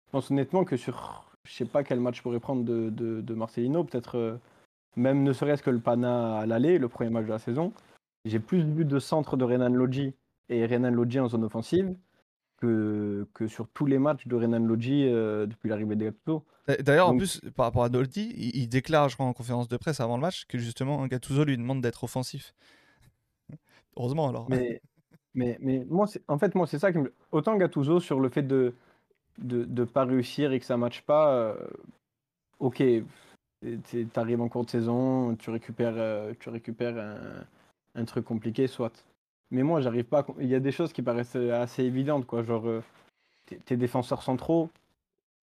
je 0.07 0.11
pense 0.11 0.31
honnêtement 0.31 0.63
que 0.63 0.77
sur, 0.77 1.25
je 1.43 1.53
sais 1.53 1.65
pas 1.65 1.83
quel 1.83 1.99
match 1.99 2.21
pourrait 2.21 2.39
prendre 2.39 2.63
de, 2.63 2.89
de, 2.89 3.33
Marcelino, 3.33 3.83
peut-être 3.83 4.17
euh, 4.17 4.37
même 4.95 5.23
ne 5.23 5.33
serait-ce 5.33 5.63
que 5.63 5.69
le 5.69 5.79
Pana 5.79 6.39
à 6.39 6.45
l'aller, 6.45 6.77
le 6.77 6.87
premier 6.87 7.09
match 7.09 7.25
de 7.25 7.31
la 7.31 7.39
saison. 7.39 7.73
J'ai 8.23 8.39
plus 8.39 8.63
vu 8.63 8.85
de 8.85 8.99
centre 8.99 9.35
de 9.35 9.43
Renan 9.43 9.69
Logi 9.69 10.13
et 10.49 10.65
Renan 10.65 10.91
Logi 10.91 11.19
en 11.19 11.27
zone 11.27 11.43
offensive 11.43 11.93
que, 12.65 13.27
que 13.33 13.47
sur 13.47 13.67
tous 13.69 13.85
les 13.85 13.99
matchs 13.99 14.27
de 14.27 14.35
Renan 14.35 14.59
Logi 14.59 15.07
euh, 15.07 15.45
depuis 15.45 15.69
l'arrivée 15.69 15.95
des 15.95 16.05
Gattuso. 16.05 16.43
D'ailleurs, 16.79 17.09
en 17.09 17.17
plus, 17.17 17.41
par 17.55 17.65
rapport 17.65 17.83
à 17.83 17.89
Doldi, 17.89 18.33
il, 18.35 18.67
déclare, 18.67 19.09
je 19.09 19.15
crois, 19.15 19.27
en 19.27 19.33
conférence 19.33 19.67
de 19.67 19.77
presse 19.77 19.99
avant 19.99 20.15
le 20.15 20.21
match, 20.21 20.45
que 20.45 20.57
justement, 20.57 21.05
Gattuso 21.05 21.43
lui 21.43 21.57
demande 21.57 21.81
d'être 21.81 22.03
offensif. 22.03 22.55
Heureusement 23.97 24.29
alors. 24.29 24.49
Mais, 24.49 24.81
mais, 25.35 25.57
mais 25.61 25.85
moi, 25.89 26.07
en 26.27 26.39
fait, 26.39 26.55
moi, 26.55 26.65
c'est 26.65 26.79
ça 26.79 26.91
qui 26.91 26.97
me. 26.97 27.13
Autant 27.31 27.55
Gattuso 27.55 27.99
sur 27.99 28.19
le 28.19 28.29
fait 28.29 28.43
de 28.43 28.73
de 29.37 29.65
ne 29.65 29.85
pas 29.85 30.05
réussir 30.05 30.53
et 30.53 30.59
que 30.59 30.65
ça 30.65 30.75
ne 30.75 30.81
matche 30.81 31.01
pas, 31.01 31.33
euh, 31.33 31.67
ok, 32.59 32.81
tu 33.61 34.07
arrives 34.15 34.41
en 34.41 34.49
cours 34.49 34.65
de 34.65 34.69
saison, 34.69 35.35
tu 35.35 35.49
récupères, 35.49 35.97
euh, 35.97 36.33
tu 36.39 36.49
récupères 36.49 36.97
un, 36.97 37.45
un, 37.95 38.05
truc 38.05 38.25
compliqué, 38.25 38.67
soit. 38.67 39.03
Mais 39.51 39.63
moi, 39.63 39.81
j'arrive 39.81 40.05
pas. 40.05 40.25
Il 40.39 40.47
y 40.47 40.55
a 40.55 40.59
des 40.59 40.71
choses 40.71 40.93
qui 40.93 41.01
paraissent 41.01 41.35
assez 41.35 41.83
évidentes, 41.83 42.25
quoi. 42.25 42.43
Genre, 42.43 42.67
euh, 42.67 42.83
tes 43.65 43.77
défenseurs 43.77 44.23
centraux, 44.23 44.69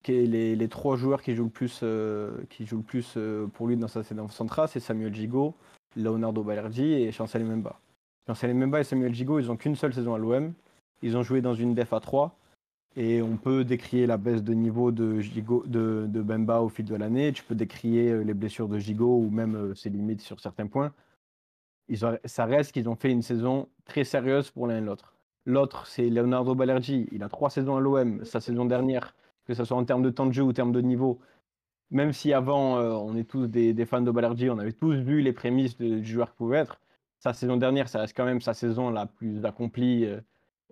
les, 0.08 0.56
les, 0.56 0.68
trois 0.68 0.96
joueurs 0.96 1.22
qui 1.22 1.34
jouent 1.34 1.44
le 1.44 1.50
plus, 1.50 1.80
euh, 1.82 2.32
qui 2.50 2.66
jouent 2.66 2.78
le 2.78 2.82
plus 2.82 3.14
euh, 3.16 3.46
pour 3.46 3.68
lui 3.68 3.76
dans 3.76 3.88
sa 3.88 4.02
saison 4.02 4.28
centrale, 4.28 4.68
c'est 4.68 4.80
Samuel 4.80 5.14
Gigot, 5.14 5.54
Leonardo 5.96 6.42
Balerdi 6.42 6.92
et 6.92 7.12
Chancel 7.12 7.44
Memba. 7.44 7.78
Chancel 8.26 8.54
Memba 8.54 8.80
et 8.80 8.84
Samuel 8.84 9.14
Gigot, 9.14 9.38
ils 9.38 9.46
n'ont 9.46 9.56
qu'une 9.56 9.76
seule 9.76 9.94
saison 9.94 10.14
à 10.14 10.18
l'OM. 10.18 10.52
Ils 11.02 11.16
ont 11.16 11.22
joué 11.22 11.40
dans 11.40 11.54
une 11.54 11.74
def 11.74 11.92
à 11.92 12.00
3. 12.00 12.36
Et 12.94 13.22
on 13.22 13.36
peut 13.38 13.64
décrier 13.64 14.06
la 14.06 14.18
baisse 14.18 14.42
de 14.42 14.52
niveau 14.52 14.92
de, 14.92 15.20
Gigot, 15.20 15.64
de 15.66 16.06
Bemba 16.06 16.60
au 16.60 16.68
fil 16.68 16.84
de 16.84 16.94
l'année. 16.94 17.32
Tu 17.32 17.42
peux 17.42 17.54
décrier 17.54 18.22
les 18.22 18.34
blessures 18.34 18.68
de 18.68 18.78
Gigot 18.78 19.16
ou 19.16 19.30
même 19.30 19.74
ses 19.74 19.88
limites 19.88 20.20
sur 20.20 20.40
certains 20.40 20.66
points 20.66 20.92
ça 22.24 22.44
reste 22.44 22.72
qu'ils 22.72 22.88
ont 22.88 22.96
fait 22.96 23.10
une 23.10 23.22
saison 23.22 23.68
très 23.84 24.04
sérieuse 24.04 24.50
pour 24.50 24.66
l'un 24.66 24.78
et 24.78 24.80
l'autre. 24.80 25.14
L'autre, 25.44 25.86
c'est 25.86 26.08
Leonardo 26.08 26.54
Balergi. 26.54 27.08
Il 27.12 27.22
a 27.22 27.28
trois 27.28 27.50
saisons 27.50 27.76
à 27.76 27.80
l'OM. 27.80 28.24
Sa 28.24 28.40
saison 28.40 28.64
dernière, 28.64 29.14
que 29.44 29.54
ce 29.54 29.64
soit 29.64 29.76
en 29.76 29.84
termes 29.84 30.02
de 30.02 30.10
temps 30.10 30.26
de 30.26 30.32
jeu 30.32 30.42
ou 30.42 30.50
en 30.50 30.52
termes 30.52 30.72
de 30.72 30.80
niveau, 30.80 31.20
même 31.92 32.12
si 32.12 32.32
avant, 32.32 32.78
euh, 32.78 32.92
on 32.92 33.16
est 33.16 33.24
tous 33.24 33.46
des, 33.46 33.84
fans 33.84 34.00
de 34.00 34.10
Balergi, 34.10 34.48
on 34.50 34.58
avait 34.58 34.72
tous 34.72 34.94
vu 34.94 35.20
les 35.20 35.32
prémices 35.32 35.76
du 35.76 36.04
joueur 36.04 36.28
qu'il 36.28 36.36
pouvait 36.36 36.58
être. 36.58 36.80
Sa 37.18 37.34
saison 37.34 37.56
dernière, 37.56 37.88
ça 37.88 38.00
reste 38.00 38.16
quand 38.16 38.24
même 38.24 38.40
sa 38.40 38.54
saison 38.54 38.90
la 38.90 39.06
plus 39.06 39.44
accomplie. 39.44 40.06
Euh, 40.06 40.20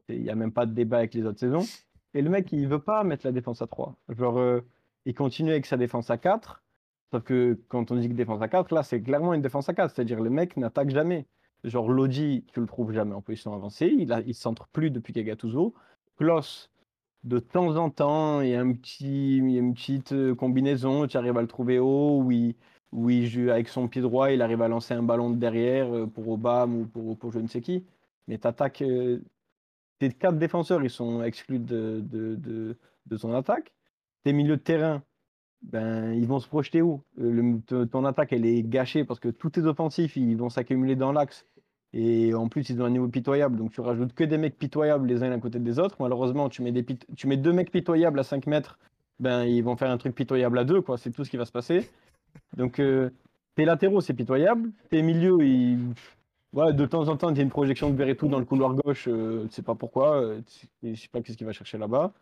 il 0.08 0.22
n'y 0.22 0.30
a 0.30 0.34
même 0.34 0.50
pas 0.50 0.66
de 0.66 0.72
débat 0.72 0.98
avec 0.98 1.14
les 1.14 1.24
autres 1.26 1.38
saisons. 1.38 1.64
Et 2.14 2.22
le 2.22 2.30
mec, 2.30 2.50
il 2.52 2.66
veut 2.66 2.80
pas 2.80 3.04
mettre 3.04 3.26
la 3.26 3.32
défense 3.32 3.62
à 3.62 3.66
3. 3.66 3.94
Genre, 4.08 4.38
euh, 4.38 4.61
il 5.04 5.14
continue 5.14 5.50
avec 5.50 5.66
sa 5.66 5.76
défense 5.76 6.11
à 6.11 6.16
4. 6.16 6.62
Sauf 7.12 7.24
que 7.24 7.58
quand 7.68 7.90
on 7.90 7.96
dit 7.96 8.08
que 8.08 8.14
défense 8.14 8.40
à 8.42 8.48
4, 8.48 8.72
là, 8.72 8.82
c'est 8.82 9.02
clairement 9.02 9.34
une 9.34 9.42
défense 9.42 9.68
à 9.68 9.74
4. 9.74 9.94
C'est-à-dire 9.94 10.20
le 10.20 10.30
mec 10.30 10.56
n'attaque 10.56 10.90
jamais. 10.90 11.26
Genre 11.64 11.90
Lodi, 11.90 12.44
tu 12.52 12.61
le 12.61 12.66
trouves 12.66 12.92
jamais 12.92 13.14
en 13.14 13.20
position 13.20 13.54
avancée. 13.54 13.92
Il 13.98 14.08
ne 14.08 14.22
il 14.26 14.34
centre 14.34 14.68
plus 14.68 14.90
depuis 14.90 15.12
Gattuso. 15.12 15.74
Kloss, 16.16 16.70
de 17.24 17.38
temps 17.38 17.76
en 17.76 17.90
temps, 17.90 18.40
il 18.40 18.50
y 18.50 18.54
a, 18.54 18.61
un 18.61 18.72
petit, 18.72 19.40
a 19.42 19.58
une 19.58 19.74
petite 19.74 20.12
euh, 20.12 20.34
combinaison. 20.34 21.06
Tu 21.06 21.16
arrives 21.16 21.36
à 21.36 21.42
le 21.42 21.48
trouver 21.48 21.78
haut. 21.78 22.22
Où 22.92 23.11
il, 23.11 23.50
avec 23.50 23.68
son 23.68 23.88
pied 23.88 24.02
droit, 24.02 24.30
il 24.32 24.42
arrive 24.42 24.62
à 24.62 24.68
lancer 24.68 24.94
un 24.94 25.02
ballon 25.02 25.30
de 25.30 25.36
derrière 25.36 25.94
euh, 25.94 26.06
pour 26.06 26.28
Obama 26.28 26.74
ou 26.74 26.86
pour, 26.86 27.18
pour 27.18 27.32
je 27.32 27.38
ne 27.40 27.48
sais 27.48 27.61
qui. 27.61 27.86
Mais 28.28 28.38
tu 28.38 28.46
attaques. 28.46 28.82
Euh, 28.82 29.22
tes 29.98 30.11
quatre 30.11 30.38
défenseurs, 30.38 30.82
ils 30.82 30.90
sont 30.90 31.22
exclus 31.22 31.58
de, 31.58 32.00
de, 32.02 32.34
de, 32.36 32.78
de 33.06 33.16
ton 33.16 33.34
attaque. 33.34 33.74
Tes 34.24 34.32
milieux 34.32 34.56
de 34.56 34.62
terrain, 34.62 35.02
ben, 35.62 36.12
ils 36.14 36.26
vont 36.26 36.40
se 36.40 36.48
projeter 36.48 36.82
où? 36.82 37.02
Le, 37.16 37.58
Ton 37.86 38.04
attaque, 38.04 38.32
elle 38.32 38.46
est 38.46 38.62
gâchée 38.62 39.04
parce 39.04 39.20
que 39.20 39.28
tous 39.28 39.50
tes 39.50 39.62
offensifs, 39.62 40.16
ils 40.16 40.36
vont 40.36 40.48
s'accumuler 40.48 40.96
dans 40.96 41.12
l'axe. 41.12 41.46
Et 41.92 42.34
en 42.34 42.48
plus, 42.48 42.68
ils 42.70 42.80
ont 42.80 42.84
un 42.84 42.90
niveau 42.90 43.08
pitoyable. 43.08 43.56
Donc, 43.56 43.72
tu 43.72 43.80
rajoutes 43.80 44.14
que 44.14 44.24
des 44.24 44.38
mecs 44.38 44.58
pitoyables 44.58 45.06
les 45.08 45.22
uns 45.22 45.32
à 45.32 45.38
côté 45.38 45.58
des 45.58 45.78
autres. 45.78 45.96
Malheureusement, 46.00 46.48
tu 46.48 46.62
mets, 46.62 46.72
des 46.72 46.84
tu 47.16 47.26
mets 47.26 47.36
deux 47.36 47.52
mecs 47.52 47.72
pitoyables 47.72 48.18
à 48.18 48.22
5 48.22 48.46
mètres, 48.46 48.78
ben, 49.18 49.44
ils 49.44 49.62
vont 49.62 49.76
faire 49.76 49.90
un 49.90 49.98
truc 49.98 50.14
pitoyable 50.14 50.58
à 50.58 50.64
deux. 50.64 50.82
C'est 50.98 51.11
tout 51.11 51.24
ce 51.24 51.30
qui 51.30 51.36
va 51.36 51.44
se 51.44 51.52
passer. 51.52 51.90
Donc, 52.56 52.78
euh, 52.78 53.11
tes 53.56 53.64
latéraux, 53.64 54.00
c'est 54.00 54.14
pitoyable. 54.14 54.70
Tes 54.88 55.02
milieux, 55.02 55.42
ils... 55.42 55.78
de 56.54 56.86
temps 56.86 57.08
en 57.08 57.16
temps, 57.16 57.30
il 57.30 57.36
y 57.36 57.40
a 57.40 57.42
une 57.42 57.50
projection 57.50 57.90
de 57.90 58.12
tout 58.12 58.28
dans 58.28 58.38
le 58.38 58.44
couloir 58.44 58.74
gauche. 58.74 59.08
Euh, 59.08 59.48
sais 59.50 59.62
pas 59.62 59.74
pourquoi. 59.74 60.22
Euh, 60.22 60.40
je 60.82 60.94
sais 60.94 61.08
pas 61.08 61.20
qu'est-ce 61.20 61.36
qu'il 61.36 61.46
va 61.46 61.52
chercher 61.52 61.76
là-bas. 61.76 62.12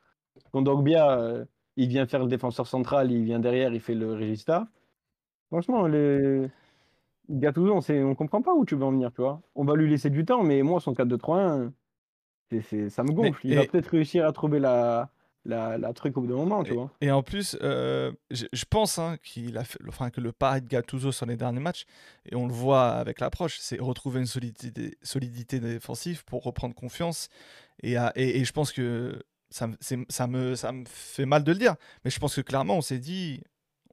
Kondogbia, 0.51 1.19
euh, 1.19 1.45
il 1.79 1.89
vient 1.89 2.07
faire 2.07 2.21
le 2.21 2.27
défenseur 2.27 2.67
central, 2.67 3.13
il 3.13 3.23
vient 3.25 3.39
derrière, 3.39 3.73
il 3.73 3.81
fait 3.81 3.95
le 3.95 4.13
régista. 4.13 4.67
Franchement, 5.47 5.87
les... 5.87 6.51
Gattuso, 7.31 7.73
on 7.73 8.09
ne 8.09 8.15
comprend 8.15 8.43
pas 8.43 8.53
où 8.53 8.65
tu 8.65 8.75
veux 8.75 8.85
en 8.85 8.91
venir, 8.91 9.13
tu 9.13 9.21
vois. 9.21 9.41
On 9.55 9.65
va 9.65 9.77
lui 9.77 9.89
laisser 9.89 10.11
du 10.11 10.25
temps, 10.25 10.43
mais 10.43 10.63
moi, 10.63 10.81
son 10.81 10.93
4-2-3-1, 10.93 11.71
ça 12.89 13.05
me 13.05 13.13
gonfle. 13.13 13.47
il 13.47 13.55
va 13.55 13.65
peut-être 13.67 13.89
réussir 13.89 14.27
à 14.27 14.33
trouver 14.33 14.59
la, 14.59 15.11
la, 15.45 15.93
truc 15.93 16.17
au 16.17 16.23
bout 16.23 16.27
d'un 16.27 16.35
moment, 16.35 16.65
tu 16.65 16.73
et, 16.73 16.75
vois. 16.75 16.91
Et 17.01 17.13
en 17.13 17.23
plus, 17.23 17.57
euh, 17.63 18.11
je, 18.31 18.65
pense 18.69 18.99
hein, 18.99 19.17
qu'il 19.23 19.57
a 19.57 19.63
fait, 19.63 19.79
enfin, 19.87 20.11
que 20.11 20.21
le 20.21 20.33
pari 20.33 20.63
de 20.63 20.67
Gattuso 20.67 21.13
sur 21.13 21.27
les 21.27 21.37
derniers 21.37 21.61
matchs, 21.61 21.85
et 22.27 22.35
on 22.35 22.49
le 22.49 22.53
voit 22.53 22.89
avec 22.89 23.21
l'approche, 23.21 23.59
c'est 23.61 23.79
retrouver 23.79 24.19
une 24.19 24.27
solidité, 24.27 24.97
solidité 25.03 25.61
défensive 25.61 26.25
pour 26.25 26.43
reprendre 26.43 26.75
confiance. 26.75 27.29
Et, 27.83 27.93
et, 28.17 28.41
et 28.41 28.45
je 28.45 28.53
pense 28.53 28.73
que 28.73 29.23
ça, 29.51 29.67
me- 29.67 29.77
ça, 30.09 30.27
me, 30.27 30.55
ça 30.55 30.73
me 30.73 30.85
fait 30.87 31.27
mal 31.27 31.45
de 31.45 31.53
le 31.53 31.59
dire, 31.59 31.75
mais 32.05 32.11
je 32.11 32.19
pense 32.19 32.35
que 32.37 32.41
clairement, 32.41 32.77
on 32.77 32.81
s'est 32.83 32.99
dit, 32.99 33.43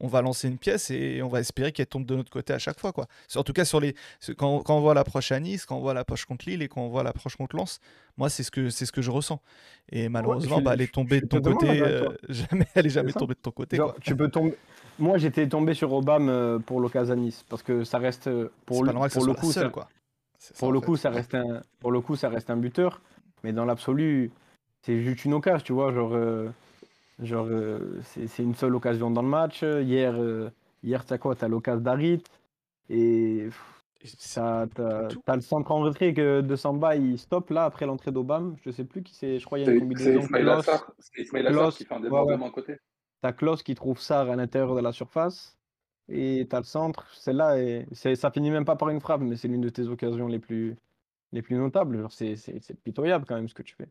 on 0.01 0.07
va 0.07 0.21
lancer 0.21 0.49
une 0.49 0.57
pièce 0.57 0.91
et 0.91 1.21
on 1.21 1.29
va 1.29 1.39
espérer 1.39 1.71
qu'elle 1.71 1.87
tombe 1.87 2.05
de 2.05 2.15
notre 2.15 2.29
côté 2.29 2.51
à 2.51 2.59
chaque 2.59 2.79
fois. 2.79 2.91
Quoi. 2.91 3.07
En 3.35 3.43
tout 3.43 3.53
cas, 3.53 3.63
sur 3.63 3.79
les, 3.79 3.95
quand, 4.37 4.59
quand 4.61 4.75
on 4.77 4.81
voit 4.81 4.93
l'approche 4.93 5.31
à 5.31 5.39
Nice, 5.39 5.65
quand 5.65 5.77
on 5.77 5.79
voit 5.79 5.93
l'approche 5.93 6.25
contre 6.25 6.49
Lille 6.49 6.61
et 6.61 6.67
quand 6.67 6.81
on 6.81 6.89
voit 6.89 7.01
l'approche 7.03 7.37
contre 7.37 7.55
Lens, 7.55 7.79
moi, 8.17 8.29
c'est 8.29 8.43
ce 8.43 8.51
que, 8.51 8.69
c'est 8.69 8.85
ce 8.85 8.91
que 8.91 9.01
je 9.01 9.09
ressens. 9.09 9.39
Et 9.91 10.09
malheureusement, 10.09 10.59
bah, 10.61 10.73
elle 10.73 10.81
est 10.81 10.91
tombée 10.93 11.19
je 11.19 11.23
de 11.23 11.27
ton 11.27 11.41
côté. 11.41 11.81
euh, 11.81 12.09
jamais, 12.27 12.67
elle 12.75 12.85
est 12.87 12.89
jamais 12.89 13.13
tombée 13.13 13.35
de 13.35 13.39
ton 13.39 13.51
côté. 13.51 13.77
Genre, 13.77 13.93
quoi. 13.93 14.01
tu 14.03 14.15
peux 14.17 14.29
tomber. 14.29 14.55
Moi, 14.99 15.17
j'étais 15.17 15.47
tombé 15.47 15.73
sur 15.73 15.91
Obama 15.93 16.29
euh, 16.31 16.59
pour 16.59 16.81
l'occasion 16.81 17.13
à 17.13 17.17
Nice 17.17 17.45
parce 17.47 17.63
que 17.63 17.83
ça 17.85 17.97
reste 17.97 18.27
euh, 18.27 18.49
pour 18.65 18.83
le, 18.83 18.91
pour 19.09 19.25
le 19.25 19.33
coup 19.33 19.51
seule, 19.51 19.63
ça, 19.65 19.69
quoi. 19.69 19.87
Ça, 20.37 20.53
pour 20.59 20.71
le 20.73 20.79
fait. 20.81 20.85
coup 20.85 20.95
ça 20.97 21.09
reste 21.09 21.35
un 21.35 21.61
pour 21.79 21.91
le 21.91 22.01
coup 22.01 22.15
ça 22.15 22.29
reste 22.29 22.49
un 22.49 22.57
buteur, 22.57 23.01
mais 23.43 23.51
dans 23.53 23.65
l'absolu 23.65 24.31
c'est 24.85 25.01
juste 25.01 25.25
une 25.25 25.33
occasion, 25.33 25.63
tu 25.65 25.73
vois, 25.73 25.91
genre 25.93 26.13
euh, 26.13 26.49
genre 27.19 27.47
euh, 27.49 27.99
c'est 28.03 28.27
c'est 28.27 28.43
une 28.43 28.55
seule 28.55 28.75
occasion 28.75 29.09
dans 29.11 29.21
le 29.23 29.27
match. 29.29 29.61
Hier 29.63 30.13
euh, 30.15 30.49
hier 30.83 31.03
t'as 31.05 31.17
quoi, 31.17 31.35
t'as 31.35 31.47
l'occasion 31.47 31.81
d'Arit 31.81 32.23
et 32.89 33.49
Et 34.01 34.07
t'as 35.25 35.35
le 35.35 35.41
centre 35.41 35.71
en 35.71 35.79
retrait 35.79 36.13
que 36.13 36.41
de 36.41 36.55
Samba 36.55 36.95
il 36.95 37.17
stoppe 37.17 37.49
là 37.49 37.65
après 37.65 37.85
l'entrée 37.87 38.11
d'Obama, 38.11 38.55
je 38.63 38.69
sais 38.69 38.83
plus 38.85 39.01
qui 39.01 39.15
c'est, 39.15 39.39
je 39.39 39.45
crois 39.45 39.57
il 39.57 39.65
y 39.65 39.69
a 39.69 39.71
une 39.73 39.79
combinaison 39.79 40.21
c'est 40.99 41.21
Ismail 41.21 41.47
Assar 41.47 41.73
qui 41.75 41.85
fait 41.85 41.93
un 41.95 41.99
débordement 42.01 42.45
ouais. 42.45 42.51
à 42.51 42.53
côté. 42.53 42.77
T'as 43.21 43.31
Klaus 43.33 43.63
qui 43.63 43.73
trouve 43.73 43.99
Sarr 43.99 44.29
à 44.29 44.35
l'intérieur 44.35 44.75
de 44.75 44.81
la 44.81 44.91
surface. 44.91 45.57
Et 46.07 46.45
t'as 46.47 46.59
le 46.59 46.65
centre. 46.65 47.07
Celle-là, 47.15 47.57
est- 47.59 47.87
c'est- 47.93 48.13
ça 48.15 48.29
finit 48.29 48.51
même 48.51 48.65
pas 48.65 48.75
par 48.75 48.89
une 48.89 48.99
frappe, 49.01 49.21
mais 49.21 49.35
c'est 49.37 49.47
l'une 49.47 49.61
de 49.61 49.69
tes 49.69 49.87
occasions 49.87 50.27
les 50.27 50.37
plus, 50.37 50.75
les 51.31 51.41
plus 51.41 51.55
notables. 51.55 51.99
Genre, 51.99 52.11
C'est 52.11 52.35
c'est- 52.35 52.59
c'est 52.61 52.79
pitoyable 52.79 53.25
quand 53.27 53.33
même 53.33 53.47
ce 53.49 53.55
que 53.55 53.63
tu 53.63 53.73
fais. 53.73 53.87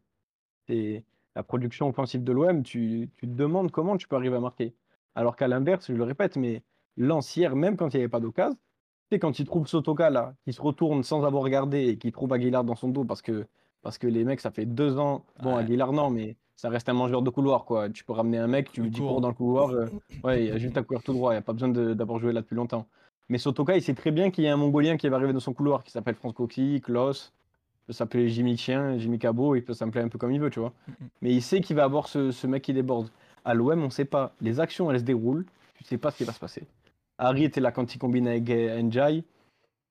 Et 0.69 1.05
la 1.37 1.43
production 1.43 1.89
offensive 1.89 2.23
de 2.25 2.33
l'OM, 2.33 2.63
tu, 2.63 3.11
tu 3.17 3.27
te 3.27 3.33
demandes 3.35 3.71
comment 3.71 3.97
tu 3.97 4.09
peux 4.09 4.17
arriver 4.17 4.37
à 4.37 4.41
marquer. 4.41 4.75
Alors 5.15 5.37
qu'à 5.37 5.49
l'inverse, 5.49 5.87
je 5.89 5.95
le 5.95 6.05
répète, 6.05 6.37
mais 6.37 6.63
Lens 6.97 7.37
hier, 7.37 7.55
même 7.57 7.77
quand 7.77 7.93
il 7.93 7.97
n'y 7.99 8.03
avait 8.03 8.09
pas 8.11 8.21
d'occasion, 8.21 8.55
tu 9.11 9.17
sais, 9.17 9.19
quand 9.19 9.39
il 9.39 9.45
trouve 9.47 9.67
Sotoka 9.67 10.11
là, 10.11 10.35
qui 10.45 10.53
se 10.53 10.63
retourne 10.63 11.03
sans 11.03 11.25
avoir 11.25 11.43
regardé 11.43 11.89
et 11.89 11.99
qui 11.99 12.11
trouve 12.13 12.33
Aguilar 12.33 12.65
dans 12.65 12.77
son 12.77 12.89
dos 12.89 13.05
parce 13.05 13.21
que, 13.23 13.47
parce 13.83 13.99
que 13.99 14.07
les 14.07 14.25
mecs, 14.25 14.41
ça 14.41 14.51
fait 14.51 14.65
deux 14.65 14.99
ans. 14.99 15.25
Bon, 15.43 15.55
Ouais. 15.57 15.61
Aguilar, 15.63 15.93
non, 15.93 16.09
mais 16.11 16.37
ça 16.57 16.69
reste 16.69 16.89
un 16.89 16.95
mangeur 16.95 17.21
de 17.23 17.31
couloir, 17.31 17.65
quoi. 17.65 17.91
Tu 17.91 18.05
peux 18.05 18.13
ramener 18.13 18.39
un 18.39 18.47
mec, 18.47 18.71
tu 18.73 18.81
lui 18.83 18.91
dis 18.91 19.01
cours 19.01 19.21
dans 19.21 19.29
le 19.29 19.35
couloir. 19.35 19.71
euh, 19.71 19.87
ouais, 20.23 20.45
il 20.47 20.53
a 20.53 20.59
juste 20.59 20.77
à 20.79 20.83
courir 20.83 21.03
tout 21.03 21.13
droit, 21.13 21.33
il 21.33 21.35
n'y 21.35 21.39
a 21.39 21.43
pas 21.43 21.53
besoin 21.53 21.69
d'avoir 21.69 22.19
joué 22.19 22.33
là 22.33 22.41
depuis 22.41 22.55
longtemps. 22.55 22.87
Mais 23.29 23.39
Sotoka, 23.39 23.77
il 23.77 23.83
sait 23.83 23.95
très 23.95 24.11
bien 24.13 24.31
qu'il 24.31 24.45
y 24.45 24.49
a 24.49 24.53
un 24.55 24.57
Mongolien 24.57 24.97
qui 24.97 25.09
va 25.09 25.17
arriver 25.17 25.33
dans 25.33 25.41
son 25.41 25.53
couloir 25.53 25.83
qui 25.83 25.91
s'appelle 25.91 26.15
France 26.15 26.33
Coxy, 26.35 26.81
Klaus, 26.83 27.33
il 27.35 27.44
peut 27.87 27.93
s'appeler 27.93 28.29
Jimmy 28.29 28.57
Chien, 28.57 28.99
Jimmy 28.99 29.19
Cabot, 29.19 29.55
il 29.57 29.63
peut 29.63 29.75
s'appeler 29.75 30.03
un 30.05 30.09
peu 30.09 30.19
comme 30.19 30.33
il 30.33 30.41
veut, 30.41 30.51
tu 30.51 30.61
vois. 30.61 30.73
Mhm. 30.89 30.95
Mais 31.23 31.33
il 31.35 31.43
sait 31.43 31.61
qu'il 31.61 31.77
va 31.77 31.85
avoir 31.85 32.09
ce, 32.09 32.31
ce 32.31 32.47
mec 32.47 32.63
qui 32.63 32.73
déborde. 32.73 33.09
À 33.45 33.53
l'OM, 33.55 33.81
on 33.83 33.85
ne 33.87 33.91
sait 33.91 34.05
pas. 34.07 34.33
Les 34.41 34.59
actions, 34.61 34.91
elles 34.91 35.01
se 35.01 35.05
déroulent, 35.05 35.45
tu 35.77 35.85
ne 35.85 35.89
sais 35.89 35.99
pas 35.99 36.11
ce 36.11 36.19
qui 36.19 36.25
va 36.25 36.33
se 36.33 36.41
passer. 36.41 36.63
Harit 37.19 37.45
est 37.45 37.59
là 37.59 37.71
quand 37.73 37.95
il 37.95 37.99
combine 37.99 38.27
avec 38.27 38.49
Njai. 38.49 39.23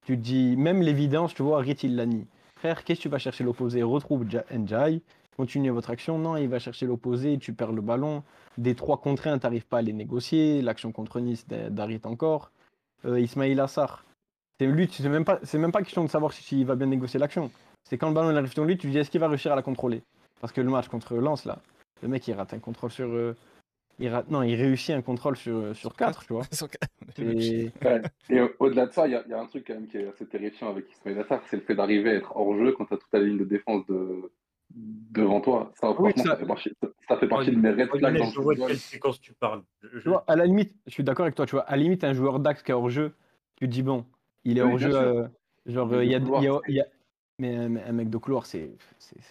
Tu 0.06 0.18
te 0.18 0.22
dis, 0.22 0.58
même 0.58 0.82
l'évidence, 0.82 1.34
tu 1.34 1.44
vois, 1.44 1.60
Harit, 1.60 1.78
il 1.84 1.96
l'a 1.96 2.06
nie. 2.06 2.26
Frère, 2.60 2.84
qu'est-ce 2.84 3.00
que 3.00 3.04
tu 3.04 3.10
vas 3.10 3.20
chercher 3.20 3.44
l'opposé? 3.44 3.84
Retrouve 3.84 4.26
Ja- 4.30 4.44
Njai, 4.52 5.02
continuez 5.38 5.70
votre 5.70 5.92
action. 5.92 6.18
Non, 6.18 6.36
il 6.36 6.50
va 6.50 6.60
chercher 6.60 6.86
l'opposé, 6.88 7.38
tu 7.38 7.54
perds 7.54 7.72
le 7.72 7.82
ballon. 7.82 8.24
Des 8.58 8.76
trois 8.76 8.98
contre 8.98 9.28
un, 9.28 9.38
tu 9.38 9.46
n'arrives 9.46 9.66
pas 9.66 9.78
à 9.78 9.82
les 9.82 9.94
négocier. 9.94 10.62
L'action 10.62 10.92
contre 10.92 11.20
Nice 11.20 11.46
d'Harit 11.48 12.02
encore. 12.06 12.52
Euh, 13.06 13.20
Ismail 13.20 13.60
Assar. 13.60 14.04
C'est 14.60 14.68
lui, 14.68 14.88
tu 14.88 15.02
sais 15.02 15.10
même 15.10 15.26
pas, 15.26 15.40
c'est 15.44 15.58
même 15.58 15.72
pas 15.72 15.82
question 15.82 16.04
de 16.04 16.10
savoir 16.10 16.34
si- 16.34 16.44
s'il 16.44 16.66
va 16.66 16.76
bien 16.76 16.88
négocier 16.88 17.20
l'action. 17.20 17.50
C'est 17.84 17.98
quand 17.98 18.08
le 18.08 18.14
ballon 18.14 18.32
il 18.32 18.38
arrive 18.38 18.52
sur 18.54 18.66
lui, 18.66 18.78
tu 18.78 18.88
te 18.88 18.92
dis 18.92 18.98
est-ce 18.98 19.12
qu'il 19.12 19.20
va 19.20 19.28
réussir 19.28 19.52
à 19.52 19.56
la 19.56 19.62
contrôler? 19.62 20.04
Parce 20.40 20.54
que 20.54 20.62
le 20.62 20.70
match 20.70 20.88
contre 20.88 21.16
Lens, 21.16 21.46
là, 21.46 21.60
le 22.02 22.08
mec 22.08 22.28
il 22.28 22.34
rate 22.34 22.54
un 22.54 22.60
contrôle 22.60 22.92
sur. 22.92 23.08
euh, 23.10 23.36
il 24.00 24.10
rate, 24.10 24.30
non, 24.32 24.42
il 24.42 24.56
réussit 24.56 24.92
un 24.96 25.02
contrôle 25.02 25.36
sur, 25.36 25.76
sur 25.76 25.96
4, 25.96 26.26
tu 26.26 26.34
vois. 26.34 26.44
Et, 27.20 27.72
Ouais. 27.84 28.02
Et 28.30 28.42
au- 28.42 28.50
au-delà 28.60 28.88
de 28.88 28.92
ça, 28.94 29.08
il 29.08 29.12
y, 29.12 29.16
a- 29.16 29.24
il 29.26 29.30
y 29.30 29.34
a 29.34 29.40
un 29.42 29.46
truc 29.46 29.66
quand 29.68 29.74
même 29.76 29.88
qui 29.88 29.98
est 29.98 30.08
assez 30.08 30.26
terrifiant 30.26 30.70
avec 30.70 30.86
Ismail 30.92 31.20
Assar, 31.20 31.42
c'est 31.50 31.58
le 31.58 31.62
fait 31.64 31.76
d'arriver 31.76 32.10
à 32.12 32.14
être 32.16 32.36
hors 32.36 32.58
jeu 32.58 32.72
quand 32.72 32.86
tu 32.86 32.94
as 32.94 32.98
toute 32.98 33.12
la 33.14 33.20
ligne 33.20 33.38
de 33.38 33.44
défense 33.44 33.86
de... 33.88 34.32
devant 34.74 35.42
toi. 35.42 35.72
Ça, 35.80 35.90
Oui, 35.92 36.12
franchement, 36.12 36.24
ça- 36.24 36.30
ça 36.32 36.38
fait 36.38 36.46
partie, 36.46 36.72
ça 37.08 37.18
fait 37.18 37.28
partie 37.28 37.52
de 37.52 37.58
mes 37.58 37.70
red 37.70 37.90
flags 37.98 38.24
je 38.34 38.40
vois 38.40 38.56
de 38.56 38.60
quelle 38.66 38.78
séquence 38.78 39.20
tu 39.22 39.34
parles. 39.34 39.64
Je- 39.82 39.90
je- 39.90 40.00
tu 40.00 40.10
vois, 40.10 40.24
à 40.28 40.36
la 40.36 40.46
limite, 40.46 40.74
je 40.88 40.92
suis 40.92 41.04
d'accord 41.04 41.26
avec 41.26 41.36
toi, 41.36 41.46
tu 41.46 41.52
vois, 41.56 41.64
à 41.64 41.76
la 41.76 41.84
limite, 41.84 42.04
un 42.04 42.14
joueur 42.14 42.40
d'Axe 42.40 42.64
qui 42.64 42.72
est 42.72 42.74
hors 42.74 42.90
jeu, 42.90 43.14
tu 43.58 43.68
te 43.68 43.72
dis 43.72 43.84
bon, 43.84 44.06
il 44.44 44.58
est 44.58 44.64
Oui, 44.64 44.72
hors 44.72 44.80
jeu. 44.80 44.96
euh, 44.96 45.28
genre, 45.68 45.88
Mais 45.88 45.98
euh, 45.98 46.06
il 46.06 46.12
y 46.12 46.16
a, 46.16 46.20
de 46.20 46.24
il 46.26 46.28
y 46.30 46.32
a- 46.32 46.36
couloir, 46.40 46.62
il 46.68 46.76
y 46.76 46.82
a- 46.82 46.88
Mais 47.40 47.56
un, 47.56 47.76
un 47.78 47.92
mec 47.94 48.10
de 48.12 48.18
couloir, 48.18 48.46
c'est 48.46 48.72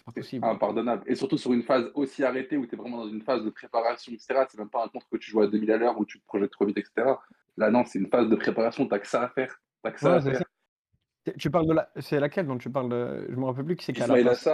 pas 0.04 0.12
possible. 0.12 0.44
impardonnable. 0.44 1.04
Et 1.06 1.14
surtout 1.14 1.38
sur 1.38 1.52
une 1.52 1.62
phase 1.62 1.88
aussi 1.94 2.24
arrêtée 2.24 2.56
où 2.56 2.66
tu 2.66 2.74
es 2.74 2.78
vraiment 2.78 2.98
dans 2.98 3.08
une 3.08 3.22
phase 3.22 3.44
de 3.44 3.50
préparation, 3.50 4.12
etc. 4.12 4.44
C'est 4.48 4.58
même 4.58 4.68
pas 4.70 4.84
un 4.84 4.88
contre 4.88 5.08
que 5.08 5.18
tu 5.18 5.30
joues 5.30 5.40
à 5.42 5.46
2000 5.46 5.70
à 5.70 5.76
l'heure 5.76 5.98
où 5.98 6.04
tu 6.04 6.18
te 6.20 6.26
projettes 6.26 6.50
trop 6.50 6.66
vite, 6.66 6.78
etc. 6.78 7.12
Là, 7.56 7.70
non, 7.70 7.84
c'est 7.86 8.00
une 8.00 8.08
phase 8.08 8.28
de 8.28 8.34
préparation, 8.36 8.86
t'as 8.88 8.98
que 8.98 9.06
ça 9.06 9.22
à 9.22 9.28
faire. 9.28 9.56
T'as 9.84 9.92
que 9.92 10.00
ça 10.00 10.10
Ouais, 10.10 10.16
à 10.16 10.20
c'est 10.20 10.30
faire. 10.30 10.38
ça. 11.26 11.32
Tu 11.38 11.50
parles 11.50 11.66
de 11.68 11.74
la. 11.74 11.88
C'est 12.00 12.18
laquelle 12.18 12.46
dont 12.46 12.58
tu 12.58 12.70
parles 12.70 12.88
de... 12.88 13.26
Je 13.30 13.36
me 13.36 13.44
rappelle 13.44 13.64
plus 13.66 13.76
qui 13.76 13.84
c'est 13.84 13.92
qui 13.92 14.02
a 14.02 14.08
la 14.08 14.24
passe. 14.24 14.48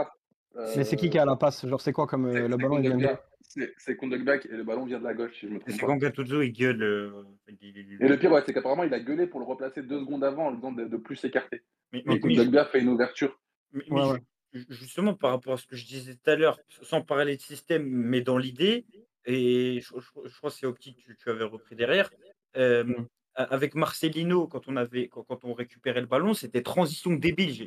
C'est 0.66 0.96
qui 0.96 1.08
qui 1.08 1.18
a 1.18 1.24
la 1.24 1.36
passe? 1.36 1.66
Genre, 1.66 1.80
c'est 1.80 1.92
quoi 1.92 2.06
comme 2.06 2.26
euh, 2.26 2.48
le 2.48 2.56
ballon 2.58 2.76
il 2.78 2.82
vient 2.82 2.96
de-. 2.98 3.16
C'est- 3.48 3.96
Kondogbia 3.96 4.36
et 4.36 4.48
le 4.48 4.62
ballon 4.62 4.84
vient 4.84 4.98
de 4.98 5.04
la 5.04 5.14
gauche, 5.14 5.32
si 5.40 5.48
je 5.48 5.52
me 5.54 5.58
C'est 5.66 5.78
trompe 5.78 5.90
quand. 5.90 5.96
Gattuso 5.96 6.42
il 6.42 6.52
gueule. 6.52 6.82
euh, 6.82 7.22
il- 7.48 7.56
il- 7.62 7.96
Et 8.00 8.08
le 8.08 8.18
pire, 8.18 8.30
ouais, 8.30 8.42
c'est 8.44 8.52
qu'apparemment, 8.52 8.84
il 8.84 8.92
a 8.92 9.00
gueulé 9.00 9.26
pour 9.26 9.40
le 9.40 9.46
replacer 9.46 9.82
deux 9.82 10.00
secondes 10.00 10.22
avant 10.22 10.46
en 10.46 10.50
lui 10.50 10.56
disant 10.58 10.72
de, 10.72 10.84
de 10.84 10.96
plus 10.98 11.16
s'écarter. 11.16 11.62
Mais, 11.92 12.02
mais- 12.06 12.64
fait 12.66 12.80
une 12.80 12.88
ouverture. 12.90 13.40
mais- 13.72 13.80
Ouais, 13.90 14.02
mais 14.02 14.10
ouais. 14.12 14.18
ju- 14.52 14.66
justement, 14.68 15.14
par 15.14 15.30
rapport 15.30 15.54
à 15.54 15.56
ce 15.56 15.66
que 15.66 15.76
je 15.76 15.86
disais 15.86 16.14
tout 16.14 16.30
à 16.30 16.36
l'heure, 16.36 16.60
sans 16.82 17.00
parler 17.00 17.36
de 17.36 17.40
système, 17.40 17.84
mais 17.88 18.20
dans 18.20 18.36
l'idée, 18.38 18.84
et 19.24 19.80
je, 19.80 19.94
je- 19.98 20.28
je 20.28 20.36
crois 20.36 20.50
que 20.50 20.56
c'est 20.56 20.66
Opti 20.66 20.94
que 20.94 21.00
tu, 21.00 21.16
tu 21.16 21.30
avais 21.30 21.44
repris 21.44 21.74
derrière, 21.74 22.10
euh, 22.58 22.84
Mm. 22.84 23.06
a- 23.34 23.42
avec 23.44 23.74
Marcelino, 23.74 24.46
quand 24.46 24.68
on, 24.68 24.76
avait, 24.76 25.08
quand, 25.08 25.22
quand 25.24 25.44
on 25.46 25.54
récupérait 25.54 26.00
le 26.02 26.06
ballon, 26.06 26.34
c'était 26.34 26.62
transition 26.62 27.12
débile. 27.14 27.52
J'ai 27.52 27.66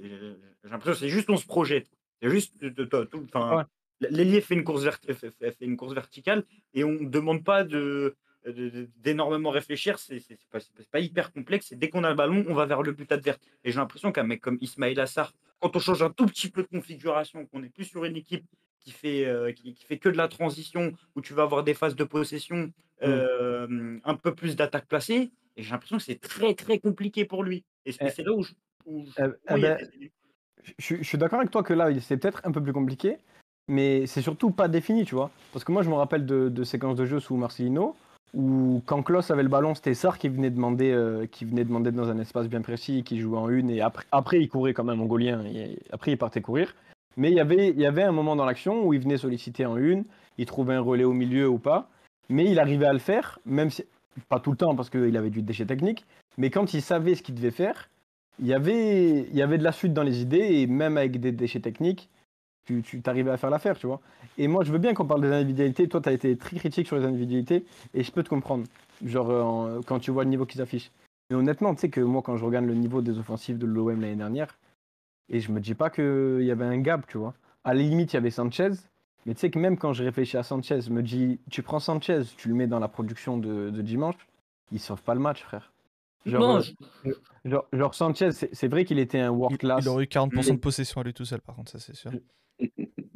l'impression 0.63 0.91
que 0.93 0.97
c'est 0.99 1.09
juste 1.09 1.29
on 1.31 1.37
se 1.37 1.45
projette. 1.47 1.87
C'est 2.21 2.29
juste. 2.29 2.53
enfin. 3.33 3.65
L'ailier 4.09 4.41
fait, 4.41 4.55
une 4.55 4.63
course 4.63 4.87
fait, 4.89 5.55
une 5.61 5.77
verticale 5.93 6.43
et 6.73 6.83
on 6.83 6.91
ne 6.91 7.09
demande 7.09 7.43
pas 7.43 7.63
de 7.63 8.15
d'énormément 8.97 9.51
réfléchir, 9.51 9.99
c'est 9.99 10.19
pas, 10.49 10.57
pas 10.89 10.99
hyper 10.99 11.31
complexe. 11.31 11.71
Et 11.71 11.75
dès 11.75 11.89
qu'on 11.89 12.03
a 12.03 12.09
le 12.09 12.15
ballon, 12.15 12.43
on 12.47 12.55
va 12.55 12.65
vers 12.65 12.81
le 12.81 12.91
but 12.91 13.11
adverse. 13.11 13.39
Et 13.63 13.71
j'ai 13.71 13.77
l'impression 13.77 14.11
qu'un 14.11 14.23
mec 14.23 14.41
comme 14.41 14.57
Ismail 14.61 14.99
Assar, 14.99 15.33
quand 15.59 15.75
on 15.75 15.79
change 15.79 16.01
un 16.01 16.09
tout 16.09 16.25
petit 16.25 16.49
peu 16.49 16.63
de 16.63 16.67
configuration, 16.67 17.45
qu'on 17.45 17.59
n'est 17.59 17.69
plus 17.69 17.85
sur 17.85 18.03
une 18.03 18.15
équipe 18.15 18.45
qui 18.79 18.89
fait, 18.89 19.27
euh, 19.27 19.51
qui, 19.51 19.75
qui 19.75 19.85
fait 19.85 19.99
que 19.99 20.09
de 20.09 20.17
la 20.17 20.27
transition, 20.27 20.91
où 21.15 21.21
tu 21.21 21.35
vas 21.35 21.43
avoir 21.43 21.63
des 21.63 21.75
phases 21.75 21.95
de 21.95 22.03
possession, 22.03 22.73
euh, 23.03 23.99
un 24.03 24.15
peu 24.15 24.33
plus 24.33 24.55
d'attaque 24.55 24.87
placée, 24.87 25.31
et 25.55 25.61
j'ai 25.61 25.69
l'impression 25.69 25.97
que 25.97 26.03
c'est 26.03 26.19
très 26.19 26.55
très 26.55 26.79
compliqué 26.79 27.25
pour 27.25 27.43
lui. 27.43 27.63
Et 27.85 27.91
c'est 27.91 28.11
Eh. 28.17 28.23
là 28.23 28.31
où 28.33 28.41
je. 28.41 28.53
où 28.85 29.05
je- 29.05 29.11
Eh- 29.23 29.27
où 29.27 29.57
eh 29.57 29.61
ben, 29.61 29.77
des- 29.99 30.11
Je, 30.79 30.95
je 30.95 31.03
suis 31.03 31.17
d'accord 31.19 31.39
avec 31.39 31.51
toi 31.51 31.61
que 31.61 31.73
là, 31.73 31.89
c'est 31.99 32.17
peut-être 32.17 32.41
un 32.43 32.51
peu 32.51 32.61
plus 32.61 32.73
compliqué, 32.73 33.17
mais 33.71 34.05
c'est 34.05 34.21
surtout 34.21 34.51
pas 34.51 34.67
défini, 34.67 35.05
tu 35.05 35.15
vois. 35.15 35.31
Parce 35.53 35.63
que 35.63 35.71
moi, 35.71 35.81
je 35.81 35.89
me 35.89 35.95
rappelle 35.95 36.25
de, 36.25 36.63
séquences 36.63 36.97
de 36.97 37.05
jeu 37.05 37.19
sous 37.19 37.37
Marcelino, 37.37 37.95
où 38.33 38.81
quand 38.85 39.01
Klaus 39.01 39.31
avait 39.31 39.43
le 39.43 39.49
ballon, 39.49 39.73
c'était 39.73 39.93
Sarr 39.93 40.17
qui 40.17 40.27
venait 40.27 40.49
demander, 40.49 40.91
euh, 40.91 41.25
qui 41.25 41.45
venait 41.45 41.63
demander 41.63 41.91
dans 41.91 42.09
un 42.09 42.19
espace 42.19 42.47
bien 42.47 42.61
précis, 42.61 43.03
qui 43.03 43.19
jouait 43.19 43.37
en 43.37 43.49
une, 43.49 43.69
et 43.69 43.81
après, 43.81 44.05
après 44.11 44.39
il 44.41 44.49
courait 44.49 44.73
comme 44.73 44.89
un 44.89 44.95
mongolien, 44.95 45.45
et 45.45 45.79
après 45.91 46.11
il 46.11 46.17
partait 46.17 46.41
courir. 46.41 46.75
Mais 47.15 47.29
il 47.29 47.35
y 47.35 47.39
avait, 47.39 47.69
il 47.69 47.79
y 47.79 47.85
avait 47.85 48.03
un 48.03 48.11
moment 48.11 48.35
dans 48.35 48.45
l'action 48.45 48.85
où 48.85 48.93
il 48.93 48.99
venait 48.99 49.17
solliciter 49.17 49.65
en 49.65 49.77
une, 49.77 50.03
il 50.37 50.45
trouvait 50.45 50.75
un 50.75 50.81
relais 50.81 51.03
au 51.05 51.13
milieu 51.13 51.47
ou 51.47 51.57
pas, 51.57 51.89
mais 52.29 52.45
il 52.51 52.59
arrivait 52.59 52.85
à 52.85 52.93
le 52.93 52.99
faire, 52.99 53.39
même 53.45 53.69
si, 53.69 53.83
pas 54.27 54.39
tout 54.41 54.51
le 54.51 54.57
temps 54.57 54.75
parce 54.75 54.89
qu'il 54.89 55.15
avait 55.15 55.29
du 55.29 55.41
déchet 55.41 55.65
technique, 55.65 56.05
mais 56.37 56.49
quand 56.49 56.73
il 56.73 56.81
savait 56.81 57.15
ce 57.15 57.23
qu'il 57.23 57.35
devait 57.35 57.51
faire, 57.51 57.89
y 58.41 58.51
il 58.51 59.35
y 59.35 59.41
avait 59.41 59.57
de 59.57 59.63
la 59.63 59.71
suite 59.71 59.93
dans 59.93 60.03
les 60.03 60.21
idées 60.21 60.59
et 60.61 60.67
même 60.67 60.97
avec 60.97 61.19
des 61.19 61.31
déchets 61.31 61.59
techniques, 61.59 62.09
tu, 62.65 62.81
tu 62.83 63.01
t'arrivais 63.01 63.31
à 63.31 63.37
faire 63.37 63.49
l'affaire, 63.49 63.77
tu 63.77 63.87
vois. 63.87 63.99
Et 64.37 64.47
moi, 64.47 64.63
je 64.63 64.71
veux 64.71 64.77
bien 64.77 64.93
qu'on 64.93 65.05
parle 65.05 65.21
des 65.21 65.31
individualités. 65.31 65.87
Toi, 65.87 66.01
tu 66.01 66.09
as 66.09 66.11
été 66.11 66.37
très 66.37 66.57
critique 66.57 66.87
sur 66.87 66.97
les 66.97 67.05
individualités 67.05 67.65
et 67.93 68.03
je 68.03 68.11
peux 68.11 68.23
te 68.23 68.29
comprendre. 68.29 68.65
Genre, 69.03 69.29
euh, 69.29 69.81
quand 69.85 69.99
tu 69.99 70.11
vois 70.11 70.23
le 70.23 70.29
niveau 70.29 70.45
qu'ils 70.45 70.61
affichent. 70.61 70.91
Mais 71.29 71.35
honnêtement, 71.35 71.73
tu 71.73 71.81
sais 71.81 71.89
que 71.89 72.01
moi, 72.01 72.21
quand 72.21 72.37
je 72.37 72.45
regarde 72.45 72.65
le 72.65 72.75
niveau 72.75 73.01
des 73.01 73.17
offensives 73.17 73.57
de 73.57 73.65
l'OM 73.65 73.99
l'année 74.01 74.15
dernière, 74.15 74.57
et 75.29 75.39
je 75.39 75.51
me 75.51 75.59
dis 75.59 75.73
pas 75.75 75.89
qu'il 75.89 76.41
y 76.43 76.51
avait 76.51 76.65
un 76.65 76.77
gap, 76.79 77.07
tu 77.07 77.17
vois. 77.17 77.33
À 77.63 77.73
la 77.73 77.81
limite, 77.81 78.13
il 78.13 78.15
y 78.15 78.17
avait 78.17 78.31
Sanchez. 78.31 78.71
Mais 79.25 79.33
tu 79.33 79.39
sais 79.41 79.49
que 79.51 79.59
même 79.59 79.77
quand 79.77 79.93
je 79.93 80.03
réfléchis 80.03 80.35
à 80.37 80.43
Sanchez, 80.43 80.81
je 80.81 80.89
me 80.89 81.01
dis, 81.03 81.39
tu 81.49 81.61
prends 81.63 81.79
Sanchez, 81.79 82.21
tu 82.37 82.49
le 82.49 82.55
mets 82.55 82.67
dans 82.67 82.79
la 82.79 82.87
production 82.87 83.37
de, 83.37 83.69
de 83.69 83.81
dimanche, 83.81 84.15
il 84.71 84.79
sauve 84.79 85.01
pas 85.03 85.13
le 85.13 85.19
match, 85.21 85.41
frère. 85.43 85.71
Genre, 86.25 86.41
Non, 86.41 86.57
euh, 86.57 86.61
je- 87.05 87.11
Genre, 87.45 87.65
genre 87.73 87.95
Sanchez, 87.95 88.31
c'est 88.31 88.67
vrai 88.67 88.83
qu'il 88.85 88.99
était 88.99 89.19
un 89.19 89.29
world 89.31 89.55
Il, 89.55 89.57
class. 89.57 89.83
il 89.83 89.89
aurait 89.89 90.03
eu 90.03 90.07
40% 90.07 90.29
Mais- 90.51 90.55
de 90.55 90.59
possession 90.59 91.01
à 91.01 91.03
lui 91.03 91.13
tout 91.13 91.25
seul, 91.25 91.41
par 91.41 91.55
contre, 91.55 91.71
ça 91.71 91.79
c'est 91.79 91.95
sûr. 91.95 92.11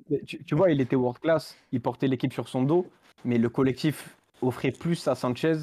Mais 0.09 0.21
Tu, 0.25 0.43
tu 0.43 0.55
vois, 0.55 0.71
il 0.71 0.81
était 0.81 0.95
world 0.95 1.19
class, 1.19 1.55
il 1.71 1.81
portait 1.81 2.07
l'équipe 2.07 2.31
sur 2.33 2.47
son 2.47 2.63
dos, 2.63 2.87
mais 3.23 3.37
le 3.37 3.49
collectif 3.49 4.15
offrait 4.41 4.71
plus 4.71 5.07
à 5.07 5.15
Sanchez. 5.15 5.55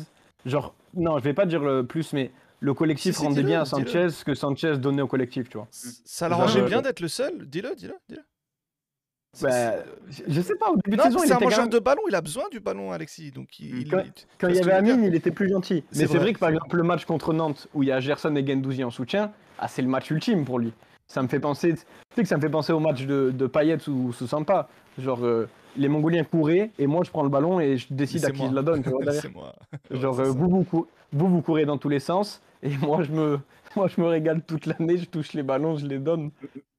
Genre, 0.46 0.74
non, 0.94 1.18
je 1.18 1.24
vais 1.24 1.34
pas 1.34 1.46
dire 1.46 1.62
le 1.62 1.86
plus, 1.86 2.12
mais 2.12 2.30
le 2.60 2.74
collectif 2.74 3.16
Si, 3.16 3.22
rendait 3.24 3.42
bien 3.42 3.62
à. 3.62 3.64
Sanchez 3.64 4.10
ce 4.10 4.24
que 4.24 4.34
Sanchez 4.34 4.78
donnait 4.78 5.02
au 5.02 5.06
collectif, 5.06 5.48
tu 5.48 5.58
vois. 5.58 5.68
Ça 5.70 6.28
Genre, 6.28 6.38
l'arrangeait 6.38 6.60
euh, 6.62 6.66
bien 6.66 6.82
d'être 6.82 7.00
le 7.00 7.08
seul? 7.08 7.46
Dis-le, 7.46 7.74
dis-le, 7.76 7.94
dis-le. 8.08 8.22
Bah, 9.40 9.76
je 10.28 10.40
sais 10.42 10.54
pas, 10.56 10.70
au 10.70 10.76
début 10.84 10.96
Non, 10.98 11.04
de 11.04 11.08
saison, 11.08 11.20
il 11.24 11.26
c'est 11.28 11.32
un 11.32 11.36
était 11.36 11.44
quand 11.46 11.50
mangeur 11.50 11.60
même- 11.64 11.70
de 11.70 11.78
ballon, 11.78 12.02
il 12.08 12.14
a 12.14 12.20
besoin 12.20 12.44
du 12.50 12.60
ballon, 12.60 12.92
Alexis. 12.92 13.30
Donc 13.30 13.58
il, 13.60 13.78
il- 13.80 13.88
Quand- 13.90 14.02
il- 14.04 14.12
Quand 14.38 14.48
y 14.50 14.58
avait 14.58 14.72
Amine, 14.72 15.04
il 15.04 15.14
était 15.14 15.30
plus 15.30 15.48
gentil. 15.48 15.84
Mais 15.92 16.00
c'est 16.00 16.06
vrai, 16.06 16.18
vrai 16.18 16.32
que 16.34 16.38
par 16.38 16.50
exemple, 16.50 16.76
le 16.76 16.82
match 16.82 17.06
contre 17.06 17.32
Nantes 17.32 17.66
où 17.72 17.82
il 17.82 17.88
y 17.88 17.92
a 17.92 18.00
Gerson 18.00 18.34
et 18.36 18.46
Gendouzi 18.46 18.84
en 18.84 18.90
soutien, 18.90 19.32
ah, 19.58 19.68
c'est 19.68 19.80
le 19.80 19.88
match 19.88 20.10
ultime 20.10 20.44
pour 20.44 20.58
lui. 20.58 20.72
Ça 21.12 21.22
me 21.22 21.28
fait 21.28 21.40
penser, 21.40 21.74
tu 21.74 21.80
sais 22.14 22.22
que 22.22 22.28
ça 22.28 22.36
me 22.38 22.40
fait 22.40 22.48
penser 22.48 22.72
au 22.72 22.80
match 22.80 23.04
de, 23.04 23.30
de 23.32 23.46
Payet 23.46 23.78
sous, 23.78 24.14
sous 24.14 24.26
Sampa. 24.26 24.66
Genre, 24.96 25.22
euh, 25.22 25.46
les 25.76 25.88
Mongoliens 25.88 26.24
couraient 26.24 26.70
et 26.78 26.86
moi 26.86 27.04
je 27.04 27.10
prends 27.10 27.22
le 27.22 27.28
ballon 27.28 27.60
et 27.60 27.76
je 27.76 27.86
décide 27.90 28.24
à 28.24 28.30
qui 28.30 28.38
moi. 28.40 28.48
je 28.48 28.54
la 28.54 28.62
donne. 28.62 28.82
tu 28.82 28.88
vois, 28.88 29.00
derrière. 29.04 29.20
c'est 29.20 29.28
moi. 29.28 29.54
Genre, 29.90 30.18
Ouais, 30.18 30.24
euh, 30.26 30.30
vous, 30.30 30.48
vous, 30.48 30.64
cou- 30.64 30.86
vous, 31.12 31.28
vous 31.28 31.42
courez 31.42 31.66
dans 31.66 31.76
tous 31.76 31.90
les 31.90 31.98
sens 32.00 32.40
et 32.62 32.74
moi 32.78 33.02
je 33.02 33.12
me, 33.12 33.38
moi, 33.76 33.88
je 33.88 34.00
me 34.00 34.06
régale 34.06 34.42
toute 34.42 34.64
l'année, 34.64 34.96
je 34.96 35.04
touche 35.04 35.34
les 35.34 35.42
ballons, 35.42 35.76
je 35.76 35.84
les 35.86 35.98
donne. 35.98 36.30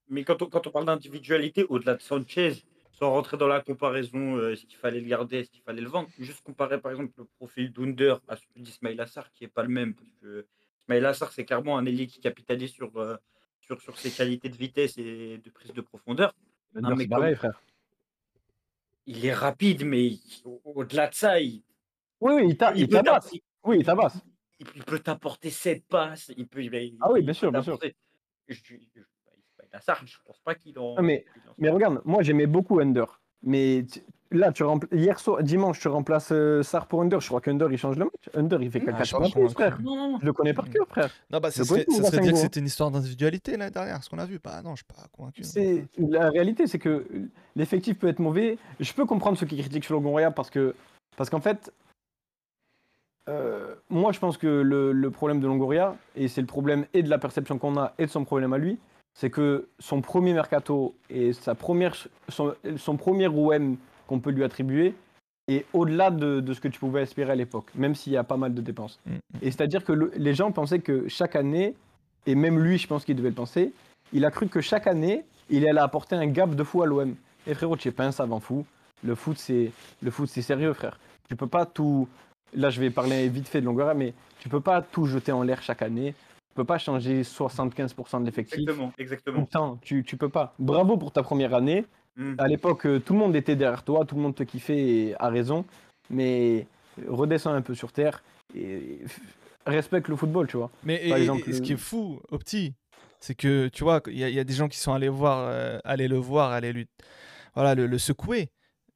Mais 0.09 0.23
quand 0.23 0.41
on, 0.41 0.47
quand 0.47 0.65
on 0.65 0.71
parle 0.71 0.85
d'individualité, 0.85 1.65
au-delà 1.69 1.93
de 1.93 2.01
Sanchez, 2.01 2.63
sans 2.91 3.11
rentrer 3.11 3.37
dans 3.37 3.47
la 3.47 3.61
comparaison, 3.61 4.37
euh, 4.37 4.53
est-ce 4.53 4.65
qu'il 4.65 4.77
fallait 4.79 4.99
le 4.99 5.07
garder, 5.07 5.41
est-ce 5.41 5.51
qu'il 5.51 5.61
fallait 5.61 5.81
le 5.81 5.89
vendre, 5.89 6.09
juste 6.17 6.41
comparer 6.43 6.79
par 6.81 6.91
exemple 6.91 7.11
le 7.19 7.25
profil 7.37 7.71
d'Under 7.71 8.15
à 8.27 8.35
celui 8.35 8.61
d'Ismail 8.63 8.99
Assar, 8.99 9.31
qui 9.31 9.43
n'est 9.43 9.49
pas 9.49 9.61
le 9.61 9.69
même. 9.69 9.93
Parce 9.93 10.09
que 10.23 10.45
Ismail 10.87 11.05
Assar, 11.05 11.31
c'est 11.31 11.45
clairement 11.45 11.77
un 11.77 11.85
ailier 11.85 12.07
qui 12.07 12.19
capitalise 12.19 12.71
sur, 12.71 12.89
euh, 12.97 13.15
sur, 13.65 13.81
sur 13.81 13.97
ses 13.97 14.11
qualités 14.11 14.49
de 14.49 14.55
vitesse 14.57 14.97
et 14.97 15.37
de 15.37 15.49
prise 15.49 15.73
de 15.73 15.81
profondeur. 15.81 16.33
Pareil, 17.09 17.35
frère. 17.35 17.61
Il 19.05 19.25
est 19.25 19.33
rapide, 19.33 19.85
mais 19.85 20.11
au- 20.45 20.61
au-delà 20.63 21.07
de 21.07 21.13
ça, 21.13 21.39
il, 21.39 21.61
Oui, 22.21 22.33
oui, 22.35 22.43
il 22.49 22.57
t'a- 22.57 22.73
il 22.73 22.87
peut 22.87 22.97
tabasse. 23.03 23.29
t'a- 23.31 23.37
Oui, 23.65 23.77
il 23.79 23.85
tabasse. 23.85 24.17
il- 24.59 24.67
il 24.75 24.83
peut 24.83 24.99
t'apporter 24.99 25.49
7 25.49 25.85
passes. 25.85 26.31
Il 26.37 26.47
peut, 26.47 26.63
il- 26.63 26.97
Ah 27.01 27.11
oui, 27.11 27.19
il 27.19 27.23
bien 27.25 27.33
peut 27.33 27.37
sûr, 27.37 27.51
bien 27.51 27.61
sûr. 27.61 27.73
t'apporter- 27.77 27.95
Je, 28.47 28.55
je, 30.05 30.17
pense 30.25 30.39
pas 30.39 30.55
qu'il 30.55 30.77
en. 30.79 31.01
Mais- 31.01 31.25
qu'il 31.33 31.49
en 31.49 31.53
Mais 31.57 31.69
regarde, 31.69 32.01
moi 32.05 32.23
j'aimais 32.23 32.47
beaucoup 32.47 32.79
Under. 32.79 33.21
Mais 33.43 33.85
tu- 33.91 34.01
là, 34.31 34.51
tu 34.51 34.63
rempla- 34.63 34.87
hier 34.95 35.19
soir, 35.19 35.43
dimanche, 35.43 35.79
tu 35.79 35.87
remplaces 35.89 36.31
euh, 36.31 36.63
Sarr 36.63 36.87
pour 36.87 37.01
Under. 37.01 37.19
Je 37.19 37.27
crois 37.27 37.41
qu'Under 37.41 37.67
il 37.69 37.77
change 37.77 37.97
le 37.97 38.05
match. 38.05 38.29
Under 38.33 38.61
il 38.61 38.71
fait 38.71 38.81
Ah, 38.87 38.91
caca 38.91 39.03
je 39.03 39.09
frère. 39.15 39.31
convaincu. 39.31 39.83
Non, 39.83 39.95
non, 39.95 40.11
non. 40.13 40.19
Je 40.21 40.25
le 40.25 40.33
connais 40.33 40.53
par 40.53 40.69
cœur, 40.69 40.87
frère. 40.87 41.09
Non, 41.31 41.39
bah, 41.39 41.51
ça 41.51 41.61
Le 41.61 41.65
serait, 41.65 41.85
Boitou, 41.85 42.03
ça 42.03 42.09
serait 42.11 42.21
dire 42.21 42.31
que 42.33 42.37
c'était 42.39 42.59
une 42.59 42.65
histoire 42.65 42.89
d'individualité 42.91 43.57
l'année 43.57 43.71
dernière, 43.71 44.03
ce 44.03 44.09
qu'on 44.09 44.19
a 44.19 44.25
vu. 44.25 44.39
Bah 44.43 44.61
non, 44.63 44.71
je 44.75 44.83
suis 44.83 44.85
pas 44.85 45.03
convaincu. 45.11 45.43
C'est 45.43 45.85
la 45.97 46.29
réalité, 46.29 46.67
c'est 46.67 46.79
que 46.79 47.05
l'effectif 47.55 47.99
peut 47.99 48.07
être 48.07 48.19
mauvais. 48.19 48.57
Je 48.79 48.93
peux 48.93 49.05
comprendre 49.05 49.37
ceux 49.37 49.45
qui 49.45 49.57
critiquent 49.57 49.83
sur 49.85 49.93
Longoria 49.95 50.31
parce 50.31 50.49
que 50.49 50.73
parce 51.17 51.29
qu'en 51.29 51.41
fait, 51.41 51.71
euh, 53.29 53.75
moi 53.89 54.11
je 54.11 54.19
pense 54.19 54.37
que 54.37 54.47
le, 54.47 54.91
le 54.91 55.11
problème 55.11 55.39
de 55.39 55.47
Longoria 55.47 55.95
et 56.15 56.27
c'est 56.27 56.41
le 56.41 56.47
problème 56.47 56.85
et 56.93 57.03
de 57.03 57.09
la 57.09 57.17
perception 57.17 57.57
qu'on 57.57 57.77
a 57.77 57.93
et 57.97 58.05
de 58.05 58.11
son 58.11 58.25
problème 58.25 58.51
à 58.53 58.57
lui, 58.57 58.79
c'est 59.13 59.29
que 59.29 59.67
son 59.79 60.01
premier 60.01 60.33
mercato 60.33 60.95
et 61.09 61.33
sa 61.33 61.55
première 61.55 61.95
son, 62.29 62.53
son 62.77 62.97
premier 62.97 63.27
OM 63.27 63.77
qu'on 64.07 64.19
peut 64.19 64.31
lui 64.31 64.43
attribuer 64.43 64.93
est 65.47 65.65
au-delà 65.73 66.09
de, 66.09 66.39
de 66.39 66.53
ce 66.53 66.61
que 66.61 66.67
tu 66.69 66.79
pouvais 66.79 67.03
espérer 67.03 67.31
à 67.31 67.35
l'époque, 67.35 67.67
même 67.75 67.95
s'il 67.95 68.13
y 68.13 68.17
a 68.17 68.23
pas 68.23 68.37
mal 68.37 68.53
de 68.53 68.61
dépenses. 68.61 68.99
Mm, 69.05 69.11
mm. 69.11 69.17
Et 69.41 69.51
c'est-à-dire 69.51 69.83
que 69.83 69.91
le- 69.91 70.11
les 70.15 70.33
gens 70.33 70.51
pensaient 70.51 70.79
que 70.79 71.07
chaque 71.09 71.35
année, 71.35 71.75
et 72.25 72.35
même 72.35 72.59
lui, 72.59 72.77
je 72.77 72.87
pense 72.87 73.03
qu'il 73.03 73.15
devait 73.17 73.29
le 73.29 73.35
penser, 73.35 73.73
il 74.13 74.23
a 74.25 74.31
cru 74.31 74.47
que 74.47 74.61
chaque 74.61 74.87
année, 74.87 75.25
il 75.49 75.67
allait 75.67 75.79
apporter 75.81 76.15
un 76.15 76.27
gap 76.27 76.55
de 76.55 76.63
fou 76.63 76.81
à 76.81 76.85
l'OM. 76.85 77.15
Et 77.45 77.53
frérot, 77.53 77.75
tu 77.75 77.89
es 77.89 77.91
pas 77.91 78.05
un 78.05 78.11
savant 78.13 78.39
fou. 78.39 78.65
Le 79.03 79.15
foot, 79.15 79.37
c'est 79.37 79.71
le 80.01 80.11
foot, 80.11 80.29
c'est 80.29 80.41
sérieux, 80.41 80.71
frère. 80.71 80.97
Tu 81.27 81.35
peux 81.35 81.47
pas 81.47 81.65
tout. 81.65 82.07
Là, 82.53 82.69
je 82.69 82.79
vais 82.79 82.89
parler 82.89 83.27
vite 83.27 83.49
fait 83.49 83.59
de 83.59 83.65
Longoria, 83.65 83.93
mais 83.93 84.13
tu 84.39 84.47
peux 84.47 84.61
pas 84.61 84.81
tout 84.81 85.05
jeter 85.07 85.33
en 85.33 85.43
l'air 85.43 85.61
chaque 85.61 85.81
année. 85.81 86.15
Tu 86.53 86.57
peux 86.57 86.65
pas 86.65 86.77
changer 86.77 87.23
75% 87.23 88.19
de 88.21 88.25
l'effectif. 88.27 88.59
Exactement, 88.59 88.93
exactement. 88.99 89.45
temps, 89.47 89.79
tu, 89.81 90.03
tu 90.03 90.17
peux 90.17 90.29
pas. 90.29 90.53
Bravo 90.59 90.97
pour 90.97 91.11
ta 91.11 91.23
première 91.23 91.55
année. 91.55 91.83
Mm. 92.15 92.35
À 92.37 92.47
l'époque, 92.47 92.85
euh, 92.85 92.99
tout 92.99 93.13
le 93.13 93.19
monde 93.19 93.35
était 93.35 93.55
derrière 93.55 93.81
toi, 93.81 94.05
tout 94.05 94.13
le 94.15 94.21
monde 94.21 94.35
te 94.35 94.43
kiffait 94.43 94.77
et 94.77 95.15
a 95.19 95.29
raison. 95.29 95.65
Mais 96.11 96.67
redescends 97.07 97.53
un 97.55 97.63
peu 97.63 97.73
sur 97.73 97.91
terre 97.91 98.21
et 98.55 98.99
respecte 99.65 100.09
le 100.09 100.15
football, 100.15 100.45
tu 100.45 100.57
vois. 100.57 100.69
Mais 100.83 100.99
Par 101.09 101.17
et- 101.17 101.21
exemple, 101.21 101.49
et 101.49 101.53
ce 101.53 101.61
qui 101.63 101.71
est 101.71 101.75
le- 101.75 101.79
fou, 101.81 102.21
au 102.29 102.37
petit, 102.37 102.75
c'est 103.19 103.33
que 103.33 103.67
tu 103.69 103.83
vois, 103.83 103.99
il 104.05 104.19
y, 104.19 104.23
a- 104.23 104.29
il 104.29 104.35
y 104.35 104.39
a 104.39 104.43
des 104.43 104.53
gens 104.53 104.67
qui 104.67 104.77
sont 104.77 104.93
allés 104.93 105.09
voir, 105.09 105.39
euh, 105.49 105.79
aller 105.83 106.07
le 106.07 106.17
voir, 106.17 106.51
aller 106.51 106.71
lui, 106.71 106.85
voilà, 107.55 107.73
le, 107.73 107.87
le 107.87 107.97
secouer. 107.97 108.51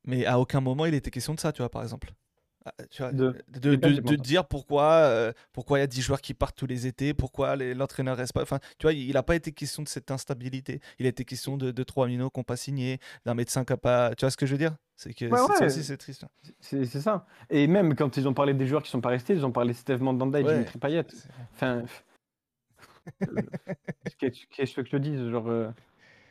Mais 0.05 0.27
à 0.27 0.39
aucun 0.39 0.61
moment 0.61 0.85
il 0.85 0.93
était 0.93 1.09
question 1.09 1.33
de 1.33 1.39
ça, 1.39 1.51
tu 1.51 1.63
vois, 1.63 1.69
par 1.69 1.81
exemple. 1.81 2.11
Ah, 2.67 2.83
Tu 2.89 3.01
vois, 3.01 3.11
De- 3.13 3.33
de, 3.47 3.75
de, 3.75 4.15
dire 4.15 4.45
pourquoi 4.45 4.91
euh, 4.95 5.31
pourquoi 5.53 5.77
il 5.77 5.81
y 5.81 5.83
a 5.83 5.87
10 5.87 6.01
joueurs 6.01 6.19
qui 6.19 6.33
partent 6.33 6.57
tous 6.57 6.65
les 6.67 6.85
étés, 6.85 7.13
pourquoi 7.13 7.55
l'entraîneur 7.55 8.17
reste 8.17 8.33
pas. 8.33 8.41
Enfin, 8.41 8.59
tu 8.77 8.83
vois, 8.87 8.93
il 8.93 9.13
n'a 9.13 9.23
pas 9.23 9.35
été 9.35 9.51
question 9.53 9.83
de 9.83 9.87
cette 9.87 10.11
instabilité. 10.11 10.81
Il 10.99 11.05
a 11.05 11.09
été 11.09 11.23
question 11.23 11.55
de, 11.55 11.83
trois 11.83 12.07
minots 12.07 12.29
qui 12.29 12.39
n'ont 12.39 12.43
pas 12.43 12.57
signé, 12.57 12.99
d'un 13.25 13.35
médecin 13.35 13.63
qui 13.63 13.71
n'a 13.73 13.77
pas. 13.77 14.13
Tu 14.15 14.25
vois 14.25 14.31
ce 14.31 14.37
que 14.37 14.45
je 14.45 14.51
veux 14.51 14.57
dire? 14.57 14.75
C'est 14.97 15.13
que 15.13 15.25
Ouais, 15.25 15.39
ouais. 15.39 15.65
aussi, 15.65 15.83
c'est 15.83 15.97
triste. 15.97 16.23
hein. 16.23 16.29
C'est 16.59 16.85
ça. 16.87 17.25
Et 17.49 17.67
même 17.67 17.95
quand 17.95 18.17
ils 18.17 18.27
ont 18.27 18.33
parlé 18.33 18.53
des 18.53 18.65
joueurs 18.67 18.81
qui 18.83 18.89
sont 18.89 19.01
pas 19.01 19.09
restés, 19.09 19.33
ils 19.33 19.45
ont 19.45 19.51
parlé 19.51 19.73
de 19.73 19.77
Steve 19.77 20.01
Mandanda 20.01 20.39
et 20.39 20.43
Ouais. 20.43 20.53
Dimitri 20.53 20.79
Payet. 20.79 21.05
Enfin, 21.53 21.83
euh, 23.23 23.41
qu'est-ce 24.19 24.45
qu'est-ce 24.49 24.73
que 24.75 24.83
je 24.83 24.89
te 24.91 24.97
dise 24.97 25.29
Genre, 25.29 25.47
euh, 25.47 25.69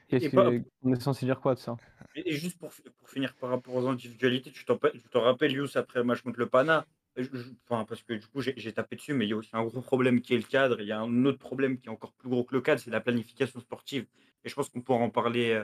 qu'est-ce 0.09 0.27
Et 0.27 0.31
pas- 0.31 0.51
que- 0.51 0.63
on 0.83 0.93
est 0.93 1.01
censé 1.01 1.27
dire 1.27 1.41
quoi 1.41 1.55
de 1.55 1.61
ça? 1.61 1.77
Et, 2.15 2.31
et 2.31 2.33
juste 2.35 2.59
pour, 2.59 2.71
pour 2.99 3.09
finir 3.09 3.35
par 3.37 3.51
rapport 3.51 3.75
aux 3.75 3.87
individualités, 3.87 4.51
tu 4.53 4.65
t'en 4.65 5.21
rappelles, 5.21 5.53
Yous, 5.53 5.77
après 5.77 5.99
le 6.01 6.05
match 6.05 6.23
contre 6.23 6.39
le 6.39 6.47
Pana? 6.47 6.87
Je- 7.17 7.25
je- 7.33 7.51
Enfin, 7.69 7.85
parce 7.87 8.03
que 8.03 8.13
du 8.13 8.27
coup, 8.27 8.41
j'ai 8.43 8.55
j'ai 8.57 8.73
tapé 8.73 8.97
dessus, 8.97 9.15
mais 9.15 9.25
il 9.27 9.31
y 9.31 9.33
a 9.33 9.37
aussi 9.37 9.51
un 9.55 9.65
gros 9.65 9.81
problème 9.81 10.21
qui 10.21 10.35
est 10.35 10.37
le 10.37 10.43
cadre. 10.43 10.81
Il 10.81 10.87
y 10.87 10.93
a 10.93 11.01
un 11.01 11.25
autre 11.25 11.39
problème 11.39 11.79
qui 11.79 11.87
est 11.89 11.91
encore 11.91 12.13
plus 12.13 12.29
gros 12.29 12.45
que 12.45 12.55
le 12.55 12.61
cadre, 12.61 12.81
c'est 12.81 12.91
la 12.91 13.01
planification 13.01 13.59
sportive. 13.61 14.07
Et 14.45 14.49
je 14.51 14.55
pense 14.55 14.69
qu'on 14.69 14.83
pourra 14.83 14.99
en 14.99 15.11
parler 15.11 15.63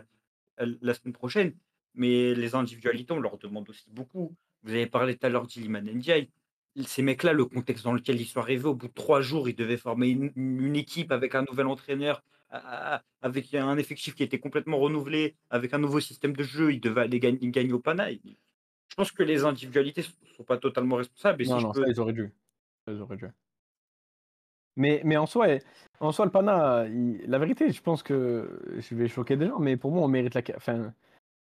euh, 0.60 0.76
la 0.80 0.94
semaine 0.94 1.12
prochaine. 1.12 1.54
Mais 1.94 2.34
les 2.34 2.54
individualités, 2.54 3.12
on 3.12 3.20
leur 3.20 3.36
demande 3.36 3.68
aussi 3.68 3.90
beaucoup. 3.90 4.34
Vous 4.62 4.70
avez 4.70 4.86
parlé 4.86 5.16
tout 5.16 5.26
à 5.26 5.28
l'heure 5.28 5.46
d'Iliman 5.46 5.84
Ndiaye. 5.84 6.30
Ces 6.86 7.02
mecs-là, 7.02 7.34
le 7.34 7.44
contexte 7.44 7.84
dans 7.84 7.92
lequel 7.92 8.18
ils 8.18 8.24
sont 8.26 8.40
arrivés, 8.40 8.64
au 8.64 8.74
bout 8.74 8.88
de 8.88 8.92
trois 8.94 9.20
jours, 9.20 9.46
ils 9.46 9.54
devaient 9.54 9.76
former 9.76 10.08
une, 10.08 10.32
une 10.36 10.74
équipe 10.74 11.12
avec 11.12 11.34
un 11.34 11.42
nouvel 11.42 11.66
entraîneur, 11.66 12.22
avec 13.22 13.54
un 13.54 13.76
effectif 13.78 14.14
qui 14.14 14.22
était 14.22 14.38
complètement 14.38 14.78
renouvelé, 14.78 15.36
avec 15.50 15.72
un 15.74 15.78
nouveau 15.78 16.00
système 16.00 16.34
de 16.34 16.42
jeu. 16.42 16.72
Ils 16.72 16.80
devaient 16.80 17.02
aller 17.02 17.20
gagner, 17.20 17.50
gagner 17.50 17.72
au 17.72 17.80
Pana. 17.80 18.10
Et 18.10 18.20
Je 18.24 18.94
pense 18.94 19.10
que 19.12 19.22
les 19.22 19.44
individualités 19.44 20.02
ne 20.02 20.34
sont 20.34 20.44
pas 20.44 20.58
totalement 20.58 20.96
responsables. 20.96 21.42
Et 21.42 21.46
Non, 21.46 21.58
si 21.58 21.64
non, 21.64 21.72
je 21.72 21.80
peux... 21.80 21.84
ça, 21.86 21.90
ils 21.90 22.00
auraient 22.00 22.12
dû. 22.12 22.32
Ça, 22.86 22.92
ils 22.92 23.00
auraient 23.00 23.16
dû. 23.16 23.26
Mais, 24.76 25.02
mais 25.04 25.16
en 25.16 25.26
soi, 25.26 25.46
en 26.00 26.12
soi, 26.12 26.24
le 26.24 26.30
Pana, 26.30 26.86
il- 26.88 27.22
la 27.26 27.38
vérité, 27.38 27.70
je 27.70 27.82
pense 27.82 28.02
que 28.02 28.60
je 28.78 28.94
vais 28.94 29.08
choquer 29.08 29.36
des 29.36 29.46
gens, 29.46 29.58
mais 29.58 29.76
pour 29.76 29.92
moi, 29.92 30.02
on 30.02 30.08
mérite 30.08 30.34
la. 30.34 30.42
Enfin, 30.56 30.94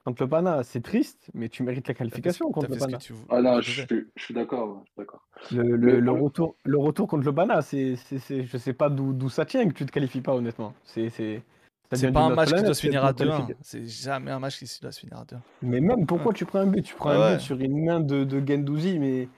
contre 0.06 0.22
le 0.22 0.28
Pana, 0.28 0.62
c'est 0.62 0.82
triste, 0.82 1.30
mais 1.34 1.48
tu 1.48 1.64
mérites 1.64 1.88
la 1.88 1.94
qualification 1.94 2.52
contre 2.52 2.70
le 2.70 2.78
Pana. 2.78 2.96
tu 2.98 3.12
Ah 3.28 3.42
non, 3.42 3.58
tu 3.58 3.72
je 3.72 3.82
suis, 3.82 4.06
je 4.14 4.22
suis 4.22 4.34
d'accord. 4.34 4.84
Je 4.84 4.90
suis 4.92 4.96
d'accord. 4.98 5.20
Le, 5.50 6.10
retour, 6.12 6.54
le 6.64 6.78
retour 6.78 7.08
contre 7.08 7.24
le 7.24 7.32
Bana, 7.32 7.60
c'est, 7.60 7.96
c'est, 7.96 8.20
c'est- 8.20 8.44
je 8.44 8.56
sais 8.56 8.72
pas 8.72 8.88
d'où, 8.88 9.28
ça 9.28 9.44
tient 9.44 9.66
que 9.68 9.74
tu 9.74 9.84
te 9.84 9.90
qualifies 9.90 10.20
pas, 10.20 10.32
honnêtement. 10.32 10.74
C'est, 10.84 11.10
pas 11.10 11.96
un 11.96 11.98
match 11.98 12.12
qui 12.12 12.20
autre 12.20 12.34
doit 12.34 12.44
planète, 12.44 12.74
se 12.74 12.80
finir 12.80 13.04
à 13.04 13.08
cette 13.08 13.16
2-1. 13.18 13.18
qualification. 13.30 13.56
C'est 13.62 13.86
jamais 13.86 14.30
un 14.30 14.38
match 14.38 14.58
qui 14.60 14.80
doit 14.80 14.92
se 14.92 15.00
finir 15.00 15.18
à 15.18 15.24
2 15.24 15.36
Mais 15.62 15.80
même, 15.80 16.06
pourquoi 16.06 16.32
tu 16.32 16.44
prends 16.46 16.60
un 16.60 16.66
but? 16.68 16.82
Tu 16.82 16.94
prends 16.94 17.10
Ouais, 17.10 17.16
un 17.16 17.34
but 17.34 17.40
sur 17.40 17.58
une 17.60 17.84
main 17.84 17.98
de, 17.98 18.22
de 18.22 18.46
Gendouzi, 18.46 19.00
mais. 19.00 19.28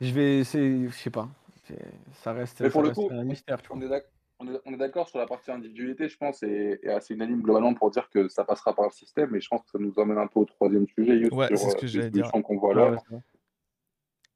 Je 0.00 0.12
vais. 0.12 0.42
C'est, 0.42 0.88
je 0.88 0.94
sais 0.94 1.10
pas. 1.10 1.28
C'est- 1.68 1.78
Ça 2.24 2.32
reste, 2.32 2.60
Mais 2.60 2.70
pour 2.70 2.80
ça 2.80 2.88
le 2.88 2.88
reste 2.88 3.00
coup, 3.00 3.08
un 3.14 3.22
mystère, 3.24 3.62
tu 3.62 3.68
vois. 3.68 3.76
On 3.76 3.80
est 3.82 3.88
d'ac- 3.88 4.10
on 4.40 4.72
est- 4.72 4.76
d'accord 4.76 5.08
sur 5.08 5.18
la 5.18 5.26
partie 5.26 5.50
individualité, 5.50 6.08
je 6.08 6.16
pense, 6.16 6.42
et, 6.42 6.80
et 6.82 6.88
assez 6.90 7.14
unanime 7.14 7.40
globalement 7.42 7.74
pour 7.74 7.90
dire 7.90 8.08
que 8.10 8.28
ça 8.28 8.44
passera 8.44 8.74
par 8.74 8.86
le 8.86 8.90
système. 8.90 9.34
Et 9.36 9.40
je 9.40 9.48
pense 9.48 9.62
que 9.62 9.70
ça 9.70 9.78
nous 9.78 9.92
emmène 9.98 10.18
un 10.18 10.26
peu 10.26 10.40
au 10.40 10.44
troisième 10.44 10.86
sujet, 10.88 11.16
Youssef, 11.16 11.32
Ouais, 11.32 11.46
sur 11.48 11.58
c'est 11.58 11.70
ce 11.70 11.76
euh, 11.76 11.80
que 11.80 11.86
j'allais 11.86 12.10
dire. 12.10 12.30
qu'on 12.32 12.56
voit 12.58 12.74
là. 12.74 12.96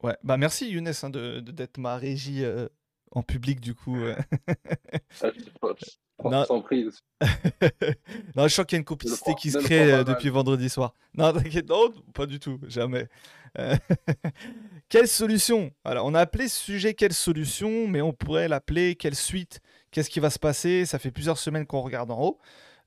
ouais, 0.03 0.17
bah 0.23 0.37
merci 0.37 0.71
Younes 0.71 0.93
hein, 1.03 1.11
de 1.11 1.41
d'être 1.41 1.79
ma 1.79 1.97
régie 1.97 2.45
euh, 2.45 2.69
en 3.11 3.23
public 3.23 3.61
du 3.61 3.75
coup. 3.75 3.97
euh. 3.97 4.15
Ah, 5.23 5.29
Non. 6.25 6.45
Sans 6.47 6.61
prise. 6.63 7.01
non, 8.35 8.49
je 8.49 8.55
sens 8.55 8.67
qu'il 8.67 8.75
y 8.75 8.79
a 8.79 8.81
une 8.81 8.85
complicité 8.85 9.35
qui 9.35 9.53
se 9.53 9.59
crée 9.59 9.93
euh, 9.93 10.03
depuis 10.03 10.31
vendredi 10.31 10.69
soir. 10.69 10.93
Non, 11.15 11.33
t'inquiète, 11.33 11.69
non, 11.69 11.93
pas 12.13 12.27
du 12.27 12.41
tout, 12.41 12.59
jamais. 12.67 13.07
Quelle 14.89 15.07
solution? 15.07 15.71
Alors, 15.85 16.07
on 16.07 16.15
a 16.15 16.21
appelé 16.21 16.49
ce 16.49 16.59
sujet 16.59 16.95
quelle 16.95 17.13
solution, 17.13 17.87
mais 17.87 18.01
on 18.03 18.13
pourrait 18.13 18.49
l'appeler 18.49 18.97
quelle 18.97 19.15
suite 19.15 19.61
Qu'est-ce 19.91 20.11
qui 20.11 20.21
va 20.21 20.31
se 20.31 20.39
passer? 20.39 20.85
Ça 20.87 20.99
fait 20.99 21.11
plusieurs 21.11 21.39
semaines 21.39 21.67
qu'on 21.67 21.81
regarde 21.81 22.11
en 22.11 22.21
haut, 22.21 22.39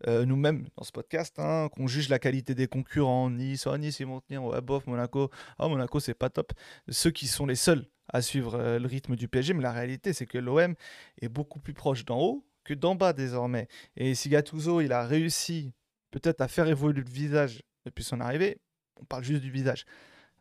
euh, 0.08 0.26
nous-mêmes 0.26 0.68
dans 0.78 0.84
ce 0.84 0.92
podcast, 0.92 1.40
hein, 1.40 1.70
qu'on 1.72 1.88
juge 1.88 2.10
la 2.10 2.20
qualité 2.20 2.54
des 2.56 2.68
concurrents. 2.68 3.30
Nice, 3.30 3.66
Nice 3.68 4.00
ils 4.00 4.06
vont 4.06 4.22
tenir, 4.22 4.44
ouais, 4.44 4.62
bof, 4.62 4.86
Monaco, 4.88 5.30
oh, 5.60 5.70
Monaco 5.70 6.00
c'est 6.00 6.14
pas 6.14 6.30
top. 6.30 6.54
Ceux 6.90 7.12
qui 7.12 7.28
sont 7.28 7.46
les 7.46 7.56
seuls 7.56 7.88
à 8.10 8.22
suivre 8.22 8.56
euh, 8.56 8.80
le 8.80 8.88
rythme 8.88 9.16
du 9.16 9.28
PSG, 9.28 9.54
mais 9.54 9.64
la 9.64 9.72
réalité 9.72 10.14
c'est 10.14 10.26
que 10.26 10.38
l'OM 10.38 10.76
est 11.22 11.30
beaucoup 11.30 11.60
plus 11.60 11.74
proche 11.74 12.06
d'en 12.06 12.20
haut 12.20 12.46
que 12.64 12.74
d'en 12.74 12.96
bas 12.96 13.14
désormais. 13.14 13.68
Et 13.96 14.14
si 14.16 14.30
Gattuso 14.30 14.82
il 14.82 14.92
a 14.92 15.06
réussi 15.06 15.74
peut-être 16.12 16.42
à 16.42 16.48
faire 16.48 16.68
évoluer 16.68 17.02
le 17.02 17.10
visage 17.10 17.64
depuis 17.86 18.04
son 18.04 18.20
arrivée, 18.20 18.60
on 19.02 19.06
parle 19.06 19.24
juste 19.24 19.42
du 19.42 19.52
visage. 19.52 19.86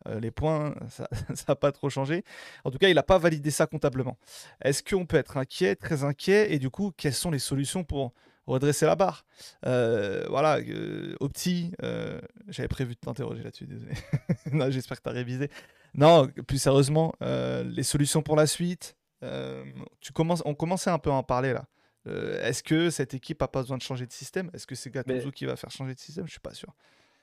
Euh, 0.07 0.19
les 0.19 0.31
points, 0.31 0.75
ça 0.89 1.07
n'a 1.47 1.55
pas 1.55 1.71
trop 1.71 1.89
changé. 1.89 2.23
En 2.63 2.71
tout 2.71 2.77
cas, 2.77 2.89
il 2.89 2.95
n'a 2.95 3.03
pas 3.03 3.17
validé 3.17 3.51
ça 3.51 3.67
comptablement. 3.67 4.17
Est-ce 4.63 4.83
qu'on 4.83 5.05
peut 5.05 5.17
être 5.17 5.37
inquiet, 5.37 5.75
très 5.75 6.03
inquiet? 6.03 6.53
Et 6.53 6.59
du 6.59 6.69
coup, 6.69 6.91
quelles 6.95 7.13
sont 7.13 7.31
les 7.31 7.39
solutions 7.39 7.83
pour 7.83 8.13
redresser 8.47 8.85
la 8.85 8.95
barre? 8.95 9.25
Euh, 9.65 10.25
voilà, 10.29 10.57
euh, 10.57 11.15
Opti, 11.19 11.71
euh, 11.83 12.19
j'avais 12.47 12.67
prévu 12.67 12.95
de 12.95 12.99
t'interroger 12.99 13.43
là-dessus, 13.43 13.67
désolé. 13.67 13.93
non, 14.51 14.69
j'espère 14.71 14.97
que 14.97 15.03
tu 15.03 15.09
as 15.09 15.13
révisé. 15.13 15.49
Non, 15.93 16.27
plus 16.47 16.57
sérieusement, 16.57 17.13
les 17.21 17.83
solutions 17.83 18.21
pour 18.21 18.35
la 18.35 18.47
suite, 18.47 18.95
tu 19.99 20.13
commences, 20.13 20.41
on 20.45 20.55
commençait 20.55 20.89
un 20.89 20.99
peu 20.99 21.09
à 21.09 21.13
en 21.13 21.23
parler 21.23 21.53
là. 21.53 21.65
Est-ce 22.41 22.63
que 22.63 22.89
cette 22.89 23.13
équipe 23.13 23.41
a 23.41 23.47
pas 23.47 23.61
besoin 23.61 23.77
de 23.77 23.83
changer 23.83 24.07
de 24.07 24.11
système? 24.13 24.49
Est-ce 24.53 24.65
que 24.65 24.73
c'est 24.73 24.89
Gattuso 24.89 25.25
Mais- 25.27 25.31
qui 25.33 25.45
va 25.45 25.55
faire 25.57 25.69
changer 25.69 25.93
de 25.93 25.99
système? 25.99 26.25
Je 26.25 26.31
suis 26.31 26.39
pas 26.39 26.53
sûr. 26.53 26.73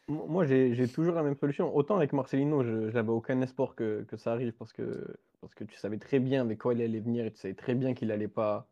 Mo- 0.08 0.26
Moi, 0.26 0.46
j'ai 0.46 0.88
toujours 0.88 1.14
la 1.14 1.22
même 1.22 1.36
solution. 1.36 1.74
Autant 1.74 1.96
avec 1.96 2.12
Marcelino, 2.12 2.62
je 2.64 2.90
j'avais 2.90 3.10
aucun 3.10 3.40
espoir 3.42 3.74
que, 3.74 4.02
que 4.04 4.16
ça 4.16 4.32
arrive 4.32 4.52
parce 4.52 4.72
que, 4.72 5.16
parce 5.40 5.54
que 5.54 5.64
tu 5.64 5.76
savais 5.76 5.98
très 5.98 6.18
bien 6.18 6.42
avec 6.42 6.58
quoi 6.58 6.74
il 6.74 6.82
allait 6.82 7.00
venir 7.00 7.26
et 7.26 7.30
tu 7.32 7.38
savais 7.38 7.54
très 7.54 7.74
bien 7.74 7.94
qu'il 7.94 8.10
allait 8.10 8.28
pas, 8.28 8.68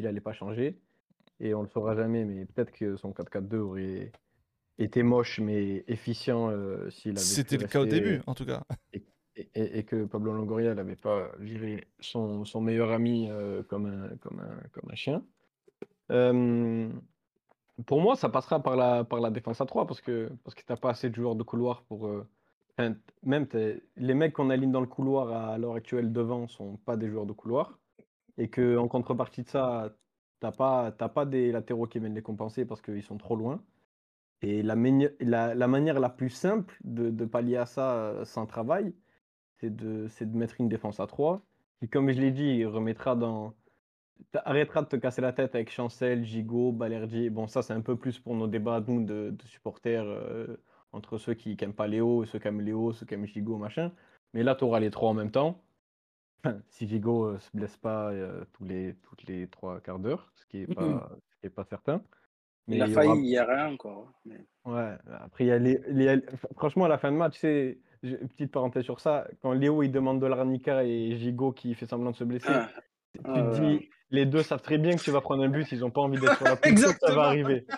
allait 0.00 0.20
pas 0.20 0.32
changer. 0.32 0.78
Et 1.40 1.54
on 1.54 1.62
le 1.62 1.68
saura 1.68 1.96
jamais, 1.96 2.24
mais 2.24 2.44
peut-être 2.46 2.72
que 2.72 2.96
son 2.96 3.12
4-4-2 3.12 3.58
aurait 3.58 4.12
été 4.78 5.02
moche 5.02 5.40
mais 5.40 5.84
efficient 5.88 6.50
euh, 6.50 6.90
s'il 6.90 7.12
avait 7.12 7.18
C'était 7.20 7.56
le 7.56 7.66
cas 7.66 7.80
au 7.80 7.86
début, 7.86 8.20
en 8.26 8.34
tout 8.34 8.44
cas. 8.46 8.62
et, 8.92 9.04
et- 9.36 9.78
et 9.78 9.84
que 9.84 10.04
Pablo 10.04 10.32
Longoria 10.32 10.74
n'avait 10.74 10.96
pas 10.96 11.32
viré 11.38 11.88
son, 11.98 12.44
son 12.44 12.60
meilleur 12.60 12.90
ami 12.92 13.28
euh, 13.30 13.62
comme 13.64 13.86
un, 13.86 14.16
comme 14.18 14.40
un, 14.40 14.60
comme 14.72 14.90
un 14.90 14.94
chien. 14.94 15.24
Euh, 16.10 16.88
pour 17.86 18.00
moi, 18.00 18.16
ça 18.16 18.28
passera 18.28 18.62
par 18.62 18.76
la, 18.76 19.04
par 19.04 19.20
la 19.20 19.30
défense 19.30 19.60
à 19.60 19.66
3 19.66 19.86
parce 19.86 20.00
que, 20.00 20.30
parce 20.44 20.54
que 20.54 20.60
tu 20.62 20.72
n'as 20.72 20.76
pas 20.76 20.90
assez 20.90 21.10
de 21.10 21.14
joueurs 21.14 21.36
de 21.36 21.42
couloir 21.42 21.82
pour. 21.84 22.06
euh, 22.06 22.28
même 23.22 23.46
les 23.96 24.14
mecs 24.14 24.32
qu'on 24.32 24.50
aligne 24.50 24.72
dans 24.72 24.80
le 24.80 24.86
couloir 24.86 25.30
à, 25.50 25.58
l'heure 25.58 25.74
actuelle 25.74 26.12
devant 26.12 26.48
sont 26.48 26.76
pas 26.78 26.96
des 26.96 27.08
joueurs 27.08 27.26
de 27.26 27.32
couloir. 27.32 27.78
Et 28.38 28.50
que 28.50 28.76
en 28.78 28.88
contrepartie 28.88 29.42
de 29.44 29.48
ça, 29.48 29.96
tu 30.40 30.46
n'as 30.46 30.52
pas, 30.52 30.92
t'as 30.92 31.08
pas 31.08 31.24
des 31.26 31.52
latéraux 31.52 31.86
qui 31.86 31.98
viennent 32.00 32.14
les 32.14 32.22
compenser 32.22 32.64
parce 32.66 32.82
qu'ils 32.82 33.02
sont 33.02 33.18
trop 33.18 33.36
loin. 33.36 33.62
Et 34.42 34.62
la, 34.62 34.76
mani- 34.76 35.08
la, 35.20 35.54
la 35.54 35.68
manière 35.68 36.00
la 36.00 36.10
plus 36.10 36.30
simple 36.30 36.76
de, 36.84 37.24
pallier 37.26 37.56
à 37.56 37.66
ça 37.66 37.94
euh, 37.96 38.24
sans 38.24 38.46
travail, 38.46 38.94
c'est 39.60 39.74
de, 39.74 40.08
c'est 40.08 40.30
de 40.30 40.36
mettre 40.36 40.60
une 40.60 40.68
défense 40.68 41.00
à 41.00 41.06
3 41.06 41.42
qui, 41.80 41.88
comme 41.88 42.10
je 42.12 42.20
l'ai 42.20 42.32
dit, 42.32 42.64
remettra 42.64 43.16
dans. 43.16 43.54
Arrêtera 44.44 44.82
de 44.82 44.88
te 44.88 44.96
casser 44.96 45.20
la 45.20 45.32
tête 45.32 45.54
avec 45.54 45.70
Chancel, 45.70 46.24
Gigot, 46.24 46.72
Balerdi. 46.72 47.30
Bon, 47.30 47.46
ça, 47.46 47.62
c'est 47.62 47.72
un 47.72 47.80
peu 47.80 47.96
plus 47.96 48.18
pour 48.18 48.34
nos 48.34 48.46
débats, 48.48 48.82
nous, 48.86 49.04
de, 49.04 49.30
de 49.30 49.42
supporters, 49.46 50.04
euh, 50.04 50.56
entre 50.92 51.18
ceux 51.18 51.34
qui 51.34 51.56
n'aiment 51.60 51.72
pas 51.74 51.86
Léo, 51.86 52.24
ceux 52.24 52.38
qui 52.38 52.48
aiment 52.48 52.60
Léo, 52.60 52.92
ceux 52.92 53.06
qui 53.06 53.14
aiment 53.14 53.26
Gigot, 53.26 53.58
machin. 53.58 53.92
Mais 54.32 54.42
là, 54.42 54.54
tu 54.56 54.64
auras 54.64 54.80
les 54.80 54.90
trois 54.90 55.10
en 55.10 55.14
même 55.14 55.30
temps. 55.30 55.62
Enfin, 56.44 56.58
si 56.68 56.88
Gigot 56.88 57.32
ne 57.34 57.38
se 57.38 57.50
blesse 57.54 57.76
pas 57.76 58.10
euh, 58.10 58.44
tous 58.54 58.64
les, 58.64 58.94
toutes 59.02 59.24
les 59.28 59.46
trois 59.48 59.80
quarts 59.80 59.98
d'heure, 60.00 60.32
ce 60.34 60.46
qui 60.46 60.58
n'est 60.58 60.66
pas, 60.74 61.10
ce 61.30 61.36
qui 61.40 61.46
est 61.46 61.50
pas 61.50 61.64
certain. 61.64 62.02
Il 62.66 62.80
a 62.82 62.86
il 62.88 62.96
aura- 62.98 63.16
hier 63.16 63.48
hein, 63.50 63.72
encore. 63.72 64.10
mais- 64.24 64.44
Ouais, 64.64 64.94
après, 65.20 65.44
il 65.44 65.48
y 65.48 65.52
a 65.52 65.58
les, 65.58 65.80
les- 65.88 66.22
franchement, 66.56 66.86
à 66.86 66.88
la 66.88 66.98
fin 66.98 67.12
de 67.12 67.16
match, 67.16 67.36
c'est 67.38 67.78
petite 68.02 68.50
parenthèse 68.50 68.84
sur 68.84 69.00
ça, 69.00 69.28
quand 69.42 69.52
Léo 69.52 69.82
il 69.82 69.92
demande 69.92 70.20
de 70.20 70.26
l'arnica 70.26 70.82
et 70.84 71.16
Gigot 71.16 71.52
qui 71.52 71.74
fait 71.74 71.86
semblant 71.86 72.10
de 72.10 72.16
se 72.16 72.24
blesser, 72.24 72.48
Ah, 72.48 72.68
tu 73.18 73.22
te 73.22 73.60
dis, 73.60 73.88
les 74.10 74.26
deux 74.26 74.42
savent 74.42 74.62
très 74.62 74.78
bien 74.78 74.96
que 74.96 75.02
tu 75.02 75.10
vas 75.10 75.20
prendre 75.20 75.42
un 75.42 75.48
but, 75.48 75.70
ils 75.72 75.80
n'ont 75.80 75.90
pas 75.90 76.00
envie 76.02 76.18
d'être 76.18 76.36
sur 76.36 76.44
la 76.44 76.56
poutre, 76.56 76.98
ça 77.00 77.14
va 77.14 77.22
arriver. 77.24 77.66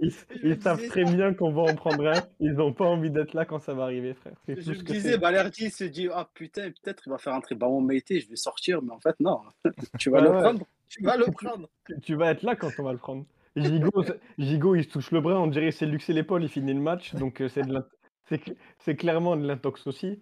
Ils, 0.00 0.12
ils 0.42 0.60
savent 0.60 0.84
très 0.88 1.04
bien 1.04 1.32
qu'on 1.32 1.52
va 1.52 1.62
en 1.62 1.74
prendre 1.74 2.06
un, 2.08 2.20
ils 2.40 2.52
n'ont 2.54 2.72
pas 2.72 2.84
envie 2.84 3.10
d'être 3.10 3.34
là 3.34 3.44
quand 3.44 3.60
ça 3.60 3.72
va 3.72 3.84
arriver, 3.84 4.14
frère. 4.14 4.34
Je 4.48 4.54
me 4.54 4.82
disais. 4.82 5.16
Balerdi 5.16 5.70
se 5.70 5.84
dit 5.84 6.08
Ah 6.12 6.28
putain, 6.34 6.70
peut-être 6.70 7.04
il 7.06 7.10
va 7.10 7.18
faire 7.18 7.34
entrer 7.34 7.54
Baron 7.54 7.80
Meite, 7.80 8.06
je 8.08 8.28
vais 8.28 8.36
sortir, 8.36 8.82
mais 8.82 8.90
en 8.92 8.98
fait, 9.00 9.14
non. 9.20 9.40
tu 9.98 10.10
vas 10.10 10.20
le 10.20 10.30
ouais. 10.30 10.40
prendre. 10.40 10.66
Tu 10.88 11.02
vas 11.04 11.16
le 11.16 11.26
prendre. 11.26 11.68
Tu- 11.86 12.00
Tu 12.00 12.14
vas 12.16 12.32
être 12.32 12.42
là 12.42 12.56
quand 12.56 12.70
on 12.78 12.82
va 12.82 12.92
le 12.92 12.98
prendre. 12.98 13.24
Gigot, 13.54 14.04
Gigot, 14.38 14.74
il 14.76 14.84
se 14.84 14.88
touche 14.88 15.10
le 15.12 15.20
bras, 15.20 15.38
on 15.40 15.46
dirait 15.46 15.70
c'est 15.70 15.86
luxer 15.86 16.12
l'épaule, 16.12 16.42
il 16.42 16.48
finit 16.48 16.74
le 16.74 16.80
match. 16.80 17.14
Donc 17.14 17.40
euh, 17.40 17.48
de 17.48 18.38
c'est 18.78 18.96
clairement 18.96 19.36
de 19.36 19.46
l'intox 19.46 19.86
aussi. 19.86 20.20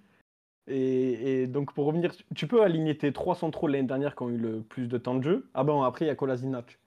Et, 0.70 1.42
et 1.42 1.46
donc 1.46 1.74
pour 1.74 1.86
revenir, 1.86 2.12
tu 2.34 2.46
peux 2.46 2.62
aligner 2.62 2.96
tes 2.96 3.12
trois 3.12 3.34
centraux 3.34 3.66
l'année 3.66 3.88
dernière 3.88 4.14
qui 4.14 4.22
ont 4.22 4.30
eu 4.30 4.38
le 4.38 4.62
plus 4.62 4.86
de 4.86 4.98
temps 4.98 5.16
de 5.16 5.22
jeu. 5.22 5.50
Ah 5.52 5.64
bon, 5.64 5.82
après 5.82 6.04
il 6.04 6.08
y 6.08 6.10
a 6.10 6.14
Kolasinac. 6.14 6.78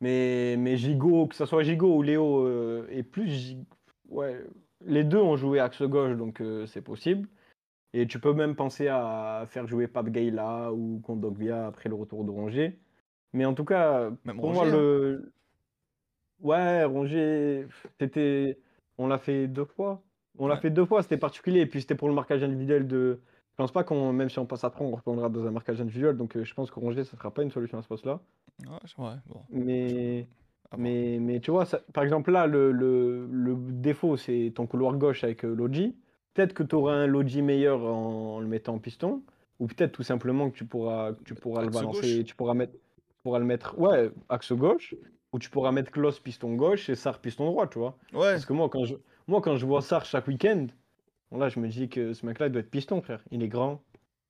Mais, 0.00 0.56
mais 0.58 0.78
Gigot, 0.78 1.26
que 1.26 1.34
ce 1.34 1.44
soit 1.44 1.62
Gigot 1.62 1.96
ou 1.96 2.02
Léo, 2.02 2.46
euh, 2.46 2.86
et 2.90 3.02
plus 3.02 3.28
Gi- 3.28 3.66
ouais, 4.08 4.42
les 4.86 5.04
deux 5.04 5.18
ont 5.18 5.36
joué 5.36 5.60
axe 5.60 5.82
gauche, 5.82 6.16
donc 6.16 6.40
euh, 6.40 6.64
c'est 6.66 6.80
possible. 6.80 7.28
Et 7.92 8.06
tu 8.06 8.18
peux 8.18 8.32
même 8.32 8.56
penser 8.56 8.88
à 8.88 9.44
faire 9.48 9.66
jouer 9.66 9.88
Pape 9.88 10.08
Gayla 10.08 10.72
ou 10.72 11.00
Kondogbia 11.04 11.66
après 11.66 11.88
le 11.88 11.96
retour 11.96 12.24
de 12.24 12.30
Rongier. 12.30 12.78
Mais 13.32 13.44
en 13.44 13.52
tout 13.52 13.64
cas, 13.64 14.10
Même 14.24 14.36
pour 14.36 14.52
moi, 14.52 14.64
hein. 14.64 14.70
le. 14.70 15.32
Ouais, 16.40 16.84
Rongier, 16.84 17.66
c'était. 17.98 18.58
On 18.96 19.08
l'a 19.08 19.18
fait 19.18 19.48
deux 19.48 19.64
fois. 19.64 20.00
On 20.40 20.48
l'a 20.48 20.54
Ouais. 20.56 20.60
fait 20.60 20.70
deux 20.70 20.84
fois, 20.84 21.02
c'était 21.02 21.16
particulier. 21.16 21.60
Et 21.60 21.66
puis 21.66 21.80
c'était 21.80 21.94
pour 21.94 22.08
le 22.08 22.14
marquage 22.14 22.42
individuel 22.42 22.86
de. 22.88 23.20
Je 23.52 23.56
pense 23.56 23.72
pas 23.72 23.84
qu'on, 23.84 24.12
même 24.12 24.30
si 24.30 24.38
on 24.38 24.46
passe 24.46 24.64
après, 24.64 24.84
on 24.84 24.90
reprendra 24.90 25.28
dans 25.28 25.46
un 25.46 25.50
marquage 25.50 25.80
individuel. 25.80 26.16
Donc 26.16 26.36
euh, 26.36 26.44
je 26.44 26.54
pense 26.54 26.70
que 26.70 26.80
Rongier, 26.80 27.04
ça 27.04 27.16
sera 27.16 27.30
pas 27.30 27.42
une 27.42 27.50
solution 27.50 27.78
à 27.78 27.82
ce 27.82 27.88
poste-là. 27.88 28.20
Ouais, 28.66 29.04
ouais, 29.04 29.14
bon. 29.26 29.40
Mais. 29.50 30.26
voir. 30.70 30.80
Mais, 30.80 31.18
mais 31.20 31.40
tu 31.40 31.50
vois, 31.50 31.64
ça- 31.66 31.80
par 31.92 32.04
exemple, 32.04 32.30
là, 32.30 32.46
le, 32.46 32.70
le- 32.72 33.26
le 33.30 33.56
défaut, 33.56 34.16
c'est 34.16 34.52
ton 34.54 34.66
couloir 34.66 34.96
gauche 34.96 35.24
avec 35.24 35.44
euh, 35.44 35.54
Logi. 35.54 35.96
Peut-être 36.32 36.54
que 36.54 36.62
tu 36.62 36.74
auras 36.76 36.94
un 36.94 37.06
Logi 37.06 37.42
meilleur 37.42 37.82
en, 37.82 38.36
en 38.36 38.40
le 38.40 38.46
mettant 38.46 38.74
en 38.74 38.78
piston. 38.78 39.22
Ou 39.58 39.66
peut-être 39.66 39.92
tout 39.92 40.02
simplement 40.04 40.48
que 40.48 40.56
tu 40.56 40.64
pourras, 40.64 41.12
que 41.12 41.22
tu 41.24 41.34
pourras 41.34 41.62
le 41.64 41.68
balancer. 41.70 42.00
gauche. 42.18 42.24
Tu 42.24 42.34
pourras, 42.34 42.54
mettre, 42.54 42.72
tu 42.72 43.16
pourras 43.22 43.40
le 43.40 43.44
mettre, 43.44 43.78
ouais, 43.78 44.10
axe 44.30 44.52
gauche. 44.52 44.94
Ou 45.34 45.38
tu 45.38 45.50
pourras 45.50 45.70
mettre 45.70 45.90
Klaus 45.90 46.18
piston 46.18 46.54
gauche 46.54 46.88
et 46.88 46.94
Sar 46.94 47.18
piston 47.20 47.44
droit, 47.46 47.66
tu 47.66 47.78
vois. 47.78 47.96
Ouais, 48.14 48.32
Parce 48.32 48.46
que 48.46 48.52
moi, 48.54 48.68
quand 48.70 48.84
je, 48.84 48.94
moi, 49.30 49.40
quand 49.40 49.56
je 49.56 49.64
vois 49.66 49.80
Sar 49.82 50.04
chaque 50.04 50.26
week-end, 50.28 50.66
là, 51.32 51.48
je 51.48 51.58
me 51.60 51.68
dis 51.68 51.88
que 51.88 52.12
ce 52.12 52.26
mec-là, 52.26 52.46
il 52.46 52.52
doit 52.52 52.60
être 52.60 52.70
piston, 52.70 53.00
frère. 53.00 53.22
Il 53.30 53.42
est 53.42 53.48
grand, 53.48 53.80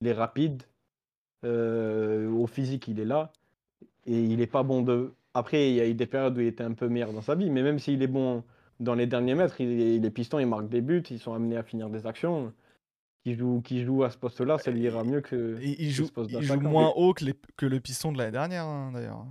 il 0.01 0.07
est 0.09 0.13
rapide. 0.13 0.63
euh, 1.45 2.29
au 2.31 2.47
physique, 2.47 2.87
il 2.89 3.01
est 3.01 3.05
là. 3.05 3.33
Et 4.07 4.23
il 4.23 4.41
est 4.41 4.47
pas 4.47 4.63
bon 4.63 4.83
de. 4.83 5.13
Après, 5.35 5.71
il 5.71 5.75
y 5.77 5.81
a 5.81 5.87
eu 5.89 5.95
des 5.95 6.07
périodes 6.07 6.37
où 6.37 6.41
il 6.41 6.47
était 6.49 6.65
un 6.65 6.73
peu 6.75 6.89
meilleur 6.89 7.13
dans 7.13 7.23
sa 7.23 7.35
vie, 7.35 7.51
mais 7.51 7.63
même 7.63 7.79
s'il 7.79 8.03
est 8.03 8.07
bon 8.09 8.43
dans 8.81 8.95
les 8.95 9.07
derniers 9.07 9.35
mètres, 9.35 9.61
il 9.61 9.81
est, 9.81 9.97
il 9.97 10.05
est 10.05 10.11
piston, 10.11 10.39
il 10.39 10.47
marque 10.47 10.69
des 10.69 10.81
buts, 10.81 11.03
ils 11.11 11.19
sont 11.19 11.33
amenés 11.35 11.57
à 11.57 11.63
finir 11.63 11.89
des 11.91 12.07
actions. 12.07 12.53
Qui 13.25 13.35
joue, 13.35 13.61
qui 13.61 13.85
joue 13.85 14.03
à 14.03 14.11
ce 14.11 14.17
poste-là, 14.17 14.57
ça 14.57 14.71
lui 14.71 14.81
ira 14.81 15.05
mieux 15.05 15.21
que. 15.21 15.59
il, 15.63 15.73
il 15.79 15.89
que 15.89 15.93
joue, 15.93 16.07
ce 16.07 16.13
poste 16.13 16.31
il 16.41 16.43
joue 16.43 16.55
moins 16.71 16.89
haut 16.97 17.13
que, 17.13 17.25
les- 17.25 17.35
que 17.59 17.67
le 17.67 17.79
piston 17.79 18.13
de 18.13 18.19
l'année 18.19 18.33
dernière, 18.33 18.65
hein, 18.65 18.91
d'ailleurs. 18.95 19.27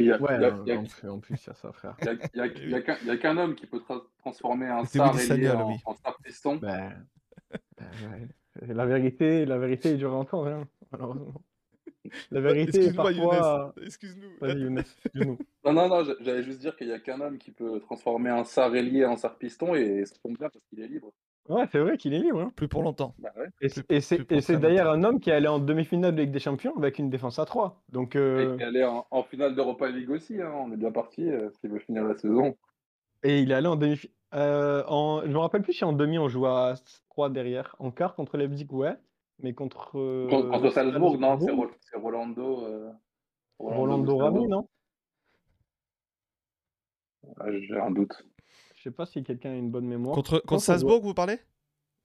Il 0.00 0.06
y 0.06 0.12
a, 0.12 0.20
Ouais, 0.20 0.36
il 0.36 0.42
y 0.42 0.44
a- 0.44 0.48
euh, 0.48 0.62
il 0.66 0.68
y 0.68 0.72
a- 0.72 0.78
en, 0.78 0.84
plus, 0.84 1.08
en 1.08 1.18
plus, 1.20 1.34
il 1.44 1.46
y 1.46 1.50
a 1.50 1.54
ça, 1.54 1.72
frère. 1.72 1.96
il 2.02 2.08
a- 2.08 2.12
il 2.12 2.18
y 2.34 2.40
a- 2.40 2.46
il 2.46 3.06
y 3.06 3.10
a 3.10 3.16
qu'un- 3.16 3.36
homme 3.36 3.54
qui 3.54 3.66
peut 3.66 3.78
tra- 3.78 4.02
transformer 4.18 4.66
un 4.66 4.84
star 4.84 5.14
en, 5.14 5.68
oui. 5.68 5.76
en 5.84 5.94
star 5.94 6.16
piston. 6.22 6.56
Ben, 6.56 7.06
ben, 7.76 7.86
ouais. 8.10 8.28
La 8.74 8.86
vérité, 8.86 9.46
la 9.46 9.58
vérité, 9.58 9.96
dure 9.96 10.14
hein, 10.14 10.66
malheureusement. 10.90 11.34
La 12.30 12.40
vérité, 12.40 12.78
Excuse-moi, 12.78 13.12
parfois. 13.12 13.74
Younes. 14.54 14.78
Excuse-nous. 14.78 15.38
Non, 15.64 15.72
non, 15.74 15.88
non, 15.88 16.04
j'a- 16.04 16.14
j'allais 16.20 16.42
juste 16.42 16.60
dire 16.60 16.74
qu'il 16.76 16.88
y 16.88 16.92
a 16.92 16.98
qu'un 16.98 17.20
homme 17.20 17.36
qui 17.38 17.50
peut 17.50 17.78
transformer 17.80 18.30
un 18.30 18.44
star 18.44 18.74
ailier 18.74 19.04
en 19.04 19.16
star 19.16 19.36
piston 19.36 19.74
et 19.74 20.04
ça 20.06 20.14
tombe 20.22 20.38
bien 20.38 20.48
parce 20.48 20.64
qu'il 20.64 20.80
est 20.80 20.88
libre. 20.88 21.12
Ouais, 21.48 21.64
c'est 21.72 21.78
vrai 21.78 21.96
qu'il 21.96 22.12
est 22.14 22.18
libre. 22.18 22.40
hein. 22.40 22.52
Plus 22.54 22.68
pour 22.68 22.82
longtemps. 22.82 23.14
Bah 23.18 23.32
ouais. 23.36 23.46
Et, 23.60 23.68
Plus- 23.68 23.82
et 23.88 24.00
c'est 24.00 24.16
plus 24.16 24.26
pour 24.26 24.36
et 24.36 24.40
c'est 24.42 24.52
très 24.54 24.62
d'ailleurs 24.62 24.92
un 24.92 25.02
homme 25.04 25.18
qui 25.20 25.30
est 25.30 25.32
allé 25.32 25.48
en 25.48 25.58
demi-finale 25.58 26.14
de 26.14 26.20
Ligue 26.22 26.30
des 26.30 26.38
Champions 26.40 26.76
avec 26.76 26.98
une 26.98 27.08
défense 27.10 27.38
à 27.38 27.44
3. 27.46 27.82
Donc, 27.88 28.16
euh, 28.16 28.54
Et 28.54 28.56
qui 28.58 28.62
est 28.62 28.66
allé 28.66 28.84
en, 28.84 29.06
en 29.10 29.22
finale 29.22 29.54
d'Europa 29.54 29.88
League 29.88 30.10
aussi, 30.10 30.40
hein, 30.40 30.52
on 30.54 30.70
est 30.72 30.76
bien 30.76 30.92
parti 30.92 31.28
euh, 31.30 31.50
s'il 31.60 31.70
veut 31.70 31.78
finir 31.78 32.04
la 32.04 32.14
saison. 32.16 32.56
et 33.22 33.40
il 33.40 33.50
est 33.50 33.54
allé 33.54 33.66
en 33.66 33.76
demi 33.76 33.98
euh, 34.34 34.84
en 34.88 35.22
Je 35.22 35.28
me 35.28 35.38
rappelle 35.38 35.62
plus 35.62 35.72
si 35.72 35.84
en 35.84 35.94
demi 35.94 36.18
on 36.18 36.28
joue 36.28 36.44
à 36.46 36.74
3 37.08 37.30
derrière. 37.30 37.74
En 37.78 37.90
quart 37.90 38.14
contre 38.14 38.36
Leipzig, 38.36 38.66
ouais. 38.70 38.94
Mais 39.40 39.54
contre. 39.54 39.98
euh, 39.98 40.28
Contre, 40.28 40.50
contre 40.50 40.70
Salzbourg, 40.70 41.18
non, 41.18 41.38
c'est 41.38 41.46
Salzbourg, 41.46 41.66
Ro- 41.66 41.72
c'est 41.80 41.96
Rolando. 41.98 42.66
euh, 42.66 42.90
Rolando 43.58 44.12
Gustavo. 44.12 44.24
Rami, 44.36 44.48
non? 44.48 44.68
Ah, 47.40 47.46
J'ai 47.52 47.78
un 47.78 47.90
doute. 47.90 48.22
Je 48.88 48.92
sais 48.92 48.96
pas 48.96 49.04
si 49.04 49.22
quelqu'un 49.22 49.50
a 49.50 49.54
une 49.54 49.70
bonne 49.70 49.84
mémoire. 49.86 50.14
Contre, 50.14 50.38
contre 50.46 50.62
Salzbourg, 50.62 51.02
vous 51.02 51.12
parlez? 51.12 51.38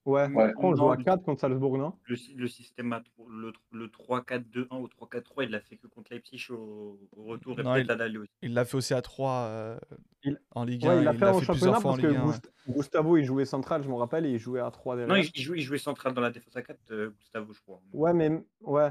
Ouais, 0.05 0.27
Ouais. 0.33 0.51
qu'on 0.51 0.75
joue 0.75 0.91
à 0.91 0.97
du- 0.97 1.05
4 1.05 1.23
contre 1.23 1.39
Salzbourg, 1.39 1.77
non? 1.77 1.93
Le, 2.03 2.17
le 2.35 2.47
système, 2.49 2.91
à 2.91 3.01
le, 3.29 3.53
le 3.71 3.87
3-4-2-1 3.87 4.81
ou 4.81 4.89
3-4-3, 4.89 5.45
il 5.45 5.51
l'a 5.51 5.61
fait 5.61 5.77
que 5.77 5.87
contre 5.87 6.11
Leipzig 6.11 6.45
au, 6.49 6.99
au 7.15 7.23
retour 7.23 7.57
et 7.57 7.63
Non, 7.63 7.73
peut-être 7.75 8.05
il- 8.09 8.17
à. 8.17 8.23
Il 8.41 8.53
l'a 8.53 8.65
fait 8.65 8.75
aussi 8.75 8.93
à 8.93 9.01
3 9.01 9.77
Il- 10.25 10.37
en 10.51 10.65
Ligue 10.65 10.83
Ouais, 10.83 10.89
1. 10.89 10.97
il 10.99 11.03
l'a 11.05 11.13
fait 11.13 11.25
en 11.25 11.39
fait 11.39 11.45
championnat 11.45 11.53
plusieurs 11.77 11.81
fois 11.81 11.91
en 11.91 11.93
parce 11.93 12.01
que 12.01 12.07
Ligue 12.07 12.17
1. 12.17 12.25
ouais. 12.25 12.33
Gust- 12.33 12.51
Gustavo 12.75 13.15
il 13.17 13.23
jouait 13.23 13.45
central, 13.45 13.81
je 13.83 13.87
me 13.87 13.93
rappelle, 13.95 14.25
et 14.25 14.31
il 14.31 14.39
jouait 14.39 14.59
à 14.59 14.69
3 14.71 14.97
derrière. 14.97 15.15
Non, 15.15 15.21
il, 15.21 15.31
il 15.33 15.41
jouait, 15.41 15.59
il 15.59 15.61
jouait 15.61 15.77
central 15.77 16.13
dans 16.13 16.19
la 16.21 16.31
défense 16.31 16.53
à 16.57 16.61
4, 16.63 16.77
euh, 16.91 17.11
Gustavo, 17.17 17.53
je 17.53 17.61
crois. 17.61 17.79
Ouais, 17.93 18.13
mais 18.13 18.29
ouais. 18.63 18.89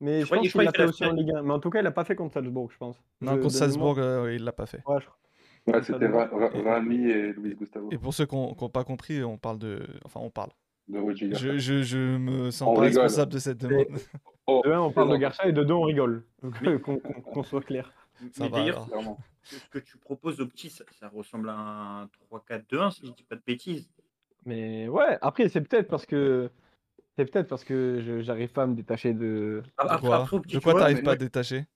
Mais 0.00 0.16
Je 0.16 0.20
je, 0.20 0.26
crois- 0.26 0.38
pense 0.38 0.48
qu'il 0.52 0.60
l'a 0.60 0.72
fait 0.72 0.84
aussi 0.84 1.04
en. 1.06 1.12
Ligue 1.12 1.30
1. 1.34 1.42
Mais 1.42 1.52
en 1.52 1.60
tout 1.60 1.70
cas, 1.70 1.78
il 1.78 1.84
l'a 1.84 1.92
pas 1.92 2.04
fait 2.04 2.14
contre 2.16 2.34
Salzbourg, 2.34 2.70
je 2.70 2.76
pense. 2.76 3.02
Non, 3.22 3.36
Je- 3.36 3.40
contre 3.40 3.54
Salzbourg, 3.54 3.98
euh, 3.98 4.34
il 4.34 4.44
l'a 4.44 4.52
pas 4.52 4.66
fait. 4.66 4.82
Ouais, 4.86 5.00
je 5.00 5.06
crois. 5.06 5.16
Ouais, 5.66 5.82
c'était 5.82 6.08
doit- 6.08 6.26
Ra- 6.26 6.38
Ra- 6.48 6.54
Et- 6.54 6.62
Rami 6.62 7.04
et 7.08 7.32
Luis 7.34 7.54
Gustavo 7.54 7.88
Et 7.92 7.98
pour 7.98 8.12
ceux 8.14 8.26
qui 8.26 8.34
n'ont 8.34 8.54
pas 8.54 8.84
compris, 8.84 9.22
on 9.22 9.38
parle 9.38 9.58
de. 9.58 9.86
Enfin, 10.04 10.20
on 10.20 10.30
parle. 10.30 10.50
de 10.88 10.98
Rudiger. 10.98 11.34
Je, 11.34 11.58
je, 11.58 11.82
je 11.82 11.98
me 12.16 12.50
sens 12.50 12.68
On 12.68 12.74
pas 12.74 12.80
rigole. 12.82 13.02
responsable 13.02 13.32
de 13.32 13.38
cette 13.38 13.58
demande. 13.58 13.86
Oh, 14.48 14.62
De 14.64 14.72
1, 14.72 14.80
on 14.80 14.90
parle 14.90 15.10
de. 15.12 15.16
Garcia 15.16 15.46
et 15.48 15.52
de 15.52 15.62
2, 15.62 15.72
on 15.72 15.82
rigole. 15.82 16.24
Qu'on 17.32 17.42
soit 17.44 17.62
clair. 17.62 17.92
Ça 18.32 18.44
Mais 18.44 18.50
d'ailleurs, 18.50 18.88
ce 19.44 19.68
que 19.70 19.78
tu 19.78 19.96
proposes 19.98 20.40
au 20.40 20.46
petit, 20.46 20.68
ça, 20.70 20.84
ça 20.98 21.08
ressemble 21.08 21.48
à 21.48 21.54
un 21.56 22.08
3-4-2-1, 22.30 22.90
si 22.92 23.06
je 23.06 23.12
dis 23.12 23.22
pas 23.24 23.36
de 23.36 23.42
bêtises. 23.46 23.88
Mais 24.44 24.88
ouais, 24.88 25.18
après, 25.22 25.48
c'est 25.48 25.60
peut-être 25.60 25.88
parce 25.88 26.06
que. 26.06 26.50
C'est 27.16 27.30
peut-être 27.30 27.46
parce 27.48 27.62
que 27.62 28.00
je- 28.02 28.22
j'arrive 28.22 28.52
pas 28.52 28.62
à 28.62 28.66
me 28.66 28.74
détacher 28.74 29.12
de. 29.12 29.62
Ah, 29.76 29.84
De 29.84 29.88
Après, 29.90 30.06
quoi, 30.08 30.16
après, 30.22 30.38
de 30.40 30.58
t'arrives 30.58 31.02
pas 31.02 31.12
à 31.12 31.16
détacher? 31.16 31.66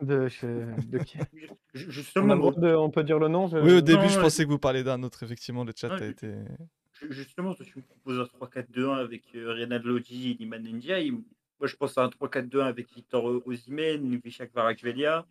De, 0.00 0.28
je- 0.28 0.86
de 0.88 0.98
qui? 0.98 1.18
Ju- 1.74 1.86
On 1.86 1.88
a 1.88 1.90
Justement, 1.92 2.34
le 2.34 2.40
droit 2.40 2.52
de- 2.54 2.74
on 2.74 2.90
peut 2.90 3.04
dire 3.04 3.18
le 3.18 3.28
nom 3.28 3.48
je- 3.48 3.58
Oui, 3.58 3.72
au 3.74 3.80
début, 3.80 4.02
non, 4.02 4.08
je 4.08 4.16
ouais. 4.16 4.22
pensais 4.22 4.44
que 4.44 4.50
vous 4.50 4.58
parliez 4.58 4.82
d'un 4.82 5.02
autre. 5.02 5.22
Effectivement, 5.22 5.64
le 5.64 5.72
chat 5.76 5.88
Ouais, 5.88 5.94
a 5.94 5.98
je- 5.98 6.04
été. 6.10 6.34
ju- 7.00 7.12
justement, 7.12 7.54
toi, 7.54 7.64
tu 7.66 7.78
me 7.78 7.82
proposes 7.82 8.18
un 8.20 8.24
3-4-2-1 8.24 8.94
avec 8.98 9.22
euh, 9.34 9.52
Renan 9.52 9.80
Lodi 9.82 10.30
et 10.30 10.34
Liman 10.34 10.62
Ndiaye. 10.62 11.10
Moi, 11.10 11.22
je 11.66 11.76
pense 11.76 11.96
à 11.98 12.04
un 12.04 12.08
3-4-2-1 12.08 12.66
avec 12.66 12.92
Victor 12.94 13.24
O- 13.24 13.42
Osimhen, 13.46 14.16
Vishak 14.22 14.52
Varakvelia, 14.54 15.26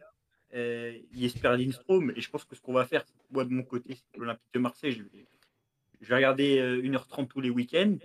euh, 0.54 0.98
Jesper 1.14 1.56
Lindstrom. 1.58 2.12
Et 2.16 2.22
je 2.22 2.30
pense 2.30 2.44
que 2.46 2.56
ce 2.56 2.62
qu'on 2.62 2.74
va 2.74 2.86
faire, 2.86 3.04
moi, 3.32 3.44
de 3.46 3.50
mon 3.52 3.64
côté, 3.64 3.96
c'est 3.96 4.18
l'Olympique 4.20 4.52
de 4.54 4.60
Marseille. 4.60 4.92
Je 4.92 5.04
vais, 5.04 5.26
je 6.02 6.08
vais 6.10 6.16
regarder 6.16 6.58
euh, 6.60 6.82
1h30 6.82 7.28
tous 7.28 7.42
les 7.42 7.50
week-ends. 7.50 7.98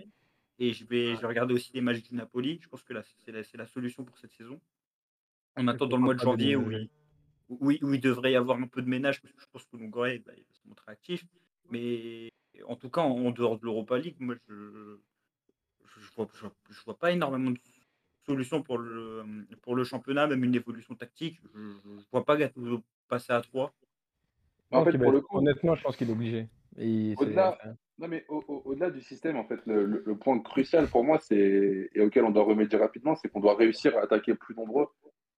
Et 0.59 0.73
je 0.73 0.85
vais, 0.85 1.15
je 1.15 1.21
vais 1.21 1.27
regarder 1.27 1.55
aussi 1.55 1.71
les 1.73 1.81
matchs 1.81 2.03
du 2.03 2.13
Napoli. 2.15 2.59
Je 2.61 2.67
pense 2.69 2.83
que 2.83 2.93
là, 2.93 3.01
c'est 3.25 3.31
la, 3.31 3.43
c'est 3.43 3.57
la 3.57 3.65
solution 3.65 4.03
pour 4.03 4.17
cette 4.19 4.31
saison. 4.33 4.59
En 5.57 5.67
attendant 5.67 5.97
le 5.97 6.03
mois 6.03 6.13
de 6.15 6.19
janvier 6.19 6.55
où 6.55 6.71
il, 6.71 6.89
où, 7.49 7.71
il- 7.71 7.83
où 7.83 7.93
il 7.93 7.99
devrait 8.01 8.31
y 8.31 8.35
avoir 8.35 8.57
un 8.59 8.67
peu 8.67 8.81
de 8.81 8.87
ménage, 8.87 9.21
parce 9.21 9.33
que 9.33 9.41
je 9.41 9.45
pense 9.51 9.65
que 9.65 9.77
Longoria 9.77 10.17
bah, 10.25 10.31
il 10.37 10.43
va 10.43 10.53
se 10.53 10.67
montrer 10.67 10.91
actif. 10.91 11.25
Mais 11.69 12.31
en 12.67 12.75
tout 12.75 12.89
cas, 12.89 13.01
en 13.01 13.31
dehors 13.31 13.57
de 13.59 13.65
l'Europa 13.65 13.97
League, 13.97 14.15
moi, 14.19 14.35
je 14.47 14.97
je 15.97 16.15
vois, 16.15 16.27
je 16.33 16.41
vois- 16.41 16.55
je 16.69 16.83
vois 16.85 16.97
pas 16.97 17.11
énormément 17.11 17.51
de 17.51 17.59
solutions 18.25 18.63
pour 18.63 18.77
le, 18.77 19.23
pour 19.61 19.75
le 19.75 19.83
championnat, 19.83 20.27
même 20.27 20.43
une 20.43 20.55
évolution 20.55 20.95
tactique. 20.95 21.39
Je 21.53 21.59
ne 21.59 22.01
vois 22.11 22.23
pas 22.23 22.37
Gattuso 22.37 22.81
passer 23.07 23.33
à 23.33 23.41
3. 23.41 23.73
Mais 24.71 24.77
en 24.77 24.85
Non, 24.85 24.91
fait, 24.91 24.97
pour 24.97 25.11
le 25.11 25.21
coup, 25.21 25.37
Honnêtement, 25.37 25.75
je 25.75 25.81
pense 25.83 25.97
qu'il 25.97 26.09
est 26.09 26.13
obligé. 26.13 26.47
Au-delà- 27.17 27.57
au- 28.29 28.63
au- 28.65 28.91
du 28.91 29.01
système, 29.01 29.35
en 29.37 29.43
fait, 29.45 29.59
le, 29.65 29.85
le- 29.85 30.03
le 30.05 30.17
point 30.17 30.39
crucial 30.39 30.87
pour 30.87 31.03
moi, 31.03 31.19
c'est 31.19 31.89
et 31.93 32.01
auquel 32.01 32.23
on 32.23 32.31
doit 32.31 32.43
remédier 32.43 32.79
rapidement, 32.79 33.15
c'est 33.15 33.27
qu'on 33.29 33.41
doit 33.41 33.55
réussir 33.55 33.97
à 33.97 34.01
attaquer 34.03 34.33
plus 34.33 34.55
nombreux. 34.55 34.87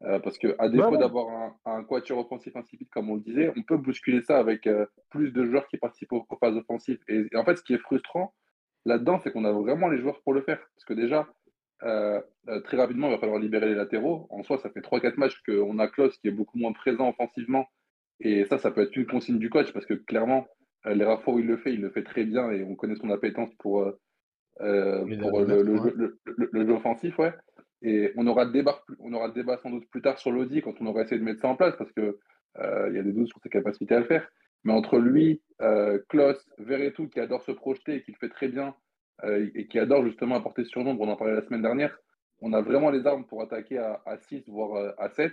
Euh, 0.06 0.20
parce 0.20 0.38
que 0.38 0.54
à 0.60 0.68
défaut 0.68 0.92
ouais. 0.92 0.98
d'avoir 0.98 1.30
un, 1.30 1.56
un 1.66 1.84
quatuor 1.86 2.20
offensif 2.20 2.54
insipide, 2.58 2.90
comme 2.90 3.10
on 3.10 3.16
le 3.16 3.22
disait, 3.22 3.54
on 3.56 3.64
peut 3.64 3.78
bousculer 3.78 4.22
ça 4.22 4.38
avec 4.38 4.68
euh, 4.68 4.86
plus 5.10 5.32
de 5.32 5.46
joueurs 5.46 5.66
qui 5.68 5.78
participent 5.78 6.12
aux, 6.12 6.26
aux 6.30 6.38
phases 6.38 6.58
offensives. 6.58 7.00
Et, 7.08 7.26
et 7.32 7.38
en 7.38 7.46
fait, 7.46 7.56
ce 7.56 7.64
qui 7.64 7.74
est 7.74 7.78
frustrant 7.78 8.34
là-dedans, 8.86 9.20
c'est 9.24 9.32
qu'on 9.32 9.46
a 9.46 9.52
vraiment 9.54 9.88
les 9.88 10.00
joueurs 10.00 10.22
pour 10.24 10.34
le 10.34 10.42
faire. 10.42 10.60
Parce 10.76 10.84
que 10.86 10.94
déjà, 10.94 11.28
euh, 11.84 12.22
très 12.66 12.76
rapidement, 12.76 13.08
il 13.08 13.12
va 13.14 13.18
falloir 13.20 13.40
libérer 13.40 13.68
les 13.68 13.76
latéraux. 13.76 14.28
En 14.30 14.44
soi, 14.44 14.58
ça 14.58 14.70
fait 14.70 14.82
3-4 14.82 15.18
matchs 15.18 15.42
qu'on 15.48 15.80
a 15.80 15.88
Klaus 15.88 16.18
qui 16.18 16.28
est 16.28 16.32
beaucoup 16.32 16.58
moins 16.58 16.74
présent 16.74 17.08
offensivement. 17.10 17.66
Et 18.20 18.44
ça, 18.46 18.58
ça 18.58 18.72
peut 18.72 18.82
être 18.82 18.96
une 18.98 19.06
consigne 19.06 19.40
du 19.40 19.50
coach, 19.50 19.72
parce 19.72 19.86
que 19.86 19.94
clairement, 19.94 20.48
les 20.86 21.06
rares 21.06 21.24
fois 21.24 21.34
où 21.36 21.40
il 21.40 21.48
le 21.48 21.56
fait, 21.58 21.74
il 21.74 21.82
le 21.82 21.90
fait 21.92 22.04
très 22.04 22.26
bien 22.26 22.52
et 22.52 22.64
on 22.64 22.76
connaît 22.76 22.96
son 22.98 23.10
appétence 23.10 23.54
pour, 23.56 23.90
pour 25.30 25.40
le, 25.48 25.64
le- 25.96 26.20
le- 26.26 26.50
le 26.52 26.66
jeu 26.68 26.74
offensif. 26.74 27.18
Ouais. 27.20 27.34
Et 27.84 28.14
on 28.16 28.26
aura, 28.28 28.46
débat, 28.46 28.82
on 29.00 29.14
aura 29.14 29.30
débat 29.30 29.58
sans 29.58 29.70
doute 29.70 29.88
plus 29.90 30.02
tard 30.02 30.18
sur 30.18 30.32
l'Audi 30.32 30.62
quand 30.62 30.74
on 30.80 30.86
aura 30.86 31.02
essayé 31.02 31.20
de 31.20 31.26
mettre 31.26 31.42
ça 31.42 31.50
en 31.50 31.56
place 31.56 31.76
parce 31.78 31.92
qu'il 31.92 32.14
il 32.60 32.96
y 32.96 33.00
a 33.00 33.04
des 33.04 33.12
doutes 33.12 33.28
sur 33.28 33.40
ses 33.42 33.50
capacités 33.50 33.94
à 33.96 34.00
le 34.00 34.06
faire. 34.06 34.28
Mais 34.64 34.74
entre 34.74 34.98
lui, 34.98 35.42
euh, 35.62 36.00
Klaus, 36.10 36.50
Verretou 36.58 37.08
qui 37.08 37.20
adore 37.20 37.44
se 37.44 37.52
projeter 37.52 37.96
et 37.96 38.04
qui 38.04 38.12
le 38.12 38.18
fait 38.18 38.30
très 38.30 38.48
bien 38.48 38.76
euh, 39.24 39.50
et 39.56 39.68
qui 39.68 39.80
adore 39.80 40.06
justement 40.06 40.36
apporter 40.36 40.64
surnombre, 40.66 41.02
on 41.02 41.10
en 41.10 41.16
parlait 41.16 41.36
la 41.36 41.46
semaine 41.46 41.62
dernière, 41.62 41.98
on 42.42 42.54
a 42.54 42.62
vraiment 42.62 42.90
les 42.90 43.06
armes 43.06 43.26
pour 43.26 43.42
attaquer 43.42 43.78
à, 43.78 44.02
à 44.06 44.18
6 44.18 44.44
voire 44.48 44.76
euh, 44.76 44.92
à 44.98 45.10
7. 45.10 45.32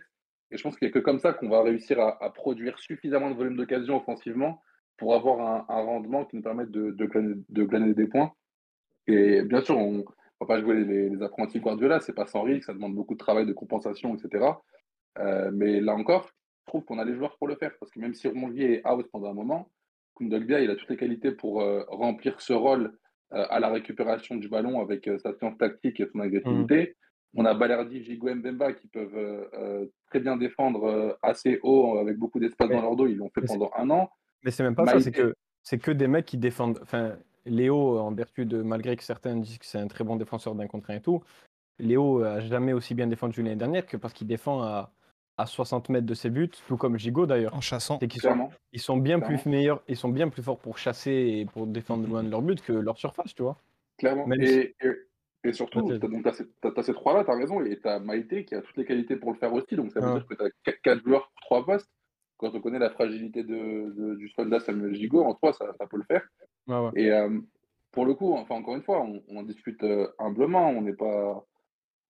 Et 0.51 0.57
je 0.57 0.63
pense 0.63 0.77
qu'il 0.77 0.87
n'y 0.87 0.93
a 0.93 0.95
que 0.95 0.99
comme 0.99 1.21
ça 1.21 1.33
qu'on 1.33 1.49
va 1.49 1.63
réussir 1.63 2.01
à, 2.01 2.33
produire 2.33 2.77
suffisamment 2.81 3.31
de 3.31 3.37
volume 3.37 3.57
d'occasion 3.57 3.97
offensivement 3.97 4.61
pour 4.97 5.15
avoir 5.15 5.65
un, 5.71 5.83
rendement 5.83 6.25
qui 6.25 6.37
nous 6.37 6.43
permette 6.43 6.73
de, 6.73 6.91
de, 6.91 7.45
de 7.49 7.65
glaner 7.65 7.95
des 7.95 8.09
points. 8.09 8.33
Et 9.07 9.43
bien 9.43 9.61
sûr, 9.61 9.79
on 9.79 10.05
ne 10.41 10.47
va 10.47 10.55
pas 10.55 10.61
jouer 10.61 10.85
les, 10.85 11.11
les 11.11 11.23
apprentis 11.23 11.61
Guardiola, 11.61 12.01
c'est 12.01 12.15
pas 12.15 12.27
sans 12.27 12.43
risque, 12.43 12.65
ça 12.65 12.73
demande 12.73 12.95
beaucoup 12.95 13.15
de 13.15 13.19
travail 13.19 13.47
de 13.47 13.53
compensation, 13.53 14.17
etc. 14.17 14.53
Euh, 15.19 15.51
mais 15.53 15.81
là 15.81 15.95
encore, 15.95 16.31
je 16.61 16.67
trouve 16.67 16.85
qu'on 16.85 16.99
a 16.99 17.05
les 17.05 17.15
joueurs 17.15 17.37
pour 17.39 17.49
le 17.49 17.57
faire. 17.57 17.73
Parce 17.79 17.91
que 17.93 18.01
même 18.01 18.15
si 18.15 18.29
Rongier 18.29 18.75
est 18.79 18.89
out 18.89 19.07
pendant 19.13 19.31
un 19.31 19.35
moment, 19.35 19.71
Koundogbia, 20.15 20.61
il 20.61 20.71
a 20.71 20.77
toutes 20.77 20.91
les 20.91 20.97
qualités 20.97 21.33
pour 21.33 21.61
euh, 21.61 21.85
remplir 21.89 22.41
ce 22.41 22.53
rôle 22.53 22.93
euh, 23.33 23.47
à 23.51 23.61
la 23.61 23.69
récupération 23.69 24.37
du 24.37 24.49
ballon 24.49 24.81
avec 24.81 25.09
sa 25.23 25.35
science 25.35 25.57
tactique 25.59 26.01
et 26.01 26.07
son 26.13 26.21
agressivité. 26.21 26.97
On 27.37 27.45
a 27.45 27.55
Balerdi, 27.55 28.03
Gigo 28.03 28.29
et 28.29 28.35
Mbemba 28.35 28.73
qui 28.73 28.89
peuvent 28.89 29.49
très 30.09 30.19
bien 30.19 30.37
défendre 30.37 31.17
assez 31.23 31.61
haut, 31.63 31.99
avec 31.99 32.17
beaucoup 32.17 32.41
d'espace 32.41 32.69
dans 32.69 32.83
leur 32.83 32.97
dos. 32.97 33.07
Ils 33.07 33.17
l'ont 33.17 33.31
fait 33.31 33.43
pendant 33.47 33.71
un 33.77 33.89
an. 33.91 34.11
Mais 34.43 34.51
c'est 34.51 34.65
même 34.65 34.75
pas 34.75 34.85
ça, 34.85 34.99
c'est 34.99 35.13
que 35.13 35.37
c'est 35.63 35.79
que 35.79 35.93
des 35.93 36.09
mecs 36.09 36.25
qui 36.25 36.39
défendent. 36.39 36.81
Enfin, 36.83 37.17
Léo, 37.47 37.99
en 37.99 38.13
vertu 38.13 38.45
de 38.47 38.63
malgré 38.63 38.97
que 38.97 39.03
certains 39.03 39.37
disent 39.37 39.59
que 39.59 39.67
c'est 39.67 39.79
un 39.79 39.89
très 39.89 40.05
bon 40.05 40.17
défenseur 40.17 40.55
d'un 40.55 40.67
contre 40.67 40.91
un 40.91 40.95
et 40.97 41.01
tout, 41.01 41.23
Léo 41.79 42.23
a 42.23 42.41
jamais 42.41 42.73
aussi 42.73 42.95
bien 42.95 43.07
défendu 43.07 43.43
l'année 43.43 43.57
dernière 43.57 43.87
que 43.87 43.97
parce 43.97 44.13
qu'il 44.13 44.27
défend 44.27 44.63
à, 44.63 44.93
à 45.39 45.47
60 45.47 45.89
mètres 45.89 46.07
de 46.07 46.15
ses 46.15 46.29
buts, 46.31 46.51
tout 46.69 46.77
comme 46.77 46.99
Gigot 46.99 47.27
d'ailleurs. 47.27 47.55
En 47.55 47.61
chassant. 47.63 47.99
Qu'ils 47.99 48.13
sont, 48.13 48.19
Clairement. 48.21 48.51
ils 48.73 48.81
sont 48.81 48.97
bien 48.99 49.19
plus 49.21 49.37
Clairement. 49.37 49.51
meilleurs, 49.59 49.83
ils 49.89 49.97
sont 49.97 50.11
bien 50.11 50.29
plus 50.29 50.43
forts 50.43 50.59
pour 50.59 50.77
chasser 50.77 51.11
et 51.13 51.47
pour 51.47 51.67
défendre 51.67 52.07
loin 52.07 52.23
de 52.23 52.31
leur 52.31 52.43
but 52.43 52.61
que 52.61 52.73
leur 52.73 52.99
surface, 52.99 53.35
tu 53.35 53.43
vois. 53.43 53.57
Clairement. 53.97 54.27
Même 54.27 54.43
Et, 54.43 54.75
et, 54.83 54.91
et 55.45 55.53
surtout, 55.55 55.81
tu 55.89 55.95
as, 55.95 56.33
ces, 56.35 56.47
t'as- 56.61 56.71
t'as 56.73 56.83
ces 56.83 56.93
trois-là, 56.93 57.25
tu 57.25 57.31
as 57.31 57.37
raison, 57.37 57.65
et 57.65 57.81
tu 57.81 57.89
as 57.89 57.99
Maïté 57.99 58.45
qui 58.45 58.55
a 58.55 58.61
toutes 58.61 58.77
les 58.77 58.85
qualités 58.85 59.17
pour 59.17 59.33
le 59.33 59.39
faire 59.39 59.53
aussi. 59.55 59.75
Donc 59.77 59.93
ça 59.93 60.01
veut 60.01 60.07
Ouais. 60.09 60.15
dire 60.21 60.27
que 60.27 60.35
tu 60.35 60.71
as 60.71 60.73
quatre 60.83 61.03
joueurs 61.03 61.31
pour 61.33 61.41
trois 61.41 61.65
postes. 61.65 61.89
Quand 62.41 62.55
on 62.55 62.61
connaît 62.61 62.79
la 62.79 62.91
fragilité 62.91 63.43
de, 63.45 63.93
de- 63.95 64.15
du 64.15 64.29
soldat 64.31 64.61
Samuel 64.61 64.95
Gigot, 64.95 65.23
en 65.23 65.35
trois, 65.35 65.53
ça, 65.53 65.67
ça 65.79 65.87
peut 65.87 65.99
le 65.99 66.05
faire. 66.05 66.23
Ouais. 66.67 66.91
Et 66.97 67.13
euh, 67.13 67.39
pour 67.93 68.07
le 68.07 68.15
coup, 68.15 68.33
enfin 68.33 68.55
encore 68.55 68.75
une 68.77 68.83
fois, 68.83 69.07
on, 69.29 69.43
discute 69.43 69.83
euh, 69.83 70.09
humblement. 70.19 70.71
On 70.71 70.81
n'est 70.81 70.95
pas, 70.95 71.45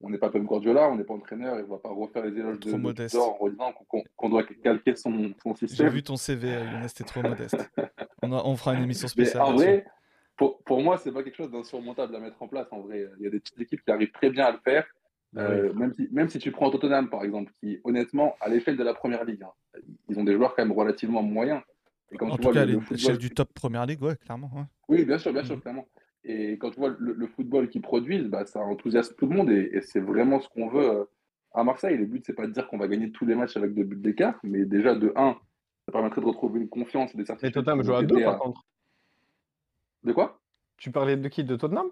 on 0.00 0.08
n'est 0.10 0.18
pas 0.18 0.30
Pep 0.30 0.42
Guardiola, 0.44 0.88
on 0.88 0.96
n'est 0.96 1.04
pas 1.04 1.14
entraîneur, 1.14 1.58
et 1.58 1.62
on 1.64 1.66
va 1.68 1.78
pas 1.78 1.88
refaire 1.90 2.24
les 2.24 2.38
éloges 2.38 2.60
de, 2.60 2.68
Trop 2.68 2.78
de 2.78 2.82
modeste. 2.82 3.16
En 3.16 3.34
redisant 3.34 3.72
qu'on 4.16 4.28
doit 4.28 4.44
calquer 4.62 4.94
son, 4.94 5.32
son 5.42 5.54
J'ai 5.56 5.66
système. 5.66 5.88
vu 5.88 6.02
ton 6.02 6.16
CV, 6.16 6.48
Younes, 6.48 6.86
t'es 6.94 7.04
trop 7.04 7.22
modeste. 7.22 7.56
On, 8.22 8.32
a- 8.32 8.42
on 8.44 8.54
fera 8.56 8.74
une 8.74 8.82
émission 8.84 9.06
Mais 9.16 9.24
spéciale. 9.24 9.42
en 9.42 9.54
vrai, 9.54 9.84
pour, 10.36 10.62
pour 10.62 10.82
moi, 10.82 10.98
c'est 10.98 11.10
pas 11.10 11.22
quelque 11.22 11.36
chose 11.36 11.50
d'insurmontable 11.50 12.14
à 12.14 12.20
mettre 12.20 12.40
en 12.42 12.48
place. 12.48 12.66
En 12.70 12.80
vrai, 12.80 13.08
il 13.18 13.24
y 13.24 13.26
a 13.26 13.30
des 13.30 13.40
petites 13.40 13.58
équipes 13.58 13.82
qui 13.82 13.90
arrivent 13.90 14.12
très 14.12 14.28
bien 14.30 14.44
à 14.44 14.52
le 14.52 14.58
faire. 14.58 14.86
Euh, 15.36 15.72
même, 15.74 15.92
si, 15.94 16.08
même 16.10 16.28
si 16.28 16.38
tu 16.38 16.50
prends 16.50 16.70
Tottenham, 16.70 17.08
par 17.08 17.22
exemple, 17.22 17.52
qui, 17.60 17.78
honnêtement, 17.84 18.34
à 18.40 18.48
l'échelle 18.48 18.76
de 18.76 18.82
la 18.82 18.94
première 18.94 19.24
ligue, 19.24 19.42
hein, 19.44 19.52
ils 20.08 20.18
ont 20.18 20.24
des 20.24 20.34
joueurs 20.34 20.56
quand 20.56 20.64
même 20.64 20.76
relativement 20.76 21.22
moyens. 21.22 21.62
Et 22.10 22.16
quand 22.16 22.26
En 22.26 22.30
tu 22.32 22.36
tout 22.38 22.42
vois 22.42 22.52
cas, 22.52 22.64
le- 22.64 22.72
le 22.72 22.78
l'échelle 22.78 22.98
football- 22.98 23.18
du 23.18 23.30
top 23.30 23.52
première 23.54 23.86
ligue, 23.86 24.02
ouais, 24.02 24.16
clairement. 24.16 24.50
ouais. 24.54 24.64
Oui, 24.88 25.04
bien 25.04 25.18
sûr, 25.18 25.32
bien 25.32 25.44
sûr, 25.44 25.54
Mhm. 25.56 25.62
clairement. 25.62 25.86
Et 26.24 26.58
quand 26.58 26.70
tu 26.70 26.80
vois 26.80 26.94
le, 26.98 27.12
le 27.12 27.26
football 27.28 27.68
qu'ils 27.68 27.80
produisent, 27.80 28.26
bah, 28.26 28.44
ça 28.44 28.60
enthousiasme 28.60 29.14
tout 29.16 29.26
le 29.26 29.36
monde 29.36 29.50
et, 29.50 29.70
et 29.72 29.80
c'est 29.82 30.00
vraiment 30.00 30.40
ce 30.40 30.48
qu'on 30.48 30.68
veut 30.68 30.84
euh, 30.90 31.04
à 31.54 31.62
Marseille. 31.62 31.96
Le 31.96 32.06
but, 32.06 32.24
c'est 32.26 32.34
pas 32.34 32.46
de 32.48 32.52
dire 32.52 32.66
qu'on 32.66 32.76
va 32.78 32.88
gagner 32.88 33.10
tous 33.12 33.24
les 33.24 33.36
matchs 33.36 33.56
avec 33.56 33.72
deux 33.72 33.84
buts 33.84 33.96
d'écart, 33.96 34.38
mais 34.42 34.64
déjà, 34.64 34.96
de 34.96 35.12
1, 35.14 35.38
ça 35.86 35.92
permettrait 35.92 36.20
de 36.20 36.26
retrouver 36.26 36.60
une 36.60 36.68
confiance 36.68 37.10
et 37.14 37.16
des 37.16 37.18
Mais 37.22 37.26
certitudes. 37.26 37.54
Tottenham 37.54 37.80
qui 37.80 37.86
joue 37.86 37.94
à 37.94 38.02
deux 38.02 38.22
par 38.24 38.38
contre. 38.38 38.66
De 40.02 40.12
quoi? 40.12 40.40
Tu 40.76 40.90
parlais 40.90 41.16
de 41.16 41.28
qui? 41.28 41.44
De 41.44 41.56
Tottenham? 41.56 41.86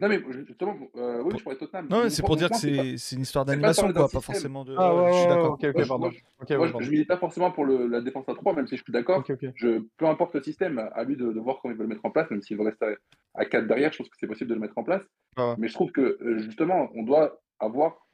Non, 0.00 0.08
mais 0.08 0.20
justement, 0.46 0.76
euh, 0.96 1.22
oui, 1.24 1.34
je 1.36 1.42
parlais 1.42 1.58
de 1.58 1.64
Tottenham. 1.64 1.88
Non, 1.90 2.08
c'est 2.08 2.22
pour 2.22 2.36
dire 2.36 2.50
que 2.50 2.56
c'est 2.96 3.16
une 3.16 3.22
histoire 3.22 3.44
d'animation, 3.44 3.92
quoi, 3.92 4.08
pas 4.08 4.20
forcément 4.20 4.64
de. 4.64 4.74
Ah 4.78 4.94
ouais, 4.94 5.12
je 5.12 5.18
suis 5.18 5.28
d'accord. 5.28 5.52
ok, 5.54 5.64
ok, 5.64 5.88
pardon. 5.88 6.10
moi, 6.56 6.66
je- 6.82 6.90
milite 6.90 7.08
pas 7.08 7.16
forcément 7.16 7.50
pour 7.50 7.64
le- 7.64 7.86
la 7.88 8.00
défense 8.00 8.28
à 8.28 8.34
3, 8.34 8.54
même 8.54 8.66
si 8.68 8.76
je 8.76 8.82
suis 8.84 8.92
d'accord. 8.92 9.24
Je, 9.56 9.82
peu 9.96 10.06
importe 10.06 10.34
le 10.34 10.42
système, 10.42 10.78
à 10.94 11.02
lui 11.04 11.16
de, 11.16 11.32
de 11.32 11.40
voir 11.40 11.58
comment 11.60 11.72
il 11.74 11.76
veut 11.76 11.82
le 11.82 11.88
mettre 11.88 12.04
en 12.06 12.10
place, 12.10 12.30
même 12.30 12.42
s'il 12.42 12.56
veut 12.56 12.62
rester 12.64 12.86
à, 13.34 13.40
à 13.40 13.44
4 13.44 13.66
derrière, 13.66 13.92
je 13.92 13.98
pense 13.98 14.08
que 14.08 14.16
c'est 14.20 14.26
possible 14.28 14.50
de 14.50 14.54
le 14.54 14.60
mettre 14.60 14.78
en 14.78 14.84
place. 14.84 15.02
Ah 15.36 15.48
ouais. 15.50 15.54
Mais 15.58 15.66
je 15.68 15.74
trouve 15.74 15.90
que 15.90 16.00
euh, 16.22 16.38
justement, 16.38 16.88
on 16.94 17.02
doit 17.02 17.40
avoir 17.58 18.06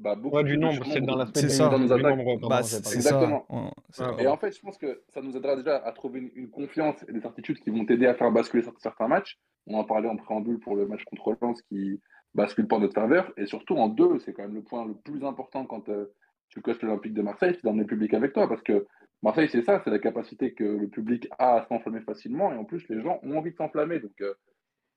bah, 0.00 0.14
beaucoup 0.16 0.36
Ouais, 0.36 0.44
du 0.44 0.56
de 0.56 0.60
nombre, 0.60 0.84
c'est 0.92 1.00
dans 1.00 1.16
l'aspect 1.16 1.40
C'est 1.40 1.48
ça. 1.50 1.68
dans 1.68 1.78
nos 1.78 1.86
du 1.86 1.92
attaques. 1.92 2.16
nombre, 2.16 2.32
pardon, 2.40 2.48
Bah, 2.48 2.62
c'est 2.62 2.84
c'est 2.84 3.00
ça. 3.00 3.10
Exactement. 3.16 3.46
Ouais, 3.50 4.22
Et 4.24 4.26
en 4.26 4.36
fait, 4.36 4.52
je 4.56 4.60
pense 4.60 4.78
que 4.78 5.02
ça 5.08 5.20
nous 5.22 5.36
aidera 5.36 5.56
déjà 5.56 5.76
à 5.76 5.92
trouver 5.92 6.20
une, 6.20 6.30
une 6.34 6.50
confiance 6.50 6.96
et 7.08 7.12
des 7.12 7.20
certitudes 7.20 7.58
qui 7.60 7.70
vont 7.70 7.84
t'aider 7.84 8.06
à 8.06 8.14
faire 8.14 8.30
basculer 8.32 8.62
cer- 8.62 8.72
certains 8.78 9.08
matchs. 9.08 9.38
On 9.66 9.74
en 9.78 9.84
parlait 9.84 10.08
en 10.08 10.16
préambule 10.16 10.58
pour 10.58 10.74
le 10.76 10.86
match 10.86 11.04
contre 11.04 11.36
Lens 11.40 11.60
qui 11.62 12.00
bascule 12.34 12.66
pas 12.66 12.78
notre 12.78 12.94
faveur. 12.94 13.32
Et 13.36 13.46
surtout 13.46 13.76
en 13.76 13.88
deux, 13.88 14.18
c'est 14.20 14.32
quand 14.32 14.42
même 14.42 14.54
le 14.54 14.62
point 14.62 14.86
le 14.86 14.94
plus 14.94 15.24
important 15.24 15.66
quand 15.66 15.88
euh, 15.88 16.06
tu 16.48 16.60
coaches 16.62 16.80
l'Olympique 16.82 17.14
de 17.14 17.22
Marseille, 17.22 17.52
c'est 17.54 17.64
d'emmener 17.64 17.82
le 17.82 17.86
public 17.88 18.14
avec 18.14 18.32
toi. 18.32 18.48
Parce 18.48 18.62
que 18.62 18.86
Marseille, 19.22 19.48
c'est 19.52 19.62
ça, 19.62 19.80
c'est 19.84 19.90
la 19.90 19.98
capacité 19.98 20.54
que 20.54 20.64
le 20.64 20.88
public 20.88 21.28
a 21.38 21.56
à 21.56 21.66
s'enflammer 21.66 22.00
facilement. 22.00 22.52
Et 22.52 22.56
en 22.56 22.64
plus, 22.64 22.88
les 22.88 23.00
gens 23.02 23.20
ont 23.22 23.36
envie 23.36 23.50
de 23.52 23.56
s'enflammer. 23.56 24.00
Donc, 24.00 24.12
euh, 24.22 24.32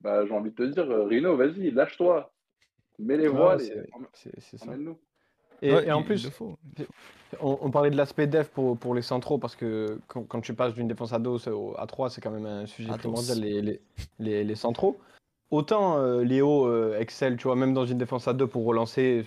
bah, 0.01 0.25
j'ai 0.25 0.33
envie 0.33 0.49
de 0.51 0.55
te 0.55 0.63
dire, 0.63 0.89
euh, 0.89 1.03
Rino, 1.05 1.35
vas-y, 1.37 1.71
lâche-toi. 1.71 2.32
Mets 3.03 3.17
les 3.17 3.27
voiles 3.27 3.59
c'est- 3.61 4.29
et 4.29 4.63
emmène-nous. 4.63 4.97
Et, 5.61 5.73
Ouais, 5.73 5.87
et 5.87 5.91
en 5.91 5.99
il- 6.01 6.05
plus, 6.05 6.21
il 6.23 6.25
le 6.25 6.31
faut. 6.31 6.57
On, 7.39 7.57
on 7.61 7.71
parlait 7.71 7.89
de 7.89 7.95
l'aspect 7.95 8.27
def 8.27 8.49
pour, 8.49 8.77
pour 8.77 8.93
les 8.93 9.01
centraux 9.01 9.37
parce 9.37 9.55
que 9.55 9.97
quand, 10.07 10.23
quand 10.23 10.41
tu 10.41 10.53
passes 10.53 10.73
d'une 10.73 10.87
défense 10.87 11.13
à 11.13 11.19
2 11.19 11.37
au- 11.49 11.73
à 11.77 11.87
3, 11.87 12.09
c'est 12.09 12.19
quand 12.21 12.31
même 12.31 12.45
un 12.45 12.65
sujet 12.65 12.91
À 12.91 12.97
primordial, 12.97 13.37
dos. 13.37 13.43
les, 13.43 13.61
les, 13.61 13.81
les, 14.19 14.43
les 14.43 14.55
centraux. 14.55 14.97
Autant 15.51 15.97
euh, 15.99 16.23
Léo 16.23 16.67
euh, 16.67 16.97
excelle, 16.99 17.37
tu 17.37 17.43
vois, 17.47 17.55
même 17.55 17.73
dans 17.73 17.85
une 17.85 17.97
défense 17.97 18.27
à 18.27 18.33
2 18.33 18.47
pour 18.47 18.65
relancer. 18.65 19.23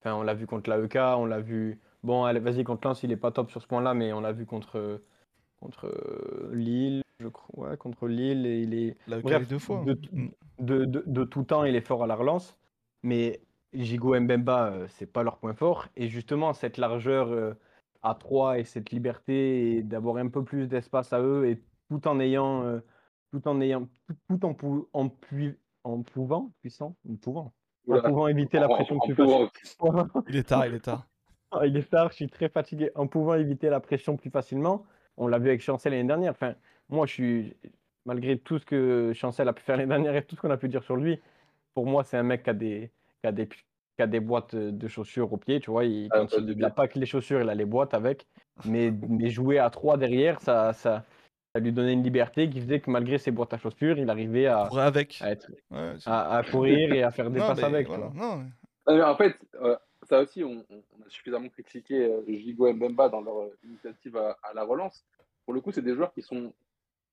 Enfin, 0.00 0.14
on 0.16 0.22
l'a 0.22 0.34
vu 0.34 0.46
contre 0.46 0.70
l'AEK, 0.70 0.96
on 1.18 1.26
l'a 1.26 1.40
vu 1.40 1.78
Bon, 2.02 2.24
allez, 2.24 2.40
vas-y, 2.40 2.62
contre 2.64 2.86
Lens, 2.86 3.02
il 3.02 3.10
est 3.12 3.16
pas 3.16 3.30
top 3.32 3.50
sur 3.50 3.60
ce 3.62 3.66
point-là, 3.66 3.92
mais 3.94 4.12
on 4.12 4.20
l'a 4.20 4.30
vu 4.32 4.46
contre, 4.46 5.00
contre 5.60 5.86
euh, 5.86 6.50
Lille, 6.54 7.02
je 7.20 7.26
crois. 7.28 7.70
Ouais, 7.70 7.76
contre 7.76 8.06
Lille, 8.06 8.46
et 8.46 8.60
il 8.60 8.74
est. 8.74 8.96
Là, 9.08 9.18
Bref, 9.20 9.48
deux 9.48 9.58
fois. 9.58 9.82
de, 9.84 9.98
de, 10.60 10.84
de- 10.84 11.02
de 11.06 11.24
tout 11.24 11.42
temps, 11.42 11.64
il 11.64 11.74
est 11.74 11.80
fort 11.80 12.04
à 12.04 12.06
la 12.06 12.14
relance. 12.14 12.56
Mais 13.02 13.40
Gigo 13.72 14.14
et 14.14 14.20
Mbemba, 14.20 14.68
euh, 14.72 14.86
c'est 14.88 15.10
pas 15.10 15.22
leur 15.22 15.38
point 15.38 15.54
fort. 15.54 15.86
Et 15.96 16.08
justement, 16.08 16.52
cette 16.52 16.78
largeur 16.78 17.28
euh, 17.30 17.54
à 18.02 18.14
3 18.14 18.58
et 18.58 18.64
cette 18.64 18.90
liberté 18.90 19.76
et 19.76 19.82
d'avoir 19.82 20.16
un 20.16 20.28
peu 20.28 20.44
plus 20.44 20.68
d'espace 20.68 21.12
à 21.12 21.20
eux 21.20 21.46
et 21.48 21.62
tout 21.90 22.06
en 22.08 22.18
ayant, 22.20 22.62
euh, 22.64 22.80
tout 23.32 23.46
en 23.48 23.60
ayant, 23.60 23.86
tout, 24.06 24.14
tout 24.28 24.44
en, 24.46 24.54
pou- 24.54 24.88
en, 24.92 25.08
pui- 25.08 25.56
en 25.84 26.02
pouvant, 26.02 26.52
puissant, 26.60 26.96
en 27.08 27.16
pouvant, 27.16 27.52
en 27.88 28.00
pouvant 28.08 28.28
éviter 28.28 28.58
la 28.58 28.68
pression 28.68 28.98
plus 28.98 29.14
facilement. 29.14 29.50
Il 30.28 30.36
est 30.36 30.42
tard, 30.48 30.66
il 30.66 30.74
est 30.74 30.80
tard. 30.80 31.06
Il 31.64 31.76
est 31.76 31.88
tard, 31.90 32.10
je 32.10 32.16
suis 32.16 32.28
très 32.28 32.48
fatigué. 32.48 32.90
En 32.96 33.06
pouvant 33.06 33.34
éviter 33.34 33.68
la 33.70 33.78
pression 33.80 34.16
plus 34.16 34.30
facilement, 34.30 34.84
on 35.16 35.28
l'a 35.28 35.38
vu 35.38 35.48
avec 35.48 35.60
Chancel 35.62 35.92
l'année 35.92 36.06
dernière. 36.08 36.32
Enfin, 36.32 36.54
moi, 36.88 37.06
je 37.06 37.12
suis, 37.12 37.56
malgré 38.04 38.36
tout 38.38 38.58
ce 38.58 38.64
que 38.66 39.12
Chancel 39.14 39.48
a 39.48 39.52
pu 39.52 39.62
faire 39.62 39.76
l'année 39.76 39.88
dernière 39.88 40.16
et 40.16 40.24
tout 40.24 40.34
ce 40.36 40.40
qu'on 40.40 40.50
a 40.50 40.56
pu 40.56 40.68
dire 40.68 40.82
sur 40.82 40.96
lui, 40.96 41.20
pour 41.76 41.84
moi, 41.86 42.04
c'est 42.04 42.16
un 42.16 42.22
mec 42.22 42.42
qui 42.42 42.48
a 42.50 42.54
des, 42.54 42.90
qui 43.20 43.26
a 43.28 43.32
des, 43.32 43.46
qui 43.46 44.00
a 44.02 44.06
des 44.06 44.18
boîtes 44.18 44.56
de 44.56 44.88
chaussures 44.88 45.30
au 45.30 45.36
pied. 45.36 45.60
Tu 45.60 45.70
vois, 45.70 45.84
il, 45.84 46.08
Ah, 46.10 46.20
quand 46.20 46.38
il 46.38 46.56
n'a 46.56 46.70
pas 46.70 46.88
que 46.88 46.98
les 46.98 47.04
chaussures, 47.04 47.42
il 47.42 47.50
a 47.50 47.54
les 47.54 47.66
boîtes 47.66 47.92
avec. 47.92 48.26
Mais, 48.64 48.90
mais 48.90 49.28
jouer 49.28 49.58
à 49.58 49.68
3 49.68 49.98
derrière, 49.98 50.40
ça, 50.40 50.72
ça, 50.72 51.04
ça 51.52 51.60
lui 51.60 51.72
donnait 51.72 51.92
une 51.92 52.02
liberté 52.02 52.48
qui 52.48 52.62
faisait 52.62 52.80
que 52.80 52.90
malgré 52.90 53.18
ses 53.18 53.30
boîtes 53.30 53.52
à 53.52 53.58
chaussures, 53.58 53.98
il 53.98 54.08
arrivait 54.08 54.46
à, 54.46 54.64
Courir 54.70 54.84
avec. 54.84 55.18
à, 55.20 55.32
être- 55.32 55.50
Ouais, 55.70 55.92
c'est- 55.98 56.08
à, 56.08 56.30
à 56.38 56.42
courir 56.44 56.90
et 56.94 57.02
à 57.02 57.10
faire 57.10 57.30
des 57.30 57.40
Non, 57.40 57.48
passes 57.48 57.58
mais 57.58 57.64
avec. 57.64 57.88
voilà. 57.88 58.10
Non, 58.14 58.42
mais- 58.88 59.02
en 59.02 59.16
fait, 59.16 59.36
euh, 59.60 59.76
ça 60.04 60.20
aussi, 60.22 60.42
on, 60.44 60.64
on- 60.70 60.82
on 60.98 61.06
a 61.06 61.10
suffisamment 61.10 61.50
critiqué 61.50 62.06
euh, 62.06 62.22
Gigo 62.26 62.68
et 62.68 62.72
Mbemba 62.72 63.10
dans 63.10 63.20
leur 63.20 63.38
euh, 63.40 63.58
initiative 63.64 64.16
à, 64.16 64.38
à 64.42 64.54
la 64.54 64.64
relance. 64.64 65.04
Pour 65.44 65.52
le 65.52 65.60
coup, 65.60 65.72
c'est 65.72 65.82
des 65.82 65.94
joueurs 65.94 66.14
qui 66.14 66.22
sont 66.22 66.54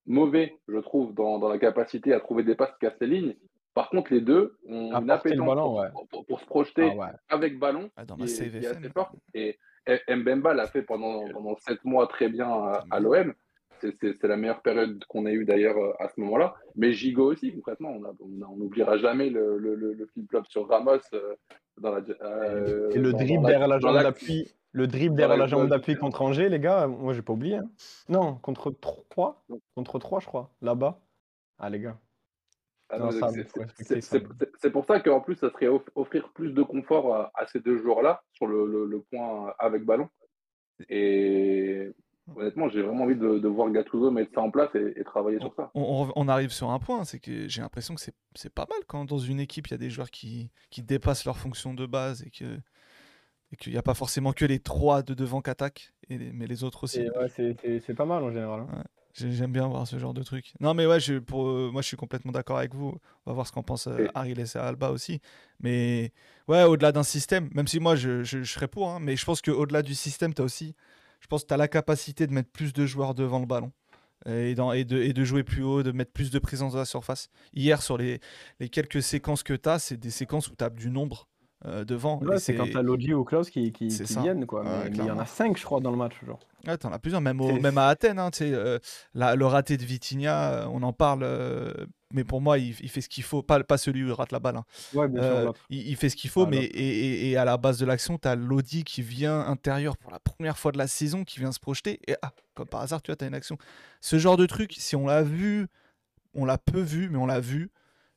mauvais, 0.05 0.55
je 0.69 0.77
trouve, 0.77 1.13
dans, 1.13 1.37
dans 1.37 1.49
la 1.49 1.57
capacité 1.57 2.13
à 2.13 2.21
trouver 2.21 2.43
des 2.43 2.55
passes 2.55 2.71
qui 2.73 2.79
cassent 2.79 2.99
les 3.01 3.07
lignes. 3.07 3.35
Par 3.73 3.89
contre, 3.89 4.13
les 4.13 4.21
deux 4.21 4.57
ont 4.67 4.93
À 4.93 4.99
une 5.01 5.09
appétence 5.09 5.47
ballon, 5.47 5.63
pour, 5.63 5.75
ouais. 5.79 5.87
pour- 6.11 6.25
pour 6.25 6.39
se 6.39 6.45
projeter 6.45 6.89
Ah 6.93 6.95
ouais. 6.95 7.07
avec 7.29 7.57
ballon 7.59 7.89
Ah, 7.95 8.05
dans 8.05 8.17
ma 8.17 8.25
est, 8.25 8.27
save 8.27 8.49
qui 8.51 8.57
est 8.57 8.67
assez 8.67 8.79
FM. 8.79 8.91
forte. 8.93 9.15
Et 9.33 9.57
et 9.85 10.15
Mbemba 10.15 10.53
l'a 10.53 10.67
fait 10.67 10.81
pendant, 10.83 11.27
pendant 11.29 11.57
sept 11.57 11.83
mois 11.83 12.07
très 12.07 12.29
bien 12.29 12.47
à, 12.47 12.85
à 12.89 12.99
l'OM. 13.01 13.33
C'est- 13.81 14.23
la 14.23 14.37
meilleure 14.37 14.61
période 14.61 15.03
qu'on 15.09 15.25
ait 15.25 15.33
eue 15.33 15.43
d'ailleurs 15.43 15.75
à 16.01 16.07
ce 16.07 16.21
moment-là. 16.21 16.55
Mais 16.77 16.93
Gigo 16.93 17.29
aussi, 17.33 17.51
concrètement, 17.53 17.97
on 18.21 18.55
n'oubliera 18.55 18.97
jamais 18.97 19.29
le, 19.29 19.57
le, 19.57 19.75
le, 19.75 19.91
le 19.93 20.05
flip-flop 20.05 20.43
sur 20.47 20.69
Ramos 20.69 20.99
euh, 21.13 21.35
dans 21.81 21.91
la, 21.95 22.01
euh, 22.21 22.89
Et 22.91 22.97
le 22.97 23.11
dans- 23.11 23.17
dribble 23.17 23.41
dans 23.41 23.49
derrière 23.49 23.67
la 23.67 23.79
jambe 23.79 24.01
d'appui, 24.01 24.53
le 24.71 24.87
dribble 24.87 25.15
derrière 25.17 25.35
la 25.35 25.47
jambe 25.47 25.67
d'appui 25.67 25.97
contre 25.97 26.21
Angers, 26.21 26.47
les 26.47 26.59
gars, 26.61 26.87
moi 26.87 27.11
j'ai 27.13 27.21
pas 27.21 27.33
oublié. 27.33 27.55
hein. 27.57 27.69
Non, 28.07 28.35
contre 28.35 28.71
3 28.71 29.43
Contre 29.75 29.99
3, 29.99 30.19
je 30.21 30.27
crois, 30.27 30.49
là-bas. 30.61 31.01
Ah, 31.59 31.69
les 31.69 31.79
gars. 31.81 31.97
Ah 31.97 31.97
Non, 31.97 31.97
non, 31.97 32.82
ça, 32.82 32.82
c'est- 33.83 34.01
faut 34.01 34.19
c'est- 34.59 34.69
pour 34.71 34.85
ça 34.85 34.99
qu'en 34.99 35.21
plus, 35.21 35.35
ça 35.35 35.49
serait 35.51 35.67
off- 35.67 35.89
offrir 35.95 36.29
plus 36.33 36.51
de 36.51 36.63
confort 36.63 37.15
à, 37.15 37.31
à 37.35 37.47
ces 37.47 37.59
deux 37.59 37.77
joueurs-là 37.77 38.23
sur 38.33 38.47
le, 38.47 38.65
le- 38.65 38.85
le 38.85 39.01
point 39.01 39.53
avec 39.59 39.83
ballon. 39.85 40.09
Et 40.89 41.91
honnêtement, 42.35 42.69
j'ai 42.69 42.81
vraiment 42.81 43.03
envie 43.03 43.15
de, 43.15 43.39
de 43.39 43.47
voir 43.47 43.69
Gattuso 43.69 44.11
mettre 44.11 44.31
ça 44.33 44.41
en 44.41 44.51
place 44.51 44.69
et, 44.75 44.93
et 44.99 45.03
travailler 45.03 45.39
sur 45.39 45.53
ça. 45.55 45.71
on, 45.75 46.27
arrive 46.27 46.51
sur 46.51 46.69
un 46.71 46.79
point, 46.79 47.03
c'est 47.03 47.19
que 47.19 47.47
j'ai 47.47 47.61
l'impression 47.61 47.95
que 47.95 48.01
c'est 48.35 48.53
pas 48.53 48.65
mal 48.69 48.79
quand 48.87 49.05
dans 49.05 49.17
une 49.19 49.39
équipe 49.39 49.67
il 49.67 49.71
y 49.71 49.73
a 49.75 49.77
des 49.77 49.89
joueurs 49.89 50.09
qui, 50.11 50.49
qui 50.69 50.81
dépassent 50.81 51.25
leur 51.25 51.37
fonction 51.37 51.73
de 51.73 51.85
base 51.85 52.23
et 52.23 52.29
que 52.31 52.57
et 53.51 53.55
qu'il 53.55 53.71
n'y 53.71 53.77
a 53.77 53.83
pas 53.83 53.93
forcément 53.93 54.33
que 54.33 54.45
les 54.45 54.57
trois 54.57 55.03
de 55.03 55.13
devant 55.13 55.39
qui 55.41 55.51
attaquent, 55.51 55.93
et 56.09 56.17
les- 56.17 56.31
mais 56.33 56.47
les 56.47 56.63
autres 56.63 56.85
aussi. 56.85 57.01
Ouais, 57.07 57.29
c'est- 57.29 57.93
pas 57.93 58.05
mal 58.05 58.23
en 58.23 58.31
général. 58.31 58.61
hein. 58.61 58.83
J'aime 59.13 59.51
bien 59.51 59.67
voir 59.67 59.87
ce 59.87 59.99
genre 59.99 60.13
de 60.13 60.23
truc. 60.23 60.53
Non, 60.59 60.73
mais 60.73 60.87
ouais, 60.87 60.99
je, 60.99 61.19
pour, 61.19 61.47
euh, 61.47 61.69
moi 61.71 61.81
je 61.83 61.87
suis 61.87 61.97
complètement 61.97 62.31
d'accord 62.31 62.57
avec 62.57 62.73
vous. 62.73 62.97
On 63.25 63.29
va 63.29 63.33
voir 63.33 63.45
ce 63.47 63.51
qu'en 63.51 63.61
pense 63.61 63.87
euh, 63.87 64.07
Ariel 64.15 64.39
et 64.39 64.57
Alba 64.57 64.89
aussi. 64.89 65.21
Mais 65.59 66.11
ouais, 66.47 66.63
au-delà 66.63 66.91
d'un 66.91 67.03
système, 67.03 67.49
même 67.53 67.67
si 67.67 67.79
moi 67.79 67.95
je, 67.95 68.23
je, 68.23 68.41
je 68.41 68.51
serais 68.51 68.67
pour, 68.67 68.89
hein, 68.89 68.99
mais 68.99 69.15
je 69.15 69.23
pense 69.23 69.41
qu'au-delà 69.41 69.83
du 69.83 69.93
système, 69.93 70.33
tu 70.33 70.41
as 70.41 70.45
aussi, 70.45 70.75
je 71.19 71.27
pense 71.27 71.43
que 71.43 71.47
tu 71.49 71.53
as 71.53 71.57
la 71.57 71.67
capacité 71.67 72.25
de 72.25 72.33
mettre 72.33 72.49
plus 72.49 72.73
de 72.73 72.85
joueurs 72.85 73.13
devant 73.13 73.39
le 73.39 73.45
ballon. 73.45 73.71
Et, 74.25 74.55
dans, 74.55 74.71
et, 74.71 74.85
de, 74.85 75.01
et 75.01 75.11
de 75.11 75.23
jouer 75.25 75.43
plus 75.43 75.63
haut, 75.63 75.83
de 75.83 75.91
mettre 75.91 76.13
plus 76.13 76.31
de 76.31 76.39
présence 76.39 76.75
à 76.75 76.77
la 76.77 76.85
surface. 76.85 77.29
Hier, 77.53 77.81
sur 77.81 77.97
les, 77.97 78.21
les 78.61 78.69
quelques 78.69 79.03
séquences 79.03 79.43
que 79.43 79.53
tu 79.53 79.67
as, 79.67 79.79
c'est 79.79 79.97
des 79.97 80.11
séquences 80.11 80.47
où 80.47 80.55
tu 80.55 80.63
as 80.63 80.69
du 80.69 80.89
nombre 80.89 81.27
euh, 81.65 81.85
devant. 81.85 82.19
Ouais, 82.19 82.39
c'est 82.39 82.55
quand 82.55 82.67
t'as 82.71 82.81
Lodi 82.81 83.13
ou 83.13 83.23
Klaus 83.23 83.49
qui, 83.49 83.71
qui, 83.71 83.87
viennent, 83.87 84.45
quoi. 84.45 84.61
Ouais, 84.63 84.83
mais 84.85 84.89
mais 84.89 84.97
il 84.97 85.05
y 85.05 85.11
en 85.11 85.19
a 85.19 85.25
5, 85.25 85.57
je 85.57 85.63
crois, 85.63 85.79
dans 85.79 85.91
le 85.91 85.97
match. 85.97 86.13
Genre. 86.25 86.39
Ouais, 86.67 86.77
t'en 86.77 86.91
as 86.91 86.99
plusieurs, 86.99 87.21
même, 87.21 87.41
au- 87.41 87.59
même 87.59 87.77
à 87.77 87.87
Athènes. 87.87 88.19
hein, 88.19 88.29
euh, 88.41 88.79
la- 89.13 89.35
le 89.35 89.45
raté 89.45 89.77
de 89.77 89.83
Vitinha, 89.83 90.51
euh, 90.53 90.65
on 90.71 90.81
en 90.83 90.93
parle, 90.93 91.23
euh, 91.23 91.73
mais 92.13 92.23
pour 92.23 92.39
moi, 92.41 92.57
il, 92.57 92.69
il 92.81 92.89
fait 92.89 93.01
ce 93.01 93.09
qu'il 93.09 93.23
faut. 93.23 93.43
Pas, 93.43 93.61
pas 93.63 93.77
celui 93.77 94.03
où 94.03 94.07
il 94.07 94.13
rate 94.13 94.31
la 94.31 94.39
balle. 94.39 94.57
hein. 94.57 94.65
Ouais, 94.93 95.07
bien 95.09 95.21
Euh, 95.21 95.43
sûr. 95.43 95.53
il, 95.69 95.87
il 95.89 95.95
fait 95.97 96.09
ce 96.09 96.15
qu'il 96.15 96.29
faut, 96.29 96.43
Ah, 96.43 96.49
mais 96.49 96.63
et, 96.63 96.69
et- 97.25 97.31
et 97.31 97.37
à 97.37 97.43
la 97.45 97.57
base 97.57 97.79
de 97.79 97.85
l'action, 97.85 98.17
tu 98.17 98.27
as 98.27 98.35
Lodi 98.35 98.83
qui 98.83 99.01
vient 99.01 99.41
intérieur 99.41 99.97
pour 99.97 100.11
la 100.11 100.19
première 100.19 100.57
fois 100.57 100.71
de 100.71 100.77
la 100.77 100.87
saison, 100.87 101.23
qui 101.25 101.39
vient 101.39 101.51
se 101.51 101.59
projeter. 101.59 101.99
Et 102.07 102.15
ah, 102.21 102.31
comme 102.55 102.67
par 102.67 102.81
hasard, 102.81 103.01
tu 103.01 103.11
vois, 103.11 103.17
tu 103.17 103.25
as 103.25 103.27
une 103.27 103.33
action. 103.35 103.57
Ce 103.99 104.17
genre 104.17 104.37
de 104.37 104.45
truc, 104.45 104.73
si 104.77 104.95
on 104.95 105.05
l'a 105.07 105.23
vu, 105.23 105.67
on 106.33 106.45
l'a 106.45 106.57
peu 106.57 106.79
vu, 106.81 107.09
mais 107.09 107.17
on 107.17 107.25
l'a 107.25 107.39
vu. 107.41 107.71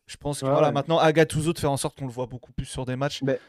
Je 0.07 0.17
pense 0.17 0.41
que 0.41 0.47
Ouais, 0.47 0.53
voilà, 0.53 0.69
ouais. 0.69 0.73
maintenant, 0.73 0.99
à 0.99 1.13
Gattuso 1.13 1.53
de 1.53 1.59
faire 1.59 1.71
en 1.73 1.77
sorte 1.77 1.99
qu'on 1.99 2.07
le 2.07 2.13
voit 2.13 2.27
beaucoup 2.27 2.53
plus 2.53 2.65
sur 2.67 2.85
des 2.87 2.97
matchs. 2.97 3.23
Mais- 3.23 3.41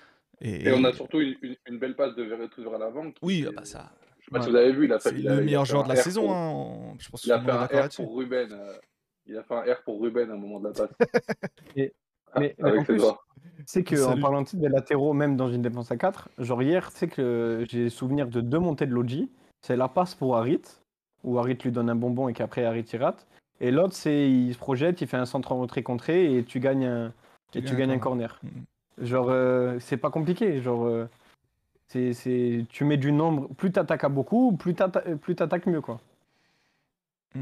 Et, 0.42 0.68
Et 0.68 0.72
on 0.74 0.84
a 0.84 0.94
surtout 0.94 1.20
une, 1.20 1.36
une- 1.42 1.56
une 1.68 1.80
belle 1.80 1.96
passe 1.96 2.16
de 2.16 2.22
Verretou 2.24 2.62
vers 2.62 2.78
l'avant. 2.78 3.06
Oui, 3.24 3.46
ah 3.48 3.52
bah 3.56 3.66
ça, 3.66 3.92
Je 4.20 4.26
sais 4.26 4.32
pas 4.32 4.42
si 4.44 4.50
vous 4.52 4.56
avez 4.56 4.72
vu, 4.72 4.86
il 4.86 4.94
a 4.94 5.00
fait, 5.00 5.10
c'est 5.10 5.20
il 5.20 5.28
a- 5.28 5.36
le 5.36 5.44
meilleur 5.44 5.66
joueur 5.66 5.84
de 5.84 5.90
la 5.90 5.96
R 5.96 6.04
saison. 6.04 6.22
pour- 6.28 6.36
hein, 6.36 6.52
on- 6.54 7.00
Je 7.00 7.10
pense 7.10 7.22
que 7.22 7.28
Il 7.28 7.32
a 7.32 7.40
fait 7.42 7.52
un 7.52 7.66
R 7.86 7.90
pour 7.96 8.16
Ruben. 8.16 8.50
euh, 8.52 8.74
il 9.26 9.36
a 9.38 9.44
fait 9.44 9.54
un 9.56 9.62
R 9.62 9.82
pour 9.84 10.00
Ruben 10.02 10.30
à 10.30 10.34
un 10.34 10.38
moment 10.38 10.60
de 10.60 10.68
la 10.68 10.74
passe. 10.74 10.90
Et- 11.76 11.94
Ah, 12.34 12.40
mais- 12.42 12.56
en 12.62 12.80
ses 12.80 12.84
plus, 12.86 12.98
doigts. 12.98 13.24
C'est 13.66 13.84
que 13.84 13.96
Salut. 13.96 14.20
en 14.20 14.22
parlant 14.22 14.42
de 14.44 14.50
des 14.54 14.70
latéraux, 14.70 15.14
même 15.14 15.38
dans 15.38 15.50
une 15.50 15.62
défense 15.64 15.92
à 15.92 15.98
4, 15.98 16.30
genre 16.38 16.62
hier, 16.62 16.92
c'est 16.92 17.08
que 17.08 17.66
j'ai 17.70 17.90
souvenir 17.90 18.28
de 18.28 18.42
deux 18.42 18.60
montées 18.60 18.86
de 18.86 18.94
Logi. 18.94 19.32
C'est 19.62 19.76
la 19.78 19.88
passe 19.88 20.14
pour 20.14 20.38
Harit, 20.38 20.62
où 21.24 21.40
Harit 21.40 21.58
lui 21.64 21.72
donne 21.72 21.90
un 21.90 21.96
bonbon 21.96 22.28
et 22.30 22.34
qu'après 22.34 22.64
Harit 22.66 22.86
rate. 23.00 23.26
Et 23.60 23.72
l'autre, 23.72 23.94
c'est 23.96 24.30
il 24.30 24.54
se 24.54 24.58
projette, 24.60 25.02
il 25.02 25.08
fait 25.08 25.18
un 25.18 25.26
centre 25.26 25.52
en 25.52 25.60
retrait 25.60 25.84
contré 25.84 26.36
et 26.38 26.44
tu 26.44 26.60
gagnes 26.60 26.86
un, 26.86 27.14
Tu 27.52 27.60
et 27.60 27.64
tu 27.64 27.76
gagnes 27.76 27.92
un 27.92 28.00
corner. 28.00 28.40
Mhm. 28.44 29.06
Genre, 29.06 29.28
euh, 29.30 29.78
c'est 29.80 29.98
pas 29.98 30.10
compliqué. 30.12 30.62
Genre, 30.62 30.86
euh, 30.86 31.10
c'est, 31.88 32.14
c'est, 32.14 32.66
tu 32.70 32.84
mets 32.84 32.98
du 32.98 33.12
nombre. 33.12 33.48
Plus 33.56 33.72
t'attaques 33.72 34.04
à 34.04 34.10
beaucoup, 34.10 34.56
plus 34.58 34.74
t'atta- 34.74 35.02
plus 35.18 35.36
t'attaques 35.36 35.66
mieux, 35.68 35.82
quoi. 35.82 36.00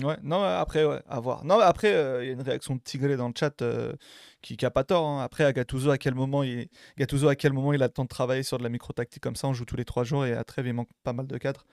Ouais, 0.04 0.18
non, 0.24 0.42
après, 0.44 0.84
ouais, 0.84 1.02
à 1.08 1.20
voir. 1.22 1.46
Non, 1.46 1.60
après, 1.60 1.94
euh, 1.94 2.24
il 2.24 2.28
y 2.28 2.30
a 2.30 2.34
une 2.34 2.42
réaction 2.42 2.76
de 2.76 2.82
Tigré 2.82 3.16
dans 3.16 3.28
le 3.30 3.34
chat 3.38 3.62
euh, 3.62 3.94
qui, 4.42 4.58
qui 4.58 4.66
a 4.66 4.72
pas 4.72 4.84
tort. 4.84 5.06
hein. 5.06 5.22
Après, 5.24 5.46
à 5.46 5.54
Gattuso, 5.54 5.90
à 5.90 5.98
quel 5.98 6.16
moment 6.16 6.44
il 6.44 6.68
Gattuso, 6.98 7.30
à 7.30 7.36
quel 7.36 7.54
moment 7.54 7.72
il 7.72 7.82
a 7.82 7.86
le 7.86 7.92
temps 7.94 8.04
de 8.04 8.10
travailler 8.10 8.44
sur 8.44 8.58
de 8.58 8.64
la 8.64 8.70
micro-tactique 8.70 9.22
comme 9.24 9.36
ça? 9.38 9.48
On 9.48 9.54
joue 9.54 9.64
tous 9.64 9.78
les 9.78 9.86
trois 9.86 10.04
jours 10.04 10.26
et 10.26 10.34
à 10.34 10.44
Trèves, 10.44 10.68
il 10.68 10.74
manque 10.74 10.90
pas 11.04 11.14
mal 11.14 11.28
de 11.28 11.38
cadres. 11.38 11.66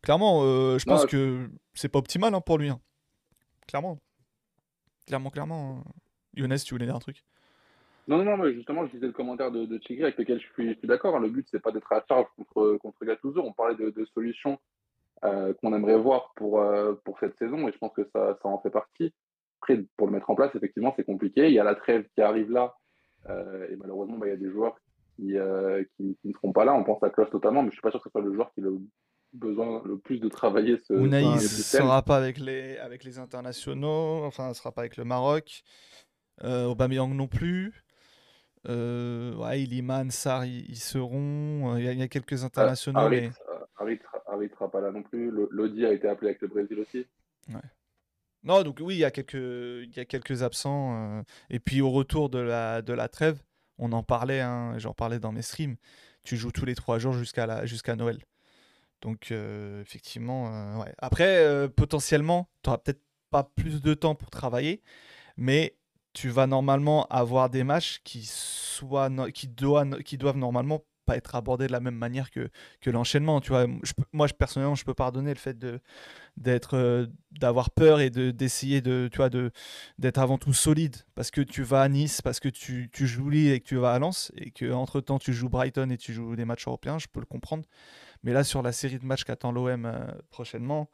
Clairement, 0.00 0.40
euh, 0.44 0.78
je 0.78 0.86
Non, 0.86 0.94
pense 0.94 1.02
je- 1.02 1.06
que 1.08 1.50
c'est 1.74 1.88
pas 1.90 1.98
optimal 1.98 2.34
hein, 2.34 2.40
pour 2.40 2.56
lui. 2.56 2.70
hein. 2.70 2.80
Clairement. 3.66 3.98
Clairement, 5.06 5.30
clairement. 5.30 5.82
hein. 5.86 5.90
Younes, 6.34 6.56
tu 6.56 6.74
voulais 6.74 6.86
dire 6.86 6.96
un 6.96 7.00
truc? 7.00 7.24
Non, 8.08 8.18
non, 8.18 8.24
non, 8.24 8.36
mais 8.36 8.54
justement, 8.54 8.86
je 8.86 8.92
disais 8.92 9.06
le 9.06 9.12
commentaire 9.12 9.50
de, 9.50 9.78
Tigre 9.78 10.04
avec 10.04 10.16
lequel 10.16 10.40
je 10.40 10.46
suis, 10.52 10.78
d'accord. 10.84 11.16
hein. 11.16 11.20
Le 11.20 11.28
but, 11.28 11.46
c'est 11.50 11.60
pas 11.60 11.72
d'être 11.72 11.92
à 11.92 12.04
charge 12.06 12.26
contre, 12.36 12.76
contre 12.76 13.04
Gattuso. 13.04 13.40
On 13.40 13.52
parlait 13.52 13.74
de, 13.74 14.04
solutions 14.14 14.58
euh, 15.24 15.54
qu'on 15.54 15.74
aimerait 15.74 15.98
voir 15.98 16.32
pour, 16.36 16.60
euh, 16.60 16.94
pour 17.04 17.18
cette 17.18 17.36
saison 17.38 17.66
et 17.68 17.72
je 17.72 17.78
pense 17.78 17.92
que 17.94 18.08
ça, 18.12 18.38
ça 18.40 18.48
en 18.48 18.58
fait 18.58 18.70
partie. 18.70 19.12
Après, 19.60 19.82
pour 19.96 20.06
le 20.06 20.12
mettre 20.12 20.30
en 20.30 20.34
place, 20.34 20.54
effectivement, 20.54 20.92
c'est 20.96 21.04
compliqué. 21.04 21.46
Il 21.46 21.54
y 21.54 21.58
a 21.58 21.64
la 21.64 21.74
trêve 21.74 22.06
qui 22.14 22.20
arrive 22.20 22.50
là 22.50 22.74
euh, 23.28 23.66
et 23.70 23.76
malheureusement, 23.76 24.18
bah, 24.18 24.26
il 24.26 24.30
y 24.30 24.32
a 24.32 24.36
des 24.36 24.50
joueurs 24.50 24.76
qui, 25.16 25.32
ne 25.32 26.32
seront 26.32 26.52
pas 26.52 26.64
là. 26.64 26.74
On 26.74 26.84
pense 26.84 27.02
à 27.02 27.10
Klaus 27.10 27.32
notamment, 27.32 27.62
mais 27.62 27.70
je 27.70 27.74
suis 27.74 27.82
pas 27.82 27.90
sûr 27.90 28.00
que 28.00 28.08
ce 28.08 28.12
soit 28.12 28.20
le 28.20 28.34
joueur 28.34 28.52
qui 28.52 28.60
le 28.60 28.78
besoin 29.32 29.82
le 29.84 29.98
plus 29.98 30.18
de 30.18 30.28
travailler 30.28 30.78
ce, 30.86 30.92
Ounaïs 30.94 31.40
ce 31.70 31.76
ne 31.78 31.82
sera 31.82 32.02
pas 32.02 32.16
avec 32.16 32.38
les, 32.38 32.78
avec 32.78 33.04
les 33.04 33.18
internationaux, 33.18 34.24
enfin, 34.24 34.48
ne 34.48 34.54
sera 34.54 34.72
pas 34.72 34.82
avec 34.82 34.96
le 34.96 35.04
Maroc. 35.04 35.62
Euh, 36.44 36.66
Aubameyang 36.66 37.14
non 37.14 37.28
plus. 37.28 37.82
Euh, 38.68 39.34
ouais, 39.36 39.62
Iliman, 39.62 40.10
Sarr, 40.10 40.44
ils, 40.44 40.68
ils 40.68 40.76
seront. 40.78 41.74
Euh, 41.74 41.78
Il 41.78 41.84
y, 41.84 41.88
a- 41.88 41.92
il 41.92 41.98
y 41.98 42.02
a 42.02 42.08
quelques 42.08 42.44
internationaux, 42.44 43.00
Harit, 43.00 43.20
mais 43.20 43.30
euh, 43.48 44.48
sera 44.54 44.70
pas 44.70 44.80
là 44.80 44.90
non 44.90 45.02
plus. 45.02 45.30
Lodi 45.50 45.84
a 45.86 45.92
été 45.92 46.08
appelé 46.08 46.30
avec 46.30 46.42
le 46.42 46.48
Brésil 46.48 46.78
aussi. 46.80 47.06
non. 48.42 48.62
Donc 48.62 48.78
oui, 48.80 48.96
il 48.96 48.98
y 48.98 49.04
a 49.04 49.10
quelques, 49.10 49.34
il 49.34 49.92
y 49.96 50.00
a 50.00 50.04
quelques 50.04 50.42
absents. 50.42 51.18
euh, 51.18 51.22
Et 51.50 51.60
puis 51.60 51.80
au 51.80 51.90
retour 51.90 52.28
de 52.28 52.38
la, 52.38 52.82
de 52.82 52.92
la 52.92 53.08
trêve, 53.08 53.40
on 53.78 53.92
en 53.92 54.02
parlait, 54.02 54.40
hein, 54.40 54.74
j'en 54.78 54.94
parlais 54.94 55.18
dans 55.20 55.32
mes 55.32 55.42
streams. 55.42 55.76
Tu 56.24 56.36
joues 56.36 56.50
tous 56.52 56.64
les 56.64 56.74
trois 56.74 56.98
jours 56.98 57.12
jusqu'à 57.12 57.64
jusqu'à 57.66 57.94
Noël. 57.94 58.18
Donc 59.02 59.30
euh, 59.30 59.82
effectivement, 59.82 60.80
euh. 60.80 60.84
Après, 60.98 61.38
euh, 61.38 61.68
potentiellement, 61.68 62.48
tu 62.62 62.68
n'auras 62.68 62.78
peut-être 62.78 63.02
pas 63.30 63.44
plus 63.44 63.82
de 63.82 63.94
temps 63.94 64.14
pour 64.14 64.30
travailler, 64.30 64.82
mais 65.36 65.76
tu 66.12 66.28
vas 66.30 66.46
normalement 66.46 67.06
avoir 67.08 67.50
des 67.50 67.64
matchs 67.64 68.00
qui, 68.04 68.24
soient, 68.24 69.10
qui, 69.32 69.48
doivent, 69.48 70.02
qui 70.02 70.16
doivent 70.16 70.38
normalement 70.38 70.82
pas 71.06 71.16
être 71.16 71.34
abordé 71.36 71.68
de 71.68 71.72
la 71.72 71.80
même 71.80 71.94
manière 71.94 72.30
que, 72.30 72.50
que 72.80 72.90
l'enchaînement. 72.90 73.40
Tu 73.40 73.52
moi, 74.12 74.26
je, 74.26 74.34
personnellement, 74.34 74.74
je 74.74 74.84
peux 74.84 74.94
pardonner 74.94 75.32
le 75.32 75.38
fait 75.38 75.56
d'avoir 76.36 77.70
peur 77.70 78.00
et 78.00 78.10
de 78.10 78.30
d'essayer 78.32 78.82
de, 78.82 79.08
d'être 79.98 80.18
avant 80.18 80.36
tout 80.36 80.52
solide 80.52 80.96
parce 81.14 81.30
que 81.30 81.40
tu 81.40 81.62
vas 81.62 81.82
à 81.82 81.88
Nice, 81.88 82.20
parce 82.20 82.40
que 82.40 82.48
tu, 82.48 82.90
joues 82.92 83.30
Lille 83.30 83.52
et 83.52 83.60
que 83.60 83.66
tu 83.66 83.76
vas 83.76 83.92
à 83.92 83.98
Lens 83.98 84.32
et 84.36 84.50
que 84.50 84.70
entre 84.72 85.00
temps 85.00 85.18
tu 85.18 85.32
joues 85.32 85.48
Brighton 85.48 85.90
et 85.90 85.96
tu 85.96 86.12
joues 86.12 86.36
des 86.36 86.44
matchs 86.44 86.66
européens. 86.66 86.98
Je 86.98 87.06
peux 87.06 87.20
le 87.20 87.26
comprendre. 87.26 87.64
Mais 88.26 88.32
là, 88.32 88.42
sur 88.42 88.60
la 88.60 88.72
série 88.72 88.98
de 88.98 89.04
matchs 89.06 89.22
qu'attend 89.24 89.52
l'OM 89.52 89.86
euh, 89.86 90.04
prochainement, 90.30 90.90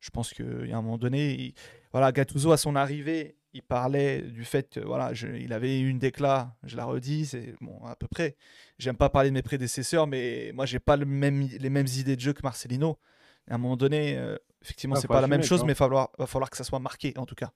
je 0.00 0.10
pense 0.10 0.32
qu'il 0.34 0.66
y 0.66 0.72
a 0.72 0.76
un 0.78 0.82
moment 0.82 0.98
donné, 0.98 1.32
il- 1.34 1.54
voilà, 1.92 2.10
Gattuso 2.10 2.50
à 2.50 2.56
son 2.56 2.74
arrivée, 2.74 3.36
il 3.52 3.62
parlait 3.62 4.22
du 4.22 4.44
fait 4.44 4.68
que 4.68 4.80
voilà, 4.80 5.14
je- 5.14 5.28
il 5.28 5.52
avait 5.52 5.78
eu 5.80 5.88
une 5.88 6.00
déclat, 6.00 6.56
je 6.64 6.76
la 6.76 6.84
redis, 6.86 7.26
c'est 7.26 7.54
bon 7.60 7.84
à 7.84 7.94
peu 7.94 8.08
près. 8.08 8.36
J'aime 8.78 8.96
pas 8.96 9.08
parler 9.10 9.28
de 9.30 9.34
mes 9.34 9.42
prédécesseurs, 9.42 10.08
mais 10.08 10.50
moi 10.52 10.66
j'ai 10.66 10.80
pas 10.80 10.96
le 10.96 11.06
même, 11.06 11.40
les 11.42 11.70
mêmes 11.70 11.86
idées 11.86 12.16
de 12.16 12.20
jeu 12.20 12.32
que 12.32 12.42
Marcelino. 12.42 12.98
À 13.48 13.54
un 13.54 13.58
moment 13.58 13.76
donné, 13.76 14.16
euh, 14.18 14.36
effectivement, 14.62 14.96
Ah, 14.96 15.00
c'est 15.02 15.08
pas 15.08 15.20
la 15.20 15.28
même 15.28 15.42
chose, 15.46 15.60
mais 15.66 15.72
il 15.72 15.76
va 15.76 15.84
falloir, 15.86 16.10
va 16.18 16.26
falloir 16.26 16.50
que 16.50 16.56
ça 16.56 16.64
soit 16.64 16.80
marqué 16.80 17.12
en 17.16 17.26
tout 17.26 17.36
cas, 17.36 17.52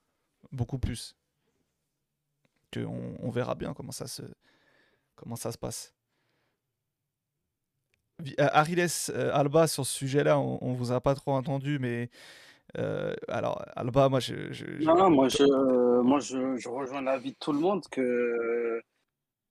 beaucoup 0.52 0.78
plus. 0.78 1.16
Que 2.70 2.80
on, 2.80 3.16
on 3.20 3.30
verra 3.30 3.54
bien 3.56 3.74
comment 3.74 3.92
ça 3.92 4.06
se, 4.06 4.22
comment 5.16 5.36
ça 5.36 5.50
se 5.52 5.58
passe. 5.58 5.94
Euh, 8.23 8.49
Ariles 8.53 8.86
euh, 9.11 9.31
Alba 9.35 9.66
sur 9.66 9.85
ce 9.85 9.93
sujet-là, 9.93 10.39
on, 10.39 10.59
on 10.62 10.73
vous 10.73 10.93
a 10.93 11.01
pas 11.01 11.15
trop 11.15 11.32
entendu, 11.32 11.78
mais 11.81 12.11
euh, 12.78 13.15
alors 13.28 13.65
Alba, 13.74 14.09
moi 14.09 14.20
je, 14.20 14.53
je- 14.53 14.65
je- 14.78 14.85
Non, 14.85 14.97
non, 14.97 15.11
moi, 15.11 15.28
je, 15.28 16.01
moi 16.01 16.20
je, 16.20 16.69
rejoins 16.69 17.03
l'avis 17.03 17.32
de 17.32 17.36
tout 17.39 17.53
le 17.53 17.59
monde 17.59 17.82
que 17.91 18.81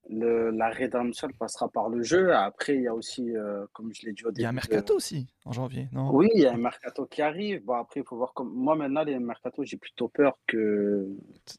le, 0.09 0.51
la 0.51 0.69
rédemption 0.69 1.27
passera 1.37 1.67
par 1.69 1.89
le 1.89 2.03
jeu. 2.03 2.33
Après, 2.33 2.75
il 2.75 2.83
y 2.83 2.87
a 2.87 2.93
aussi, 2.93 3.35
euh, 3.35 3.65
comme 3.73 3.93
je 3.93 4.05
l'ai 4.05 4.13
dit 4.13 4.25
au 4.25 4.31
il 4.31 4.41
y 4.41 4.45
a 4.45 4.49
un 4.49 4.53
début. 4.53 4.67
de- 4.67 4.71
mercato 4.71 4.95
aussi 4.95 5.27
en 5.45 5.51
janvier, 5.51 5.87
non? 5.91 6.09
Oui, 6.13 6.29
il 6.33 6.41
y 6.41 6.45
a 6.45 6.53
un 6.53 6.57
mercato 6.57 7.05
qui 7.05 7.21
arrive. 7.21 7.63
Bon, 7.65 7.75
après, 7.75 7.99
il 8.01 8.05
faut 8.05 8.17
voir 8.17 8.33
comme. 8.33 8.53
Moi, 8.53 8.75
maintenant, 8.75 9.03
les 9.03 9.19
mercato, 9.19 9.63
j'ai 9.63 9.77
plutôt 9.77 10.07
peur 10.07 10.37
que, 10.47 11.07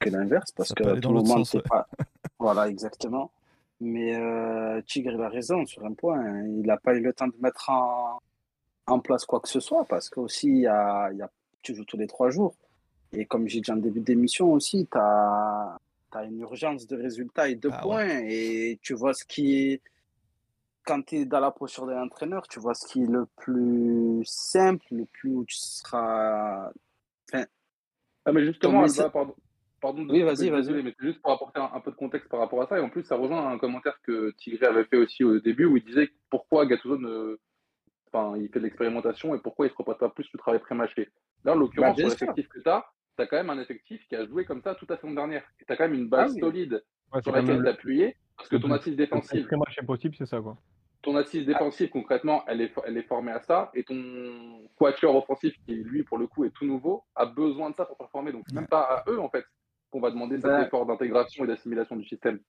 que 0.01 0.09
l'inverse 0.11 0.53
parce 0.53 0.73
que 0.73 0.83
tout 0.83 0.89
l'autre 0.89 1.11
moment, 1.11 1.45
sens, 1.45 1.55
ouais. 1.55 1.63
pas. 1.69 1.87
Voilà, 2.39 2.69
exactement. 2.69 3.31
Mais 3.85 4.17
euh, 4.17 4.81
Tigre, 4.87 5.13
il 5.13 5.21
a 5.21 5.29
raison 5.29 5.67
sur 5.67 5.85
un 5.85 5.93
point. 5.93 6.19
hein. 6.19 6.47
Il 6.47 6.63
n'a 6.63 6.79
pas 6.79 6.95
eu 6.95 7.01
le 7.01 7.13
temps 7.13 7.29
de 7.29 7.37
mettre 7.39 7.69
en, 7.69 8.19
en 8.87 8.99
place 8.99 9.27
quoi 9.27 9.41
que 9.41 9.49
ce 9.49 9.61
soit 9.61 9.85
parce 9.85 10.09
que 10.09 10.21
aussi, 10.21 10.49
il 10.49 10.61
y 10.61 10.67
a, 10.67 11.11
il 11.13 11.19
y 11.19 11.23
a- 11.23 11.31
tu 11.61 11.75
joues 11.75 11.85
tous 11.85 11.99
les 11.99 12.07
trois 12.07 12.31
jours. 12.31 12.55
Et 13.13 13.27
comme 13.27 13.47
j'ai 13.47 13.61
dit 13.61 13.71
en 13.71 13.77
début 13.77 14.01
d'émission 14.01 14.53
aussi, 14.53 14.89
tu 14.91 14.99
as, 14.99 15.77
une 16.25 16.41
urgence 16.41 16.87
de 16.87 16.97
résultats 16.97 17.49
et 17.49 17.57
de 17.57 17.69
Ah 17.71 17.87
ouais. 17.87 18.07
points. 18.07 18.21
Et 18.27 18.79
tu 18.81 18.95
vois 18.95 19.13
ce 19.13 19.25
qui 19.25 19.55
est. 19.57 19.83
Quand 20.87 21.03
tu 21.03 21.17
es 21.17 21.25
dans 21.27 21.41
la 21.41 21.51
posture 21.51 21.87
d'un 21.87 22.03
entraîneur, 22.03 22.47
tu 22.49 22.61
vois 22.61 22.75
ce 22.75 22.87
qui 22.87 23.03
est 23.03 23.07
le 23.07 23.27
plus 23.37 24.23
simple, 24.25 24.87
le 24.93 25.05
plus 25.07 25.31
où 25.31 25.45
tu 25.45 25.57
seras. 25.57 26.71
Ah, 27.33 28.33
mais 28.33 28.45
justement, 28.45 28.85
Alba, 28.85 29.11
pardon, 29.11 29.35
pardon 29.85 30.03
de 30.05 30.13
Oui, 30.13 30.23
vas-y, 30.23 30.49
vas-y. 30.49 30.83
mais 30.83 30.95
c'est 30.99 31.07
juste 31.07 31.21
pour 31.21 31.31
apporter 31.33 31.61
un, 31.61 31.71
un 31.75 31.81
peu 31.81 31.91
de 31.91 31.97
contexte 31.97 32.29
par 32.31 32.41
rapport 32.41 32.63
à 32.63 32.67
ça. 32.67 32.79
Et 32.79 32.81
en 32.81 32.89
plus, 32.89 33.03
ça 33.05 33.17
rejoint 33.17 33.51
un 33.51 33.59
commentaire 33.59 34.01
que 34.03 34.31
Tigré 34.39 34.65
avait 34.67 34.85
fait 34.85 34.97
aussi 34.97 35.25
au 35.25 35.39
début 35.41 35.67
où 35.67 35.77
il 35.77 35.85
disait 35.85 36.11
pourquoi 36.31 36.65
Gattuso 36.65 36.97
ne. 36.97 37.39
Enfin, 38.11 38.37
il 38.39 38.49
fait 38.49 38.61
de 38.61 38.65
l'expérimentation 38.65 39.35
et 39.35 39.39
pourquoi 39.41 39.67
il 39.67 39.69
ne 39.69 39.71
se 39.71 39.75
propose 39.75 39.99
pas 39.99 40.09
plus 40.09 40.25
du 40.31 40.39
travail 40.39 40.61
pré-matché. 40.61 41.11
Là, 41.45 41.53
en 41.53 41.57
l'occurrence, 41.57 41.97
Bah, 41.97 42.03
sur 42.03 42.17
sûr. 42.17 42.27
l'effectif 42.29 42.49
que 42.49 42.61
tu 42.61 42.69
as, 42.69 42.87
tu 43.19 43.23
as 43.23 43.27
quand 43.27 43.37
même 43.37 43.51
un 43.51 43.61
effectif 43.61 44.07
qui 44.09 44.17
a 44.17 44.25
joué 44.27 44.45
comme 44.47 44.63
ça 44.63 44.75
toute 44.75 44.89
la 44.89 44.97
saison 44.97 45.13
dernière. 45.13 45.43
Et 45.61 45.65
tu 45.67 45.73
as 45.73 45.77
quand 45.77 45.85
même 45.85 45.95
une 46.01 46.09
base 46.09 46.31
Ah 46.31 46.33
oui. 46.35 46.41
solide 46.41 46.83
Ouais, 47.13 47.21
sur 47.23 47.33
laquelle 47.33 47.59
le- 47.59 47.65
t'appuyer 47.65 48.17
parce 48.37 48.49
que 48.49 48.57
le 48.57 48.63
ton 48.63 48.71
assise 48.73 48.93
le 48.93 48.97
défensive 48.97 49.47
pré-match 49.47 49.79
impossible, 49.81 50.15
c'est 50.17 50.27
ça, 50.27 50.41
quoi. 50.41 50.57
ton 51.03 51.15
assise 51.17 51.45
défensive, 51.45 51.91
concrètement, 51.91 52.43
elle 52.47 52.61
est, 52.63 52.73
elle 52.87 52.97
est 52.97 53.03
formée 53.03 53.31
à 53.33 53.41
ça. 53.43 53.71
Et 53.75 53.85
ton 53.85 54.67
quatuor 54.77 55.15
offensif, 55.17 55.55
qui 55.67 55.75
lui, 55.75 56.03
pour 56.03 56.17
le 56.19 56.27
coup, 56.27 56.45
est 56.47 56.51
tout 56.51 56.65
nouveau, 56.65 57.05
a 57.15 57.27
besoin 57.27 57.69
de 57.71 57.77
ça 57.77 57.85
pour 57.85 57.99
performer. 57.99 58.33
Donc, 58.33 58.45
même 58.53 58.67
pas 58.67 58.81
à 58.81 59.05
eux, 59.11 59.21
en 59.21 59.29
fait, 59.29 59.45
qu'on 59.95 60.01
va 60.01 60.11
demander 60.11 60.37
cet 60.37 60.47
Ben- 60.47 60.65
effort 60.65 60.87
d'intégration 60.87 61.45
et 61.45 61.47
d'assimilation 61.47 61.95
du 61.95 62.05
système. 62.05 62.41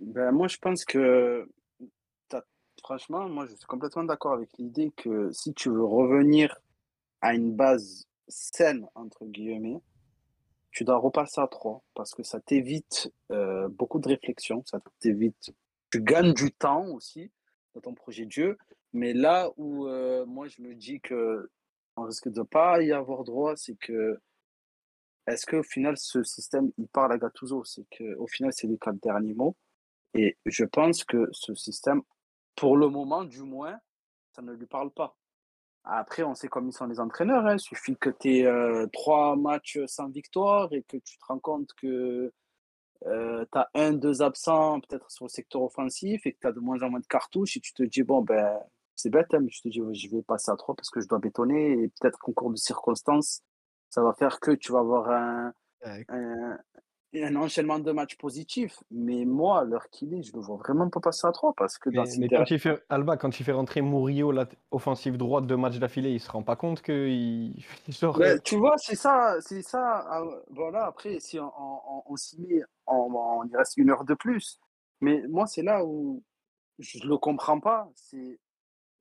Ben, 0.00 0.30
moi, 0.30 0.46
je 0.46 0.58
pense 0.58 0.84
que, 0.84 1.48
franchement, 2.80 3.28
moi, 3.28 3.46
je 3.46 3.54
suis 3.56 3.66
complètement 3.66 4.04
d'accord 4.04 4.34
avec 4.34 4.48
l'idée 4.58 4.92
que 4.96 5.32
si 5.32 5.52
tu 5.54 5.70
veux 5.70 5.84
revenir 5.84 6.56
à 7.20 7.34
une 7.34 7.52
base 7.52 8.06
saine, 8.28 8.86
entre 8.94 9.26
guillemets, 9.26 9.80
tu 10.70 10.84
dois 10.84 10.98
repasser 10.98 11.40
à 11.40 11.48
3 11.48 11.82
parce 11.94 12.14
que 12.14 12.22
ça 12.22 12.38
t'évite 12.40 13.12
euh, 13.32 13.68
beaucoup 13.68 13.98
de 13.98 14.06
réflexion, 14.08 14.62
ça 14.64 14.80
t'évite, 15.00 15.52
tu 15.90 16.00
gagnes 16.00 16.32
du 16.32 16.52
temps 16.52 16.86
aussi 16.94 17.32
dans 17.74 17.80
ton 17.80 17.94
projet 17.94 18.24
de 18.24 18.30
jeu. 18.30 18.56
Mais 18.92 19.14
là 19.14 19.50
où 19.56 19.88
euh, 19.88 20.24
moi, 20.26 20.46
je 20.46 20.62
me 20.62 20.74
dis 20.76 21.00
que 21.00 21.50
on 21.96 22.04
risque 22.04 22.28
de 22.28 22.42
pas 22.42 22.82
y 22.82 22.92
avoir 22.92 23.24
droit, 23.24 23.56
c'est 23.56 23.76
que 23.76 24.18
est-ce 25.26 25.46
qu'au 25.46 25.62
final, 25.62 25.96
ce 25.96 26.22
système, 26.22 26.70
il 26.78 26.88
parle 26.88 27.12
à 27.12 27.18
Gattuso? 27.18 27.64
C'est 27.64 27.86
qu'au 27.96 28.26
final, 28.26 28.52
c'est 28.52 28.66
lui 28.66 28.78
qui 28.78 28.88
a 28.88 28.92
le 28.92 28.98
dernier 28.98 29.34
mot. 29.34 29.56
Et 30.14 30.36
je 30.44 30.64
pense 30.64 31.04
que 31.04 31.28
ce 31.32 31.54
système, 31.54 32.02
pour 32.56 32.76
le 32.76 32.88
moment 32.88 33.24
du 33.24 33.42
moins, 33.42 33.78
ça 34.34 34.42
ne 34.42 34.52
lui 34.52 34.66
parle 34.66 34.90
pas. 34.90 35.16
Après, 35.84 36.22
on 36.22 36.34
sait 36.34 36.48
comme 36.48 36.68
ils 36.68 36.72
sont 36.72 36.86
les 36.86 37.00
entraîneurs. 37.00 37.46
hein. 37.46 37.56
Il 37.56 37.60
suffit 37.60 37.96
que 37.96 38.10
tu 38.10 38.38
aies 38.38 38.86
trois 38.92 39.36
matchs 39.36 39.78
sans 39.86 40.08
victoire 40.08 40.72
et 40.72 40.82
que 40.82 40.96
tu 40.98 41.18
te 41.18 41.24
rends 41.26 41.40
compte 41.40 41.72
que 41.74 42.32
tu 43.04 43.08
as 43.08 43.68
un, 43.74 43.92
deux 43.92 44.22
absents 44.22 44.80
peut-être 44.80 45.10
sur 45.10 45.24
le 45.24 45.30
secteur 45.30 45.62
offensif 45.62 46.24
et 46.26 46.32
que 46.32 46.38
tu 46.40 46.46
as 46.46 46.52
de 46.52 46.60
moins 46.60 46.80
en 46.82 46.90
moins 46.90 47.00
de 47.00 47.06
cartouches 47.06 47.56
et 47.56 47.60
tu 47.60 47.72
te 47.72 47.82
dis, 47.82 48.02
bon, 48.02 48.22
ben, 48.22 48.58
c'est 48.94 49.10
bête, 49.10 49.34
hein, 49.34 49.40
mais 49.40 49.48
tu 49.48 49.62
te 49.62 49.68
dis, 49.68 49.80
je 49.92 50.10
vais 50.10 50.22
passer 50.22 50.50
à 50.50 50.56
trois 50.56 50.74
parce 50.74 50.90
que 50.90 51.00
je 51.00 51.08
dois 51.08 51.18
bétonner 51.18 51.72
et 51.72 51.88
peut-être 52.00 52.18
qu'en 52.18 52.32
cours 52.32 52.50
de 52.50 52.56
circonstances, 52.56 53.42
ça 53.92 54.02
va 54.02 54.14
faire 54.14 54.40
que 54.40 54.52
tu 54.52 54.72
vas 54.72 54.80
avoir 54.80 55.10
un, 55.10 55.52
un, 56.08 56.58
un 57.14 57.36
enchaînement 57.36 57.78
de 57.78 57.92
matchs 57.92 58.16
positifs. 58.16 58.82
Mais 58.90 59.24
moi, 59.24 59.64
l'heure 59.64 59.88
qu'il 59.90 60.14
est, 60.14 60.22
je 60.22 60.32
ne 60.32 60.38
le 60.38 60.42
vois 60.44 60.56
vraiment 60.56 60.88
pas 60.90 61.00
passer 61.00 61.26
à 61.26 61.32
3 61.32 61.52
parce 61.54 61.78
que 61.78 61.90
Mais, 61.90 62.28
quand 62.30 62.50
il 62.50 62.58
fait, 62.58 62.82
Alba, 62.88 63.18
quand 63.18 63.38
il 63.38 63.44
fait 63.44 63.52
rentrer 63.52 63.82
Murillo, 63.82 64.32
la 64.32 64.48
offensive 64.70 65.18
droite, 65.18 65.46
deux 65.46 65.58
matchs 65.58 65.78
d'affilée, 65.78 66.10
il 66.12 66.20
se 66.20 66.30
rend 66.30 66.42
pas 66.42 66.56
compte 66.56 66.80
qu'il 66.82 67.54
il 67.86 67.92
sort. 67.94 68.18
Ouais, 68.18 68.40
tu 68.40 68.56
vois, 68.56 68.78
c'est 68.78 68.96
ça, 68.96 69.36
c'est 69.40 69.62
ça. 69.62 70.04
ah, 70.08 70.22
voilà, 70.50 70.86
après, 70.86 71.20
si 71.20 71.38
on, 71.38 71.52
on- 71.58 72.02
on 72.06 72.16
s'y 72.16 72.40
met, 72.40 72.62
on, 72.86 72.94
on 73.14 73.44
y 73.46 73.56
reste 73.56 73.76
une 73.76 73.90
heure 73.90 74.04
de 74.04 74.14
plus. 74.14 74.58
Mais 75.00 75.22
moi, 75.28 75.46
c'est 75.46 75.62
là 75.62 75.84
où 75.84 76.22
je 76.78 76.98
ne 77.04 77.08
le 77.08 77.18
comprends 77.18 77.60
pas. 77.60 77.90
C'est 77.94 78.40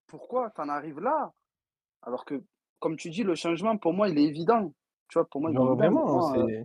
pourquoi 0.07 0.51
tu 0.51 0.61
en 0.61 0.69
arrives 0.69 0.99
là? 1.01 1.33
Alors 2.03 2.25
que, 2.25 2.43
comme 2.79 2.97
tu 2.97 3.09
dis, 3.09 3.23
le 3.23 3.35
changement, 3.35 3.77
pour 3.77 3.93
moi, 3.93 4.09
il 4.09 4.17
est 4.19 4.23
évident. 4.25 4.73
Tu 5.11 5.19
vois, 5.19 5.27
pour 5.29 5.41
moi, 5.41 5.51
évident. 5.51 5.75
vraiment, 5.75 6.33
euh, 6.35 6.63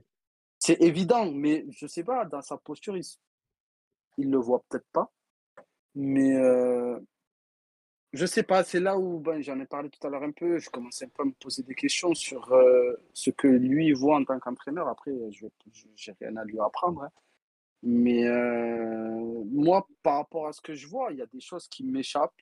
c'est. 0.59 0.81
évident, 0.81 1.31
mais 1.33 1.67
je 1.71 1.87
sais 1.89 2.05
pas, 2.05 2.25
dans 2.25 2.41
sa 2.43 2.57
posture, 2.57 2.97
il, 2.97 3.03
il 4.19 4.31
le 4.31 4.39
voit 4.39 4.63
peut-être 4.69 4.87
pas. 4.93 5.13
Mais 5.97 6.37
euh, 6.37 6.99
je 8.13 8.25
sais 8.25 8.45
pas, 8.45 8.63
c'est 8.63 8.79
là 8.81 8.97
où 8.99 9.19
ben, 9.19 9.43
j'en 9.43 9.59
ai 9.59 9.67
parlé 9.67 9.91
tout 9.91 10.07
à 10.07 10.11
l'heure 10.11 10.23
un 10.23 10.31
peu. 10.31 10.59
Je 10.59 10.71
commençais 10.71 11.07
un 11.07 11.09
peu 11.09 11.23
à 11.25 11.27
me 11.27 11.33
poser 11.33 11.65
des 11.65 11.75
questions 11.75 12.15
sur 12.15 12.53
euh, 12.53 12.95
ce 13.13 13.31
que 13.31 13.49
lui 13.49 13.93
voit 13.93 14.17
en 14.17 14.25
tant 14.25 14.39
qu'entraîneur. 14.39 14.87
Après, 14.89 15.11
je 15.31 15.47
j'ai 15.97 16.13
rien 16.21 16.37
à 16.37 16.45
lui 16.45 16.61
apprendre. 16.61 17.03
hein. 17.03 17.11
Mais 17.83 18.27
euh, 18.27 19.45
moi, 19.51 19.87
par 20.03 20.19
rapport 20.19 20.47
à 20.47 20.53
ce 20.53 20.61
que 20.61 20.75
je 20.75 20.87
vois, 20.87 21.13
il 21.13 21.19
y 21.19 21.23
a 21.23 21.27
des 21.27 21.41
choses 21.41 21.67
qui 21.69 21.85
m'échappent. 21.85 22.33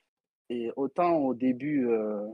Et 0.49 0.71
autant 0.75 1.15
au 1.17 1.33
début, 1.33 1.87
euh, 1.89 2.25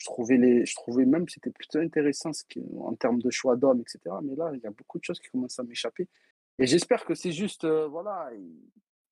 je 0.00 0.06
trouvais, 0.06 0.38
les, 0.38 0.64
je 0.64 0.74
trouvais 0.74 1.04
même 1.04 1.26
que 1.26 1.32
c'était 1.32 1.50
plutôt 1.50 1.78
intéressant 1.78 2.30
en 2.78 2.94
termes 2.94 3.20
de 3.20 3.30
choix 3.30 3.54
d'hommes, 3.54 3.82
etc. 3.82 4.16
Mais 4.22 4.34
là, 4.34 4.50
il 4.54 4.60
y 4.60 4.66
a 4.66 4.70
beaucoup 4.70 4.98
de 4.98 5.04
choses 5.04 5.20
qui 5.20 5.28
commencent 5.28 5.58
à 5.58 5.62
m'échapper. 5.62 6.08
Et 6.58 6.66
j'espère 6.66 7.04
que 7.04 7.14
c'est 7.14 7.32
juste, 7.32 7.64
euh, 7.64 7.86
voilà, 7.86 8.30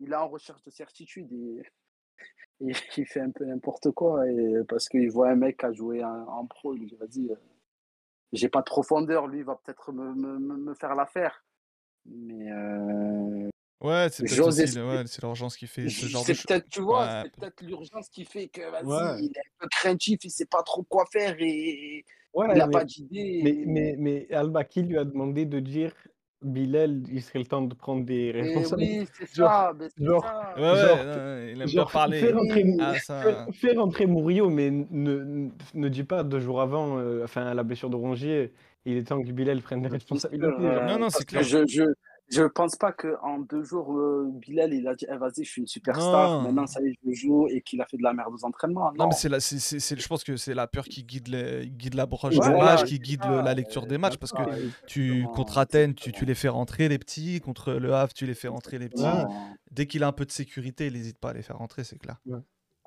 il, 0.00 0.10
est 0.10 0.16
en 0.16 0.28
recherche 0.28 0.62
de 0.64 0.70
certitude 0.70 1.30
et, 1.30 1.62
il 2.96 3.06
fait 3.06 3.20
un 3.20 3.30
peu 3.30 3.44
n'importe 3.44 3.90
quoi. 3.90 4.24
Parce 4.66 4.88
qu'il 4.88 5.10
voit 5.10 5.28
un 5.28 5.36
mec 5.36 5.62
à 5.62 5.72
jouer 5.72 6.02
en, 6.02 6.46
pro, 6.46 6.74
il 6.74 6.86
dit, 6.86 6.96
vas-y, 6.96 7.30
euh, 7.30 7.36
j'ai 8.32 8.48
pas 8.48 8.60
de 8.60 8.64
profondeur, 8.64 9.26
lui, 9.26 9.42
va 9.42 9.56
peut-être 9.62 9.92
me, 9.92 10.14
me, 10.14 10.38
me- 10.38 10.56
me 10.56 10.74
faire 10.74 10.94
l'affaire. 10.94 11.44
Mais 12.06 12.50
euh, 12.50 13.50
Ouais, 13.80 14.08
c'est 14.10 14.24
peut-être 14.24 14.76
ouais, 14.76 15.04
l'urgence 15.22 15.56
qui 15.56 15.66
fait 15.68 15.88
ce 15.88 16.06
genre 16.06 16.22
de 16.22 16.26
c'est 16.26 16.34
choses. 16.34 16.46
peut-être, 16.46 16.68
tu 16.68 16.80
vois, 16.80 17.02
Ouais. 17.06 17.22
c'est 17.24 17.36
peut-être 17.40 17.62
l'urgence 17.62 18.08
qui 18.08 18.24
fait 18.24 18.48
que, 18.48 18.60
vas-y, 18.70 18.84
Ouais. 18.86 19.20
il 19.22 19.26
est 19.26 19.38
un 19.38 19.60
peu 19.60 19.68
craintif, 19.70 20.18
il 20.24 20.30
sait 20.30 20.46
pas 20.46 20.62
trop 20.64 20.82
quoi 20.82 21.04
faire 21.12 21.36
et 21.38 22.04
Ouais, 22.34 22.46
il 22.52 22.58
n'a 22.58 22.66
mais, 22.66 22.72
pas 22.72 22.84
d'idée. 22.84 23.40
mais, 23.44 23.50
et- 23.50 23.66
mais, 23.66 23.94
mais 23.98 24.26
Alba, 24.34 24.64
qui 24.64 24.82
lui 24.82 24.98
a 24.98 25.04
demandé 25.04 25.46
de 25.46 25.60
dire 25.60 25.92
Bilal, 26.42 27.02
il 27.10 27.22
serait 27.22 27.38
le 27.40 27.46
temps 27.46 27.62
de 27.62 27.74
prendre 27.74 28.04
des 28.04 28.26
et 28.26 28.32
responsabilités 28.32 29.00
oui, 29.00 29.06
c'est 29.12 29.28
ça, 29.28 29.72
mais 29.78 29.86
c'est 29.96 30.04
genre- 30.04 30.22
ça. 30.24 30.54
Ouais, 30.56 30.70
ouais, 30.70 30.76
Genre, 30.86 30.96
non, 31.04 31.38
il 31.42 31.50
aime 31.50 31.56
bien 31.56 31.66
Genre, 31.66 31.90
parler. 31.90 32.20
fais 32.20 32.32
rentrer, 32.32 32.64
Ah, 32.80 32.92
fais- 32.94 33.00
ça. 33.00 33.46
fais 33.52 33.72
rentrer 33.76 34.06
Murillo, 34.06 34.48
mais 34.50 34.70
ne, 34.70 35.48
ne, 35.74 35.88
dis 35.88 36.04
pas 36.04 36.22
deux 36.24 36.38
jours 36.40 36.60
avant, 36.60 36.98
euh, 36.98 37.22
enfin, 37.24 37.46
à 37.46 37.54
la 37.54 37.62
blessure 37.64 37.90
de 37.90 37.96
Rongier, 37.96 38.52
il 38.84 38.96
est 38.96 39.04
temps 39.04 39.20
que 39.22 39.30
Bilal 39.32 39.60
prenne 39.62 39.82
des 39.82 39.88
responsabilités. 39.88 40.46
euh, 40.48 40.86
Non, 40.86 40.98
non, 40.98 41.10
c'est 41.10 41.24
clair. 41.24 41.42
Je, 41.42 41.66
je, 41.66 41.82
Je 42.30 42.42
pense 42.42 42.76
pas 42.76 42.92
qu'en 42.92 43.38
deux 43.38 43.62
jours, 43.62 43.96
euh, 43.96 44.28
Bilal, 44.30 44.74
il 44.74 44.86
a 44.86 44.94
dit 44.94 45.06
eh, 45.10 45.16
vas-y, 45.16 45.44
je 45.44 45.50
suis 45.50 45.60
une 45.62 45.66
superstar, 45.66 46.30
Non. 46.30 46.42
maintenant 46.42 46.66
ça 46.66 46.80
y 46.82 46.88
est, 46.88 46.98
je 47.06 47.12
joue, 47.12 47.48
et 47.48 47.62
qu'il 47.62 47.80
a 47.80 47.86
fait 47.86 47.96
de 47.96 48.02
la 48.02 48.12
merde 48.12 48.32
aux 48.34 48.44
entraînements. 48.44 48.90
Non, 48.92 49.04
Non, 49.04 49.06
mais 49.08 49.14
c'est 49.14 49.30
la, 49.30 49.40
c'est, 49.40 49.58
c'est- 49.58 49.80
c'est- 49.80 49.98
je 49.98 50.06
pense 50.06 50.24
que 50.24 50.36
c'est 50.36 50.52
la 50.54 50.66
peur 50.66 50.84
qui 50.84 51.04
guide, 51.04 51.28
les, 51.28 51.66
guide 51.66 51.94
l'approche 51.94 52.34
Ouais, 52.34 52.40
du 52.40 52.48
voilà, 52.48 52.74
match, 52.76 52.84
qui 52.84 52.98
guide 52.98 53.22
ça, 53.22 53.30
le- 53.30 53.40
la 53.42 53.54
lecture 53.54 53.86
des 53.86 53.96
matchs. 53.96 54.18
Parce 54.18 54.32
que 54.32 54.42
Ouais, 54.42 54.58
tu, 54.86 55.24
contre 55.34 55.56
Athènes, 55.56 55.94
tu, 55.94 56.12
tu 56.12 56.26
les 56.26 56.34
fais 56.34 56.48
rentrer 56.48 56.88
les 56.90 56.98
petits. 56.98 57.40
Contre 57.40 57.72
le 57.72 57.94
Havre, 57.94 58.12
tu 58.12 58.26
les 58.26 58.34
fais 58.34 58.48
rentrer 58.48 58.78
les 58.78 58.90
petits. 58.90 59.02
Ouais. 59.04 59.24
Dès 59.70 59.86
qu'il 59.86 60.02
a 60.02 60.08
un 60.08 60.12
peu 60.12 60.26
de 60.26 60.30
sécurité, 60.30 60.86
il 60.88 60.92
n'hésite 60.92 61.18
pas 61.18 61.30
à 61.30 61.32
les 61.32 61.42
faire 61.42 61.56
rentrer, 61.56 61.82
c'est 61.84 61.98
clair. 61.98 62.16
Et, 62.26 62.32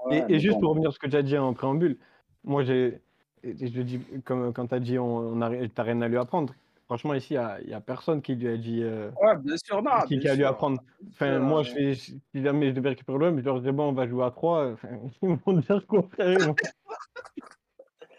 Ouais, 0.06 0.18
et 0.20 0.26
mais 0.34 0.40
juste 0.40 0.56
bon. 0.56 0.62
pour 0.62 0.70
revenir 0.72 0.90
à 0.90 0.92
ce 0.94 1.00
que 1.00 1.08
tu 1.08 1.16
as 1.16 1.24
dit 1.24 1.38
en 1.38 1.54
préambule, 1.54 1.98
moi 2.44 2.64
j'ai, 2.64 3.00
et 3.44 3.56
je 3.68 3.76
le 3.76 3.84
dis 3.84 4.00
comme 4.24 4.52
quand 4.54 4.68
tu 4.68 4.76
as 4.76 4.80
dit 4.80 4.98
on, 5.00 5.06
on 5.18 5.42
a, 5.42 5.50
t'as 5.68 5.84
rien 5.84 6.00
à 6.02 6.08
lui 6.08 6.18
apprendre. 6.18 6.54
Franchement 6.92 7.14
ici, 7.14 7.36
il 7.36 7.68
n'y 7.68 7.74
a, 7.74 7.80
personne 7.80 8.22
qui 8.22 8.36
lui 8.36 8.50
a 8.50 8.58
dit 8.58 8.84
euh, 8.84 9.12
Ouais, 9.22 9.38
bien 9.38 9.56
sûr, 9.66 9.82
non. 9.82 9.92
qui, 10.06 10.18
bien 10.18 10.20
qui 10.20 10.28
a 10.28 10.34
lui 10.34 10.42
sûr. 10.42 10.50
apprendre. 10.50 10.82
Enfin, 11.08 11.36
sûr, 11.38 11.42
moi 11.42 11.60
euh, 11.62 11.64
je 11.64 11.72
fais, 11.72 11.96
si 11.96 12.22
jamais 12.36 12.68
je 12.68 12.72
devais 12.74 12.90
récupérer 12.90 13.18
le 13.18 13.38
je 13.40 13.46
leur 13.46 13.62
dirais 13.62 13.72
bon 13.72 13.88
on 13.88 13.94
va 13.94 14.10
jouer 14.10 14.26
à 14.26 14.32
3. 14.32 14.76
ils 15.24 15.30
vont 15.46 15.54
dire 15.54 15.88
quoi 15.88 16.04
frère 16.12 16.54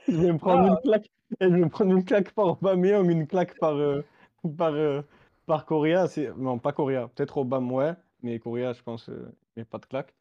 Je 0.08 0.16
vais 0.16 0.32
me 0.32 0.38
prendre 0.38 0.68
une 0.68 0.78
claque. 0.82 1.04
et 1.38 1.44
Je 1.44 1.48
vais 1.50 1.58
me 1.58 1.68
prendre 1.68 1.92
une 1.92 2.02
claque 2.02 2.30
par 2.32 2.46
Aubameyang, 2.46 3.10
une 3.10 3.26
claque 3.26 3.58
par 3.58 3.74
euh, 3.74 4.00
par 4.56 4.72
euh, 4.72 5.02
par 5.44 5.66
Correa. 5.66 6.06
C'est 6.08 6.34
non 6.38 6.58
pas 6.58 6.72
Correa, 6.72 7.08
peut-être 7.14 7.36
Obama 7.36 7.72
ouais, 7.74 7.92
mais 8.22 8.38
Correa 8.38 8.72
je 8.72 8.82
pense 8.82 9.10
euh, 9.10 9.30
il 9.54 9.58
n'y 9.58 9.62
a 9.64 9.66
pas 9.66 9.80
de 9.80 9.84
claque. 9.84 10.14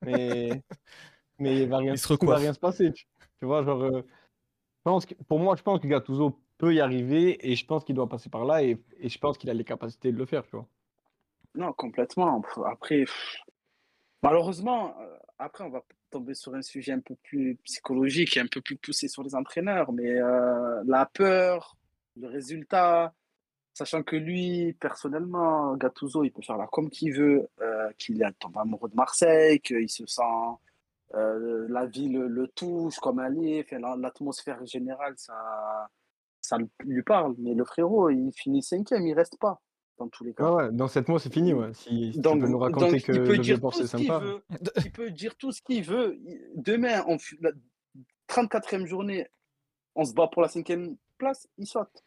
Mais 0.00 0.62
mais 1.38 1.58
il 1.58 1.68
va 1.68 1.76
rien, 1.76 1.92
Il 1.92 1.98
se 1.98 2.14
il 2.18 2.26
va 2.26 2.36
rien 2.36 2.54
se 2.54 2.58
passer. 2.58 2.90
Tu, 2.90 3.04
tu 3.38 3.44
vois 3.44 3.62
genre 3.64 3.82
euh, 3.82 4.00
je 4.00 4.82
pense 4.82 5.04
que- 5.04 5.14
pour 5.28 5.38
moi 5.38 5.56
je 5.56 5.62
pense 5.62 5.78
que 5.80 5.86
Gattuso 5.86 6.40
peut 6.58 6.74
y 6.74 6.80
arriver 6.80 7.38
et 7.48 7.54
je 7.54 7.64
pense 7.64 7.84
qu'il 7.84 7.94
doit 7.94 8.08
passer 8.08 8.28
par 8.28 8.44
là 8.44 8.62
et, 8.62 8.78
je 9.02 9.18
pense 9.18 9.38
qu'il 9.38 9.48
a 9.48 9.54
les 9.54 9.64
capacités 9.64 10.12
de 10.12 10.18
le 10.18 10.26
faire 10.26 10.44
tu 10.44 10.56
vois. 10.56 10.66
Non, 11.54 11.72
complètement. 11.72 12.42
Après, 12.66 13.04
malheureusement, 14.22 14.94
euh, 15.00 15.16
après, 15.38 15.64
on 15.64 15.70
va 15.70 15.82
tomber 16.10 16.34
sur 16.34 16.54
un 16.54 16.62
sujet 16.62 16.92
un 16.92 17.00
peu 17.00 17.14
plus 17.22 17.56
psychologique 17.64 18.36
et 18.36 18.40
un 18.40 18.46
peu 18.46 18.60
plus 18.60 18.76
poussé 18.76 19.08
sur 19.08 19.22
les 19.22 19.34
entraîneurs, 19.34 19.92
mais 19.92 20.10
euh, 20.10 20.82
la 20.86 21.06
peur, 21.06 21.76
le 22.16 22.28
résultat, 22.28 23.12
sachant 23.74 24.02
que 24.02 24.16
lui, 24.16 24.72
personnellement, 24.74 25.76
Gattuso, 25.76 26.24
il 26.24 26.30
peut 26.30 26.42
faire 26.42 26.56
la 26.56 26.66
comme 26.66 26.90
qu'il 26.90 27.12
veut, 27.14 27.48
euh, 27.60 27.90
qu'il 27.98 28.22
est 28.22 28.32
tombé 28.38 28.58
amoureux 28.58 28.88
de 28.88 28.96
Marseille, 28.96 29.60
qu'il 29.60 29.88
se 29.88 30.06
sent, 30.06 30.22
euh, 31.14 31.66
la 31.68 31.86
ville 31.86 32.18
le, 32.18 32.48
touche 32.48 32.98
comme 32.98 33.20
elle 33.20 33.42
est, 33.44 33.70
l'atmosphère 33.72 34.64
générale, 34.66 35.14
ça, 35.16 35.88
ça 36.48 36.58
lui 36.84 37.02
parle. 37.02 37.34
Mais 37.38 37.54
le 37.54 37.64
frérot, 37.64 38.10
il 38.10 38.32
finit 38.32 38.62
cinquième, 38.62 39.06
il 39.06 39.14
reste 39.14 39.38
pas, 39.38 39.60
dans 39.98 40.08
tous 40.08 40.24
les 40.24 40.34
cas. 40.34 40.50
Ouais, 40.50 40.72
dans 40.72 40.88
cette 40.88 41.08
mois 41.08 41.18
c'est 41.20 41.32
fini 41.32 41.52
ouais. 41.52 41.72
Si, 41.74 42.12
si 42.12 42.20
Donc, 42.20 42.36
tu 42.36 42.44
peux 42.44 42.48
nous 42.48 42.58
raconter 42.58 42.90
donc, 42.92 43.02
que 43.02 43.12
il 43.12 43.22
peut 43.22 43.32
le 43.36 43.38
dire 43.38 43.58
c'est 43.72 43.86
ce 43.86 43.96
qu'il 43.96 44.06
sympa. 44.06 44.18
veut. 44.24 44.42
Il 44.76 44.92
peut 44.92 45.10
dire 45.10 45.36
tout 45.36 45.52
ce 45.52 45.60
qu'il 45.62 45.84
veut. 45.84 46.18
Demain, 46.56 47.04
on, 47.06 47.18
la 47.40 47.50
34e 48.28 48.86
journée, 48.86 49.26
on 49.94 50.04
se 50.04 50.14
bat 50.14 50.28
pour 50.28 50.42
la 50.42 50.48
cinquième 50.48 50.96
place, 51.18 51.48
il 51.58 51.66
saute. 51.66 52.04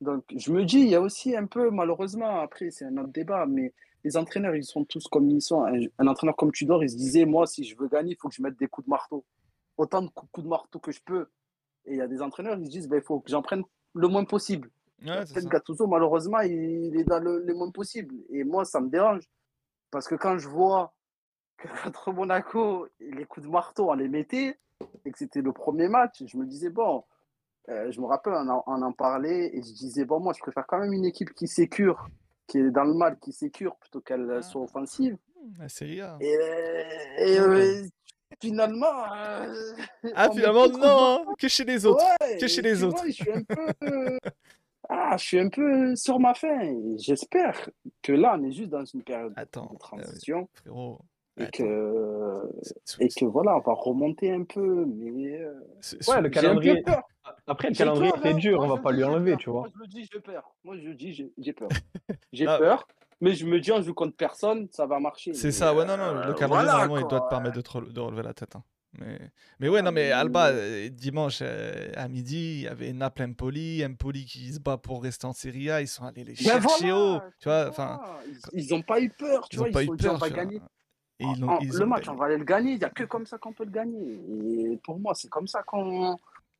Donc, 0.00 0.24
je 0.34 0.52
me 0.52 0.64
dis, 0.64 0.78
il 0.78 0.88
y 0.88 0.94
a 0.94 1.00
aussi 1.00 1.36
un 1.36 1.46
peu, 1.46 1.70
malheureusement, 1.70 2.40
après, 2.40 2.70
c'est 2.70 2.84
un 2.84 2.96
autre 2.98 3.12
débat, 3.12 3.46
mais 3.46 3.72
les 4.04 4.16
entraîneurs, 4.16 4.54
ils 4.54 4.64
sont 4.64 4.84
tous 4.84 5.06
comme 5.08 5.28
ils 5.28 5.42
sont. 5.42 5.64
Un, 5.64 5.80
un 5.98 6.06
entraîneur 6.06 6.36
comme 6.36 6.52
Tudor, 6.52 6.84
il 6.84 6.90
se 6.90 6.96
disait, 6.96 7.24
moi, 7.24 7.46
si 7.46 7.64
je 7.64 7.76
veux 7.76 7.88
gagner, 7.88 8.12
il 8.12 8.16
faut 8.16 8.28
que 8.28 8.34
je 8.34 8.42
mette 8.42 8.58
des 8.58 8.68
coups 8.68 8.86
de 8.86 8.90
marteau. 8.90 9.24
Autant 9.76 10.02
de 10.02 10.08
coups 10.08 10.44
de 10.44 10.48
marteau 10.48 10.78
que 10.78 10.92
je 10.92 11.00
peux. 11.04 11.26
Et 11.88 11.92
il 11.92 11.96
y 11.96 12.00
a 12.02 12.06
des 12.08 12.22
entraîneurs, 12.22 12.56
ils 12.58 12.66
se 12.66 12.70
disent, 12.70 12.88
ben, 12.88 12.96
il 12.98 13.02
faut 13.02 13.20
que 13.20 13.30
j'en 13.30 13.42
prenne 13.42 13.62
le 13.94 14.08
moins 14.08 14.24
possible. 14.24 14.70
Ouais, 15.04 15.24
Peut-être. 15.24 15.48
Gattuso, 15.48 15.86
malheureusement, 15.86 16.40
il 16.40 16.94
est 16.98 17.04
dans 17.04 17.18
le, 17.20 17.42
le 17.44 17.54
moins 17.54 17.70
possible. 17.70 18.14
Et 18.30 18.44
moi, 18.44 18.64
ça 18.64 18.80
me 18.80 18.88
dérange. 18.88 19.22
Parce 19.90 20.06
que 20.08 20.14
quand 20.16 20.38
je 20.38 20.48
vois 20.48 20.92
que 21.56 21.68
contre 21.84 22.12
Monaco, 22.12 22.86
les 23.00 23.24
coups 23.24 23.46
de 23.46 23.50
marteau, 23.50 23.90
on 23.90 23.94
les 23.94 24.08
mettait, 24.08 24.58
et 25.04 25.10
que 25.10 25.18
c'était 25.18 25.40
le 25.42 25.52
premier 25.52 25.88
match, 25.88 26.22
je 26.26 26.36
me 26.36 26.44
disais, 26.46 26.70
bon, 26.70 27.04
euh, 27.68 27.90
je 27.90 28.00
me 28.00 28.06
rappelle, 28.06 28.34
on 28.34 28.48
en, 28.48 28.62
on 28.66 28.82
en 28.82 28.92
parlait, 28.92 29.50
et 29.56 29.62
je 29.62 29.72
disais, 29.72 30.04
bon, 30.04 30.20
moi, 30.20 30.32
je 30.34 30.40
préfère 30.40 30.66
quand 30.66 30.78
même 30.78 30.92
une 30.92 31.04
équipe 31.04 31.32
qui 31.34 31.48
sécure, 31.48 32.08
qui 32.46 32.58
est 32.58 32.70
dans 32.70 32.84
le 32.84 32.94
mal, 32.94 33.18
qui 33.18 33.32
sécure, 33.32 33.76
plutôt 33.76 34.00
qu'elle 34.00 34.30
Ah. 34.30 34.42
soit 34.42 34.62
offensive. 34.62 35.16
La 35.58 35.68
Serie 35.68 36.00
A. 36.00 36.16
Et, 36.20 36.36
et, 37.18 37.38
euh, 37.38 37.82
finalement. 38.40 39.12
euh, 39.14 39.72
Ah, 40.14 40.28
finalement, 40.30 40.68
non, 40.68 40.78
hein, 41.28 41.34
que 41.38 41.48
chez 41.48 41.64
les 41.64 41.84
autres. 41.86 42.04
Ouais, 42.20 42.38
que 42.38 42.46
chez 42.46 42.62
les 42.62 42.82
autres. 42.82 42.98
vois, 42.98 43.06
je 43.06 43.12
suis 43.12 43.32
un 43.32 43.42
peu. 43.42 43.66
euh, 43.84 44.18
ah, 44.88 45.16
je 45.18 45.24
suis 45.24 45.38
un 45.38 45.48
peu 45.48 45.94
sur 45.96 46.18
ma 46.18 46.34
faim. 46.34 46.74
J'espère 46.96 47.68
que 48.02 48.12
là, 48.12 48.36
on 48.38 48.44
est 48.44 48.52
juste 48.52 48.70
dans 48.70 48.84
une 48.84 49.02
période 49.02 49.32
Attends, 49.36 49.66
de 49.66 49.74
euh, 49.74 49.78
transition 49.78 50.48
frérot. 50.54 50.98
et, 51.36 51.42
attends. 51.42 51.50
que, 51.58 52.42
et 53.00 53.08
que 53.08 53.24
voilà, 53.26 53.56
on 53.56 53.60
va 53.60 53.74
remonter 53.74 54.32
un 54.32 54.44
peu. 54.44 54.84
Mais 54.86 55.40
euh, 55.40 55.52
Ouais, 56.08 56.20
le 56.22 56.28
calendrier. 56.30 56.82
Après, 57.46 57.68
le 57.68 57.74
calendrier 57.74 58.10
c'est 58.22 58.28
hein. 58.30 58.34
dur, 58.34 58.58
Moi, 58.58 58.66
on 58.66 58.76
va 58.76 58.82
pas 58.82 58.92
lui 58.92 59.04
enlever, 59.04 59.36
tu 59.36 59.50
vois. 59.50 59.60
Moi, 59.62 59.68
je 59.74 59.80
le 59.80 59.86
dis, 59.88 60.08
j'ai 60.10 60.20
peur. 60.20 60.54
Moi, 60.64 60.76
je 60.78 60.88
le 60.88 60.94
dis, 60.94 61.12
j'ai- 61.38 61.52
peur. 61.52 61.68
J'ai 62.32 62.46
Ah. 62.46 62.58
peur. 62.58 62.88
Mais 63.20 63.34
je 63.34 63.44
me 63.46 63.58
dis, 63.60 63.72
on 63.72 63.82
joue 63.82 63.94
contre 63.94 64.16
personne, 64.16 64.68
ça 64.70 64.86
va 64.86 65.00
marcher. 65.00 65.34
C'est 65.34 65.50
ça, 65.52 65.74
ouais, 65.74 65.84
non, 65.84 65.96
non, 65.96 66.12
le 66.14 66.18
euh, 66.20 66.34
calendrier, 66.34 66.46
voilà, 66.48 66.72
normalement, 66.72 66.98
il 66.98 67.06
doit 67.08 67.20
te 67.22 67.28
permettre 67.28 67.56
de, 67.56 67.60
te 67.62 67.90
de 67.92 68.00
relever 68.00 68.22
la 68.22 68.34
tête. 68.34 68.54
hein. 68.56 68.62
Mais, 68.98 69.18
mais 69.60 69.68
ouais, 69.68 69.82
non, 69.82 69.92
mais 69.92 70.06
mais- 70.06 70.12
Alba, 70.12 70.48
euh, 70.48 70.88
dimanche 70.88 71.40
euh, 71.42 71.90
à 71.94 72.08
midi, 72.08 72.36
il 72.54 72.60
y 72.62 72.68
avait 72.68 72.92
Naples 72.94 73.22
Empoli, 73.24 73.84
Empoli 73.84 74.24
qui 74.24 74.52
se 74.52 74.60
bat 74.60 74.78
pour 74.78 75.02
rester 75.02 75.26
en 75.26 75.32
Serie 75.34 75.70
A, 75.70 75.80
ils 75.82 75.88
sont 75.88 76.04
allés 76.04 76.24
les 76.24 76.34
chercher 76.34 76.92
haut, 76.92 77.18
tu 77.38 77.48
vois, 77.48 77.68
enfin, 77.68 78.00
Ils- 78.54 78.70
n'ont 78.70 78.82
pas 78.82 79.00
eu 79.00 79.10
peur, 79.10 79.46
tu 79.48 79.56
ils 79.56 79.60
ont 79.60 79.64
vois. 79.64 79.72
pas 79.72 79.82
Ils 79.82 79.92
eu 79.92 79.96
peur, 79.96 80.16
va 80.16 80.26
tu 80.28 80.32
vois. 80.34 80.44
gagner. 80.44 80.60
Et 81.20 81.24
ils 81.24 81.44
En- 81.44 81.58
ils 81.58 81.68
le 81.70 81.82
ont 81.82 81.86
match, 81.88 82.04
gagné. 82.06 82.16
on 82.16 82.20
va 82.20 82.26
aller 82.26 82.38
le 82.38 82.44
gagner. 82.44 82.72
Il 82.72 82.78
n'y 82.78 82.84
a 82.84 82.90
que 82.90 83.02
comme 83.04 83.26
ça 83.26 83.36
qu'on 83.38 83.52
peut 83.52 83.64
le 83.64 83.72
gagner. 83.72 84.20
Et 84.72 84.76
pour 84.84 84.98
moi, 85.00 85.14
c'est 85.16 85.28
comme 85.28 85.48
ça 85.48 85.62
qu'on. 85.64 86.16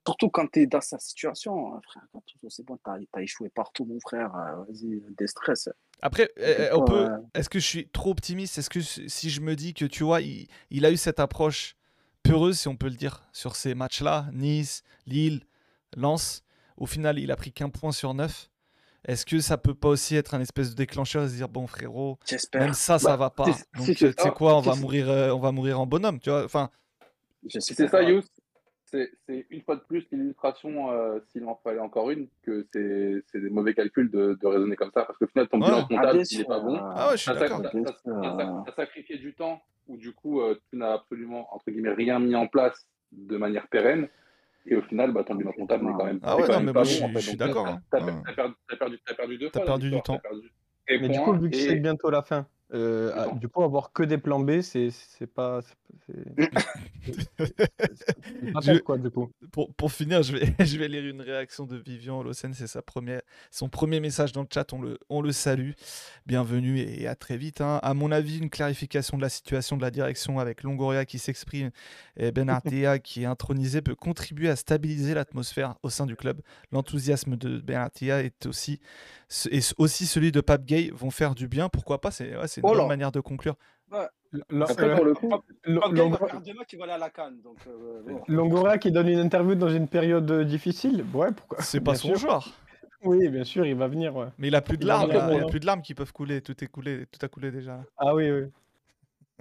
Surtout 0.07 0.29
quand 0.31 0.51
tu 0.51 0.61
es 0.63 0.67
dans 0.67 0.81
sa 0.81 0.99
situation, 0.99 1.75
hein, 1.75 1.81
frère. 1.85 2.03
Gattuso, 2.15 2.49
C'est 2.51 2.65
bon, 2.65 2.77
t'as 2.83 2.97
as 3.15 3.23
échoué 3.23 3.49
partout, 3.51 3.85
mon 3.85 4.01
frère. 4.01 4.33
Vas-y, 4.33 5.01
déstress. 5.17 5.69
Après, 6.03 6.31
euh, 6.39 6.71
on 6.75 6.85
peut. 6.85 7.05
ouais. 7.05 7.17
Est-ce 7.35 7.49
que 7.49 7.59
je 7.59 7.67
suis 7.67 7.89
trop 7.89 8.11
optimiste? 8.11 8.59
Est-ce 8.59 8.71
que 8.71 8.81
si 8.81 9.31
je 9.31 9.41
me 9.41 9.57
dis 9.57 9.75
que 9.75 9.85
tu 9.85 10.05
vois, 10.05 10.21
il, 10.21 10.47
il 10.71 10.85
a 10.87 10.91
eu 10.91 10.97
cette 10.97 11.21
approche 11.21 11.77
peureuse, 12.23 12.59
si 12.59 12.69
on 12.69 12.77
peut 12.77 12.89
le 12.89 12.95
dire, 12.97 13.25
sur 13.33 13.57
ces 13.57 13.75
matchs-là, 13.75 14.29
Nice, 14.33 14.83
Lille, 15.07 15.43
Lens, 15.97 16.43
au 16.77 16.87
final, 16.87 17.19
il 17.19 17.31
a 17.33 17.37
pris 17.37 17.53
qu'un 17.53 17.69
point 17.71 17.93
sur 17.93 18.15
neuf. 18.15 18.51
Est-ce 19.07 19.25
que 19.25 19.41
ça 19.41 19.57
peut 19.57 19.75
pas 19.75 19.89
aussi 19.89 20.17
être 20.17 20.35
un 20.35 20.41
espèce 20.41 20.71
de 20.71 20.75
déclencheur 20.75 21.25
et 21.25 21.29
se 21.29 21.35
dire 21.35 21.49
bon 21.49 21.67
frérot, 21.67 22.19
même 22.55 22.75
ça, 22.75 22.99
ça 22.99 23.11
Bah, 23.11 23.17
va 23.17 23.31
pas. 23.31 23.53
c'est- 23.53 23.67
Donc 23.77 23.87
tu 23.97 24.13
sais 24.19 24.31
quoi, 24.31 24.57
on 24.57 24.61
va 24.61 24.75
mourir, 24.77 25.09
euh, 25.09 25.31
on 25.31 25.39
va 25.39 25.53
mourir 25.53 25.81
en 25.81 25.87
bonhomme, 25.87 26.21
tu 26.21 26.31
vois. 26.31 26.45
Enfin, 26.45 26.71
C'est 27.49 27.89
ça, 27.89 28.03
Yous. 28.03 28.23
C'est 28.91 29.47
une 29.51 29.61
fois 29.63 29.77
de 29.77 29.81
plus 29.83 30.07
l'illustration, 30.11 30.91
euh, 30.93 31.19
s'il 31.29 31.45
en 31.45 31.57
fallait 31.63 31.79
encore 31.79 32.11
une, 32.11 32.27
que 32.43 32.67
c'est 32.73 33.39
des 33.41 33.51
mauvais 33.51 33.75
calculs 33.75 34.11
de, 34.11 34.39
de 34.41 34.47
raisonner 34.47 34.77
comme 34.77 34.91
ça. 34.93 35.05
Parce 35.05 35.19
qu'au 35.19 35.27
final, 35.27 35.47
ton 35.49 35.61
Ouais. 35.61 35.67
bilan 35.67 35.79
Ah, 35.83 35.87
comptable, 35.89 36.13
bien 36.19 36.23
il 36.31 36.39
n'est 36.39 36.45
pas 36.45 36.61
bon. 36.61 36.77
ah 36.81 37.11
ouais, 37.11 37.17
je 37.17 37.23
suis 37.23 37.33
d'accord. 37.35 37.63
t'as- 37.63 38.63
t'as 38.67 38.73
sacrifié 38.75 39.19
du 39.19 39.35
temps 39.35 39.61
où 39.89 39.97
du 39.99 40.13
coup 40.13 40.41
euh, 40.41 40.59
tu 40.71 40.77
n'as 40.77 40.95
absolument 40.95 41.53
entre 41.55 41.71
guillemets 41.71 41.93
rien 41.93 42.19
mis 42.19 42.35
en 42.35 42.47
place 42.47 42.87
de 43.13 43.37
manière 43.37 43.67
pérenne 43.69 44.09
et 44.67 44.77
au 44.77 44.83
final 44.83 45.13
bah, 45.13 45.25
ton 45.25 45.35
bilan 45.35 45.53
comptable 45.53 45.85
n'est 45.87 45.93
quand 45.93 46.05
même, 46.05 46.21
Ah 46.23 46.35
n'est 46.35 46.43
ouais, 46.43 46.47
quand 46.47 46.53
non, 46.55 46.59
même 46.59 46.67
mais 46.67 46.73
pas 46.73 46.81
moi, 46.81 46.85
bon. 46.85 46.89
je 46.91 46.95
suis- 46.95 47.05
en 47.05 47.09
fait. 47.09 47.21
je 47.21 47.29
suis 47.29 47.37
Donc, 47.37 47.49
d'accord, 47.49 47.65
t'as- 47.65 47.73
hein. 47.73 47.81
T'as 47.91 48.05
Ouais. 48.05 48.13
t'as 48.27 48.33
perdu, 48.35 48.55
perdu, 48.79 48.99
perdu 49.17 49.39
deux 49.39 49.51
T'as 49.51 49.59
fois. 49.61 49.67
perdu 49.67 49.91
dans 49.91 49.97
du 49.97 50.03
temps. 50.03 50.19
perdu 50.19 50.53
Mais 50.91 51.09
du 51.09 51.19
coup, 51.21 51.33
vu 51.35 51.51
que 51.51 51.57
et- 51.57 51.61
c'est 51.61 51.77
bientôt 51.77 52.11
la 52.11 52.23
fin, 52.23 52.47
euh, 52.75 53.13
ah, 53.17 53.35
du 53.35 53.49
coup, 53.49 53.63
avoir 53.63 53.93
que 53.93 54.03
des 54.03 54.19
plans 54.19 54.41
B, 54.41 54.61
c'est 54.61 54.91
c'est 54.91 55.27
pas. 55.27 55.61
c'est- 58.63 58.83
quoi, 58.85 58.99
du 58.99 59.11
coup. 59.11 59.31
pour, 59.53 59.73
pour 59.75 59.93
finir, 59.93 60.23
je 60.23 60.37
vais, 60.37 60.55
je 60.65 60.79
vais 60.79 60.89
lire 60.89 61.05
une 61.07 61.21
réaction 61.23 61.65
de 61.65 61.77
Vivian 61.77 62.19
Holosen. 62.21 62.53
C'est 62.55 62.67
sa 62.67 62.83
première, 62.83 63.21
son 63.51 63.69
premier 63.69 64.01
message 64.01 64.33
dans 64.33 64.43
le 64.43 64.49
chat. 64.53 64.73
On 64.73 64.83
le, 64.83 64.99
on 65.09 65.23
le 65.23 65.33
salue. 65.33 65.73
Bienvenue 66.27 66.79
et 66.79 67.07
à 67.07 67.15
très 67.15 67.37
vite. 67.37 67.61
hein. 67.61 67.79
À 67.83 67.95
mon 67.95 68.11
avis, 68.13 68.39
une 68.39 68.51
clarification 68.51 69.17
de 69.17 69.23
la 69.23 69.29
situation 69.29 69.77
de 69.77 69.83
la 69.83 69.91
direction 69.91 70.39
avec 70.39 70.63
Longoria 70.63 71.05
qui 71.05 71.19
s'exprime 71.19 71.71
et 72.17 72.33
Ben 72.33 72.49
Artea 72.61 72.99
qui 72.99 73.23
est 73.23 73.27
intronisé 73.27 73.83
peut 73.83 73.95
contribuer 73.95 74.49
à 74.49 74.57
stabiliser 74.57 75.15
l'atmosphère 75.15 75.77
au 75.83 75.91
sein 75.91 76.07
du 76.07 76.17
club. 76.17 76.41
L'enthousiasme 76.73 77.37
de 77.37 77.59
Ben 77.61 77.77
Artea 77.79 78.23
est 78.23 78.47
aussi, 78.47 78.81
et 79.51 79.61
aussi 79.77 80.07
celui 80.07 80.33
de 80.33 80.41
Pape 80.41 80.65
Gay 80.65 80.91
vont 80.95 81.11
faire 81.11 81.35
du 81.35 81.49
bien. 81.49 81.69
Pourquoi 81.69 82.01
pas 82.01 82.11
C'est 82.11 82.37
ouais, 82.37 82.47
une 82.57 82.63
Oh 82.63 82.75
bonne 82.75 82.89
manière 82.89 83.13
de 83.13 83.21
conclure. 83.21 83.57
L- 83.93 84.43
Après, 84.61 84.89
euh, 84.89 85.15
il. 88.27 88.35
Longoria 88.35 88.79
qui 88.79 88.93
donne 88.93 89.09
une 89.09 89.19
interview 89.19 89.55
dans 89.55 89.69
une 89.69 89.89
période 89.89 90.31
euh, 90.31 90.45
difficile, 90.45 91.05
ouais, 91.15 91.33
pourquoi 91.33 91.63
C'est 91.63 91.81
pas 91.81 91.95
son 91.95 92.15
sûr. 92.15 92.29
genre. 92.29 92.49
Oui, 93.05 93.29
bien 93.29 93.45
sûr, 93.45 93.65
il 93.65 93.77
va 93.77 93.87
venir, 93.87 94.15
ouais. 94.17 94.27
Mais 94.39 94.49
il 94.49 94.55
a 94.55 94.61
plus 94.61 94.77
de 94.77 94.83
Il 94.83 94.89
larmes. 94.89 95.11
Il 95.11 95.39
y 95.39 95.41
a 95.41 95.47
plus 95.47 95.61
de 95.61 95.67
larmes 95.67 95.83
qui 95.83 95.95
peuvent 95.95 96.13
couler. 96.13 96.43
Tout 96.43 96.63
est 96.65 96.67
coulé. 96.67 97.07
Tout 97.11 97.25
a 97.25 97.29
coulé 97.29 97.51
déjà. 97.51 97.81
Ah 97.97 98.15
oui, 98.15 98.31
oui. 98.31 98.47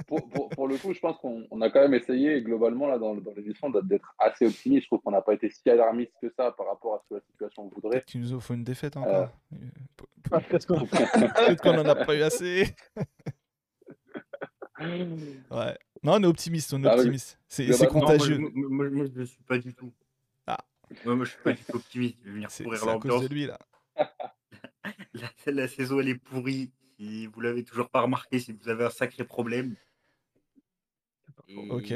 Pour, 0.06 0.30
pour, 0.30 0.50
pour 0.50 0.68
le 0.68 0.78
coup, 0.78 0.94
je 0.94 1.00
pense 1.00 1.18
qu'on 1.18 1.48
on 1.50 1.62
a 1.62 1.70
quand 1.70 1.82
même 1.82 1.94
essayé, 1.96 2.42
globalement, 2.44 2.86
là, 2.88 3.00
dans, 3.00 3.16
dans 3.16 3.34
l'émission, 3.34 3.70
d'être- 3.70 3.88
d'être 3.88 4.14
assez 4.20 4.46
optimiste. 4.46 4.84
Je 4.84 4.88
trouve 4.90 5.02
qu'on 5.02 5.12
n'a 5.12 5.22
pas 5.22 5.34
été 5.34 5.50
si 5.50 5.68
alarmiste 5.70 6.14
que 6.22 6.30
ça 6.30 6.52
par 6.52 6.68
rapport 6.68 6.96
à 6.96 7.00
ce 7.04 7.10
que 7.10 7.14
la 7.16 7.22
situation 7.22 7.68
voudrait. 7.74 8.04
Qu'il 8.06 8.22
nous 8.22 8.40
faut 8.40 8.54
une 8.54 8.64
défaite 8.64 8.96
encore? 8.98 9.30
Euh, 9.54 10.40
Qu'est-ce 10.50 10.68
qu'on- 10.68 10.86
Peut-être 10.86 11.62
qu'on 11.62 11.78
en 11.80 11.86
a 11.86 11.96
pas 11.96 12.16
eu 12.16 12.22
assez. 12.22 12.76
ouais. 14.80 15.78
Non, 16.04 16.14
on 16.14 16.24
est 16.24 16.28
optimiste, 16.28 16.74
on 16.74 16.84
est 16.84 16.88
Ah 16.88 16.94
oui. 16.94 17.00
optimiste. 17.00 17.40
C'est 17.48 17.88
contagieux. 17.88 18.38
moi, 18.38 18.50
moi, 18.54 18.90
moi, 18.90 19.06
je 19.14 19.20
ne 19.22 19.26
suis 19.26 19.44
pas 19.44 19.58
du 19.58 19.74
tout. 19.74 19.92
Ah. 20.46 20.58
Moi, 21.06 21.16
moi, 21.16 21.26
je 21.26 21.32
suis 21.32 21.42
pas 21.42 21.54
du 21.54 21.64
tout 21.64 21.76
optimiste. 21.78 22.18
Je 22.22 22.26
vais 22.28 22.34
venir 22.36 22.52
C'est 22.52 22.64
pourrir 22.64 22.80
c'est 22.82 22.90
à 22.90 22.98
cause 23.00 23.28
de 23.28 23.34
lui 23.34 23.46
là. 23.48 23.60
La, 25.14 25.52
la 25.52 25.68
saison, 25.68 26.00
elle 26.00 26.10
est 26.10 26.16
pourrie. 26.16 26.72
Si 27.00 27.28
vous 27.28 27.42
l'avez 27.42 27.64
toujours 27.64 27.90
pas 27.90 28.02
remarqué, 28.02 28.40
si 28.40 28.52
vous 28.54 28.70
avez 28.70 28.86
un 28.86 28.90
sacré 28.90 29.24
problème. 29.24 29.76
Ok. 31.70 31.94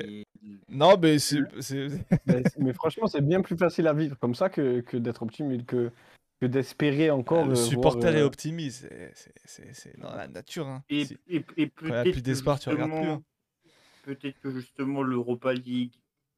Non, 0.70 0.98
mais 0.98 1.20
c'est. 1.20 1.40
c'est- 1.60 1.88
mais, 2.26 2.44
mais 2.58 2.74
franchement, 2.74 3.08
c'est 3.08 3.22
bien 3.22 3.42
plus 3.42 3.58
facile 3.58 3.88
à 3.88 3.94
vivre 3.94 4.18
comme 4.18 4.36
ça 4.36 4.50
que, 4.50 4.82
que 4.82 4.98
d'être 4.98 5.24
optimiste, 5.24 5.66
que, 5.66 5.92
que 6.40 6.46
d'espérer 6.46 7.10
encore. 7.12 7.46
le 7.46 7.52
euh, 7.52 7.56
supporter 7.56 8.00
voir, 8.12 8.16
est 8.16 8.22
euh, 8.22 8.26
optimiste. 8.28 8.88
c'est- 8.88 9.12
c'est- 9.16 9.34
C'est 9.46 9.74
c'est 9.74 10.00
dans 10.00 10.14
la 10.16 10.28
nature. 10.28 10.68
Hein. 10.68 10.84
Et, 10.90 11.04
et, 11.28 11.44
et 11.58 11.68
peut-être 11.68 12.04
plus 12.04 12.14
que 12.14 12.20
d'espoir, 12.20 12.60
tu 12.60 12.70
regardes 12.70 12.92
plus. 12.92 12.98
justement- 13.00 13.14
hein. 13.16 13.24
Peut-être 14.04 14.40
que 14.40 14.50
justement 14.52 15.04
l'Europa 15.04 15.54
League 15.54 15.94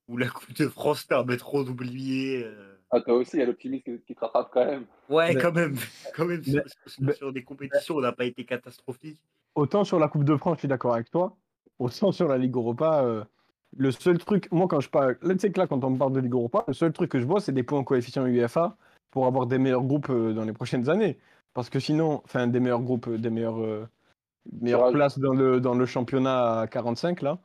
ou 0.10 0.18
la 0.18 0.27
Coupe 0.27 0.53
de 0.53 0.68
France 0.68 1.03
permettront 1.06 1.64
d'oublier. 1.64 2.44
euh, 2.44 2.73
Ah, 2.95 3.02
toi 3.02 3.15
aussi, 3.15 3.38
il 3.38 3.40
y 3.40 3.44
a 3.44 3.45
l'optimisme 3.48 3.84
qui, 3.84 3.99
qui 4.06 4.14
te 4.15 4.20
rattrape 4.20 4.49
quand 4.53 4.65
même. 4.65 4.86
Ouais, 5.10 5.34
Mais- 5.34 5.41
quand 5.41 5.52
même. 5.52 5.76
Quand 6.15 6.26
même 6.26 6.41
Mais- 6.45 6.52
sur, 6.52 6.64
sur- 6.86 7.03
mais- 7.03 7.14
sur 7.14 7.34
des 7.34 7.44
compétitions, 7.44 7.95
on 7.95 8.02
n'a 8.02 8.11
pas 8.11 8.26
été 8.26 8.45
catastrophique. 8.45 9.18
Autant 9.56 9.84
sur 9.84 9.98
la 9.99 10.07
Coupe 10.07 10.24
de 10.24 10.36
France, 10.36 10.57
je 10.57 10.60
suis 10.60 10.68
d'accord 10.68 10.94
avec 10.94 11.10
toi. 11.10 11.36
Autant 11.80 12.11
sur 12.11 12.28
la 12.28 12.38
Ligue 12.38 12.56
Europa, 12.56 13.03
euh, 13.03 13.24
le 13.76 13.91
seul 13.91 14.20
truc, 14.20 14.48
moi 14.52 14.68
quand 14.68 14.80
je 14.80 14.90
parle, 14.90 15.18
là 15.24 15.34
tu 15.34 15.40
sais 15.40 15.52
que 15.52 15.60
là 15.60 15.65
quand 15.65 15.84
on 15.84 15.90
me 15.90 15.98
parle 15.98 16.14
de 16.14 16.20
Ligue 16.20 16.34
Europa, 16.34 16.64
le 16.68 16.74
seul 16.74 16.94
truc 16.94 17.10
que 17.10 17.20
je 17.20 17.26
vois 17.26 17.41
c'est 17.41 17.52
des 17.52 17.64
points 17.64 17.80
en 17.80 17.84
coefficient 17.84 18.26
UEFA 18.28 18.78
pour 19.10 19.26
avoir 19.26 19.48
des 19.48 19.57
meilleurs 19.57 19.84
groupes 19.84 20.10
euh, 20.11 20.34
dans 20.34 20.44
les 20.45 20.53
prochaines 20.53 20.88
années. 20.90 21.18
Parce 21.56 21.70
que 21.72 21.80
sinon, 21.80 22.22
enfin 22.26 22.45
des 22.45 22.60
meilleurs 22.60 22.82
groupes, 22.82 23.07
euh, 23.07 23.18
des 23.18 23.32
meilleures, 23.32 23.60
euh, 23.61 23.88
meilleures 24.61 24.91
places 24.91 25.18
dans 25.18 25.34
le, 25.34 25.60
dans 25.60 25.74
le 25.74 25.86
championnat 25.88 26.60
à 26.61 26.68
45 26.68 27.24
là. 27.24 27.40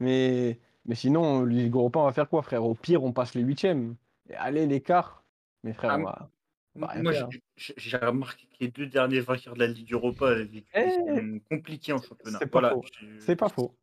Mais, 0.00 0.58
mais 0.86 0.96
sinon, 0.96 1.44
Ligue 1.44 1.74
Europa 1.74 2.00
on 2.00 2.04
va 2.04 2.12
faire 2.12 2.28
quoi 2.28 2.42
frère? 2.42 2.64
Au 2.64 2.74
pire 2.74 3.04
on 3.04 3.12
passe 3.12 3.34
les 3.34 3.42
huitièmes. 3.42 3.94
Et 4.28 4.34
allez 4.34 4.66
l'écart. 4.66 5.24
Mais 5.64 5.72
frère, 5.72 5.92
Ah, 5.92 6.28
Moi, 6.74 7.12
faire. 7.12 7.28
j'ai- 7.56 7.96
remarqué 7.96 8.46
que 8.46 8.56
les 8.60 8.68
deux 8.68 8.86
derniers 8.86 9.20
vainqueurs 9.20 9.54
de 9.54 9.58
la 9.58 9.66
Ligue 9.66 9.92
Europa 9.92 10.34
des 10.44 10.64
Eh, 10.74 10.90
semaines 10.90 11.40
compliquées 11.50 11.92
en 11.92 12.00
championnat. 12.00 12.38
c'est 12.40 12.46
pas 12.46 12.60
Voilà, 12.60 12.74
faux. 12.74 12.84
je- 13.00 13.20
C'est 13.20 13.36
pas 13.36 13.48
faux. 13.48 13.74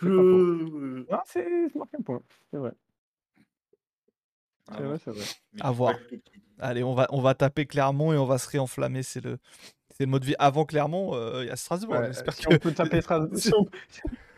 Je... 0.00 0.08
Non, 1.10 1.18
c'est 1.26 1.74
marqué 1.74 1.96
un 1.98 2.02
point. 2.02 2.22
C'est 2.50 2.56
vrai. 2.56 2.72
Ah 4.68 4.74
C'est 4.76 4.82
bon, 4.82 4.88
vrai, 4.88 4.98
c'est 5.04 5.10
vrai. 5.10 5.24
À 5.60 5.70
voir. 5.72 5.94
Allez, 6.58 6.82
on 6.82 6.94
va, 6.94 7.06
on 7.10 7.20
va 7.20 7.34
taper 7.34 7.66
Clermont 7.66 8.12
et 8.12 8.16
on 8.16 8.26
va 8.26 8.38
se 8.38 8.48
réenflammer. 8.48 9.02
C'est 9.02 9.22
le, 9.22 9.38
c'est 9.90 10.04
le 10.04 10.10
mode 10.10 10.22
de 10.22 10.26
vie. 10.28 10.36
Avant 10.38 10.64
Clermont, 10.64 11.14
euh, 11.14 11.42
il 11.44 11.48
y 11.48 11.50
a 11.50 11.56
Strasbourg. 11.56 11.98
Ouais, 11.98 12.06
J'espère 12.06 12.34
si 12.34 12.46
que 12.46 12.54
on 12.54 12.58
peut 12.58 12.72
taper 12.72 13.00
Strasbourg. 13.02 13.36
si 13.38 13.52
on- 13.54 13.66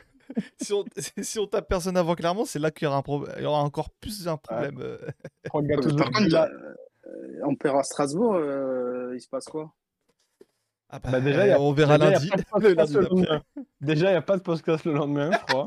si, 0.60 0.72
on, 0.72 0.84
si 1.22 1.38
on 1.38 1.46
tape 1.46 1.68
personne 1.68 1.96
avant 1.96 2.14
Clermont, 2.14 2.44
c'est 2.44 2.59
là 2.59 2.70
qu'il 2.70 2.86
y 2.86 2.88
aura, 2.88 2.98
un 2.98 3.02
pro- 3.02 3.26
il 3.36 3.42
y 3.42 3.46
aura 3.46 3.62
encore 3.62 3.90
plus 3.90 4.26
un 4.28 4.36
problème. 4.36 4.78
euh. 4.80 4.98
Par 5.44 5.52
contre, 5.52 6.28
là- 6.28 6.48
euh, 7.06 7.40
on 7.44 7.54
perd 7.56 7.76
à 7.78 7.82
Strasbourg, 7.82 8.34
euh, 8.34 9.12
il 9.14 9.20
se 9.20 9.28
passe 9.28 9.46
quoi? 9.46 9.72
Ah 10.94 10.98
Bah, 10.98 11.20
déjà, 11.20 11.46
y 11.46 11.50
a- 11.50 11.60
on 11.60 11.72
verra 11.72 11.96
déjà, 11.98 12.10
il 12.10 12.26
y 12.28 12.30
a 12.32 12.36
lundi. 12.36 12.44
pas 12.50 12.59
de 12.60 12.68
le 12.68 12.74
podcast 12.74 12.94
lundi 12.94 12.94
le 12.94 13.00
d'après. 13.02 13.14
lendemain. 13.16 13.42
Déjà, 13.80 14.06
il 14.09 14.10
n'y 14.12 14.16
a 14.18 14.22
pas 14.22 14.36
de 14.36 14.42
podcast 14.42 14.84
le 14.84 14.92
lendemain, 14.92 15.30
je 15.32 15.38
crois. 15.52 15.64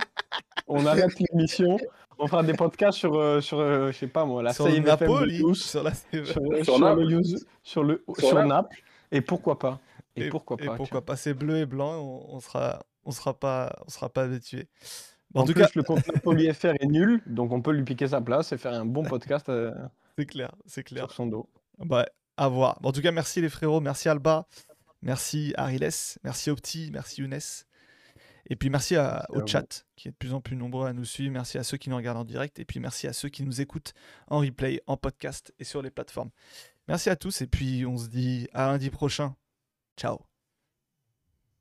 On 0.67 0.85
arrête 0.85 1.11
l'émission. 1.19 1.77
On 2.17 2.27
fera 2.27 2.43
des 2.43 2.53
podcasts 2.53 2.97
sur, 2.97 3.15
euh, 3.15 3.41
sur 3.41 3.59
euh, 3.59 3.91
je 3.91 3.97
sais 3.97 4.07
pas 4.07 4.23
moi, 4.23 4.41
la 4.41 4.53
Sur 4.53 4.67
Napoli, 4.81 5.43
sur 5.55 5.83
la 5.83 5.93
sur, 5.93 6.25
Sur 6.25 6.41
sur 6.63 6.79
Naples. 6.79 7.01
le 7.01 7.21
sur, 7.63 7.83
le, 7.83 8.03
Sur 8.07 8.27
sur 8.27 8.35
Naples. 8.35 8.47
Naples. 8.47 8.77
Et 9.11 9.21
pourquoi 9.21 9.59
pas 9.59 9.79
Et, 10.15 10.27
Et, 10.27 10.29
pourquoi 10.29 10.55
et 10.61 10.65
pas 10.65 10.75
pourquoi 10.77 10.99
tiens. 11.01 11.05
pas 11.05 11.15
C'est 11.17 11.33
bleu 11.33 11.57
et 11.57 11.65
blanc. 11.65 11.99
On, 11.99 12.35
on 12.35 12.39
sera, 12.39 12.85
on 13.06 13.11
sera 13.11 13.38
pas, 13.40 13.76
on 13.86 13.90
sera 13.90 14.10
pas 14.10 14.23
habitué. 14.23 14.68
En, 15.34 15.41
en 15.41 15.45
tout 15.45 15.53
plus, 15.53 15.61
cas, 15.64 15.69
le 15.76 15.84
compte 15.84 16.06
Napoli 16.07 16.52
FR 16.53 16.73
est 16.80 16.86
nul, 16.88 17.22
donc 17.26 17.52
on 17.52 17.61
peut 17.61 17.72
lui 17.72 17.84
piquer 17.84 18.07
sa 18.07 18.22
place 18.22 18.52
et 18.52 18.57
faire 18.57 18.73
un 18.73 18.86
bon 18.86 19.03
podcast 19.03 19.49
euh, 19.49 19.73
c'est 20.18 20.26
clair, 20.26 20.56
c'est 20.65 20.84
clair. 20.84 21.06
sur 21.06 21.14
son 21.14 21.27
dos. 21.27 21.49
Bah, 21.80 22.06
à 22.38 22.48
voir. 22.48 22.80
En 22.84 22.91
tout 22.91 23.02
cas, 23.02 23.11
merci 23.11 23.41
les 23.41 23.49
frérots, 23.49 23.82
merci 23.82 24.07
Alba, 24.10 24.48
merci 25.02 25.53
Ariles, 25.57 25.90
merci 26.23 26.49
Opti, 26.49 26.90
merci 26.94 27.22
Younes. 27.22 27.40
Et 28.48 28.56
puis 28.56 28.69
merci, 28.69 28.95
à- 28.95 29.26
Merci 29.32 29.44
au 29.44 29.48
chat 29.48 29.86
qui 29.95 30.07
est 30.07 30.11
de 30.11 30.15
plus 30.18 30.34
en 30.34 30.40
plus 30.40 30.56
nombreux 30.56 30.86
à 30.88 30.94
nous 30.94 31.03
suivre. 31.03 31.34
Merci 31.34 31.57
à 31.57 31.64
ceux 31.64 31.77
qui 31.77 31.90
nous 31.90 31.95
regardent 31.95 32.19
en 32.19 32.23
direct. 32.26 32.60
Et 32.60 32.65
puis 32.65 32.80
merci 32.80 33.07
à 33.07 33.14
ceux 33.14 33.30
qui 33.30 33.41
nous 33.41 33.60
écoutent 33.60 33.94
en 34.27 34.38
replay, 34.38 34.84
en 34.86 34.98
podcast 34.98 35.52
et 35.57 35.64
sur 35.64 35.82
les 35.82 35.90
plateformes. 35.90 36.30
Merci 36.88 37.10
à 37.10 37.15
tous. 37.15 37.41
Et 37.41 37.48
puis 37.48 37.88
on 37.88 37.98
se 37.98 38.07
dit 38.07 38.48
à 38.53 38.68
lundi 38.68 38.91
prochain. 38.91 39.36
Ciao. 39.98 40.19